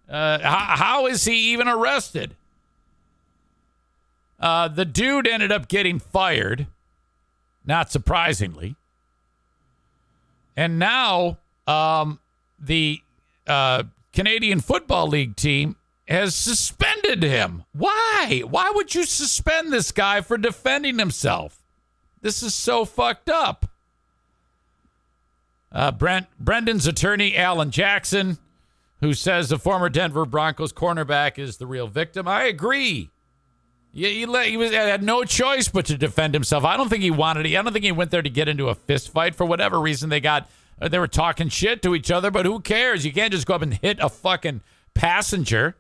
Uh, 0.10 0.40
how, 0.40 0.76
how 0.78 1.08
is 1.08 1.26
he 1.26 1.52
even 1.52 1.68
arrested? 1.68 2.36
Uh, 4.40 4.70
the 4.70 4.86
dude 4.86 5.28
ended 5.28 5.52
up 5.52 5.68
getting 5.68 6.00
fired, 6.00 6.68
not 7.66 7.92
surprisingly. 7.92 8.76
And 10.56 10.80
now 10.80 11.38
um, 11.68 12.19
the 12.60 13.02
uh, 13.45 13.84
Canadian 14.14 14.60
Football 14.60 15.07
League 15.07 15.35
team 15.35 15.76
has 16.07 16.34
suspended 16.34 17.22
him. 17.22 17.65
Why? 17.73 18.41
Why 18.49 18.72
would 18.73 18.95
you 18.95 19.03
suspend 19.03 19.72
this 19.72 19.91
guy 19.91 20.22
for 20.22 20.38
defending 20.38 20.98
himself? 20.98 21.61
This 22.22 22.41
is 22.41 22.56
so 22.56 22.85
fucked 22.85 23.30
up. 23.30 23.69
Uh, 25.72 25.91
Brent 25.91 26.27
Brendan's 26.39 26.88
attorney, 26.88 27.35
Alan 27.35 27.72
Jackson, 27.72 28.38
who 29.02 29.14
says 29.14 29.49
the 29.49 29.60
former 29.60 29.89
Denver 29.89 30.26
Broncos 30.26 30.72
cornerback 30.72 31.38
is 31.38 31.57
the 31.57 31.68
real 31.68 31.88
victim. 31.88 32.27
I 32.27 32.45
agree. 32.45 33.10
Yeah, 33.91 34.10
he, 34.10 34.26
let, 34.26 34.48
he 34.48 34.57
was 34.57 34.72
had 34.72 35.03
no 35.03 35.23
choice 35.23 35.68
but 35.68 35.85
to 35.88 35.98
defend 35.98 36.34
himself. 36.34 36.64
I 36.64 36.77
don't 36.77 36.88
think 36.89 37.03
he 37.03 37.11
wanted. 37.11 37.48
I 37.48 37.61
don't 37.61 37.73
think 37.73 37.85
he 37.85 37.91
went 37.91 38.11
there 38.11 38.22
to 38.22 38.30
get 38.30 38.48
into 38.48 38.69
a 38.69 38.76
fist 38.76 39.10
fight 39.10 39.35
for 39.35 39.45
whatever 39.45 39.80
reason. 39.80 40.10
They 40.10 40.19
got 40.19 40.49
they 40.80 40.99
were 40.99 41.08
talking 41.08 41.49
shit 41.49 41.82
to 41.82 41.95
each 41.95 42.12
other, 42.12 42.30
but 42.30 42.45
who 42.45 42.60
cares? 42.60 43.06
You 43.06 43.12
can't 43.12 43.32
just 43.32 43.48
go 43.48 43.56
up 43.56 43.62
and 43.62 43.74
hit 43.74 43.98
a 43.99 44.10
fucking 44.10 44.62
passenger. 44.94 45.76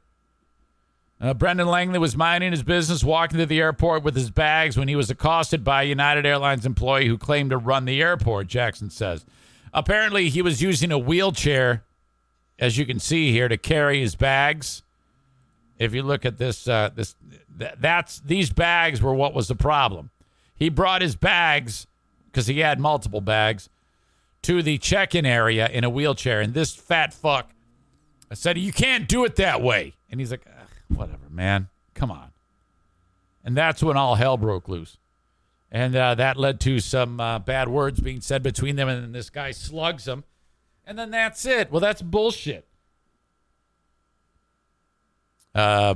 Uh, 1.19 1.33
Brendan 1.33 1.67
Langley 1.67 1.99
was 1.99 2.15
minding 2.15 2.51
his 2.51 2.63
business, 2.63 3.03
walking 3.03 3.39
to 3.39 3.45
the 3.45 3.59
airport 3.59 4.03
with 4.03 4.15
his 4.15 4.29
bags 4.29 4.77
when 4.77 4.87
he 4.87 4.95
was 4.95 5.09
accosted 5.09 5.63
by 5.63 5.83
a 5.83 5.87
United 5.87 6.25
Airlines 6.25 6.65
employee 6.65 7.07
who 7.07 7.17
claimed 7.17 7.49
to 7.49 7.57
run 7.57 7.85
the 7.85 8.01
airport, 8.01 8.47
Jackson 8.47 8.89
says. 8.89 9.25
Apparently, 9.73 10.29
he 10.29 10.41
was 10.41 10.61
using 10.61 10.91
a 10.91 10.97
wheelchair, 10.97 11.83
as 12.59 12.77
you 12.77 12.85
can 12.85 12.99
see 12.99 13.31
here, 13.31 13.47
to 13.47 13.57
carry 13.57 13.99
his 13.99 14.15
bags. 14.15 14.83
If 15.79 15.93
you 15.93 16.03
look 16.03 16.25
at 16.25 16.37
this, 16.37 16.67
uh, 16.67 16.89
this 16.93 17.15
th- 17.59 17.73
that's 17.79 18.19
these 18.19 18.51
bags 18.51 19.01
were 19.01 19.13
what 19.13 19.33
was 19.33 19.47
the 19.47 19.55
problem. 19.55 20.09
He 20.55 20.69
brought 20.69 21.01
his 21.01 21.15
bags 21.15 21.85
because 22.25 22.47
he 22.47 22.59
had 22.59 22.79
multiple 22.79 23.21
bags 23.21 23.69
to 24.47 24.63
the 24.63 24.77
check-in 24.77 25.25
area 25.25 25.67
in 25.67 25.83
a 25.83 25.89
wheelchair, 25.89 26.39
and 26.39 26.53
this 26.53 26.73
fat 26.73 27.13
fuck 27.13 27.51
I 28.31 28.33
said, 28.33 28.57
"You 28.57 28.71
can't 28.71 29.05
do 29.05 29.25
it 29.25 29.35
that 29.35 29.61
way," 29.61 29.95
and 30.09 30.21
he's 30.21 30.31
like, 30.31 30.45
"Whatever, 30.87 31.29
man. 31.29 31.67
Come 31.93 32.11
on." 32.11 32.31
And 33.43 33.57
that's 33.57 33.83
when 33.83 33.97
all 33.97 34.15
hell 34.15 34.37
broke 34.37 34.69
loose, 34.69 34.99
and 35.69 35.93
uh, 35.97 36.15
that 36.15 36.37
led 36.37 36.61
to 36.61 36.79
some 36.79 37.19
uh, 37.19 37.39
bad 37.39 37.67
words 37.67 37.99
being 37.99 38.21
said 38.21 38.41
between 38.41 38.77
them, 38.77 38.87
and 38.87 39.03
then 39.03 39.11
this 39.11 39.29
guy 39.29 39.51
slugs 39.51 40.07
him, 40.07 40.23
and 40.85 40.97
then 40.97 41.11
that's 41.11 41.45
it. 41.45 41.69
Well, 41.69 41.81
that's 41.81 42.01
bullshit. 42.01 42.69
Uh, 45.53 45.95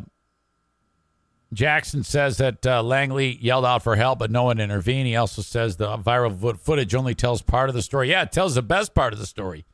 Jackson 1.54 2.04
says 2.04 2.38
that 2.38 2.66
uh, 2.66 2.82
Langley 2.82 3.38
yelled 3.42 3.66
out 3.66 3.84
for 3.84 3.98
help, 3.98 4.20
but 4.20 4.32
no 4.32 4.44
one 4.44 4.60
intervened. 4.60 5.08
He 5.08 5.16
also 5.16 5.42
says 5.42 5.76
the 5.76 5.98
viral 5.98 6.32
vo- 6.32 6.54
footage 6.54 6.96
only 6.96 7.14
tells 7.14 7.42
part 7.42 7.68
of 7.68 7.76
the 7.76 7.82
story. 7.82 8.10
Yeah, 8.10 8.24
it 8.24 8.32
tells 8.32 8.56
the 8.56 8.62
best 8.62 8.94
part 8.94 9.12
of 9.12 9.20
the 9.20 9.26
story. 9.26 9.66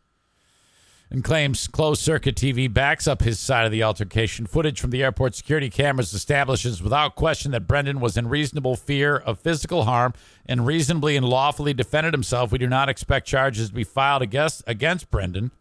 And 1.10 1.24
claims 1.24 1.68
closed 1.68 2.02
circuit 2.02 2.36
TV 2.36 2.72
backs 2.72 3.08
up 3.08 3.22
his 3.22 3.40
side 3.40 3.66
of 3.66 3.72
the 3.72 3.84
altercation. 3.84 4.46
Footage 4.46 4.82
from 4.82 4.90
the 4.90 5.04
airport 5.04 5.36
security 5.36 5.70
cameras 5.70 6.14
establishes 6.14 6.84
without 6.84 7.16
question 7.16 7.52
that 7.52 7.68
Brendan 7.68 8.02
was 8.02 8.18
in 8.18 8.28
reasonable 8.28 8.76
fear 8.76 9.16
of 9.16 9.40
physical 9.40 9.86
harm 9.86 10.14
and 10.46 10.66
reasonably 10.66 11.16
and 11.16 11.26
lawfully 11.26 11.74
defended 11.74 12.14
himself. 12.14 12.52
We 12.52 12.58
do 12.58 12.68
not 12.68 12.90
expect 12.90 13.26
charges 13.26 13.70
to 13.70 13.76
be 13.76 13.86
filed 13.86 14.22
against, 14.22 14.64
against 14.68 15.10
Brendan. 15.10 15.52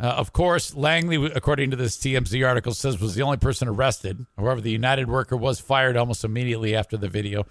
Uh, 0.00 0.06
of 0.06 0.32
course, 0.32 0.74
Langley, 0.74 1.16
according 1.34 1.70
to 1.70 1.76
this 1.76 1.96
TMZ 1.96 2.46
article, 2.46 2.72
says 2.72 3.00
was 3.00 3.16
the 3.16 3.22
only 3.22 3.36
person 3.36 3.66
arrested. 3.66 4.26
However, 4.36 4.60
the 4.60 4.70
United 4.70 5.08
worker 5.08 5.36
was 5.36 5.58
fired 5.58 5.96
almost 5.96 6.24
immediately 6.24 6.76
after 6.76 6.96
the 6.96 7.08
video. 7.08 7.46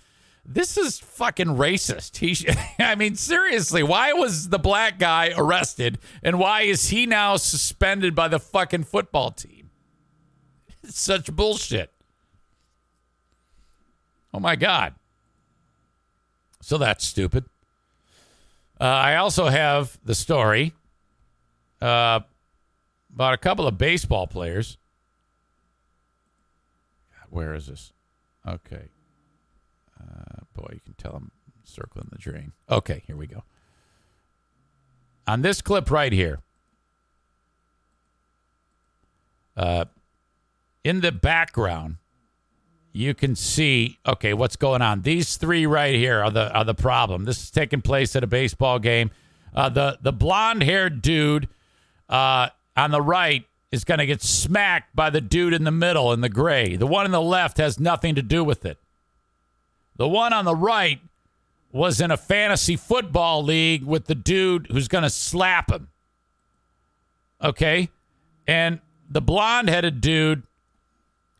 This 0.45 0.77
is 0.77 0.97
fucking 0.97 1.47
racist. 1.47 2.17
He, 2.17 2.47
I 2.79 2.95
mean, 2.95 3.15
seriously, 3.15 3.83
why 3.83 4.13
was 4.13 4.47
the 4.47 4.59
black 4.59 4.97
guy 4.97 5.33
arrested, 5.35 5.99
and 6.23 6.39
why 6.39 6.61
is 6.61 6.87
he 6.87 7.05
now 7.05 7.35
suspended 7.35 8.15
by 8.15 8.29
the 8.29 8.39
fucking 8.39 8.85
football 8.85 9.31
team? 9.31 9.69
It's 10.83 11.01
Such 11.01 11.35
bullshit. 11.35 11.91
Oh 14.33 14.39
my 14.39 14.55
God. 14.55 14.93
So 16.61 16.77
that's 16.77 17.05
stupid. 17.05 17.43
Uh, 18.79 18.85
I 18.85 19.15
also 19.17 19.47
have 19.47 19.97
the 20.03 20.15
story 20.15 20.73
uh, 21.81 22.21
about 23.17 23.33
a 23.33 23.37
couple 23.37 23.65
of 23.65 23.79
baseball 23.79 24.27
players. 24.27 24.77
Where 27.31 27.55
is 27.55 27.65
this? 27.65 27.91
Okay. 28.47 28.89
Uh, 29.99 30.41
boy, 30.53 30.69
you 30.73 30.79
can 30.85 30.93
tell 30.99 31.15
I'm 31.15 31.31
circling 31.63 32.09
the 32.11 32.19
drain. 32.19 32.51
Okay, 32.69 33.01
here 33.07 33.17
we 33.17 33.25
go. 33.25 33.43
On 35.25 35.41
this 35.41 35.63
clip 35.63 35.89
right 35.89 36.13
here, 36.13 36.41
uh, 39.57 39.85
in 40.83 41.01
the 41.01 41.11
background, 41.11 41.95
you 42.93 43.15
can 43.15 43.35
see 43.35 43.97
okay 44.05 44.35
what's 44.35 44.57
going 44.57 44.83
on. 44.83 45.01
These 45.01 45.37
three 45.37 45.65
right 45.65 45.95
here 45.95 46.21
are 46.23 46.29
the 46.29 46.53
are 46.55 46.63
the 46.63 46.75
problem. 46.75 47.25
This 47.25 47.41
is 47.41 47.49
taking 47.49 47.81
place 47.81 48.15
at 48.15 48.23
a 48.23 48.27
baseball 48.27 48.77
game. 48.77 49.09
Uh, 49.55 49.69
the 49.69 49.97
the 50.03 50.13
blonde 50.13 50.61
haired 50.61 51.01
dude 51.01 51.49
uh, 52.09 52.49
on 52.77 52.91
the 52.91 53.01
right 53.01 53.45
is 53.71 53.83
going 53.83 53.97
to 53.97 54.05
get 54.05 54.21
smacked 54.21 54.95
by 54.95 55.09
the 55.09 55.19
dude 55.19 55.53
in 55.53 55.63
the 55.63 55.71
middle 55.71 56.13
in 56.13 56.21
the 56.21 56.29
gray. 56.29 56.77
The 56.77 56.87
one 56.87 57.05
on 57.05 57.11
the 57.11 57.21
left 57.21 57.57
has 57.57 57.79
nothing 57.79 58.15
to 58.15 58.21
do 58.21 58.43
with 58.43 58.65
it. 58.65 58.77
The 59.97 60.07
one 60.07 60.31
on 60.31 60.45
the 60.45 60.55
right 60.55 61.01
was 61.71 61.99
in 61.99 62.11
a 62.11 62.17
fantasy 62.17 62.77
football 62.77 63.43
league 63.43 63.83
with 63.83 64.05
the 64.05 64.15
dude 64.15 64.67
who's 64.71 64.87
going 64.87 65.03
to 65.03 65.09
slap 65.09 65.71
him. 65.71 65.89
Okay? 67.43 67.89
And 68.47 68.79
the 69.09 69.21
blonde 69.21 69.69
headed 69.69 69.99
dude, 69.99 70.43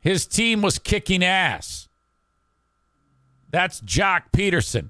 his 0.01 0.25
team 0.25 0.61
was 0.61 0.79
kicking 0.79 1.23
ass. 1.23 1.87
That's 3.49 3.79
Joc 3.81 4.23
Pederson. 4.33 4.89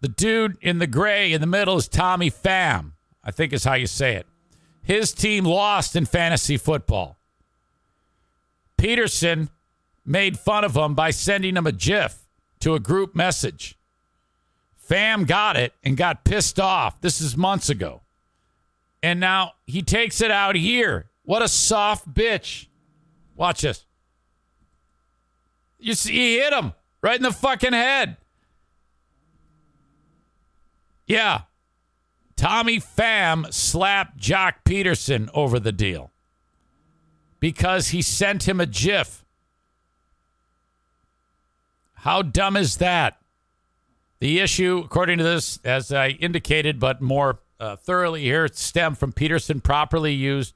The 0.00 0.08
dude 0.08 0.58
in 0.60 0.80
the 0.80 0.86
gray 0.86 1.32
in 1.32 1.40
the 1.40 1.46
middle 1.46 1.78
is 1.78 1.88
Tommy 1.88 2.30
Pham, 2.30 2.92
I 3.22 3.30
think 3.30 3.54
is 3.54 3.64
how 3.64 3.74
you 3.74 3.86
say 3.86 4.16
it. 4.16 4.26
His 4.84 5.12
team 5.12 5.44
lost 5.44 5.96
in 5.96 6.04
fantasy 6.04 6.56
football. 6.56 7.16
Pederson 8.78 9.48
made 10.04 10.38
fun 10.38 10.62
of 10.62 10.76
him 10.76 10.94
by 10.94 11.10
sending 11.10 11.56
him 11.56 11.66
a 11.66 11.72
GIF 11.72 12.18
to 12.60 12.74
a 12.74 12.80
group 12.80 13.14
message. 13.14 13.78
Pham 14.88 15.26
got 15.26 15.56
it 15.56 15.72
and 15.82 15.96
got 15.96 16.24
pissed 16.24 16.60
off. 16.60 17.00
This 17.00 17.20
is 17.20 17.36
months 17.36 17.70
ago. 17.70 18.02
And 19.02 19.18
now 19.18 19.52
he 19.66 19.80
takes 19.80 20.20
it 20.20 20.30
out 20.30 20.54
here. 20.54 21.06
What 21.24 21.40
a 21.40 21.48
soft 21.48 22.12
bitch. 22.12 22.66
Watch 23.34 23.62
this. 23.62 23.84
You 25.78 25.94
see, 25.94 26.12
he 26.12 26.38
hit 26.38 26.52
him 26.52 26.74
right 27.02 27.16
in 27.16 27.22
the 27.22 27.32
fucking 27.32 27.72
head. 27.72 28.18
Yeah. 31.06 31.42
Tommy 32.36 32.78
Pham 32.78 33.52
slapped 33.52 34.18
Joc 34.18 34.54
Pederson 34.64 35.28
over 35.32 35.60
the 35.60 35.72
deal 35.72 36.10
because 37.40 37.88
he 37.88 38.02
sent 38.02 38.48
him 38.48 38.60
a 38.60 38.66
GIF. 38.66 39.24
How 41.94 42.22
dumb 42.22 42.56
is 42.56 42.76
that? 42.78 43.18
The 44.20 44.40
issue, 44.40 44.82
according 44.84 45.18
to 45.18 45.24
this, 45.24 45.58
as 45.64 45.92
I 45.92 46.08
indicated, 46.08 46.80
but 46.80 47.00
more 47.00 47.40
uh, 47.60 47.76
thoroughly 47.76 48.22
here, 48.22 48.48
stemmed 48.52 48.98
from 48.98 49.12
Pederson 49.12 49.62
properly 49.62 50.12
used 50.12 50.54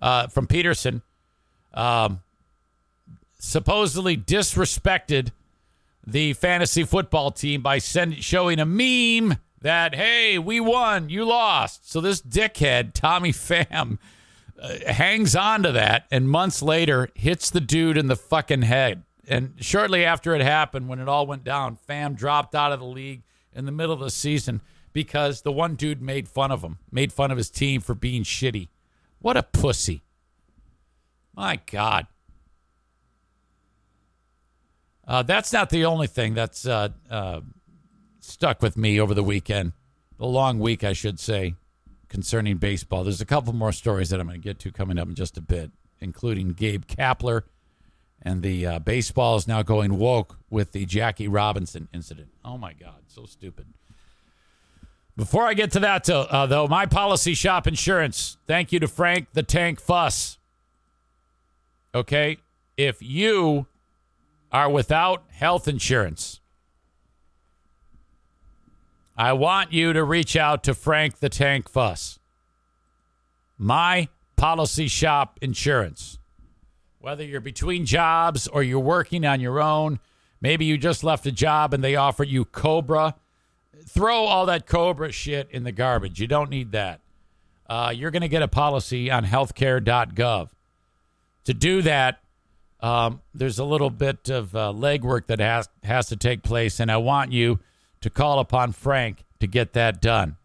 uh, 0.00 0.26
from 0.26 0.46
Pederson, 0.46 1.02
um, 1.72 2.22
supposedly 3.38 4.16
disrespected 4.16 5.30
the 6.06 6.32
fantasy 6.34 6.84
football 6.84 7.30
team 7.30 7.62
by 7.62 7.78
send, 7.78 8.22
showing 8.22 8.58
a 8.58 8.66
meme 8.66 9.38
that, 9.64 9.94
hey, 9.94 10.38
we 10.38 10.60
won, 10.60 11.08
you 11.08 11.24
lost. 11.24 11.90
So 11.90 12.02
this 12.02 12.20
dickhead, 12.20 12.92
Tommy 12.92 13.32
Pham, 13.32 13.96
uh, 14.60 14.92
hangs 14.92 15.34
on 15.34 15.62
to 15.62 15.72
that 15.72 16.06
and 16.10 16.28
months 16.28 16.60
later 16.60 17.08
hits 17.14 17.48
the 17.48 17.62
dude 17.62 17.96
in 17.96 18.06
the 18.06 18.14
fucking 18.14 18.62
head. 18.62 19.04
And 19.26 19.54
shortly 19.58 20.04
after 20.04 20.34
it 20.34 20.42
happened, 20.42 20.88
when 20.88 20.98
it 20.98 21.08
all 21.08 21.26
went 21.26 21.44
down, 21.44 21.78
Pham 21.88 22.14
dropped 22.14 22.54
out 22.54 22.72
of 22.72 22.78
the 22.78 22.84
league 22.84 23.22
in 23.54 23.64
the 23.64 23.72
middle 23.72 23.94
of 23.94 24.00
the 24.00 24.10
season 24.10 24.60
because 24.92 25.40
the 25.40 25.52
one 25.52 25.76
dude 25.76 26.02
made 26.02 26.28
fun 26.28 26.52
of 26.52 26.60
him, 26.60 26.76
made 26.92 27.10
fun 27.10 27.30
of 27.30 27.38
his 27.38 27.48
team 27.48 27.80
for 27.80 27.94
being 27.94 28.22
shitty. 28.22 28.68
What 29.20 29.38
a 29.38 29.42
pussy. 29.42 30.02
My 31.34 31.58
God. 31.70 32.06
Uh, 35.08 35.22
that's 35.22 35.54
not 35.54 35.70
the 35.70 35.86
only 35.86 36.06
thing 36.06 36.34
that's 36.34 36.66
uh, 36.66 36.90
uh, 37.10 37.40
stuck 38.24 38.62
with 38.62 38.76
me 38.76 39.00
over 39.00 39.14
the 39.14 39.24
weekend. 39.24 39.72
The 40.18 40.26
long 40.26 40.58
week, 40.58 40.84
I 40.84 40.92
should 40.92 41.18
say, 41.18 41.54
concerning 42.08 42.58
baseball. 42.58 43.04
There's 43.04 43.20
a 43.20 43.26
couple 43.26 43.52
more 43.52 43.72
stories 43.72 44.10
that 44.10 44.20
I'm 44.20 44.26
going 44.26 44.40
to 44.40 44.44
get 44.44 44.58
to 44.60 44.72
coming 44.72 44.98
up 44.98 45.08
in 45.08 45.14
just 45.14 45.36
a 45.36 45.40
bit, 45.40 45.70
including 46.00 46.52
Gabe 46.52 46.84
Kapler 46.86 47.42
and 48.24 48.42
the 48.42 48.66
uh, 48.66 48.78
baseball 48.78 49.36
is 49.36 49.46
now 49.46 49.62
going 49.62 49.98
woke 49.98 50.38
with 50.48 50.72
the 50.72 50.86
Jackie 50.86 51.28
Robinson 51.28 51.88
incident. 51.92 52.28
Oh 52.44 52.56
my 52.56 52.72
God, 52.72 53.02
so 53.06 53.26
stupid. 53.26 53.66
Before 55.16 55.44
I 55.44 55.54
get 55.54 55.70
to 55.72 55.80
that, 55.80 56.08
uh, 56.10 56.46
though, 56.46 56.66
my 56.66 56.86
policy 56.86 57.34
shop 57.34 57.68
insurance. 57.68 58.36
Thank 58.48 58.72
you 58.72 58.80
to 58.80 58.88
Frank 58.88 59.28
the 59.32 59.44
Tank 59.44 59.80
Fuss. 59.80 60.38
Okay, 61.94 62.38
if 62.76 63.00
you 63.00 63.66
are 64.50 64.68
without 64.68 65.24
health 65.30 65.68
insurance, 65.68 66.40
I 69.16 69.32
want 69.32 69.72
you 69.72 69.92
to 69.92 70.02
reach 70.02 70.34
out 70.34 70.64
to 70.64 70.74
Frank 70.74 71.20
the 71.20 71.28
Tank 71.28 71.68
Fuss. 71.68 72.18
My 73.56 74.08
policy 74.36 74.88
shop 74.88 75.38
insurance. 75.40 76.18
Whether 76.98 77.24
you're 77.24 77.40
between 77.40 77.86
jobs 77.86 78.48
or 78.48 78.62
you're 78.62 78.80
working 78.80 79.24
on 79.24 79.40
your 79.40 79.60
own, 79.60 80.00
maybe 80.40 80.64
you 80.64 80.76
just 80.76 81.04
left 81.04 81.26
a 81.26 81.32
job 81.32 81.72
and 81.72 81.84
they 81.84 81.94
offer 81.94 82.24
you 82.24 82.44
Cobra. 82.44 83.14
Throw 83.86 84.24
all 84.24 84.46
that 84.46 84.66
Cobra 84.66 85.12
shit 85.12 85.48
in 85.50 85.62
the 85.62 85.72
garbage. 85.72 86.20
You 86.20 86.26
don't 86.26 86.50
need 86.50 86.72
that. 86.72 87.00
Uh, 87.68 87.92
you're 87.94 88.10
going 88.10 88.22
to 88.22 88.28
get 88.28 88.42
a 88.42 88.48
policy 88.48 89.10
on 89.10 89.24
healthcare.gov. 89.24 90.48
To 91.44 91.54
do 91.54 91.82
that, 91.82 92.20
um, 92.80 93.20
there's 93.32 93.58
a 93.58 93.64
little 93.64 93.90
bit 93.90 94.28
of 94.28 94.56
uh, 94.56 94.72
legwork 94.74 95.26
that 95.28 95.38
has, 95.38 95.68
has 95.84 96.08
to 96.08 96.16
take 96.16 96.42
place, 96.42 96.80
and 96.80 96.90
I 96.90 96.96
want 96.96 97.32
you 97.32 97.60
to 98.04 98.10
call 98.10 98.38
upon 98.38 98.70
Frank 98.72 99.24
to 99.40 99.46
get 99.46 99.72
that 99.72 100.02
done. 100.02 100.36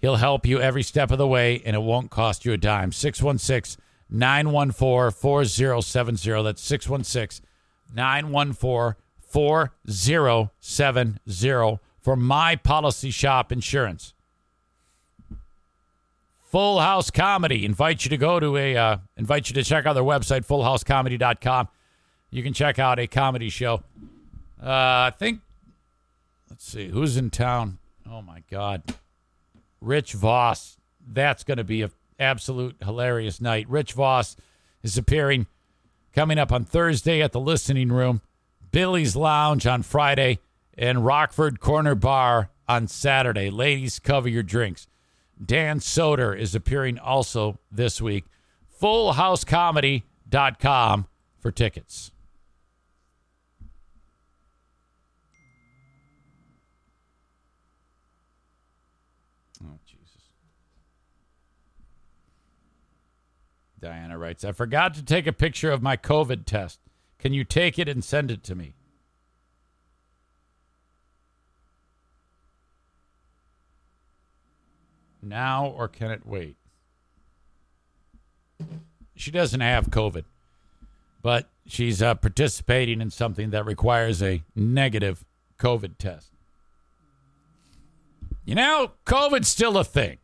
He'll 0.00 0.14
help 0.14 0.46
you 0.46 0.60
every 0.60 0.84
step 0.84 1.10
of 1.10 1.18
the 1.18 1.26
way, 1.26 1.60
and 1.64 1.74
it 1.74 1.80
won't 1.80 2.08
cost 2.08 2.44
you 2.44 2.52
a 2.52 2.56
dime. 2.56 2.92
616 2.92 3.82
914 4.08 5.10
4070. 5.10 6.42
That's 6.44 6.62
616 6.62 7.44
914 7.92 8.94
4070 9.20 11.80
for 12.00 12.14
my 12.14 12.54
policy 12.54 13.10
shop 13.10 13.50
insurance. 13.50 14.14
Full 16.38 16.78
House 16.78 17.10
Comedy 17.10 17.64
invite 17.64 18.04
you 18.04 18.10
to 18.10 18.16
go 18.16 18.38
to 18.38 18.56
a 18.56 18.76
uh, 18.76 18.98
invite 19.16 19.50
you 19.50 19.54
to 19.54 19.64
check 19.64 19.84
out 19.84 19.94
their 19.94 20.04
website 20.04 20.46
fullhousecomedy.com. 20.46 21.66
You 22.30 22.44
can 22.44 22.52
check 22.52 22.78
out 22.78 23.00
a 23.00 23.08
comedy 23.08 23.48
show. 23.48 23.82
Uh, 24.62 25.10
I 25.10 25.12
think 25.18 25.40
let's 26.48 26.66
see 26.66 26.88
who's 26.88 27.16
in 27.16 27.30
town. 27.30 27.78
Oh 28.10 28.22
my 28.22 28.42
God, 28.50 28.82
Rich 29.80 30.14
Voss. 30.14 30.78
That's 31.06 31.44
going 31.44 31.58
to 31.58 31.64
be 31.64 31.82
an 31.82 31.92
absolute 32.18 32.76
hilarious 32.82 33.40
night. 33.40 33.68
Rich 33.68 33.92
Voss 33.92 34.34
is 34.82 34.98
appearing 34.98 35.46
coming 36.12 36.38
up 36.38 36.52
on 36.52 36.64
Thursday 36.64 37.22
at 37.22 37.32
the 37.32 37.40
Listening 37.40 37.90
Room, 37.90 38.20
Billy's 38.70 39.16
Lounge 39.16 39.66
on 39.66 39.82
Friday, 39.82 40.38
and 40.76 41.04
Rockford 41.04 41.60
Corner 41.60 41.94
Bar 41.94 42.50
on 42.68 42.86
Saturday. 42.88 43.50
Ladies, 43.50 43.98
cover 43.98 44.28
your 44.28 44.42
drinks. 44.42 44.86
Dan 45.44 45.78
Soder 45.78 46.38
is 46.38 46.54
appearing 46.54 46.98
also 46.98 47.58
this 47.70 48.02
week. 48.02 48.24
FullHouseComedy.com 48.80 51.06
for 51.38 51.50
tickets. 51.50 52.12
Oh, 59.64 59.78
Jesus. 59.86 60.28
Diana 63.80 64.18
writes, 64.18 64.44
I 64.44 64.52
forgot 64.52 64.94
to 64.94 65.04
take 65.04 65.26
a 65.26 65.32
picture 65.32 65.70
of 65.70 65.82
my 65.82 65.96
COVID 65.96 66.44
test. 66.46 66.80
Can 67.18 67.32
you 67.32 67.44
take 67.44 67.78
it 67.78 67.88
and 67.88 68.02
send 68.04 68.30
it 68.30 68.42
to 68.44 68.54
me? 68.54 68.74
Now 75.22 75.66
or 75.66 75.88
can 75.88 76.10
it 76.10 76.26
wait? 76.26 76.56
She 79.14 79.30
doesn't 79.30 79.60
have 79.60 79.90
COVID. 79.90 80.24
but 81.22 81.48
she's 81.66 82.00
uh, 82.00 82.14
participating 82.14 83.00
in 83.00 83.10
something 83.10 83.50
that 83.50 83.66
requires 83.66 84.22
a 84.22 84.42
negative 84.54 85.24
COVID 85.58 85.98
test. 85.98 86.30
You 88.44 88.54
know, 88.54 88.92
COVID's 89.04 89.48
still 89.48 89.76
a 89.76 89.84
thing. 89.84 90.18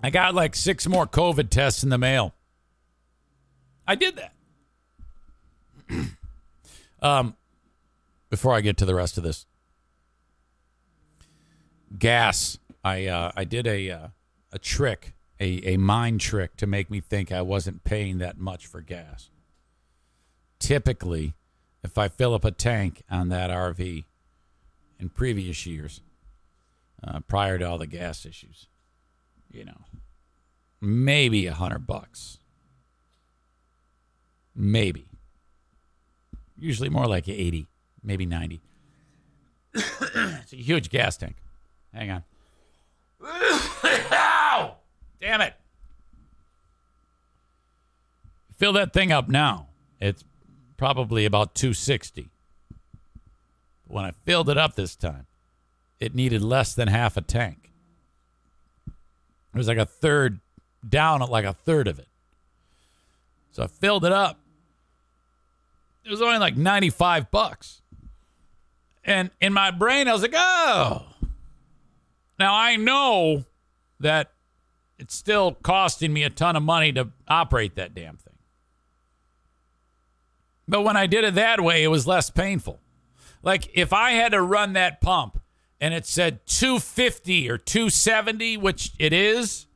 I 0.00 0.10
got 0.10 0.34
like 0.34 0.54
six 0.54 0.86
more 0.86 1.06
COVID 1.06 1.50
tests 1.50 1.82
in 1.82 1.88
the 1.90 1.98
mail. 1.98 2.34
I 3.86 3.94
did 3.94 4.16
that. 4.16 4.32
um, 7.02 7.36
before 8.30 8.54
I 8.54 8.60
get 8.60 8.76
to 8.78 8.84
the 8.84 8.94
rest 8.94 9.16
of 9.16 9.24
this, 9.24 9.46
gas. 11.98 12.58
I 12.84 13.06
uh, 13.06 13.32
I 13.34 13.44
did 13.44 13.66
a 13.66 13.90
uh, 13.90 14.08
a 14.52 14.58
trick, 14.58 15.14
a 15.40 15.74
a 15.74 15.76
mind 15.78 16.20
trick 16.20 16.56
to 16.58 16.66
make 16.66 16.90
me 16.90 17.00
think 17.00 17.32
I 17.32 17.42
wasn't 17.42 17.84
paying 17.84 18.18
that 18.18 18.38
much 18.38 18.66
for 18.66 18.80
gas. 18.80 19.30
Typically, 20.58 21.34
if 21.82 21.98
I 21.98 22.08
fill 22.08 22.34
up 22.34 22.44
a 22.44 22.50
tank 22.50 23.02
on 23.10 23.28
that 23.30 23.50
RV 23.50 24.04
in 25.00 25.08
previous 25.08 25.66
years, 25.66 26.02
uh, 27.02 27.20
prior 27.20 27.58
to 27.58 27.64
all 27.64 27.78
the 27.78 27.86
gas 27.86 28.26
issues, 28.26 28.68
you 29.50 29.64
know, 29.64 29.80
maybe 30.80 31.46
a 31.46 31.54
hundred 31.54 31.86
bucks, 31.86 32.38
maybe. 34.54 35.06
Usually 36.58 36.88
more 36.88 37.06
like 37.06 37.28
eighty, 37.28 37.66
maybe 38.02 38.26
ninety. 38.26 38.60
it's 39.74 40.52
a 40.52 40.56
huge 40.56 40.90
gas 40.90 41.16
tank. 41.16 41.36
Hang 41.92 42.10
on. 42.10 42.24
Ow! 43.24 44.76
Damn 45.20 45.40
it. 45.40 45.54
Fill 48.56 48.72
that 48.72 48.92
thing 48.92 49.12
up 49.12 49.28
now. 49.28 49.68
It's 50.00 50.24
probably 50.76 51.24
about 51.24 51.54
260. 51.54 52.28
When 53.86 54.04
I 54.04 54.12
filled 54.24 54.48
it 54.50 54.58
up 54.58 54.74
this 54.74 54.96
time, 54.96 55.26
it 56.00 56.14
needed 56.14 56.42
less 56.42 56.74
than 56.74 56.88
half 56.88 57.16
a 57.16 57.20
tank. 57.20 57.67
It 59.54 59.58
was 59.58 59.68
like 59.68 59.78
a 59.78 59.86
third 59.86 60.40
down 60.86 61.22
at 61.22 61.30
like 61.30 61.44
a 61.44 61.52
third 61.52 61.88
of 61.88 61.98
it. 61.98 62.08
So 63.52 63.62
I 63.62 63.66
filled 63.66 64.04
it 64.04 64.12
up. 64.12 64.38
It 66.04 66.10
was 66.10 66.22
only 66.22 66.38
like 66.38 66.56
95 66.56 67.30
bucks. 67.30 67.82
And 69.04 69.30
in 69.40 69.52
my 69.52 69.70
brain, 69.70 70.08
I 70.08 70.12
was 70.12 70.22
like, 70.22 70.34
oh. 70.34 71.06
Now 72.38 72.54
I 72.54 72.76
know 72.76 73.44
that 74.00 74.32
it's 74.98 75.14
still 75.14 75.54
costing 75.54 76.12
me 76.12 76.22
a 76.22 76.30
ton 76.30 76.56
of 76.56 76.62
money 76.62 76.92
to 76.92 77.08
operate 77.26 77.74
that 77.76 77.94
damn 77.94 78.16
thing. 78.16 78.34
But 80.66 80.82
when 80.82 80.96
I 80.96 81.06
did 81.06 81.24
it 81.24 81.34
that 81.34 81.60
way, 81.60 81.82
it 81.82 81.88
was 81.88 82.06
less 82.06 82.30
painful. 82.30 82.80
Like 83.42 83.70
if 83.74 83.92
I 83.92 84.12
had 84.12 84.32
to 84.32 84.42
run 84.42 84.74
that 84.74 85.00
pump 85.00 85.37
and 85.80 85.94
it 85.94 86.06
said 86.06 86.46
250 86.46 87.50
or 87.50 87.58
270, 87.58 88.56
which 88.56 88.92
it 88.98 89.12
is, 89.12 89.66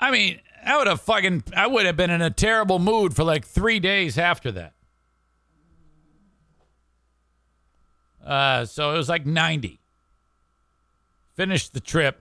I 0.00 0.10
mean, 0.10 0.40
I 0.64 0.76
would 0.78 0.86
have 0.86 1.00
fucking, 1.00 1.44
I 1.56 1.66
would 1.66 1.86
have 1.86 1.96
been 1.96 2.10
in 2.10 2.22
a 2.22 2.30
terrible 2.30 2.78
mood 2.78 3.14
for 3.14 3.24
like 3.24 3.44
three 3.44 3.80
days 3.80 4.18
after 4.18 4.52
that. 4.52 4.72
Uh, 8.24 8.64
so 8.64 8.94
it 8.94 8.96
was 8.96 9.08
like 9.08 9.26
90. 9.26 9.80
Finished 11.34 11.74
the 11.74 11.80
trip. 11.80 12.20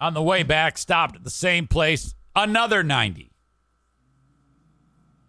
On 0.00 0.14
the 0.14 0.22
way 0.22 0.42
back, 0.42 0.76
stopped 0.76 1.16
at 1.16 1.24
the 1.24 1.30
same 1.30 1.66
place. 1.66 2.14
Another 2.36 2.82
90. 2.82 3.30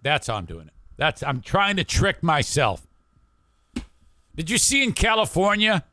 That's 0.02 0.28
how 0.28 0.36
I'm 0.36 0.46
doing 0.46 0.68
it. 0.68 0.74
That's 0.98 1.24
I'm 1.24 1.42
trying 1.42 1.78
to 1.78 1.84
trick 1.84 2.22
myself. 2.22 2.86
Did 4.36 4.50
you 4.50 4.58
see 4.58 4.84
in 4.84 4.94
California? 4.94 5.84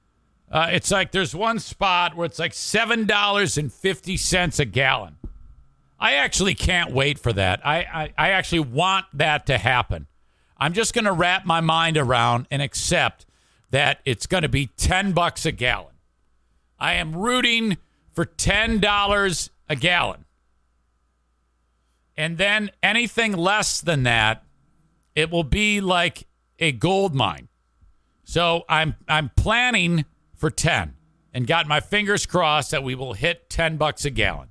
Uh, 0.53 0.69
it's 0.71 0.91
like 0.91 1.11
there's 1.13 1.35
one 1.35 1.59
spot 1.59 2.15
where 2.15 2.27
it's 2.27 2.39
like 2.39 2.53
seven 2.53 3.07
dollars 3.07 3.57
and 3.57 3.73
fifty 3.73 4.17
cents 4.17 4.61
a 4.61 4.65
gallon. 4.67 5.17
I 5.99 6.15
actually 6.15 6.55
can't 6.55 6.93
wait 6.93 7.19
for 7.19 7.33
that. 7.33 7.65
I, 7.65 7.79
I, 7.79 8.13
I 8.19 8.31
actually 8.31 8.61
want 8.61 9.07
that 9.15 9.47
to 9.47 9.57
happen. 9.57 10.09
I'm 10.59 10.73
just 10.73 10.95
going 10.95 11.05
to 11.05 11.13
wrap 11.13 11.47
my 11.47 11.61
mind 11.61 11.97
around 11.97 12.49
and 12.51 12.61
accept 12.61 13.25
that 13.71 14.01
it's 14.05 14.27
going 14.27 14.43
to 14.43 14.49
be 14.49 14.67
10 14.77 15.13
bucks 15.13 15.47
a 15.47 15.53
gallon. 15.53 15.95
I 16.77 16.95
am 16.95 17.17
rooting 17.17 17.79
for 18.13 18.27
$10 18.27 19.51
a 19.69 19.77
gallon. 19.77 20.25
And 22.17 22.37
then 22.37 22.73
anything 22.83 23.33
less 23.33 23.81
than 23.81 24.03
that, 24.03 24.43
it 25.15 25.31
will 25.31 25.45
be 25.45 25.81
like 25.81 26.27
a 26.59 26.73
gold 26.73 27.15
mine. 27.15 27.49
So 28.25 28.65
I'm 28.69 28.97
I'm 29.09 29.31
planning 29.37 30.05
for 30.43 30.51
10 30.51 30.95
and 31.33 31.47
got 31.47 31.69
my 31.69 31.79
fingers 31.79 32.27
crossed 32.27 32.73
that 32.73 32.83
we 32.83 32.97
will 32.97 33.13
hit 33.13 33.49
10 33.49 33.77
bucks 33.77 34.05
a 34.05 34.11
gallon. 34.11 34.49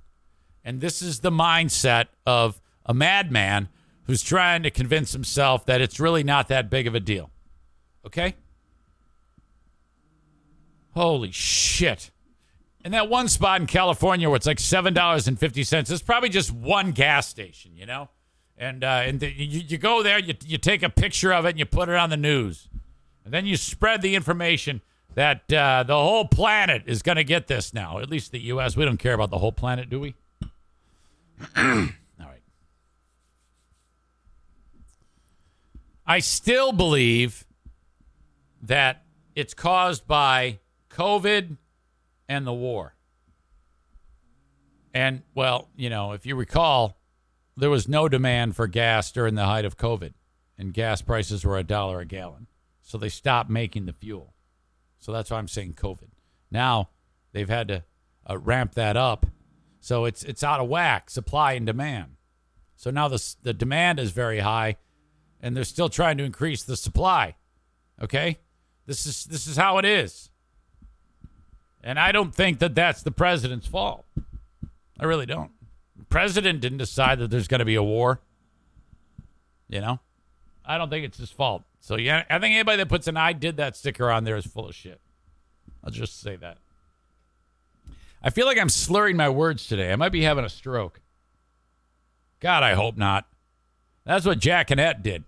And 0.63 0.80
this 0.80 1.01
is 1.01 1.19
the 1.19 1.31
mindset 1.31 2.05
of 2.26 2.61
a 2.85 2.93
madman 2.93 3.68
who's 4.03 4.23
trying 4.23 4.63
to 4.63 4.72
convince 4.72 5.11
himself 5.11 5.65
that 5.65 5.81
it's 5.81 5.99
really 5.99 6.23
not 6.23 6.47
that 6.47 6.69
big 6.69 6.88
of 6.88 6.95
a 6.95 7.01
deal. 7.01 7.30
Okay? 8.05 8.35
Holy 10.91 11.31
shit. 11.31 12.09
And 12.85 12.93
that 12.93 13.09
one 13.09 13.27
spot 13.27 13.59
in 13.59 13.68
California 13.68 14.30
where 14.30 14.38
it's 14.38 14.47
like 14.47 14.59
$7.50, 14.59 15.91
it's 15.91 16.01
probably 16.01 16.30
just 16.30 16.53
one 16.53 16.93
gas 16.93 17.27
station, 17.27 17.76
you 17.76 17.85
know? 17.85 18.07
And, 18.57 18.85
uh, 18.85 19.01
and 19.03 19.19
the, 19.19 19.30
you, 19.30 19.59
you 19.68 19.77
go 19.77 20.03
there, 20.03 20.19
you, 20.19 20.35
you 20.45 20.57
take 20.57 20.84
a 20.84 20.89
picture 20.89 21.34
of 21.34 21.45
it, 21.45 21.49
and 21.49 21.59
you 21.59 21.65
put 21.65 21.89
it 21.89 21.95
on 21.95 22.09
the 22.09 22.15
news. 22.15 22.69
And 23.26 23.34
then 23.34 23.45
you 23.45 23.57
spread 23.57 24.01
the 24.01 24.15
information 24.15 24.81
that 25.15 25.51
uh, 25.51 25.83
the 25.83 25.95
whole 25.95 26.25
planet 26.25 26.83
is 26.85 27.01
going 27.01 27.17
to 27.17 27.23
get 27.23 27.47
this 27.47 27.73
now. 27.73 27.99
At 27.99 28.09
least 28.09 28.31
the 28.31 28.39
U.S. 28.39 28.77
We 28.77 28.85
don't 28.85 28.97
care 28.97 29.13
about 29.13 29.29
the 29.29 29.38
whole 29.38 29.51
planet, 29.51 29.89
do 29.89 29.99
we? 29.99 30.15
All 31.57 31.89
right. 32.19 32.41
I 36.05 36.19
still 36.19 36.71
believe 36.71 37.45
that 38.61 39.03
it's 39.35 39.53
caused 39.53 40.07
by 40.07 40.59
COVID 40.89 41.57
and 42.29 42.47
the 42.47 42.53
war. 42.53 42.95
And, 44.93 45.23
well, 45.33 45.69
you 45.75 45.89
know, 45.89 46.11
if 46.11 46.25
you 46.25 46.35
recall, 46.35 46.97
there 47.55 47.69
was 47.69 47.88
no 47.88 48.09
demand 48.09 48.55
for 48.55 48.67
gas 48.67 49.11
during 49.11 49.35
the 49.35 49.45
height 49.45 49.65
of 49.65 49.77
COVID, 49.77 50.13
and 50.57 50.73
gas 50.73 51.01
prices 51.01 51.45
were 51.45 51.57
a 51.57 51.63
dollar 51.63 52.01
a 52.01 52.05
gallon. 52.05 52.47
So 52.81 52.97
they 52.97 53.09
stopped 53.09 53.49
making 53.49 53.85
the 53.85 53.93
fuel. 53.93 54.33
So 55.01 55.11
that's 55.11 55.29
why 55.31 55.37
I'm 55.37 55.49
saying 55.49 55.73
COVID. 55.73 56.09
Now 56.49 56.89
they've 57.33 57.49
had 57.49 57.67
to 57.67 57.83
uh, 58.29 58.37
ramp 58.37 58.75
that 58.75 58.95
up. 58.95 59.25
So 59.81 60.05
it's 60.05 60.23
it's 60.23 60.43
out 60.43 60.61
of 60.61 60.69
whack, 60.69 61.09
supply 61.09 61.53
and 61.53 61.65
demand. 61.65 62.15
So 62.75 62.91
now 62.91 63.07
the 63.07 63.35
the 63.41 63.53
demand 63.53 63.99
is 63.99 64.11
very 64.11 64.39
high, 64.39 64.77
and 65.41 65.57
they're 65.57 65.63
still 65.63 65.89
trying 65.89 66.17
to 66.19 66.23
increase 66.23 66.63
the 66.63 66.77
supply. 66.77 67.35
Okay, 68.01 68.39
this 68.85 69.05
is 69.05 69.25
this 69.25 69.47
is 69.47 69.57
how 69.57 69.79
it 69.79 69.85
is. 69.85 70.29
And 71.83 71.99
I 71.99 72.11
don't 72.11 72.33
think 72.33 72.59
that 72.59 72.75
that's 72.75 73.01
the 73.01 73.11
president's 73.11 73.65
fault. 73.65 74.05
I 74.99 75.05
really 75.05 75.25
don't. 75.25 75.51
The 75.97 76.05
president 76.05 76.61
didn't 76.61 76.77
decide 76.77 77.17
that 77.19 77.31
there's 77.31 77.47
going 77.47 77.59
to 77.59 77.65
be 77.65 77.73
a 77.73 77.83
war. 77.83 78.21
You 79.67 79.81
know, 79.81 79.99
I 80.63 80.77
don't 80.77 80.91
think 80.91 81.05
it's 81.05 81.17
his 81.17 81.31
fault. 81.31 81.63
So 81.81 81.97
yeah, 81.97 82.23
I 82.29 82.39
think 82.39 82.53
anybody 82.53 82.77
that 82.77 82.89
puts 82.89 83.07
an 83.07 83.17
"I 83.17 83.33
did 83.33 83.57
that" 83.57 83.75
sticker 83.75 84.09
on 84.09 84.23
there 84.23 84.37
is 84.37 84.45
full 84.45 84.69
of 84.69 84.75
shit. 84.75 85.01
I'll 85.83 85.91
just 85.91 86.21
say 86.21 86.35
that. 86.37 86.57
I 88.23 88.29
feel 88.29 88.45
like 88.45 88.59
I'm 88.59 88.69
slurring 88.69 89.17
my 89.17 89.29
words 89.29 89.67
today. 89.67 89.91
I 89.91 89.95
might 89.95 90.11
be 90.11 90.21
having 90.21 90.45
a 90.45 90.49
stroke. 90.49 91.01
God, 92.39 92.63
I 92.63 92.75
hope 92.75 92.97
not. 92.97 93.25
That's 94.05 94.25
what 94.25 94.39
Jack 94.39 94.71
Annette 94.71 95.03
did. 95.03 95.23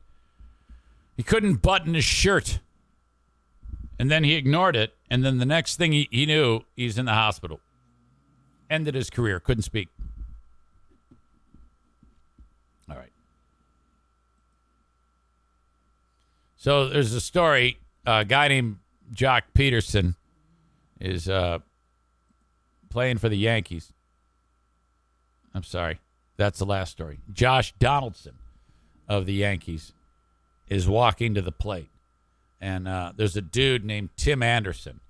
He 1.17 1.23
couldn't 1.23 1.55
button 1.55 1.93
his 1.93 2.03
shirt. 2.03 2.59
And 3.99 4.09
then 4.09 4.23
he 4.23 4.34
ignored 4.34 4.75
it. 4.75 4.95
And 5.09 5.23
then 5.23 5.38
the 5.38 5.45
next 5.45 5.77
thing 5.77 5.91
he, 5.91 6.07
he 6.11 6.25
knew, 6.25 6.61
he's 6.75 6.97
in 6.97 7.05
the 7.05 7.13
hospital. 7.13 7.59
Ended 8.69 8.95
his 8.95 9.09
career. 9.09 9.39
Couldn't 9.39 9.63
speak. 9.63 9.89
All 12.89 12.97
right. 12.97 13.11
So 16.64 16.88
there's 16.88 17.11
a 17.11 17.19
story. 17.19 17.77
A 18.06 18.23
guy 18.23 18.48
named 18.48 18.77
Joc 19.14 19.41
Pederson 19.53 20.15
is 20.98 21.27
uh, 21.27 21.60
playing 22.90 23.18
for 23.18 23.27
the 23.27 23.38
Yankees. 23.38 23.91
I'm 25.53 25.64
sorry. 25.64 25.99
That's 26.38 26.60
the 26.60 26.65
last 26.65 26.94
story. 26.94 27.19
Josh 27.34 27.73
Donaldson 27.80 28.35
of 29.10 29.26
the 29.26 29.34
Yankees 29.34 29.91
is 30.69 30.88
walking 30.88 31.34
to 31.34 31.41
the 31.41 31.52
plate. 31.52 31.90
And 32.61 32.88
uh, 32.88 33.11
there's 33.14 33.35
a 33.35 33.41
dude 33.41 33.84
named 33.84 34.11
Tim 34.15 34.41
Anderson. 34.41 35.02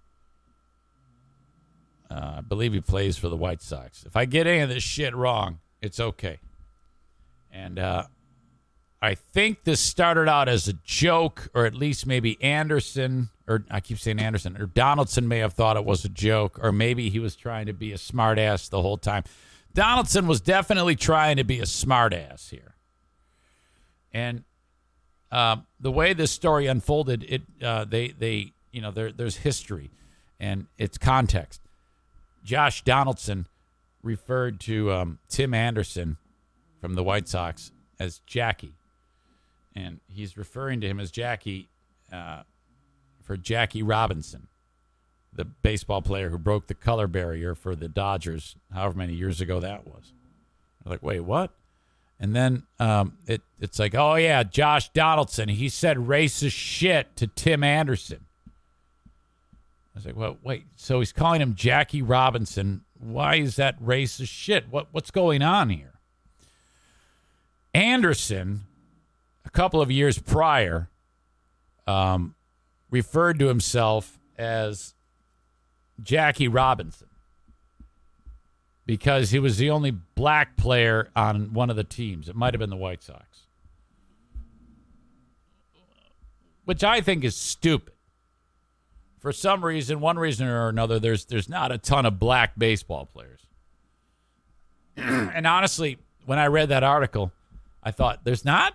Uh, 2.10 2.38
I 2.38 2.42
believe 2.42 2.74
he 2.74 2.82
plays 2.82 3.16
for 3.16 3.30
the 3.30 3.38
White 3.38 3.62
Sox. 3.62 4.04
If 4.08 4.16
I 4.16 4.26
get 4.26 4.48
any 4.48 4.62
of 4.62 4.70
this 4.70 4.82
shit 4.82 5.16
wrong, 5.16 5.60
it's 5.84 6.00
okay. 6.00 6.40
And 7.52 7.78
uh, 7.78 8.06
I 9.04 9.16
think 9.16 9.66
this 9.66 9.82
started 9.82 10.30
out 10.30 10.48
as 10.48 10.70
a 10.70 10.74
joke, 10.86 11.50
or 11.54 11.66
at 11.66 11.74
least 11.74 12.08
maybe 12.08 12.42
Anderson, 12.42 13.32
or 13.46 13.66
I 13.70 13.82
keep 13.82 14.00
saying 14.00 14.18
Anderson, 14.18 14.56
or 14.56 14.66
Donaldson 14.66 15.28
may 15.28 15.40
have 15.40 15.52
thought 15.52 15.76
it 15.76 15.84
was 15.84 16.06
a 16.06 16.10
joke, 16.10 16.58
or 16.64 16.72
maybe 16.72 17.10
he 17.10 17.20
was 17.20 17.36
trying 17.36 17.66
to 17.66 17.74
be 17.74 17.92
a 17.92 17.98
smartass 17.98 18.70
the 18.70 18.82
whole 18.82 18.98
time. 18.98 19.26
Donaldson 19.74 20.26
was 20.26 20.40
definitely 20.40 20.96
trying 20.96 21.36
to 21.36 21.44
be 21.44 21.60
a 21.60 21.64
smartass 21.64 22.50
here. 22.50 22.76
And 24.14 24.46
uh, 25.34 25.58
the 25.82 25.92
way 25.92 26.14
this 26.14 26.32
story 26.32 26.68
unfolded, 26.68 27.26
it 27.28 27.42
uh, 27.62 27.84
they 27.84 28.08
they 28.08 28.54
you 28.72 28.82
know 28.82 28.92
there 28.92 29.12
there's 29.12 29.36
history 29.36 29.92
and 30.40 30.68
it's 30.78 30.98
context. 30.98 31.60
Josh 32.46 32.86
Donaldson 32.86 33.48
referred 34.02 34.62
to 34.62 34.94
um, 34.94 35.20
Tim 35.28 35.54
Anderson 35.54 36.16
from 36.80 36.94
the 36.94 37.04
White 37.04 37.28
Sox 37.28 37.74
as 38.00 38.20
Jackie, 38.26 38.76
and 39.76 40.00
he's 40.08 40.38
referring 40.38 40.82
to 40.82 40.88
him 40.88 41.00
as 41.00 41.12
Jackie 41.12 41.70
uh, 42.12 42.44
for 43.22 43.38
Jackie 43.38 43.84
Robinson, 43.84 44.48
the 45.32 45.46
baseball 45.46 46.02
player 46.02 46.30
who 46.30 46.38
broke 46.38 46.68
the 46.68 46.74
color 46.74 47.08
barrier 47.08 47.56
for 47.56 47.76
the 47.76 47.88
Dodgers, 47.88 48.56
however 48.74 48.98
many 48.98 49.14
years 49.14 49.42
ago 49.42 49.60
that 49.60 49.88
was. 49.88 50.14
I'm 50.86 50.92
like, 50.92 51.04
wait, 51.04 51.22
what? 51.22 51.52
And 52.20 52.36
then 52.36 52.64
um, 52.80 53.18
it 53.26 53.42
it's 53.60 53.80
like, 53.80 53.96
oh 53.96 54.16
yeah, 54.16 54.44
Josh 54.44 54.90
Donaldson. 54.90 55.50
He 55.50 55.70
said 55.70 55.98
racist 55.98 56.54
shit 56.54 57.16
to 57.18 57.28
Tim 57.28 57.64
Anderson. 57.64 58.26
I 59.96 60.00
was 60.00 60.06
like, 60.06 60.16
well, 60.16 60.38
wait. 60.44 60.66
So 60.76 61.00
he's 61.00 61.12
calling 61.12 61.42
him 61.42 61.56
Jackie 61.56 62.02
Robinson. 62.02 62.82
Why 62.98 63.36
is 63.36 63.58
that 63.58 63.82
racist 63.82 64.30
shit? 64.30 64.70
What 64.70 64.88
what's 64.92 65.12
going 65.12 65.42
on 65.42 65.70
here? 65.70 65.94
Anderson, 67.74 68.62
a 69.46 69.50
couple 69.50 69.82
of 69.82 69.92
years 69.92 70.20
prior, 70.20 70.90
um, 71.88 72.36
referred 72.90 73.40
to 73.40 73.48
himself 73.48 74.20
as 74.38 74.94
Jackie 76.02 76.48
Robinson 76.48 77.08
because 78.86 79.32
he 79.32 79.40
was 79.40 79.58
the 79.58 79.70
only 79.70 79.92
black 79.92 80.58
player 80.58 81.10
on 81.16 81.54
one 81.54 81.70
of 81.70 81.76
the 81.76 81.84
teams. 81.84 82.30
It 82.30 82.36
might 82.36 82.54
have 82.54 82.60
been 82.60 82.70
the 82.70 82.76
White 82.76 83.04
Sox, 83.04 83.48
which 86.66 86.84
I 86.84 87.02
think 87.02 87.24
is 87.24 87.36
stupid. 87.36 87.94
For 89.20 89.32
some 89.32 89.64
reason, 89.64 90.02
one 90.02 90.20
reason 90.20 90.48
or 90.48 90.68
another, 90.68 91.00
there's 91.00 91.26
there's 91.26 91.48
not 91.48 91.72
a 91.72 91.78
ton 91.78 92.06
of 92.06 92.20
black 92.20 92.54
baseball 92.58 93.06
players. 93.06 93.40
and 94.98 95.48
honestly, 95.48 95.98
when 96.26 96.40
I 96.40 96.48
read 96.48 96.70
that 96.70 96.84
article, 96.84 97.32
I 97.82 97.92
thought, 97.92 98.26
"There's 98.26 98.44
not." 98.44 98.74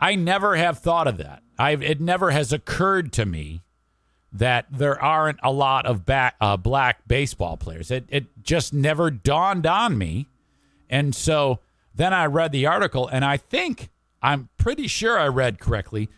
I 0.00 0.14
never 0.14 0.56
have 0.56 0.78
thought 0.78 1.06
of 1.06 1.18
that. 1.18 1.42
I 1.58 1.72
it 1.72 2.00
never 2.00 2.30
has 2.30 2.52
occurred 2.52 3.12
to 3.14 3.24
me 3.24 3.62
that 4.34 4.66
there 4.68 5.00
aren't 5.00 5.38
a 5.44 5.52
lot 5.52 5.86
of 5.86 6.04
back, 6.04 6.34
uh, 6.40 6.56
black 6.56 7.06
baseball 7.06 7.56
players. 7.56 7.90
It, 7.92 8.04
it 8.08 8.42
just 8.42 8.74
never 8.74 9.08
dawned 9.10 9.64
on 9.64 9.96
me. 9.96 10.26
And 10.90 11.14
so 11.14 11.60
then 11.94 12.12
I 12.12 12.26
read 12.26 12.50
the 12.50 12.66
article, 12.66 13.06
and 13.06 13.24
I 13.24 13.36
think, 13.36 13.90
I'm 14.20 14.48
pretty 14.56 14.88
sure 14.88 15.18
I 15.18 15.28
read 15.28 15.60
correctly, 15.60 16.08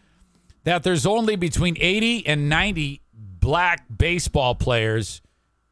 that 0.64 0.82
there's 0.82 1.04
only 1.04 1.36
between 1.36 1.76
80 1.78 2.26
and 2.26 2.48
90 2.48 3.02
black 3.12 3.84
baseball 3.94 4.54
players 4.54 5.20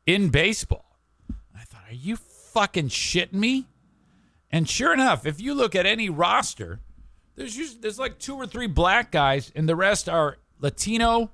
in 0.07 0.29
baseball. 0.29 0.99
I 1.57 1.65
thought, 1.65 1.85
are 1.89 1.95
you 1.95 2.17
fucking 2.17 2.91
shitting 2.91 3.33
me? 3.33 3.65
And 4.53 4.69
sure 4.69 4.93
enough, 4.93 5.25
if 5.27 5.41
you 5.41 5.55
look 5.55 5.75
at 5.75 5.87
any 5.87 6.11
roster, 6.11 6.81
there's 7.37 7.57
usually, 7.57 7.81
there's 7.81 7.99
like 7.99 8.19
two 8.19 8.37
or 8.37 8.47
three 8.47 8.67
black 8.67 9.11
guys, 9.11 9.51
and 9.55 9.69
the 9.69 9.77
rest 9.77 10.09
are 10.09 10.39
Latino, 10.61 11.33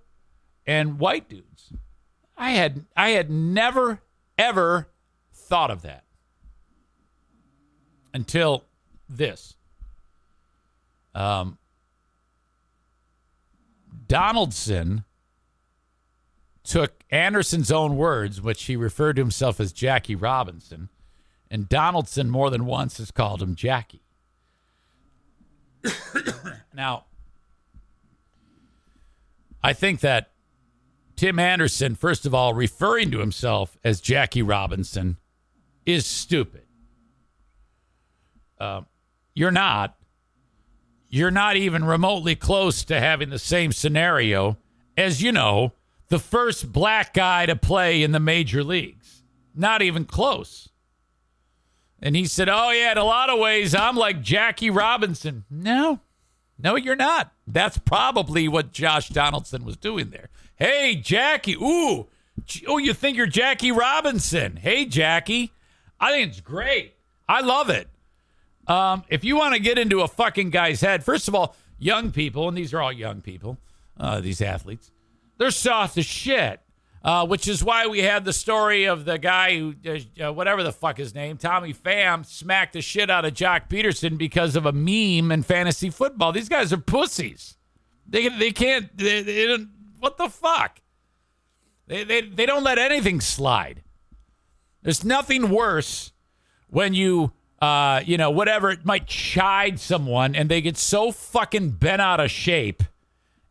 and 0.67 0.99
white 0.99 1.29
dudes. 1.29 1.73
I 2.37 2.51
had 2.51 2.87
I 2.97 3.11
had 3.11 3.31
never 3.31 4.01
ever 4.39 4.89
thought 5.33 5.71
of 5.71 5.83
that 5.83 6.05
until 8.15 8.65
this. 9.09 9.55
Um, 11.15 11.59
Donaldson 14.07 15.05
took 16.65 17.05
Anderson's 17.11 17.71
own 17.71 17.97
words, 17.97 18.41
which 18.41 18.65
he 18.65 18.77
referred 18.77 19.17
to 19.17 19.23
himself 19.23 19.61
as 19.61 19.73
Jackie 19.73 20.15
Robinson, 20.15 20.89
and 21.51 21.69
Donaldson 21.69 22.31
more 22.31 22.49
than 22.51 22.65
once 22.65 22.99
has 22.99 23.11
called 23.11 23.43
him 23.43 23.55
Jackie. 23.55 24.03
Now, 26.75 27.05
I 29.63 29.73
think 29.73 30.01
that 30.01 30.31
Tim 31.17 31.39
Anderson, 31.39 31.95
first 31.97 32.25
of 32.25 32.35
all, 32.35 32.55
referring 32.55 33.11
to 33.11 33.19
himself 33.19 33.77
as 33.85 34.01
Jackie 34.01 34.41
Robinson 34.41 35.19
is 35.85 36.07
stupid. 36.07 36.63
Uh, 38.59 38.83
you're 39.35 39.51
not. 39.51 39.97
You're 41.11 41.31
not 41.31 41.57
even 41.57 41.85
remotely 41.85 42.37
close 42.37 42.85
to 42.85 42.99
having 42.99 43.29
the 43.29 43.39
same 43.39 43.73
scenario 43.73 44.57
as, 44.97 45.23
you 45.23 45.31
know, 45.31 45.73
the 46.09 46.19
first 46.19 46.73
black 46.73 47.13
guy 47.13 47.45
to 47.45 47.55
play 47.55 48.03
in 48.03 48.13
the 48.13 48.21
major 48.21 48.65
leagues. 48.65 49.23
Not 49.55 49.83
even 49.83 50.07
close. 50.07 50.70
And 52.03 52.17
he 52.17 52.25
said, 52.25 52.49
Oh, 52.49 52.71
yeah, 52.71 52.93
in 52.93 52.99
a 52.99 53.05
lot 53.05 53.31
of 53.31 53.39
ways, 53.39 53.75
I'm 53.75 53.97
like 53.97 54.23
Jackie 54.23 54.71
Robinson. 54.71 55.45
No, 55.51 56.01
no, 56.59 56.77
you're 56.77 56.97
not. 56.97 57.33
That's 57.47 57.79
probably 57.79 58.49
what 58.49 58.73
Josh 58.73 59.09
Donaldson 59.09 59.65
was 59.65 59.77
doing 59.77 60.11
there. 60.11 60.29
Hey, 60.57 60.97
Jackie. 60.97 61.55
Ooh. 61.55 62.09
Oh, 62.67 62.79
you 62.79 62.95
think 62.95 63.17
you're 63.17 63.27
Jackie 63.27 63.73
Robinson. 63.73 64.57
Hey, 64.57 64.87
Jackie. 64.87 65.53
I 65.99 66.13
think 66.13 66.31
it's 66.31 66.41
great. 66.41 66.95
I 67.29 67.41
love 67.43 67.71
it. 67.71 67.89
Um, 68.67 69.05
if 69.09 69.25
you 69.25 69.37
want 69.37 69.55
to 69.55 69.61
get 69.61 69.79
into 69.79 70.01
a 70.01 70.09
fucking 70.09 70.51
guy's 70.51 70.81
head, 70.81 71.05
first 71.05 71.29
of 71.29 71.35
all, 71.35 71.57
young 71.79 72.13
people, 72.13 72.49
and 72.49 72.57
these 72.57 72.73
are 72.73 72.81
all 72.81 72.93
young 72.93 73.21
people, 73.21 73.59
uh, 73.99 74.21
these 74.21 74.41
athletes, 74.41 74.91
they're 75.39 75.51
soft 75.51 75.99
as 75.99 76.07
shit. 76.07 76.61
Uh, 77.03 77.27
which 77.27 77.49
is 77.49 77.65
why 77.65 77.87
we 77.87 78.01
had 78.01 78.27
the 78.27 78.33
story 78.33 78.85
of 78.85 79.07
the 79.07 79.17
guy 79.17 79.57
who, 79.57 79.75
uh, 79.87 80.27
uh, 80.27 80.33
whatever 80.33 80.63
the 80.63 80.73
fuck 80.73 80.99
his 80.99 81.15
name, 81.15 81.39
Tommy 81.39 81.73
Pham, 81.73 82.27
smacked 82.27 82.75
the 82.75 82.83
shit 82.83 83.09
out 83.09 83.25
of 83.25 83.33
Joc 83.33 83.71
Pederson 83.71 84.19
because 84.19 84.55
of 84.55 84.67
a 84.67 84.73
meme 84.73 85.33
in 85.33 85.43
fantasy 85.43 85.89
football. 85.89 86.31
These 86.31 86.51
guys 86.51 86.75
are 86.75 86.79
pussies. 86.79 87.57
They 88.07 88.29
they 88.29 88.51
can't. 88.51 88.95
They, 88.99 89.23
they 89.23 89.47
don't. 89.47 89.71
What 89.99 90.19
the 90.19 90.29
fuck? 90.29 90.81
They, 91.87 92.05
they 92.05 92.21
they 92.21 92.45
don't 92.45 92.65
let 92.65 92.79
anything 92.79 93.21
slide. 93.21 93.83
There's 94.83 95.05
nothing 95.05 95.51
worse 95.51 96.13
when 96.69 96.93
you 96.93 97.33
uh 97.63 98.03
you 98.05 98.17
know 98.17 98.31
whatever 98.31 98.71
it 98.71 98.85
might 98.85 99.07
chide 99.07 99.81
someone 99.81 100.35
and 100.35 100.49
they 100.49 100.61
get 100.61 100.77
so 100.77 101.13
fucking 101.13 101.71
bent 101.71 102.01
out 102.01 102.21
of 102.21 102.31
shape 102.31 102.83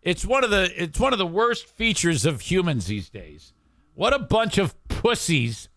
it's 0.01 0.25
one 0.25 0.43
of 0.43 0.49
the 0.49 0.71
it's 0.81 0.99
one 0.99 1.13
of 1.13 1.19
the 1.19 1.27
worst 1.27 1.67
features 1.67 2.25
of 2.25 2.41
humans 2.41 2.87
these 2.87 3.09
days. 3.09 3.53
What 3.95 4.13
a 4.13 4.19
bunch 4.19 4.57
of 4.57 4.75
pussies 4.87 5.67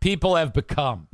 people 0.00 0.36
have 0.36 0.52
become. 0.52 1.08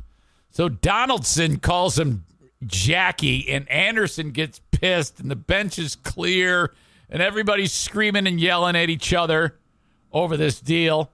So 0.49 0.67
Donaldson 0.67 1.59
calls 1.59 1.97
him 1.97 2.25
Jackie, 2.65 3.49
and 3.49 3.69
Anderson 3.69 4.31
gets 4.31 4.59
pissed, 4.71 5.19
and 5.19 5.31
the 5.31 5.35
bench 5.35 5.79
is 5.79 5.95
clear, 5.95 6.73
and 7.09 7.21
everybody's 7.21 7.71
screaming 7.71 8.27
and 8.27 8.39
yelling 8.39 8.75
at 8.75 8.89
each 8.89 9.13
other 9.13 9.57
over 10.11 10.35
this 10.35 10.59
deal. 10.59 11.09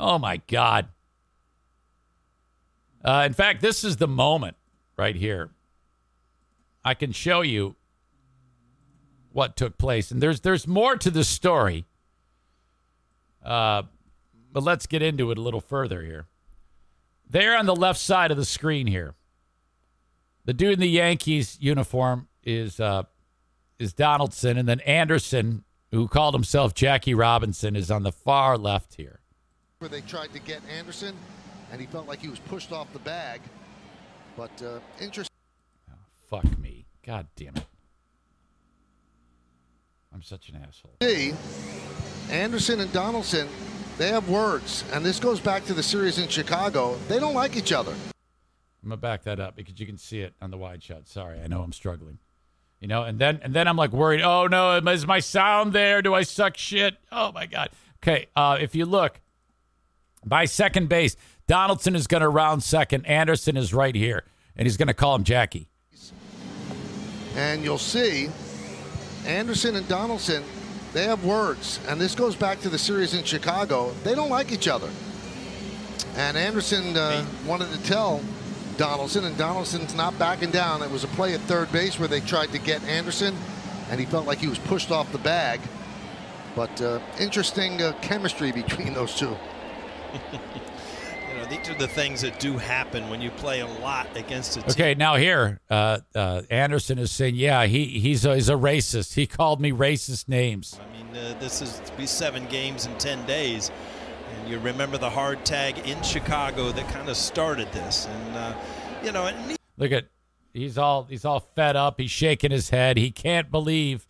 Oh 0.00 0.18
my 0.18 0.38
God. 0.48 0.88
Uh, 3.04 3.22
in 3.24 3.32
fact, 3.32 3.62
this 3.62 3.84
is 3.84 3.96
the 3.96 4.08
moment 4.08 4.56
right 4.96 5.14
here. 5.14 5.50
I 6.84 6.94
can 6.94 7.12
show 7.12 7.42
you 7.42 7.76
what 9.32 9.56
took 9.56 9.78
place. 9.78 10.10
And 10.10 10.22
there's 10.22 10.40
there's 10.40 10.66
more 10.66 10.96
to 10.96 11.10
the 11.10 11.24
story. 11.24 11.84
Uh, 13.44 13.82
but 14.52 14.62
let's 14.62 14.86
get 14.86 15.02
into 15.02 15.30
it 15.30 15.38
a 15.38 15.40
little 15.40 15.60
further 15.60 16.02
here. 16.02 16.26
There 17.28 17.56
on 17.56 17.66
the 17.66 17.76
left 17.76 18.00
side 18.00 18.30
of 18.30 18.36
the 18.36 18.44
screen 18.44 18.86
here, 18.86 19.14
the 20.44 20.54
dude 20.54 20.74
in 20.74 20.80
the 20.80 20.88
Yankees 20.88 21.58
uniform 21.60 22.28
is 22.42 22.80
uh, 22.80 23.04
is 23.78 23.92
Donaldson, 23.92 24.56
and 24.56 24.68
then 24.68 24.80
Anderson, 24.80 25.64
who 25.90 26.08
called 26.08 26.34
himself 26.34 26.74
Jackie 26.74 27.14
Robinson, 27.14 27.76
is 27.76 27.90
on 27.90 28.02
the 28.02 28.12
far 28.12 28.56
left 28.56 28.94
here. 28.94 29.20
Where 29.78 29.88
they 29.88 30.00
tried 30.00 30.32
to 30.32 30.40
get 30.40 30.62
Anderson, 30.76 31.14
and 31.70 31.80
he 31.80 31.86
felt 31.86 32.08
like 32.08 32.20
he 32.20 32.28
was 32.28 32.38
pushed 32.40 32.72
off 32.72 32.92
the 32.92 32.98
bag. 32.98 33.40
But 34.36 34.50
uh, 34.62 34.78
interesting. 35.00 35.34
Fuck 36.28 36.58
me. 36.58 36.86
God 37.04 37.26
damn 37.36 37.56
it. 37.56 37.66
I'm 40.12 40.22
such 40.22 40.48
an 40.48 40.56
asshole. 40.56 40.96
See, 41.02 41.32
Anderson 42.30 42.80
and 42.80 42.92
Donaldson 42.92 43.48
they 43.98 44.08
have 44.10 44.28
words, 44.28 44.84
and 44.92 45.04
this 45.04 45.18
goes 45.18 45.40
back 45.40 45.64
to 45.66 45.74
the 45.74 45.82
series 45.82 46.18
in 46.20 46.28
Chicago. 46.28 46.96
They 47.08 47.18
don't 47.18 47.34
like 47.34 47.56
each 47.56 47.72
other. 47.72 47.90
I'm 47.90 48.90
gonna 48.90 48.96
back 48.96 49.24
that 49.24 49.40
up 49.40 49.56
because 49.56 49.80
you 49.80 49.86
can 49.86 49.98
see 49.98 50.20
it 50.20 50.34
on 50.40 50.52
the 50.52 50.56
wide 50.56 50.84
shot. 50.84 51.08
Sorry, 51.08 51.40
I 51.40 51.48
know 51.48 51.62
I'm 51.62 51.72
struggling. 51.72 52.18
You 52.80 52.86
know, 52.86 53.02
and 53.02 53.18
then 53.18 53.40
and 53.42 53.52
then 53.52 53.66
I'm 53.66 53.76
like 53.76 53.90
worried. 53.90 54.22
Oh 54.22 54.46
no, 54.46 54.76
is 54.76 55.04
my 55.04 55.18
sound 55.18 55.72
there? 55.72 56.00
Do 56.00 56.14
I 56.14 56.22
suck 56.22 56.56
shit? 56.56 56.96
Oh 57.10 57.32
my 57.32 57.46
god. 57.46 57.70
Okay, 58.00 58.26
uh, 58.36 58.56
if 58.60 58.76
you 58.76 58.86
look 58.86 59.20
by 60.24 60.44
second 60.44 60.88
base, 60.88 61.16
Donaldson 61.48 61.96
is 61.96 62.06
going 62.06 62.20
to 62.20 62.28
round 62.28 62.62
second. 62.62 63.04
Anderson 63.06 63.56
is 63.56 63.74
right 63.74 63.96
here, 63.96 64.22
and 64.56 64.64
he's 64.64 64.76
going 64.76 64.86
to 64.86 64.94
call 64.94 65.16
him 65.16 65.24
Jackie. 65.24 65.68
And 67.34 67.64
you'll 67.64 67.78
see 67.78 68.28
Anderson 69.26 69.76
and 69.76 69.86
Donaldson, 69.88 70.42
they 70.92 71.04
have 71.04 71.24
words. 71.24 71.80
And 71.88 72.00
this 72.00 72.14
goes 72.14 72.36
back 72.36 72.60
to 72.60 72.68
the 72.68 72.78
series 72.78 73.14
in 73.14 73.24
Chicago. 73.24 73.92
They 74.04 74.14
don't 74.14 74.30
like 74.30 74.52
each 74.52 74.68
other. 74.68 74.88
And 76.16 76.36
Anderson 76.36 76.96
uh, 76.96 77.24
wanted 77.46 77.70
to 77.70 77.82
tell 77.84 78.22
Donaldson, 78.76 79.24
and 79.24 79.36
Donaldson's 79.36 79.94
not 79.94 80.18
backing 80.18 80.50
down. 80.50 80.82
It 80.82 80.90
was 80.90 81.04
a 81.04 81.08
play 81.08 81.34
at 81.34 81.40
third 81.42 81.70
base 81.72 81.98
where 81.98 82.08
they 82.08 82.20
tried 82.20 82.52
to 82.52 82.58
get 82.58 82.82
Anderson, 82.84 83.36
and 83.90 84.00
he 84.00 84.06
felt 84.06 84.26
like 84.26 84.38
he 84.38 84.48
was 84.48 84.58
pushed 84.58 84.90
off 84.90 85.10
the 85.12 85.18
bag. 85.18 85.60
But 86.56 86.80
uh, 86.80 87.00
interesting 87.20 87.82
uh, 87.82 87.92
chemistry 88.00 88.52
between 88.52 88.94
those 88.94 89.14
two. 89.14 89.36
These 91.48 91.70
are 91.70 91.74
the 91.74 91.88
things 91.88 92.20
that 92.20 92.38
do 92.38 92.58
happen 92.58 93.08
when 93.08 93.22
you 93.22 93.30
play 93.30 93.60
a 93.60 93.66
lot 93.66 94.06
against 94.16 94.56
a 94.58 94.60
team. 94.60 94.70
Okay, 94.70 94.94
now 94.94 95.16
here, 95.16 95.60
uh, 95.70 96.00
uh, 96.14 96.42
Anderson 96.50 96.98
is 96.98 97.10
saying, 97.10 97.36
yeah, 97.36 97.64
he 97.64 97.86
he's 97.86 98.26
a, 98.26 98.34
he's 98.34 98.50
a 98.50 98.54
racist. 98.54 99.14
He 99.14 99.26
called 99.26 99.60
me 99.60 99.72
racist 99.72 100.28
names. 100.28 100.78
I 100.78 100.96
mean, 100.96 101.16
uh, 101.16 101.38
this 101.38 101.62
is 101.62 101.80
to 101.86 101.92
be 101.96 102.06
seven 102.06 102.46
games 102.46 102.84
in 102.84 102.96
10 102.98 103.24
days. 103.26 103.70
And 104.30 104.50
you 104.50 104.58
remember 104.58 104.98
the 104.98 105.08
hard 105.08 105.44
tag 105.46 105.78
in 105.88 106.02
Chicago 106.02 106.70
that 106.70 106.86
kind 106.88 107.08
of 107.08 107.16
started 107.16 107.72
this. 107.72 108.06
And, 108.06 108.36
uh, 108.36 108.54
you 109.02 109.12
know, 109.12 109.26
it 109.26 109.58
Look 109.78 109.92
at 109.92 110.06
he's 110.52 110.76
all 110.76 111.04
he's 111.04 111.24
all 111.24 111.40
fed 111.40 111.76
up. 111.76 111.98
He's 111.98 112.10
shaking 112.10 112.50
his 112.50 112.70
head. 112.70 112.98
He 112.98 113.10
can't 113.10 113.50
believe 113.50 114.06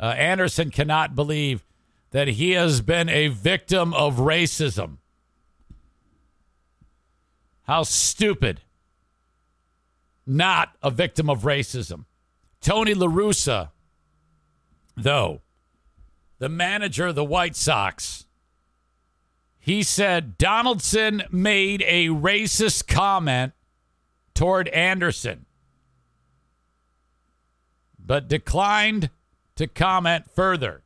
uh, 0.00 0.06
Anderson 0.16 0.70
cannot 0.70 1.14
believe 1.14 1.64
that 2.10 2.28
he 2.28 2.52
has 2.52 2.80
been 2.80 3.08
a 3.08 3.28
victim 3.28 3.92
of 3.94 4.16
racism. 4.16 4.96
How 7.68 7.82
stupid. 7.82 8.62
Not 10.26 10.74
a 10.82 10.90
victim 10.90 11.28
of 11.28 11.42
racism. 11.42 12.06
Tony 12.62 12.94
La 12.94 13.06
Russa, 13.06 13.70
though, 14.96 15.42
the 16.38 16.48
manager 16.48 17.08
of 17.08 17.14
the 17.14 17.24
White 17.24 17.54
Sox, 17.54 18.24
he 19.58 19.82
said 19.82 20.38
Donaldson 20.38 21.24
made 21.30 21.84
a 21.86 22.06
racist 22.06 22.86
comment 22.86 23.52
toward 24.32 24.68
Anderson, 24.68 25.44
but 27.98 28.28
declined 28.28 29.10
to 29.56 29.66
comment 29.66 30.30
further. 30.34 30.84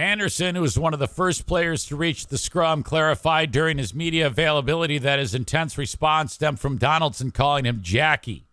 Anderson, 0.00 0.54
who 0.54 0.62
was 0.62 0.78
one 0.78 0.94
of 0.94 0.98
the 0.98 1.06
first 1.06 1.46
players 1.46 1.84
to 1.84 1.94
reach 1.94 2.26
the 2.26 2.38
scrum, 2.38 2.82
clarified 2.82 3.52
during 3.52 3.76
his 3.76 3.94
media 3.94 4.26
availability 4.26 4.96
that 4.96 5.18
his 5.18 5.34
intense 5.34 5.76
response 5.76 6.32
stemmed 6.32 6.58
from 6.58 6.78
Donaldson 6.78 7.30
calling 7.30 7.66
him 7.66 7.80
Jackie. 7.82 8.46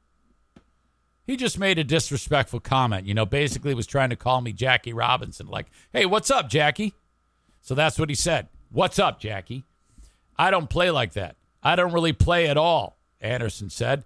He 1.25 1.37
just 1.37 1.57
made 1.57 1.79
a 1.79 1.85
disrespectful 1.85 2.59
comment, 2.59 3.07
you 3.07 3.13
know, 3.13 3.25
basically 3.25 3.73
was 3.73 3.87
trying 3.87 4.09
to 4.09 4.17
call 4.17 4.41
me 4.41 4.51
Jackie 4.51 4.91
Robinson, 4.91 5.47
like, 5.47 5.67
hey, 5.93 6.05
what's 6.05 6.29
up, 6.29 6.49
Jackie? 6.49 6.93
So 7.61 7.73
that's 7.73 7.97
what 7.97 8.09
he 8.09 8.15
said. 8.15 8.49
What's 8.69 8.99
up, 8.99 9.19
Jackie? 9.19 9.63
I 10.37 10.51
don't 10.51 10.69
play 10.69 10.91
like 10.91 11.13
that. 11.13 11.37
I 11.63 11.77
don't 11.77 11.93
really 11.93 12.13
play 12.13 12.47
at 12.47 12.57
all, 12.57 12.97
Anderson 13.21 13.69
said. 13.69 14.03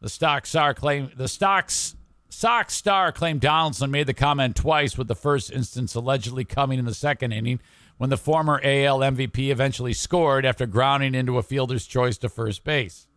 The 0.00 0.08
stock 0.08 0.46
star 0.46 0.72
claim 0.72 1.10
the 1.14 1.28
stocks 1.28 1.96
Sox 2.38 2.72
star 2.72 3.10
claimed 3.10 3.40
Donaldson 3.40 3.90
made 3.90 4.06
the 4.06 4.14
comment 4.14 4.54
twice, 4.54 4.96
with 4.96 5.08
the 5.08 5.16
first 5.16 5.50
instance 5.50 5.96
allegedly 5.96 6.44
coming 6.44 6.78
in 6.78 6.84
the 6.84 6.94
second 6.94 7.32
inning 7.32 7.58
when 7.96 8.10
the 8.10 8.16
former 8.16 8.60
AL 8.62 9.00
MVP 9.00 9.50
eventually 9.50 9.92
scored 9.92 10.46
after 10.46 10.64
grounding 10.64 11.16
into 11.16 11.36
a 11.36 11.42
fielder's 11.42 11.84
choice 11.84 12.16
to 12.18 12.28
first 12.28 12.62
base. 12.62 13.08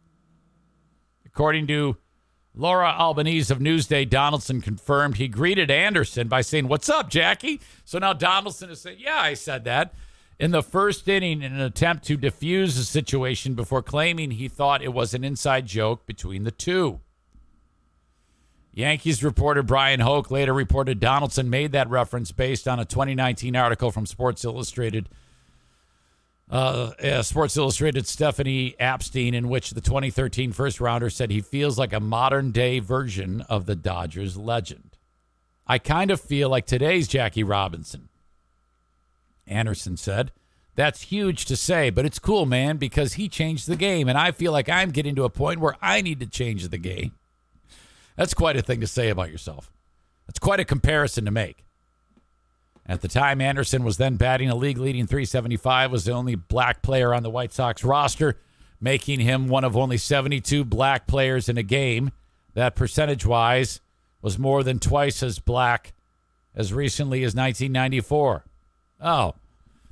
According 1.23 1.68
to 1.68 1.98
Laura 2.56 2.95
Albanese 2.98 3.53
of 3.53 3.60
Newsday, 3.60 4.10
Donaldson 4.10 4.60
confirmed 4.60 5.18
he 5.18 5.27
greeted 5.27 5.69
Anderson 5.69 6.27
by 6.27 6.41
saying, 6.41 6.68
What's 6.68 6.89
up, 6.89 7.07
Jackie? 7.07 7.61
So 7.85 7.99
now 7.99 8.14
Donaldson 8.14 8.72
is 8.72 8.81
saying, 8.81 8.98
Yeah, 9.02 9.19
I 9.22 9.35
said 9.35 9.65
that 9.65 9.93
in 10.39 10.49
the 10.49 10.64
first 10.64 11.07
inning 11.07 11.43
in 11.43 11.53
an 11.53 11.61
attempt 11.61 12.06
to 12.06 12.18
defuse 12.18 12.76
the 12.76 12.84
situation 12.84 13.53
before 13.53 13.84
claiming 13.84 14.31
he 14.31 14.48
thought 14.48 14.81
it 14.81 14.93
was 14.93 15.14
an 15.14 15.23
inside 15.23 15.68
joke 15.68 16.07
between 16.07 16.43
the 16.43 16.49
two. 16.49 17.02
Yankees 18.73 19.23
reporter 19.23 19.64
Bryan 19.64 19.99
Hoch 19.99 20.31
later 20.31 20.53
reported 20.53 20.99
Donaldson 20.99 21.49
made 21.49 21.73
that 21.73 21.89
reference 21.89 22.31
based 22.31 22.68
on 22.68 22.80
a 22.80 22.85
2019 22.85 23.56
article 23.56 23.91
from 23.91 24.06
Sports 24.06 24.45
Illustrated. 24.45 25.10
Uh, 26.49 26.91
uh, 27.02 27.22
Sports 27.22 27.56
Illustrated 27.57 28.07
Stephanie 28.07 28.76
Apstein, 28.80 29.34
in 29.34 29.49
which 29.49 29.72
the 29.72 29.81
2013 29.81 30.52
first 30.52 30.81
rounder 30.81 31.10
said 31.10 31.31
he 31.31 31.41
feels 31.41 31.77
like 31.77 31.93
a 31.93 31.99
modern 31.99 32.52
day 32.52 32.80
version 32.80 33.41
of 33.41 33.65
the 33.65 33.76
Dodgers 33.76 34.38
legend. 34.38 34.98
I 35.68 35.77
kind 35.77 36.11
of 36.11 36.19
feel 36.19 36.49
like 36.49 36.65
today's 36.65 37.07
Jackie 37.07 37.43
Robinson. 37.43 38.10
Anderson 39.48 39.98
said. 39.98 40.31
That's 40.76 41.03
huge 41.03 41.45
to 41.45 41.57
say, 41.57 41.89
but 41.89 42.06
it's 42.06 42.19
cool, 42.19 42.45
man, 42.45 42.77
because 42.77 43.14
he 43.14 43.27
changed 43.27 43.68
the 43.68 43.76
game, 43.76 44.07
and 44.07 44.18
I 44.18 44.31
feel 44.31 44.53
like 44.53 44.69
I'm 44.69 44.91
getting 44.91 45.15
to 45.15 45.26
a 45.26 45.30
point 45.30 45.60
where 45.60 45.76
I 45.81 46.02
need 46.02 46.22
to 46.22 46.26
change 46.26 46.68
the 46.69 46.77
game. 46.77 47.11
That's 48.15 48.33
quite 48.33 48.57
a 48.57 48.61
thing 48.61 48.81
to 48.81 48.88
say 48.88 49.09
about 49.09 49.31
yourself. 49.31 49.71
That's 50.27 50.39
quite 50.39 50.59
a 50.59 50.65
comparison 50.65 51.25
to 51.25 51.31
make. 51.31 51.65
At 52.85 53.01
the 53.01 53.07
time, 53.07 53.41
Anderson 53.41 53.83
was 53.83 53.97
then 53.97 54.15
batting 54.15 54.49
a 54.49 54.55
league 54.55 54.77
leading 54.77 55.07
375, 55.07 55.91
was 55.91 56.05
the 56.05 56.11
only 56.11 56.35
black 56.35 56.81
player 56.81 57.13
on 57.13 57.23
the 57.23 57.29
White 57.29 57.53
Sox 57.53 57.83
roster, 57.83 58.39
making 58.79 59.19
him 59.19 59.47
one 59.47 59.63
of 59.63 59.77
only 59.77 59.97
72 59.97 60.65
black 60.65 61.07
players 61.07 61.47
in 61.47 61.57
a 61.57 61.63
game 61.63 62.11
that 62.53 62.75
percentage 62.75 63.25
wise 63.25 63.79
was 64.21 64.38
more 64.38 64.63
than 64.63 64.79
twice 64.79 65.23
as 65.23 65.39
black 65.39 65.93
as 66.55 66.73
recently 66.73 67.23
as 67.23 67.35
1994. 67.35 68.45
Oh, 68.99 69.35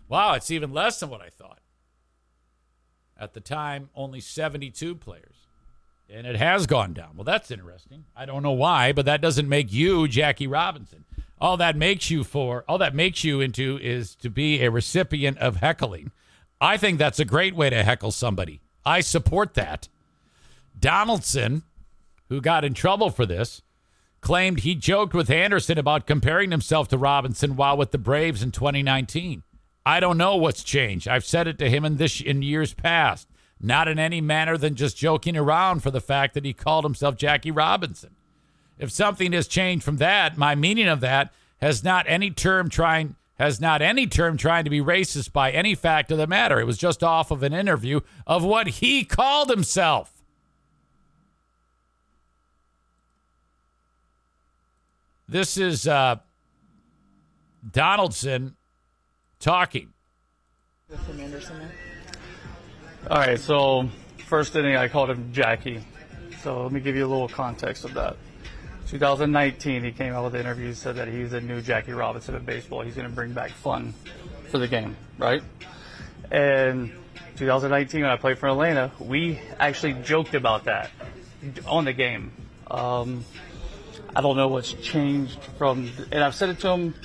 wow, 0.08 0.34
it's 0.34 0.52
even 0.52 0.74
less 0.74 1.00
than 1.00 1.10
what 1.10 1.22
I 1.22 1.30
thought. 1.30 1.60
At 3.18 3.34
the 3.34 3.42
time, 3.42 3.90
only 3.96 4.20
72 4.20 4.96
players 4.96 5.39
and 6.12 6.26
it 6.26 6.36
has 6.36 6.66
gone 6.66 6.94
down. 6.94 7.12
Well, 7.16 7.24
that's 7.24 7.52
interesting. 7.52 8.06
I 8.16 8.26
don't 8.26 8.44
know 8.44 8.52
why, 8.52 8.92
but 8.92 9.06
that 9.06 9.22
doesn't 9.22 9.48
make 9.48 9.72
you 9.72 10.08
Jackie 10.08 10.48
Robinson. 10.48 11.06
All 11.40 11.58
that 11.58 11.78
makes 11.78 12.10
you 12.10 12.24
for 12.24 12.66
all 12.68 12.78
that 12.80 12.96
makes 12.96 13.24
you 13.24 13.40
into 13.40 13.80
is 13.82 14.16
to 14.16 14.30
be 14.30 14.62
a 14.62 14.72
recipient 14.72 15.38
of 15.38 15.58
heckling. 15.58 16.12
I 16.60 16.76
think 16.78 17.00
that's 17.00 17.20
a 17.20 17.26
great 17.26 17.56
way 17.56 17.70
to 17.70 17.84
heckle 17.84 18.12
somebody. 18.12 18.60
I 18.86 19.00
support 19.02 19.54
that. 19.54 19.88
Donaldson, 20.78 21.64
who 22.28 22.42
got 22.42 22.66
in 22.66 22.74
trouble 22.74 23.10
for 23.10 23.26
this, 23.26 23.62
claimed 24.20 24.60
he 24.60 24.76
joked 24.76 25.14
with 25.14 25.30
Anderson 25.30 25.78
about 25.78 26.06
comparing 26.06 26.52
himself 26.52 26.90
to 26.90 26.98
Robinson 26.98 27.56
while 27.56 27.78
with 27.78 27.92
the 27.92 27.98
Braves 27.98 28.44
in 28.44 28.52
2019. 28.52 29.44
I 29.86 30.02
don't 30.02 30.18
know 30.18 30.36
what's 30.36 30.64
changed. 30.64 31.08
I've 31.08 31.24
said 31.24 31.48
it 31.48 31.58
to 31.60 31.70
him 31.70 31.86
in 31.86 31.96
this 31.96 32.20
in 32.20 32.42
years 32.42 32.74
past 32.74 33.29
not 33.62 33.88
in 33.88 34.00
any 34.00 34.22
manner 34.22 34.58
than 34.58 34.76
just 34.76 34.98
joking 34.98 35.36
around 35.36 35.82
for 35.82 35.92
the 35.92 36.02
fact 36.02 36.34
that 36.34 36.46
he 36.46 36.54
called 36.54 36.86
himself 36.86 37.18
Jackie 37.18 37.52
Robinson. 37.52 38.12
If 38.78 38.92
something 38.92 39.34
has 39.34 39.48
changed 39.48 39.84
from 39.84 39.98
that, 39.98 40.38
my 40.38 40.56
meaning 40.56 40.88
of 40.88 41.02
that 41.02 41.34
has 41.62 41.84
not 41.84 42.06
any 42.08 42.32
term 42.32 42.70
trying 42.70 43.16
has 43.38 43.62
not 43.62 43.82
any 43.82 44.06
term 44.06 44.36
trying 44.36 44.66
to 44.66 44.70
be 44.70 44.82
racist 44.82 45.32
by 45.32 45.50
any 45.52 45.74
fact 45.74 46.12
of 46.12 46.18
the 46.18 46.28
matter. 46.28 46.60
It 46.60 46.66
was 46.66 46.78
just 46.78 47.02
off 47.02 47.32
of 47.32 47.42
an 47.42 47.54
interview 47.54 48.02
of 48.28 48.44
what 48.44 48.68
he 48.68 49.06
called 49.06 49.50
himself. 49.50 50.12
This 55.30 55.58
is 55.58 55.88
uh, 55.88 56.18
Donaldson 57.72 58.56
talking. 59.40 59.94
Anderson? 61.20 61.70
All 63.08 63.18
right, 63.18 63.40
so 63.40 63.90
first 64.28 64.56
inning 64.56 64.76
I 64.76 64.90
called 64.90 65.10
him 65.10 65.32
Jackie. 65.32 65.84
So 66.44 66.64
let 66.64 66.72
me 66.72 66.82
give 66.82 66.96
you 66.98 67.06
a 67.06 67.08
little 67.08 67.30
context 67.30 67.86
of 67.86 67.94
that. 67.94 68.18
2019, 68.88 69.84
he 69.84 69.92
came 69.92 70.14
out 70.14 70.26
with 70.26 70.36
an 70.36 70.42
interview, 70.42 70.74
said 70.74 70.98
that 70.98 71.08
he's 71.08 71.32
the 71.32 71.40
new 71.40 71.62
Jackie 71.62 71.94
Robinson 71.94 72.36
of 72.36 72.46
baseball. 72.46 72.82
He's 72.82 72.96
going 72.96 73.08
to 73.08 73.14
bring 73.14 73.32
back 73.32 73.52
fun 73.52 73.94
for 74.50 74.58
the 74.58 74.68
game, 74.68 74.98
right? 75.18 75.42
And 76.30 76.92
2019, 77.38 78.02
when 78.02 78.10
I 78.10 78.18
played 78.18 78.38
for 78.38 78.50
Atlanta, 78.50 78.92
we 79.00 79.40
actually 79.60 79.94
joked 80.04 80.36
about 80.36 80.66
that 80.66 80.92
on 81.66 81.86
the 81.86 81.94
game. 81.94 82.34
Um, 82.70 83.24
I 84.14 84.20
don't 84.22 84.36
know 84.36 84.50
what's 84.50 84.74
changed 84.74 85.40
from, 85.58 85.90
and 86.12 86.22
I've 86.22 86.36
said 86.36 86.50
it 86.50 86.60
to 86.60 86.70
him 86.72 86.96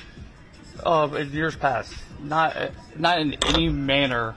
uh, 0.85 1.09
in 1.17 1.31
years 1.31 1.55
past. 1.55 1.95
not 2.21 2.57
not 2.99 3.21
in 3.21 3.35
any 3.45 3.69
manner 3.69 4.35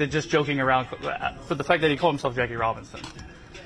than 0.00 0.10
just 0.10 0.30
joking 0.30 0.58
around 0.58 0.86
for 0.86 1.54
the 1.54 1.62
fact 1.62 1.82
that 1.82 1.90
he 1.90 1.96
called 1.96 2.14
himself 2.14 2.34
Jackie 2.34 2.56
Robinson. 2.56 3.00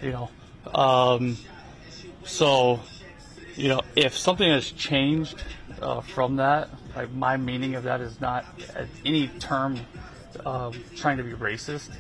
You 0.03 0.11
know, 0.11 0.31
um, 0.75 1.39
so 2.25 2.81
you 3.55 3.69
know 3.69 3.81
if 3.95 4.19
something 4.19 4.51
has 4.51 4.71
changed 4.73 5.43
uh, 5.81 6.01
from 6.01 6.37
that, 6.37 6.71
like 6.97 7.13
my 7.13 7.37
meaning 7.37 7.77
of 7.77 7.85
that 7.85 8.01
is 8.01 8.21
not 8.21 8.45
any 9.05 9.29
term 9.29 9.79
uh, 10.45 10.73
trying 10.97 11.19
to 11.19 11.23
be 11.23 11.31
racist 11.31 11.91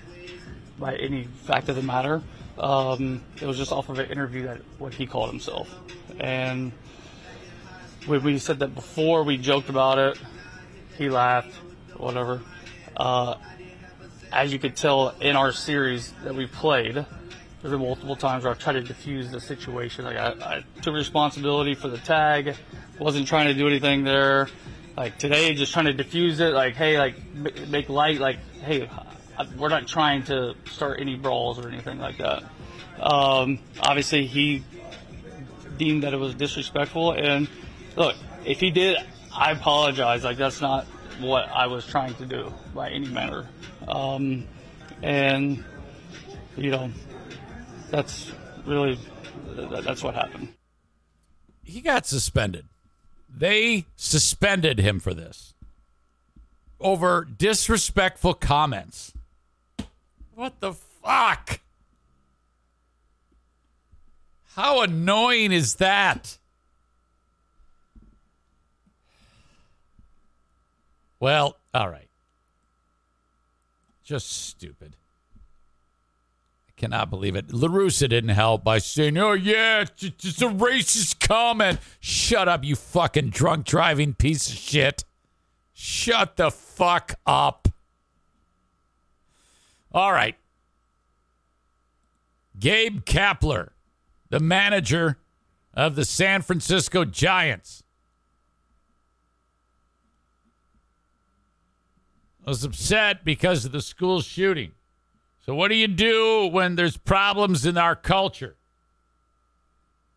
by 0.80 0.96
any 0.96 1.24
fact 1.44 1.68
of 1.68 1.76
the 1.76 1.82
matter. 1.82 2.20
Um, 2.58 3.22
it 3.40 3.46
was 3.46 3.56
just 3.56 3.70
off 3.70 3.88
of 3.88 4.00
an 4.00 4.10
interview 4.10 4.42
that 4.44 4.62
what 4.78 4.94
he 4.94 5.06
called 5.06 5.30
himself, 5.30 5.72
and 6.18 6.72
when 8.06 8.22
we 8.24 8.38
said 8.38 8.58
that 8.58 8.74
before, 8.74 9.22
we 9.22 9.38
joked 9.38 9.68
about 9.68 9.98
it. 9.98 10.18
He 10.98 11.08
laughed, 11.08 11.54
whatever. 11.96 12.42
Uh, 12.96 13.36
as 14.34 14.52
you 14.52 14.58
could 14.58 14.76
tell 14.76 15.10
in 15.20 15.36
our 15.36 15.52
series 15.52 16.12
that 16.24 16.34
we 16.34 16.46
played, 16.46 16.94
there 16.94 17.70
were 17.70 17.78
multiple 17.78 18.16
times 18.16 18.44
where 18.44 18.52
I've 18.52 18.58
tried 18.58 18.74
to 18.74 18.82
defuse 18.82 19.30
the 19.30 19.40
situation. 19.40 20.04
Like 20.04 20.16
I, 20.16 20.30
I 20.40 20.64
took 20.82 20.94
responsibility 20.94 21.74
for 21.74 21.88
the 21.88 21.98
tag, 21.98 22.56
wasn't 22.98 23.28
trying 23.28 23.46
to 23.46 23.54
do 23.54 23.68
anything 23.68 24.02
there. 24.02 24.48
Like 24.96 25.18
today, 25.18 25.54
just 25.54 25.72
trying 25.72 25.86
to 25.86 25.94
defuse 25.94 26.40
it. 26.40 26.52
Like 26.52 26.74
hey, 26.74 26.98
like 26.98 27.14
make 27.68 27.88
light. 27.88 28.18
Like 28.18 28.38
hey, 28.60 28.90
we're 29.56 29.68
not 29.68 29.86
trying 29.86 30.24
to 30.24 30.54
start 30.66 31.00
any 31.00 31.16
brawls 31.16 31.58
or 31.58 31.68
anything 31.68 31.98
like 31.98 32.18
that. 32.18 32.42
Um, 33.00 33.60
obviously, 33.80 34.26
he 34.26 34.64
deemed 35.78 36.02
that 36.02 36.12
it 36.12 36.18
was 36.18 36.34
disrespectful, 36.34 37.12
and 37.12 37.48
look, 37.96 38.16
if 38.44 38.60
he 38.60 38.70
did, 38.70 38.98
I 39.34 39.52
apologize. 39.52 40.24
Like 40.24 40.38
that's 40.38 40.60
not 40.60 40.86
what 41.20 41.48
I 41.48 41.68
was 41.68 41.86
trying 41.86 42.14
to 42.14 42.26
do 42.26 42.52
by 42.74 42.90
any 42.90 43.06
manner. 43.06 43.46
Um, 43.88 44.46
and 45.02 45.62
you 46.56 46.70
know, 46.70 46.90
that's 47.90 48.32
really 48.64 48.98
that's 49.46 50.02
what 50.02 50.14
happened. 50.14 50.48
He 51.62 51.80
got 51.80 52.06
suspended. 52.06 52.66
They 53.28 53.86
suspended 53.96 54.78
him 54.78 55.00
for 55.00 55.14
this 55.14 55.54
over 56.80 57.24
disrespectful 57.24 58.34
comments. 58.34 59.12
What 60.34 60.60
the 60.60 60.72
fuck? 60.72 61.60
How 64.54 64.82
annoying 64.82 65.50
is 65.50 65.76
that? 65.76 66.38
Well, 71.18 71.56
all 71.72 71.88
right. 71.88 72.03
Just 74.04 74.30
stupid. 74.30 74.96
I 76.68 76.72
cannot 76.76 77.08
believe 77.08 77.36
it. 77.36 77.48
LaRussa 77.48 78.08
didn't 78.08 78.30
help 78.30 78.62
by 78.62 78.78
saying, 78.78 79.16
oh, 79.16 79.32
yeah, 79.32 79.80
it's 79.80 80.02
just 80.18 80.42
a 80.42 80.48
racist 80.48 81.26
comment. 81.26 81.80
Shut 82.00 82.46
up, 82.46 82.64
you 82.64 82.76
fucking 82.76 83.30
drunk 83.30 83.64
driving 83.64 84.12
piece 84.12 84.48
of 84.50 84.56
shit. 84.56 85.04
Shut 85.72 86.36
the 86.36 86.50
fuck 86.50 87.14
up. 87.26 87.68
All 89.90 90.12
right. 90.12 90.36
Gabe 92.58 93.04
Kapler, 93.04 93.70
the 94.28 94.40
manager 94.40 95.18
of 95.72 95.94
the 95.94 96.04
San 96.04 96.42
Francisco 96.42 97.04
Giants. 97.04 97.83
Was 102.44 102.64
upset 102.64 103.24
because 103.24 103.64
of 103.64 103.72
the 103.72 103.80
school 103.80 104.20
shooting. 104.20 104.72
So, 105.44 105.54
what 105.54 105.68
do 105.68 105.74
you 105.74 105.88
do 105.88 106.46
when 106.46 106.76
there's 106.76 106.96
problems 106.96 107.66
in 107.66 107.76
our 107.76 107.96
culture? 107.96 108.56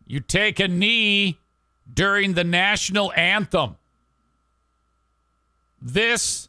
You 0.06 0.20
take 0.20 0.58
a 0.58 0.68
knee 0.68 1.38
during 1.92 2.34
the 2.34 2.44
national 2.44 3.12
anthem. 3.12 3.76
This 5.80 6.48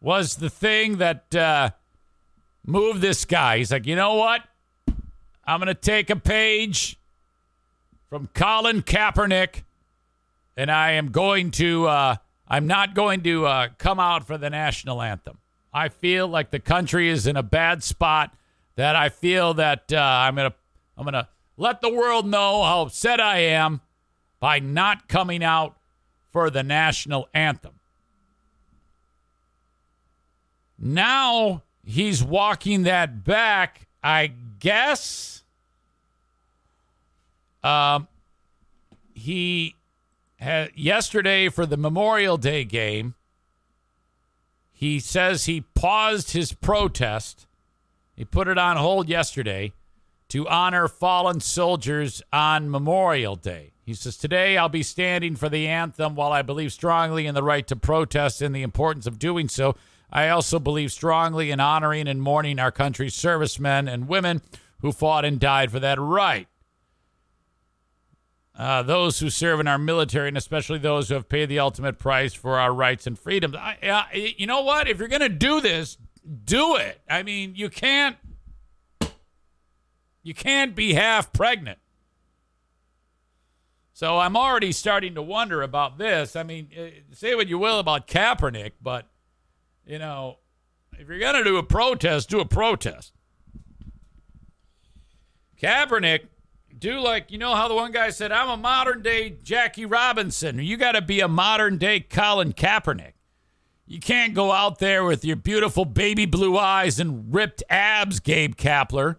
was 0.00 0.36
the 0.36 0.50
thing 0.50 0.98
that 0.98 1.34
uh, 1.34 1.70
moved 2.66 3.00
this 3.00 3.24
guy. 3.24 3.58
He's 3.58 3.70
like, 3.70 3.86
you 3.86 3.96
know 3.96 4.14
what? 4.14 4.42
I'm 5.44 5.60
going 5.60 5.68
to 5.68 5.74
take 5.74 6.10
a 6.10 6.16
page 6.16 6.98
from 8.08 8.28
Colin 8.34 8.82
Kaepernick, 8.82 9.62
and 10.56 10.70
I 10.70 10.92
am 10.92 11.10
going 11.10 11.52
to. 11.52 11.86
Uh, 11.86 12.16
I'm 12.50 12.66
not 12.66 12.94
going 12.94 13.22
to 13.22 13.46
uh, 13.46 13.68
come 13.78 14.00
out 14.00 14.26
for 14.26 14.36
the 14.36 14.50
national 14.50 15.00
anthem. 15.00 15.38
I 15.72 15.88
feel 15.88 16.26
like 16.26 16.50
the 16.50 16.58
country 16.58 17.08
is 17.08 17.28
in 17.28 17.36
a 17.36 17.44
bad 17.44 17.84
spot. 17.84 18.34
That 18.74 18.96
I 18.96 19.08
feel 19.08 19.54
that 19.54 19.92
uh, 19.92 19.98
I'm 19.98 20.34
gonna 20.34 20.54
I'm 20.96 21.04
gonna 21.04 21.28
let 21.56 21.82
the 21.82 21.92
world 21.92 22.26
know 22.26 22.62
how 22.62 22.82
upset 22.82 23.20
I 23.20 23.38
am 23.38 23.82
by 24.38 24.58
not 24.58 25.06
coming 25.06 25.44
out 25.44 25.76
for 26.32 26.48
the 26.48 26.62
national 26.62 27.28
anthem. 27.34 27.74
Now 30.78 31.62
he's 31.84 32.24
walking 32.24 32.84
that 32.84 33.22
back, 33.22 33.86
I 34.02 34.32
guess. 34.60 35.42
Um, 37.62 38.08
he 39.12 39.74
yesterday 40.74 41.48
for 41.48 41.66
the 41.66 41.76
Memorial 41.76 42.36
Day 42.36 42.64
game, 42.64 43.14
he 44.72 44.98
says 44.98 45.44
he 45.44 45.60
paused 45.60 46.32
his 46.32 46.52
protest. 46.52 47.46
He 48.16 48.24
put 48.24 48.48
it 48.48 48.58
on 48.58 48.76
hold 48.76 49.08
yesterday 49.08 49.72
to 50.28 50.48
honor 50.48 50.88
fallen 50.88 51.40
soldiers 51.40 52.22
on 52.32 52.70
Memorial 52.70 53.36
Day. 53.36 53.72
He 53.84 53.94
says, 53.94 54.16
Today 54.16 54.56
I'll 54.56 54.68
be 54.68 54.82
standing 54.82 55.36
for 55.36 55.48
the 55.48 55.66
anthem 55.66 56.14
while 56.14 56.32
I 56.32 56.42
believe 56.42 56.72
strongly 56.72 57.26
in 57.26 57.34
the 57.34 57.42
right 57.42 57.66
to 57.66 57.76
protest 57.76 58.40
and 58.40 58.54
the 58.54 58.62
importance 58.62 59.06
of 59.06 59.18
doing 59.18 59.48
so. 59.48 59.76
I 60.12 60.28
also 60.28 60.58
believe 60.58 60.92
strongly 60.92 61.50
in 61.50 61.60
honoring 61.60 62.08
and 62.08 62.22
mourning 62.22 62.58
our 62.58 62.72
country's 62.72 63.14
servicemen 63.14 63.88
and 63.88 64.08
women 64.08 64.42
who 64.80 64.92
fought 64.92 65.24
and 65.24 65.38
died 65.38 65.70
for 65.70 65.80
that 65.80 66.00
right 66.00 66.48
uh, 68.60 68.82
those 68.82 69.18
who 69.18 69.30
serve 69.30 69.58
in 69.58 69.66
our 69.66 69.78
military, 69.78 70.28
and 70.28 70.36
especially 70.36 70.78
those 70.78 71.08
who 71.08 71.14
have 71.14 71.30
paid 71.30 71.48
the 71.48 71.58
ultimate 71.58 71.98
price 71.98 72.34
for 72.34 72.58
our 72.58 72.74
rights 72.74 73.06
and 73.06 73.18
freedoms. 73.18 73.56
I, 73.56 73.78
uh, 73.82 74.14
you 74.14 74.46
know 74.46 74.60
what? 74.60 74.86
If 74.86 74.98
you're 74.98 75.08
going 75.08 75.22
to 75.22 75.30
do 75.30 75.62
this, 75.62 75.96
do 76.44 76.76
it. 76.76 77.00
I 77.08 77.22
mean, 77.22 77.54
you 77.56 77.70
can't. 77.70 78.18
You 80.22 80.34
can't 80.34 80.74
be 80.74 80.92
half 80.92 81.32
pregnant. 81.32 81.78
So 83.94 84.18
I'm 84.18 84.36
already 84.36 84.72
starting 84.72 85.14
to 85.14 85.22
wonder 85.22 85.62
about 85.62 85.96
this. 85.96 86.36
I 86.36 86.42
mean, 86.42 86.68
uh, 86.78 87.14
say 87.14 87.34
what 87.34 87.48
you 87.48 87.58
will 87.58 87.78
about 87.78 88.06
Kaepernick, 88.06 88.72
but 88.82 89.06
you 89.86 89.98
know, 89.98 90.36
if 90.98 91.08
you're 91.08 91.18
going 91.18 91.36
to 91.36 91.44
do 91.44 91.56
a 91.56 91.62
protest, 91.62 92.28
do 92.28 92.40
a 92.40 92.44
protest. 92.44 93.14
Kaepernick 95.58 96.26
do 96.80 96.98
like 96.98 97.30
you 97.30 97.38
know 97.38 97.54
how 97.54 97.68
the 97.68 97.74
one 97.74 97.92
guy 97.92 98.10
said, 98.10 98.32
"I'm 98.32 98.48
a 98.48 98.56
modern 98.56 99.02
day 99.02 99.36
Jackie 99.42 99.84
Robinson." 99.84 100.58
You 100.58 100.76
got 100.76 100.92
to 100.92 101.02
be 101.02 101.20
a 101.20 101.28
modern 101.28 101.76
day 101.78 102.00
Colin 102.00 102.52
Kaepernick. 102.52 103.12
You 103.86 104.00
can't 104.00 104.34
go 104.34 104.52
out 104.52 104.78
there 104.78 105.04
with 105.04 105.24
your 105.24 105.36
beautiful 105.36 105.84
baby 105.84 106.24
blue 106.24 106.56
eyes 106.56 106.98
and 106.98 107.32
ripped 107.34 107.62
abs, 107.68 108.20
Gabe 108.20 108.54
Kapler, 108.56 109.16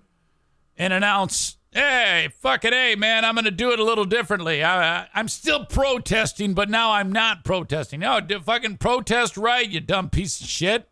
and 0.76 0.92
announce, 0.92 1.58
"Hey, 1.72 2.30
fucking 2.40 2.74
hey, 2.74 2.96
man, 2.96 3.24
I'm 3.24 3.36
going 3.36 3.46
to 3.46 3.52
do 3.52 3.72
it 3.72 3.80
a 3.80 3.84
little 3.84 4.06
differently. 4.06 4.64
I, 4.64 5.08
am 5.14 5.28
still 5.28 5.66
protesting, 5.66 6.54
but 6.54 6.70
now 6.70 6.92
I'm 6.92 7.12
not 7.12 7.44
protesting. 7.44 8.00
No, 8.00 8.20
fucking 8.44 8.78
protest 8.78 9.38
right, 9.38 9.70
you 9.70 9.80
dumb 9.80 10.10
piece 10.10 10.42
of 10.42 10.48
shit." 10.48 10.88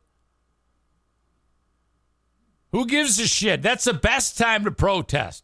Who 2.71 2.85
gives 2.85 3.19
a 3.19 3.25
shit? 3.25 3.63
That's 3.63 3.85
the 3.85 3.95
best 3.95 4.37
time 4.37 4.63
to 4.65 4.71
protest. 4.71 5.43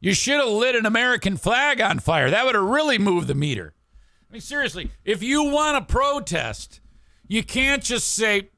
You 0.00 0.14
should 0.14 0.40
have 0.40 0.48
lit 0.48 0.74
an 0.74 0.86
American 0.86 1.36
flag 1.36 1.80
on 1.80 1.98
fire. 1.98 2.30
That 2.30 2.46
would 2.46 2.54
have 2.54 2.64
really 2.64 2.98
moved 2.98 3.28
the 3.28 3.34
meter. 3.34 3.74
I 4.28 4.32
mean, 4.32 4.40
seriously, 4.40 4.90
if 5.04 5.22
you 5.22 5.44
want 5.44 5.76
to 5.76 5.92
protest, 5.92 6.80
you 7.28 7.42
can't 7.42 7.82
just 7.82 8.14
say, 8.14 8.50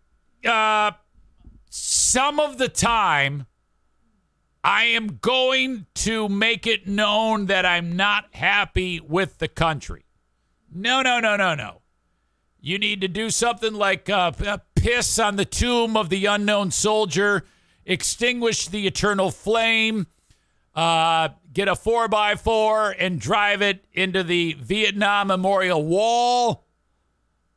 uh, 0.46 0.92
some 1.68 2.38
of 2.38 2.58
the 2.58 2.68
time, 2.68 3.46
I 4.62 4.84
am 4.84 5.18
going 5.20 5.86
to 5.96 6.28
make 6.28 6.66
it 6.66 6.86
known 6.86 7.46
that 7.46 7.66
I'm 7.66 7.96
not 7.96 8.26
happy 8.32 9.00
with 9.00 9.38
the 9.38 9.48
country. 9.48 10.04
No, 10.72 11.02
no, 11.02 11.18
no, 11.18 11.36
no, 11.36 11.54
no. 11.54 11.80
You 12.60 12.78
need 12.78 13.00
to 13.00 13.08
do 13.08 13.30
something 13.30 13.74
like 13.74 14.08
uh, 14.08 14.30
piss 14.76 15.18
on 15.18 15.36
the 15.36 15.44
tomb 15.44 15.96
of 15.96 16.10
the 16.10 16.26
unknown 16.26 16.70
soldier, 16.70 17.44
extinguish 17.84 18.68
the 18.68 18.86
eternal 18.86 19.32
flame, 19.32 20.06
uh, 20.74 21.28
get 21.52 21.68
a 21.68 21.72
4x4 21.72 22.94
and 22.98 23.20
drive 23.20 23.62
it 23.62 23.84
into 23.92 24.22
the 24.22 24.54
Vietnam 24.54 25.28
Memorial 25.28 25.84
Wall. 25.84 26.64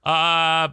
Uh, 0.03 0.69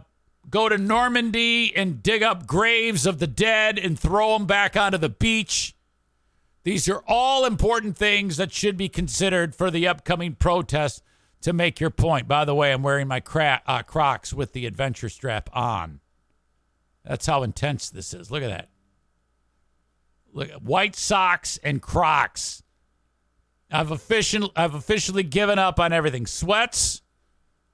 go 0.49 0.69
to 0.69 0.77
Normandy 0.77 1.75
and 1.75 2.03
dig 2.03 2.21
up 2.21 2.45
graves 2.45 3.05
of 3.05 3.19
the 3.19 3.27
dead 3.27 3.79
and 3.79 3.99
throw 3.99 4.37
them 4.37 4.45
back 4.45 4.75
onto 4.75 4.97
the 4.97 5.09
beach. 5.09 5.75
These 6.63 6.87
are 6.87 7.03
all 7.07 7.45
important 7.45 7.97
things 7.97 8.37
that 8.37 8.51
should 8.51 8.77
be 8.77 8.89
considered 8.89 9.55
for 9.55 9.69
the 9.71 9.87
upcoming 9.87 10.35
protest 10.35 11.03
to 11.41 11.53
make 11.53 11.79
your 11.79 11.89
point. 11.89 12.27
By 12.27 12.45
the 12.45 12.55
way, 12.55 12.71
I'm 12.71 12.83
wearing 12.83 13.07
my 13.07 13.19
cra- 13.19 13.61
uh, 13.65 13.83
Crocs 13.83 14.33
with 14.33 14.53
the 14.53 14.65
adventure 14.65 15.09
strap 15.09 15.49
on. 15.53 15.99
That's 17.03 17.25
how 17.25 17.43
intense 17.43 17.89
this 17.89 18.13
is. 18.13 18.31
Look 18.31 18.43
at 18.43 18.49
that. 18.49 18.69
White 20.33 20.95
socks 20.95 21.59
and 21.63 21.81
Crocs. 21.81 22.63
I've 23.71 23.91
official 23.91 24.51
I've 24.55 24.75
officially 24.75 25.23
given 25.23 25.59
up 25.59 25.79
on 25.79 25.93
everything. 25.93 26.25
Sweats, 26.25 27.01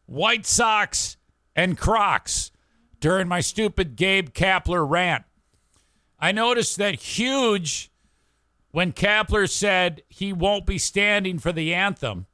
white 0.05 0.45
socks, 0.45 1.17
and 1.55 1.77
Crocs 1.77 2.51
during 2.99 3.27
my 3.27 3.41
stupid 3.41 3.95
Gabe 3.95 4.29
Kapler 4.29 4.87
rant. 4.89 5.23
I 6.19 6.31
noticed 6.31 6.77
that 6.77 6.95
huge 6.95 7.91
when 8.71 8.91
Kapler 8.91 9.49
said 9.49 10.03
he 10.09 10.31
won't 10.31 10.65
be 10.65 10.77
standing 10.77 11.39
for 11.39 11.51
the 11.51 11.73
anthem, 11.73 12.27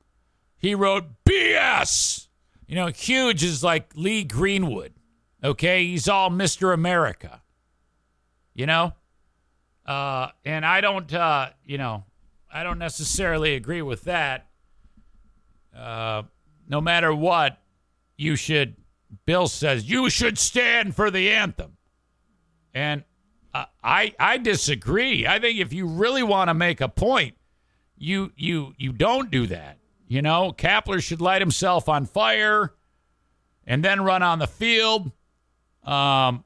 he 0.58 0.76
wrote 0.76 1.06
BS. 1.24 2.28
You 2.68 2.76
know, 2.76 2.88
huge 2.88 3.44
is 3.44 3.64
like 3.64 3.96
Lee 3.96 4.24
Greenwood. 4.24 4.94
Okay, 5.44 5.86
he's 5.86 6.10
all 6.10 6.30
Mr. 6.30 6.74
America. 6.74 7.42
You 8.54 8.66
know? 8.66 8.94
Uh, 9.86 10.30
and 10.44 10.66
I 10.66 10.82
don't 10.82 11.14
uh, 11.14 11.50
you 11.66 11.78
know, 11.78 12.04
I 12.52 12.64
don't 12.64 12.80
necessarily 12.80 13.56
agree 13.56 13.82
with 13.82 14.04
that. 14.06 14.48
Uh, 15.76 16.24
no 16.68 16.82
matter 16.82 17.14
what, 17.14 17.58
you 18.18 18.36
should 18.36 18.76
Bill 19.26 19.48
says 19.48 19.90
you 19.90 20.10
should 20.10 20.38
stand 20.38 20.96
for 20.96 21.12
the 21.12 21.30
anthem. 21.30 21.78
And 22.74 23.04
uh, 23.54 23.66
I 23.84 24.14
I 24.20 24.38
disagree. 24.38 25.28
I 25.28 25.40
think 25.40 25.60
if 25.60 25.72
you 25.72 25.88
really 25.88 26.24
want 26.24 26.50
to 26.50 26.54
make 26.54 26.82
a 26.82 26.90
point, 26.90 27.36
you 27.98 28.32
you 28.36 28.74
you 28.78 28.92
don't 28.92 29.30
do 29.30 29.48
that. 29.48 29.78
You 30.08 30.22
know, 30.22 30.52
Kapler 30.52 31.02
should 31.02 31.22
light 31.22 31.42
himself 31.42 31.90
on 31.90 32.06
fire 32.06 32.74
and 33.66 33.84
then 33.84 34.02
run 34.02 34.24
on 34.24 34.40
the 34.40 34.48
field. 34.48 35.12
Um, 35.84 36.44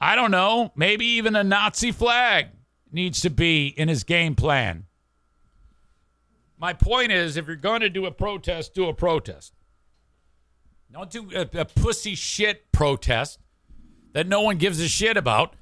I 0.00 0.14
don't 0.14 0.30
know. 0.30 0.72
Maybe 0.76 1.04
even 1.06 1.36
a 1.36 1.44
Nazi 1.44 1.92
flag 1.92 2.48
needs 2.92 3.20
to 3.20 3.30
be 3.30 3.68
in 3.68 3.88
his 3.88 4.04
game 4.04 4.34
plan. 4.34 4.86
My 6.58 6.72
point 6.72 7.10
is, 7.10 7.36
if 7.36 7.46
you're 7.46 7.56
going 7.56 7.80
to 7.80 7.88
do 7.88 8.06
a 8.06 8.10
protest, 8.10 8.74
do 8.74 8.86
a 8.88 8.94
protest. 8.94 9.54
Don't 10.92 11.10
do 11.10 11.30
a, 11.34 11.48
a 11.58 11.64
pussy 11.64 12.14
shit 12.14 12.70
protest 12.72 13.38
that 14.12 14.26
no 14.26 14.42
one 14.42 14.58
gives 14.58 14.80
a 14.80 14.88
shit 14.88 15.16
about. 15.16 15.54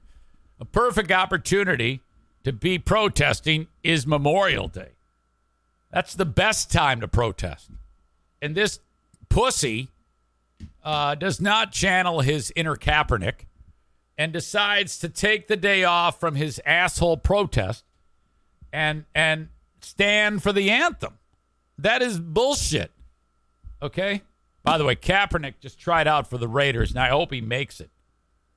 A 0.58 0.64
perfect 0.64 1.12
opportunity 1.12 2.00
to 2.44 2.52
be 2.52 2.78
protesting 2.78 3.68
is 3.84 4.06
Memorial 4.06 4.68
Day. 4.68 4.92
That's 5.92 6.14
the 6.14 6.24
best 6.24 6.72
time 6.72 7.00
to 7.00 7.08
protest. 7.08 7.70
And 8.42 8.54
this 8.54 8.80
pussy 9.28 9.88
uh, 10.82 11.14
does 11.14 11.40
not 11.40 11.72
channel 11.72 12.20
his 12.20 12.52
inner 12.56 12.76
Kaepernick 12.76 13.46
and 14.18 14.32
decides 14.32 14.98
to 14.98 15.08
take 15.08 15.46
the 15.46 15.56
day 15.56 15.84
off 15.84 16.18
from 16.18 16.34
his 16.34 16.60
asshole 16.66 17.16
protest 17.16 17.84
and 18.72 19.04
and 19.14 19.48
stand 19.80 20.42
for 20.42 20.52
the 20.52 20.70
anthem. 20.70 21.14
That 21.78 22.02
is 22.02 22.18
bullshit. 22.18 22.90
Okay? 23.80 24.22
By 24.64 24.76
the 24.76 24.84
way, 24.84 24.96
Kaepernick 24.96 25.60
just 25.60 25.78
tried 25.78 26.08
out 26.08 26.28
for 26.28 26.36
the 26.36 26.48
Raiders, 26.48 26.90
and 26.90 26.98
I 26.98 27.08
hope 27.08 27.32
he 27.32 27.40
makes 27.40 27.80
it. 27.80 27.90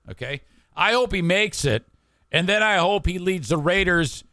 Okay? 0.09 0.41
I 0.75 0.93
hope 0.93 1.13
he 1.13 1.21
makes 1.21 1.63
it, 1.63 1.85
and 2.31 2.49
then 2.49 2.63
I 2.63 2.77
hope 2.77 3.05
he 3.05 3.19
leads 3.19 3.49
the 3.49 3.57
Raiders 3.57 4.23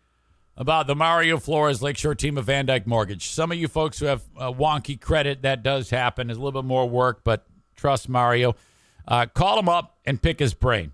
about 0.57 0.87
the 0.87 0.95
Mario 0.95 1.39
Flores 1.39 1.83
Lakeshore 1.83 2.15
team 2.15 2.37
of 2.37 2.47
VanDyk 2.47 2.87
Mortgage. 2.87 3.29
Some 3.29 3.53
of 3.53 3.59
you 3.59 3.69
folks 3.69 3.99
who 3.99 4.07
have 4.07 4.23
uh, 4.37 4.53
wonky 4.53 5.01
credit, 5.01 5.43
that 5.43 5.63
does 5.63 5.91
happen. 5.91 6.31
It's 6.31 6.39
a 6.39 6.43
little 6.43 6.61
bit 6.61 6.67
more 6.67 6.89
work, 6.89 7.21
but 7.25 7.47
trust 7.77 8.09
Mario. 8.09 8.55
Uh, 9.07 9.27
call 9.27 9.59
him 9.59 9.69
up 9.69 9.99
and 10.05 10.21
pick 10.21 10.39
his 10.39 10.53
brain. 10.53 10.93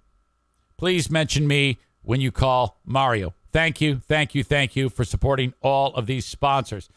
Please 0.76 1.10
mention 1.10 1.46
me 1.46 1.78
when 2.02 2.20
you 2.20 2.30
call 2.30 2.78
Mario. 2.84 3.34
Thank 3.59 3.80
you, 3.80 3.97
thank 3.97 4.36
you, 4.36 4.44
thank 4.44 4.76
you 4.76 4.89
for 4.89 5.02
supporting 5.02 5.52
all 5.60 5.93
of 5.97 6.06
these 6.06 6.24
sponsors. 6.24 6.89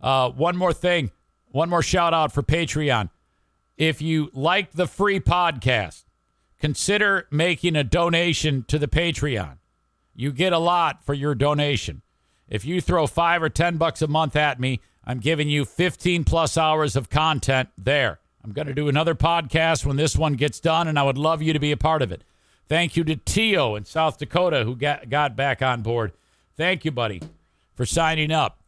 Uh, 0.00 0.28
one 0.30 0.56
more 0.56 0.72
thing, 0.72 1.12
one 1.52 1.70
more 1.70 1.80
shout 1.80 2.12
out 2.12 2.32
for 2.32 2.42
Patreon. 2.42 3.10
If 3.76 4.02
you 4.02 4.28
like 4.32 4.72
the 4.72 4.88
free 4.88 5.20
podcast, 5.20 6.02
consider 6.58 7.28
making 7.30 7.76
a 7.76 7.84
donation 7.84 8.64
to 8.66 8.80
the 8.80 8.88
Patreon. 8.88 9.58
You 10.12 10.32
get 10.32 10.52
a 10.52 10.58
lot 10.58 11.04
for 11.04 11.14
your 11.14 11.36
donation. 11.36 12.02
If 12.48 12.64
you 12.64 12.80
throw 12.80 13.06
five 13.06 13.40
or 13.40 13.48
10 13.48 13.76
bucks 13.76 14.02
a 14.02 14.08
month 14.08 14.34
at 14.34 14.58
me, 14.58 14.80
I'm 15.04 15.20
giving 15.20 15.48
you 15.48 15.64
15 15.64 16.24
plus 16.24 16.58
hours 16.58 16.96
of 16.96 17.10
content 17.10 17.68
there. 17.78 18.18
I'm 18.42 18.50
going 18.50 18.66
to 18.66 18.74
do 18.74 18.88
another 18.88 19.14
podcast 19.14 19.86
when 19.86 19.94
this 19.94 20.16
one 20.16 20.32
gets 20.32 20.58
done, 20.58 20.88
and 20.88 20.98
I 20.98 21.04
would 21.04 21.16
love 21.16 21.42
you 21.42 21.52
to 21.52 21.60
be 21.60 21.70
a 21.70 21.76
part 21.76 22.02
of 22.02 22.10
it. 22.10 22.24
Thank 22.68 22.96
you 22.96 23.04
to 23.04 23.16
Tio 23.16 23.76
in 23.76 23.84
South 23.84 24.18
Dakota 24.18 24.64
who 24.64 24.76
got, 24.76 25.08
got 25.08 25.34
back 25.34 25.62
on 25.62 25.82
board. 25.82 26.12
Thank 26.56 26.84
you, 26.84 26.90
buddy, 26.90 27.22
for 27.74 27.86
signing 27.86 28.30
up. 28.30 28.58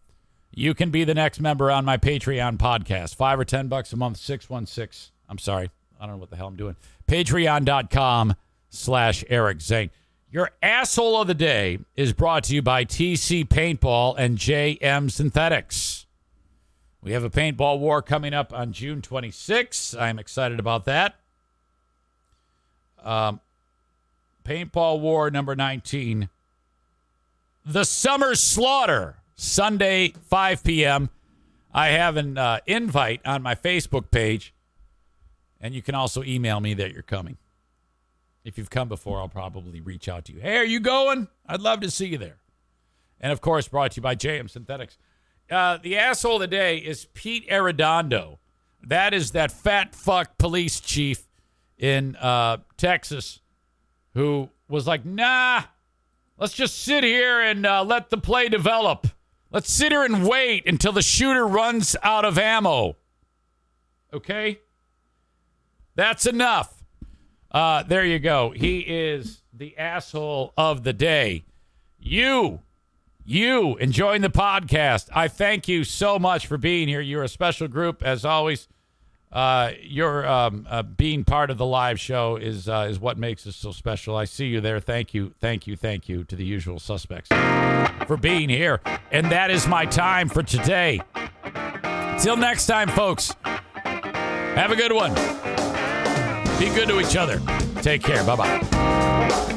You 0.53 0.75
can 0.75 0.91
be 0.91 1.05
the 1.05 1.15
next 1.15 1.41
member 1.41 1.71
on 1.71 1.85
my 1.85 1.97
Patreon 1.97 2.57
podcast. 2.57 3.15
Five 3.15 3.39
or 3.39 3.45
10 3.45 3.69
bucks 3.69 3.93
a 3.93 3.97
month, 3.97 4.17
616. 4.17 5.13
I'm 5.29 5.39
sorry. 5.39 5.71
I 6.01 6.07
don't 6.07 6.17
know 6.17 6.21
what 6.21 6.31
the 6.31 6.37
hell 6.37 6.49
I'm 6.49 6.57
doing. 6.57 6.77
Patreon.com 7.07 8.35
slash 8.71 9.25
Eric 9.29 9.61
Zane. 9.61 9.91
Your 10.31 10.51
asshole 10.63 11.21
of 11.21 11.27
the 11.27 11.35
day 11.35 11.79
is 11.97 12.13
brought 12.13 12.45
to 12.45 12.55
you 12.55 12.63
by 12.63 12.85
TC 12.85 13.47
Paintball 13.47 14.15
and 14.17 14.39
JM 14.39 15.11
Synthetics. 15.11 16.07
We 17.03 17.13
have 17.13 17.25
a 17.25 17.31
paintball 17.31 17.81
war 17.81 18.03
coming 18.03 18.33
up 18.33 18.53
on 18.53 18.73
June 18.73 19.03
26th. 19.03 20.01
I'm 20.01 20.19
excited 20.19 20.61
about 20.61 20.85
that. 20.85 21.17
Um, 23.03 23.41
paintball 24.45 25.01
war 25.01 25.31
number 25.31 25.55
19. 25.55 26.29
The 27.65 27.85
Summer 27.85 28.35
Slaughter, 28.35 29.17
Sunday, 29.35 30.15
5 30.29 30.65
p.m. 30.65 31.11
I 31.73 31.89
have 31.89 32.17
an 32.17 32.37
uh, 32.37 32.61
invite 32.67 33.21
on 33.25 33.43
my 33.43 33.55
Facebook 33.55 34.11
page, 34.11 34.55
and 35.61 35.75
you 35.75 35.83
can 35.83 35.95
also 35.95 36.23
email 36.23 36.61
me 36.61 36.75
that 36.75 36.93
you're 36.93 37.03
coming. 37.03 37.37
If 38.45 38.57
you've 38.57 38.71
come 38.71 38.89
before, 38.89 39.19
I'll 39.21 39.29
probably 39.29 39.81
reach 39.81 40.09
out 40.09 40.25
to 40.27 40.33
you. 40.33 40.41
Hey, 40.41 40.57
are 40.57 40.65
you 40.65 40.81
going? 40.81 41.29
I'd 41.47 41.61
love 41.61 41.81
to 41.81 41.91
see 41.91 42.07
you 42.07 42.19
there. 42.19 42.39
And 43.21 43.33
of 43.33 43.41
course, 43.41 43.69
brought 43.69 43.93
to 43.93 43.97
you 43.97 44.03
by 44.03 44.17
JM 44.17 44.49
Synthetics. 44.49 44.97
Uh, 45.51 45.79
the 45.83 45.99
asshole 45.99 46.37
of 46.37 46.41
the 46.41 46.47
day 46.47 46.79
is 46.79 47.07
Pete 47.13 47.49
Arredondo. 47.51 48.39
That 48.83 49.13
is 49.13 49.33
that 49.33 49.53
fat 49.53 49.95
fuck 49.95 50.39
police 50.39 50.81
chief 50.81 51.29
in 51.77 52.17
uh, 52.17 52.59
Texas 52.77 53.41
who 54.15 54.49
was 54.69 54.87
like, 54.87 55.05
nah, 55.05 55.63
let's 56.39 56.55
just 56.55 56.83
sit 56.83 57.05
here 57.05 57.41
and 57.41 57.67
uh, 57.67 57.85
let 57.85 58.11
the 58.11 58.19
play 58.19 58.49
develop. 58.49 59.07
Let's 59.51 59.73
sit 59.73 59.93
here 59.93 60.05
and 60.05 60.27
wait 60.27 60.67
until 60.67 60.93
the 60.93 61.03
shooter 61.03 61.47
runs 61.47 61.97
out 62.03 62.25
of 62.25 62.39
ammo. 62.39 62.97
Okay? 64.13 64.61
That's 65.97 66.27
enough. 66.27 66.85
Uh, 67.51 67.83
there 67.83 68.05
you 68.05 68.19
go. 68.19 68.51
He 68.51 68.81
is 68.81 69.43
the 69.53 69.77
asshole 69.77 70.53
of 70.57 70.85
the 70.85 70.93
day. 70.93 71.45
You, 71.99 72.61
you 73.25 73.77
enjoying 73.77 74.23
the 74.23 74.31
podcast. 74.31 75.09
I 75.13 75.29
thank 75.29 75.67
you 75.69 75.85
so 75.85 76.19
much 76.19 76.47
for 76.47 76.57
being 76.57 76.89
here. 76.89 77.01
You're 77.01 77.25
a 77.25 77.29
special 77.29 77.69
group, 77.69 78.03
as 78.03 78.25
always. 78.25 78.69
Uh, 79.33 79.73
your 79.81 80.27
um, 80.27 80.67
uh, 80.69 80.83
being 80.83 81.23
part 81.23 81.51
of 81.51 81.59
the 81.59 81.67
live 81.67 82.01
show 82.01 82.37
is 82.37 82.69
uh, 82.69 82.89
is 82.91 82.99
what 82.99 83.17
makes 83.17 83.47
us 83.47 83.55
so 83.55 83.71
special. 83.71 84.17
I 84.17 84.25
see 84.25 84.47
you 84.47 84.61
there. 84.61 84.81
Thank 84.81 85.15
you, 85.15 85.33
thank 85.41 85.67
you, 85.69 85.77
thank 85.77 86.09
you 86.09 86.25
to 86.25 86.35
the 86.35 86.45
usual 86.45 86.81
suspects 86.81 87.29
for 88.07 88.17
being 88.17 88.49
here. 88.49 88.81
And 89.13 89.31
that 89.31 89.51
is 89.51 89.69
my 89.69 89.87
time 89.87 90.29
for 90.29 90.43
today. 90.43 91.01
Till 92.19 92.37
next 92.37 92.67
time, 92.67 92.89
folks. 92.89 93.35
Have 93.45 94.73
a 94.73 94.77
good 94.77 94.93
one. 94.93 95.15
Be 96.59 96.69
good 96.75 96.89
to 96.89 97.01
each 97.01 97.17
other. 97.17 97.41
Take 97.83 98.03
care. 98.03 98.25
Bye 98.25 98.37
bye. 98.37 99.57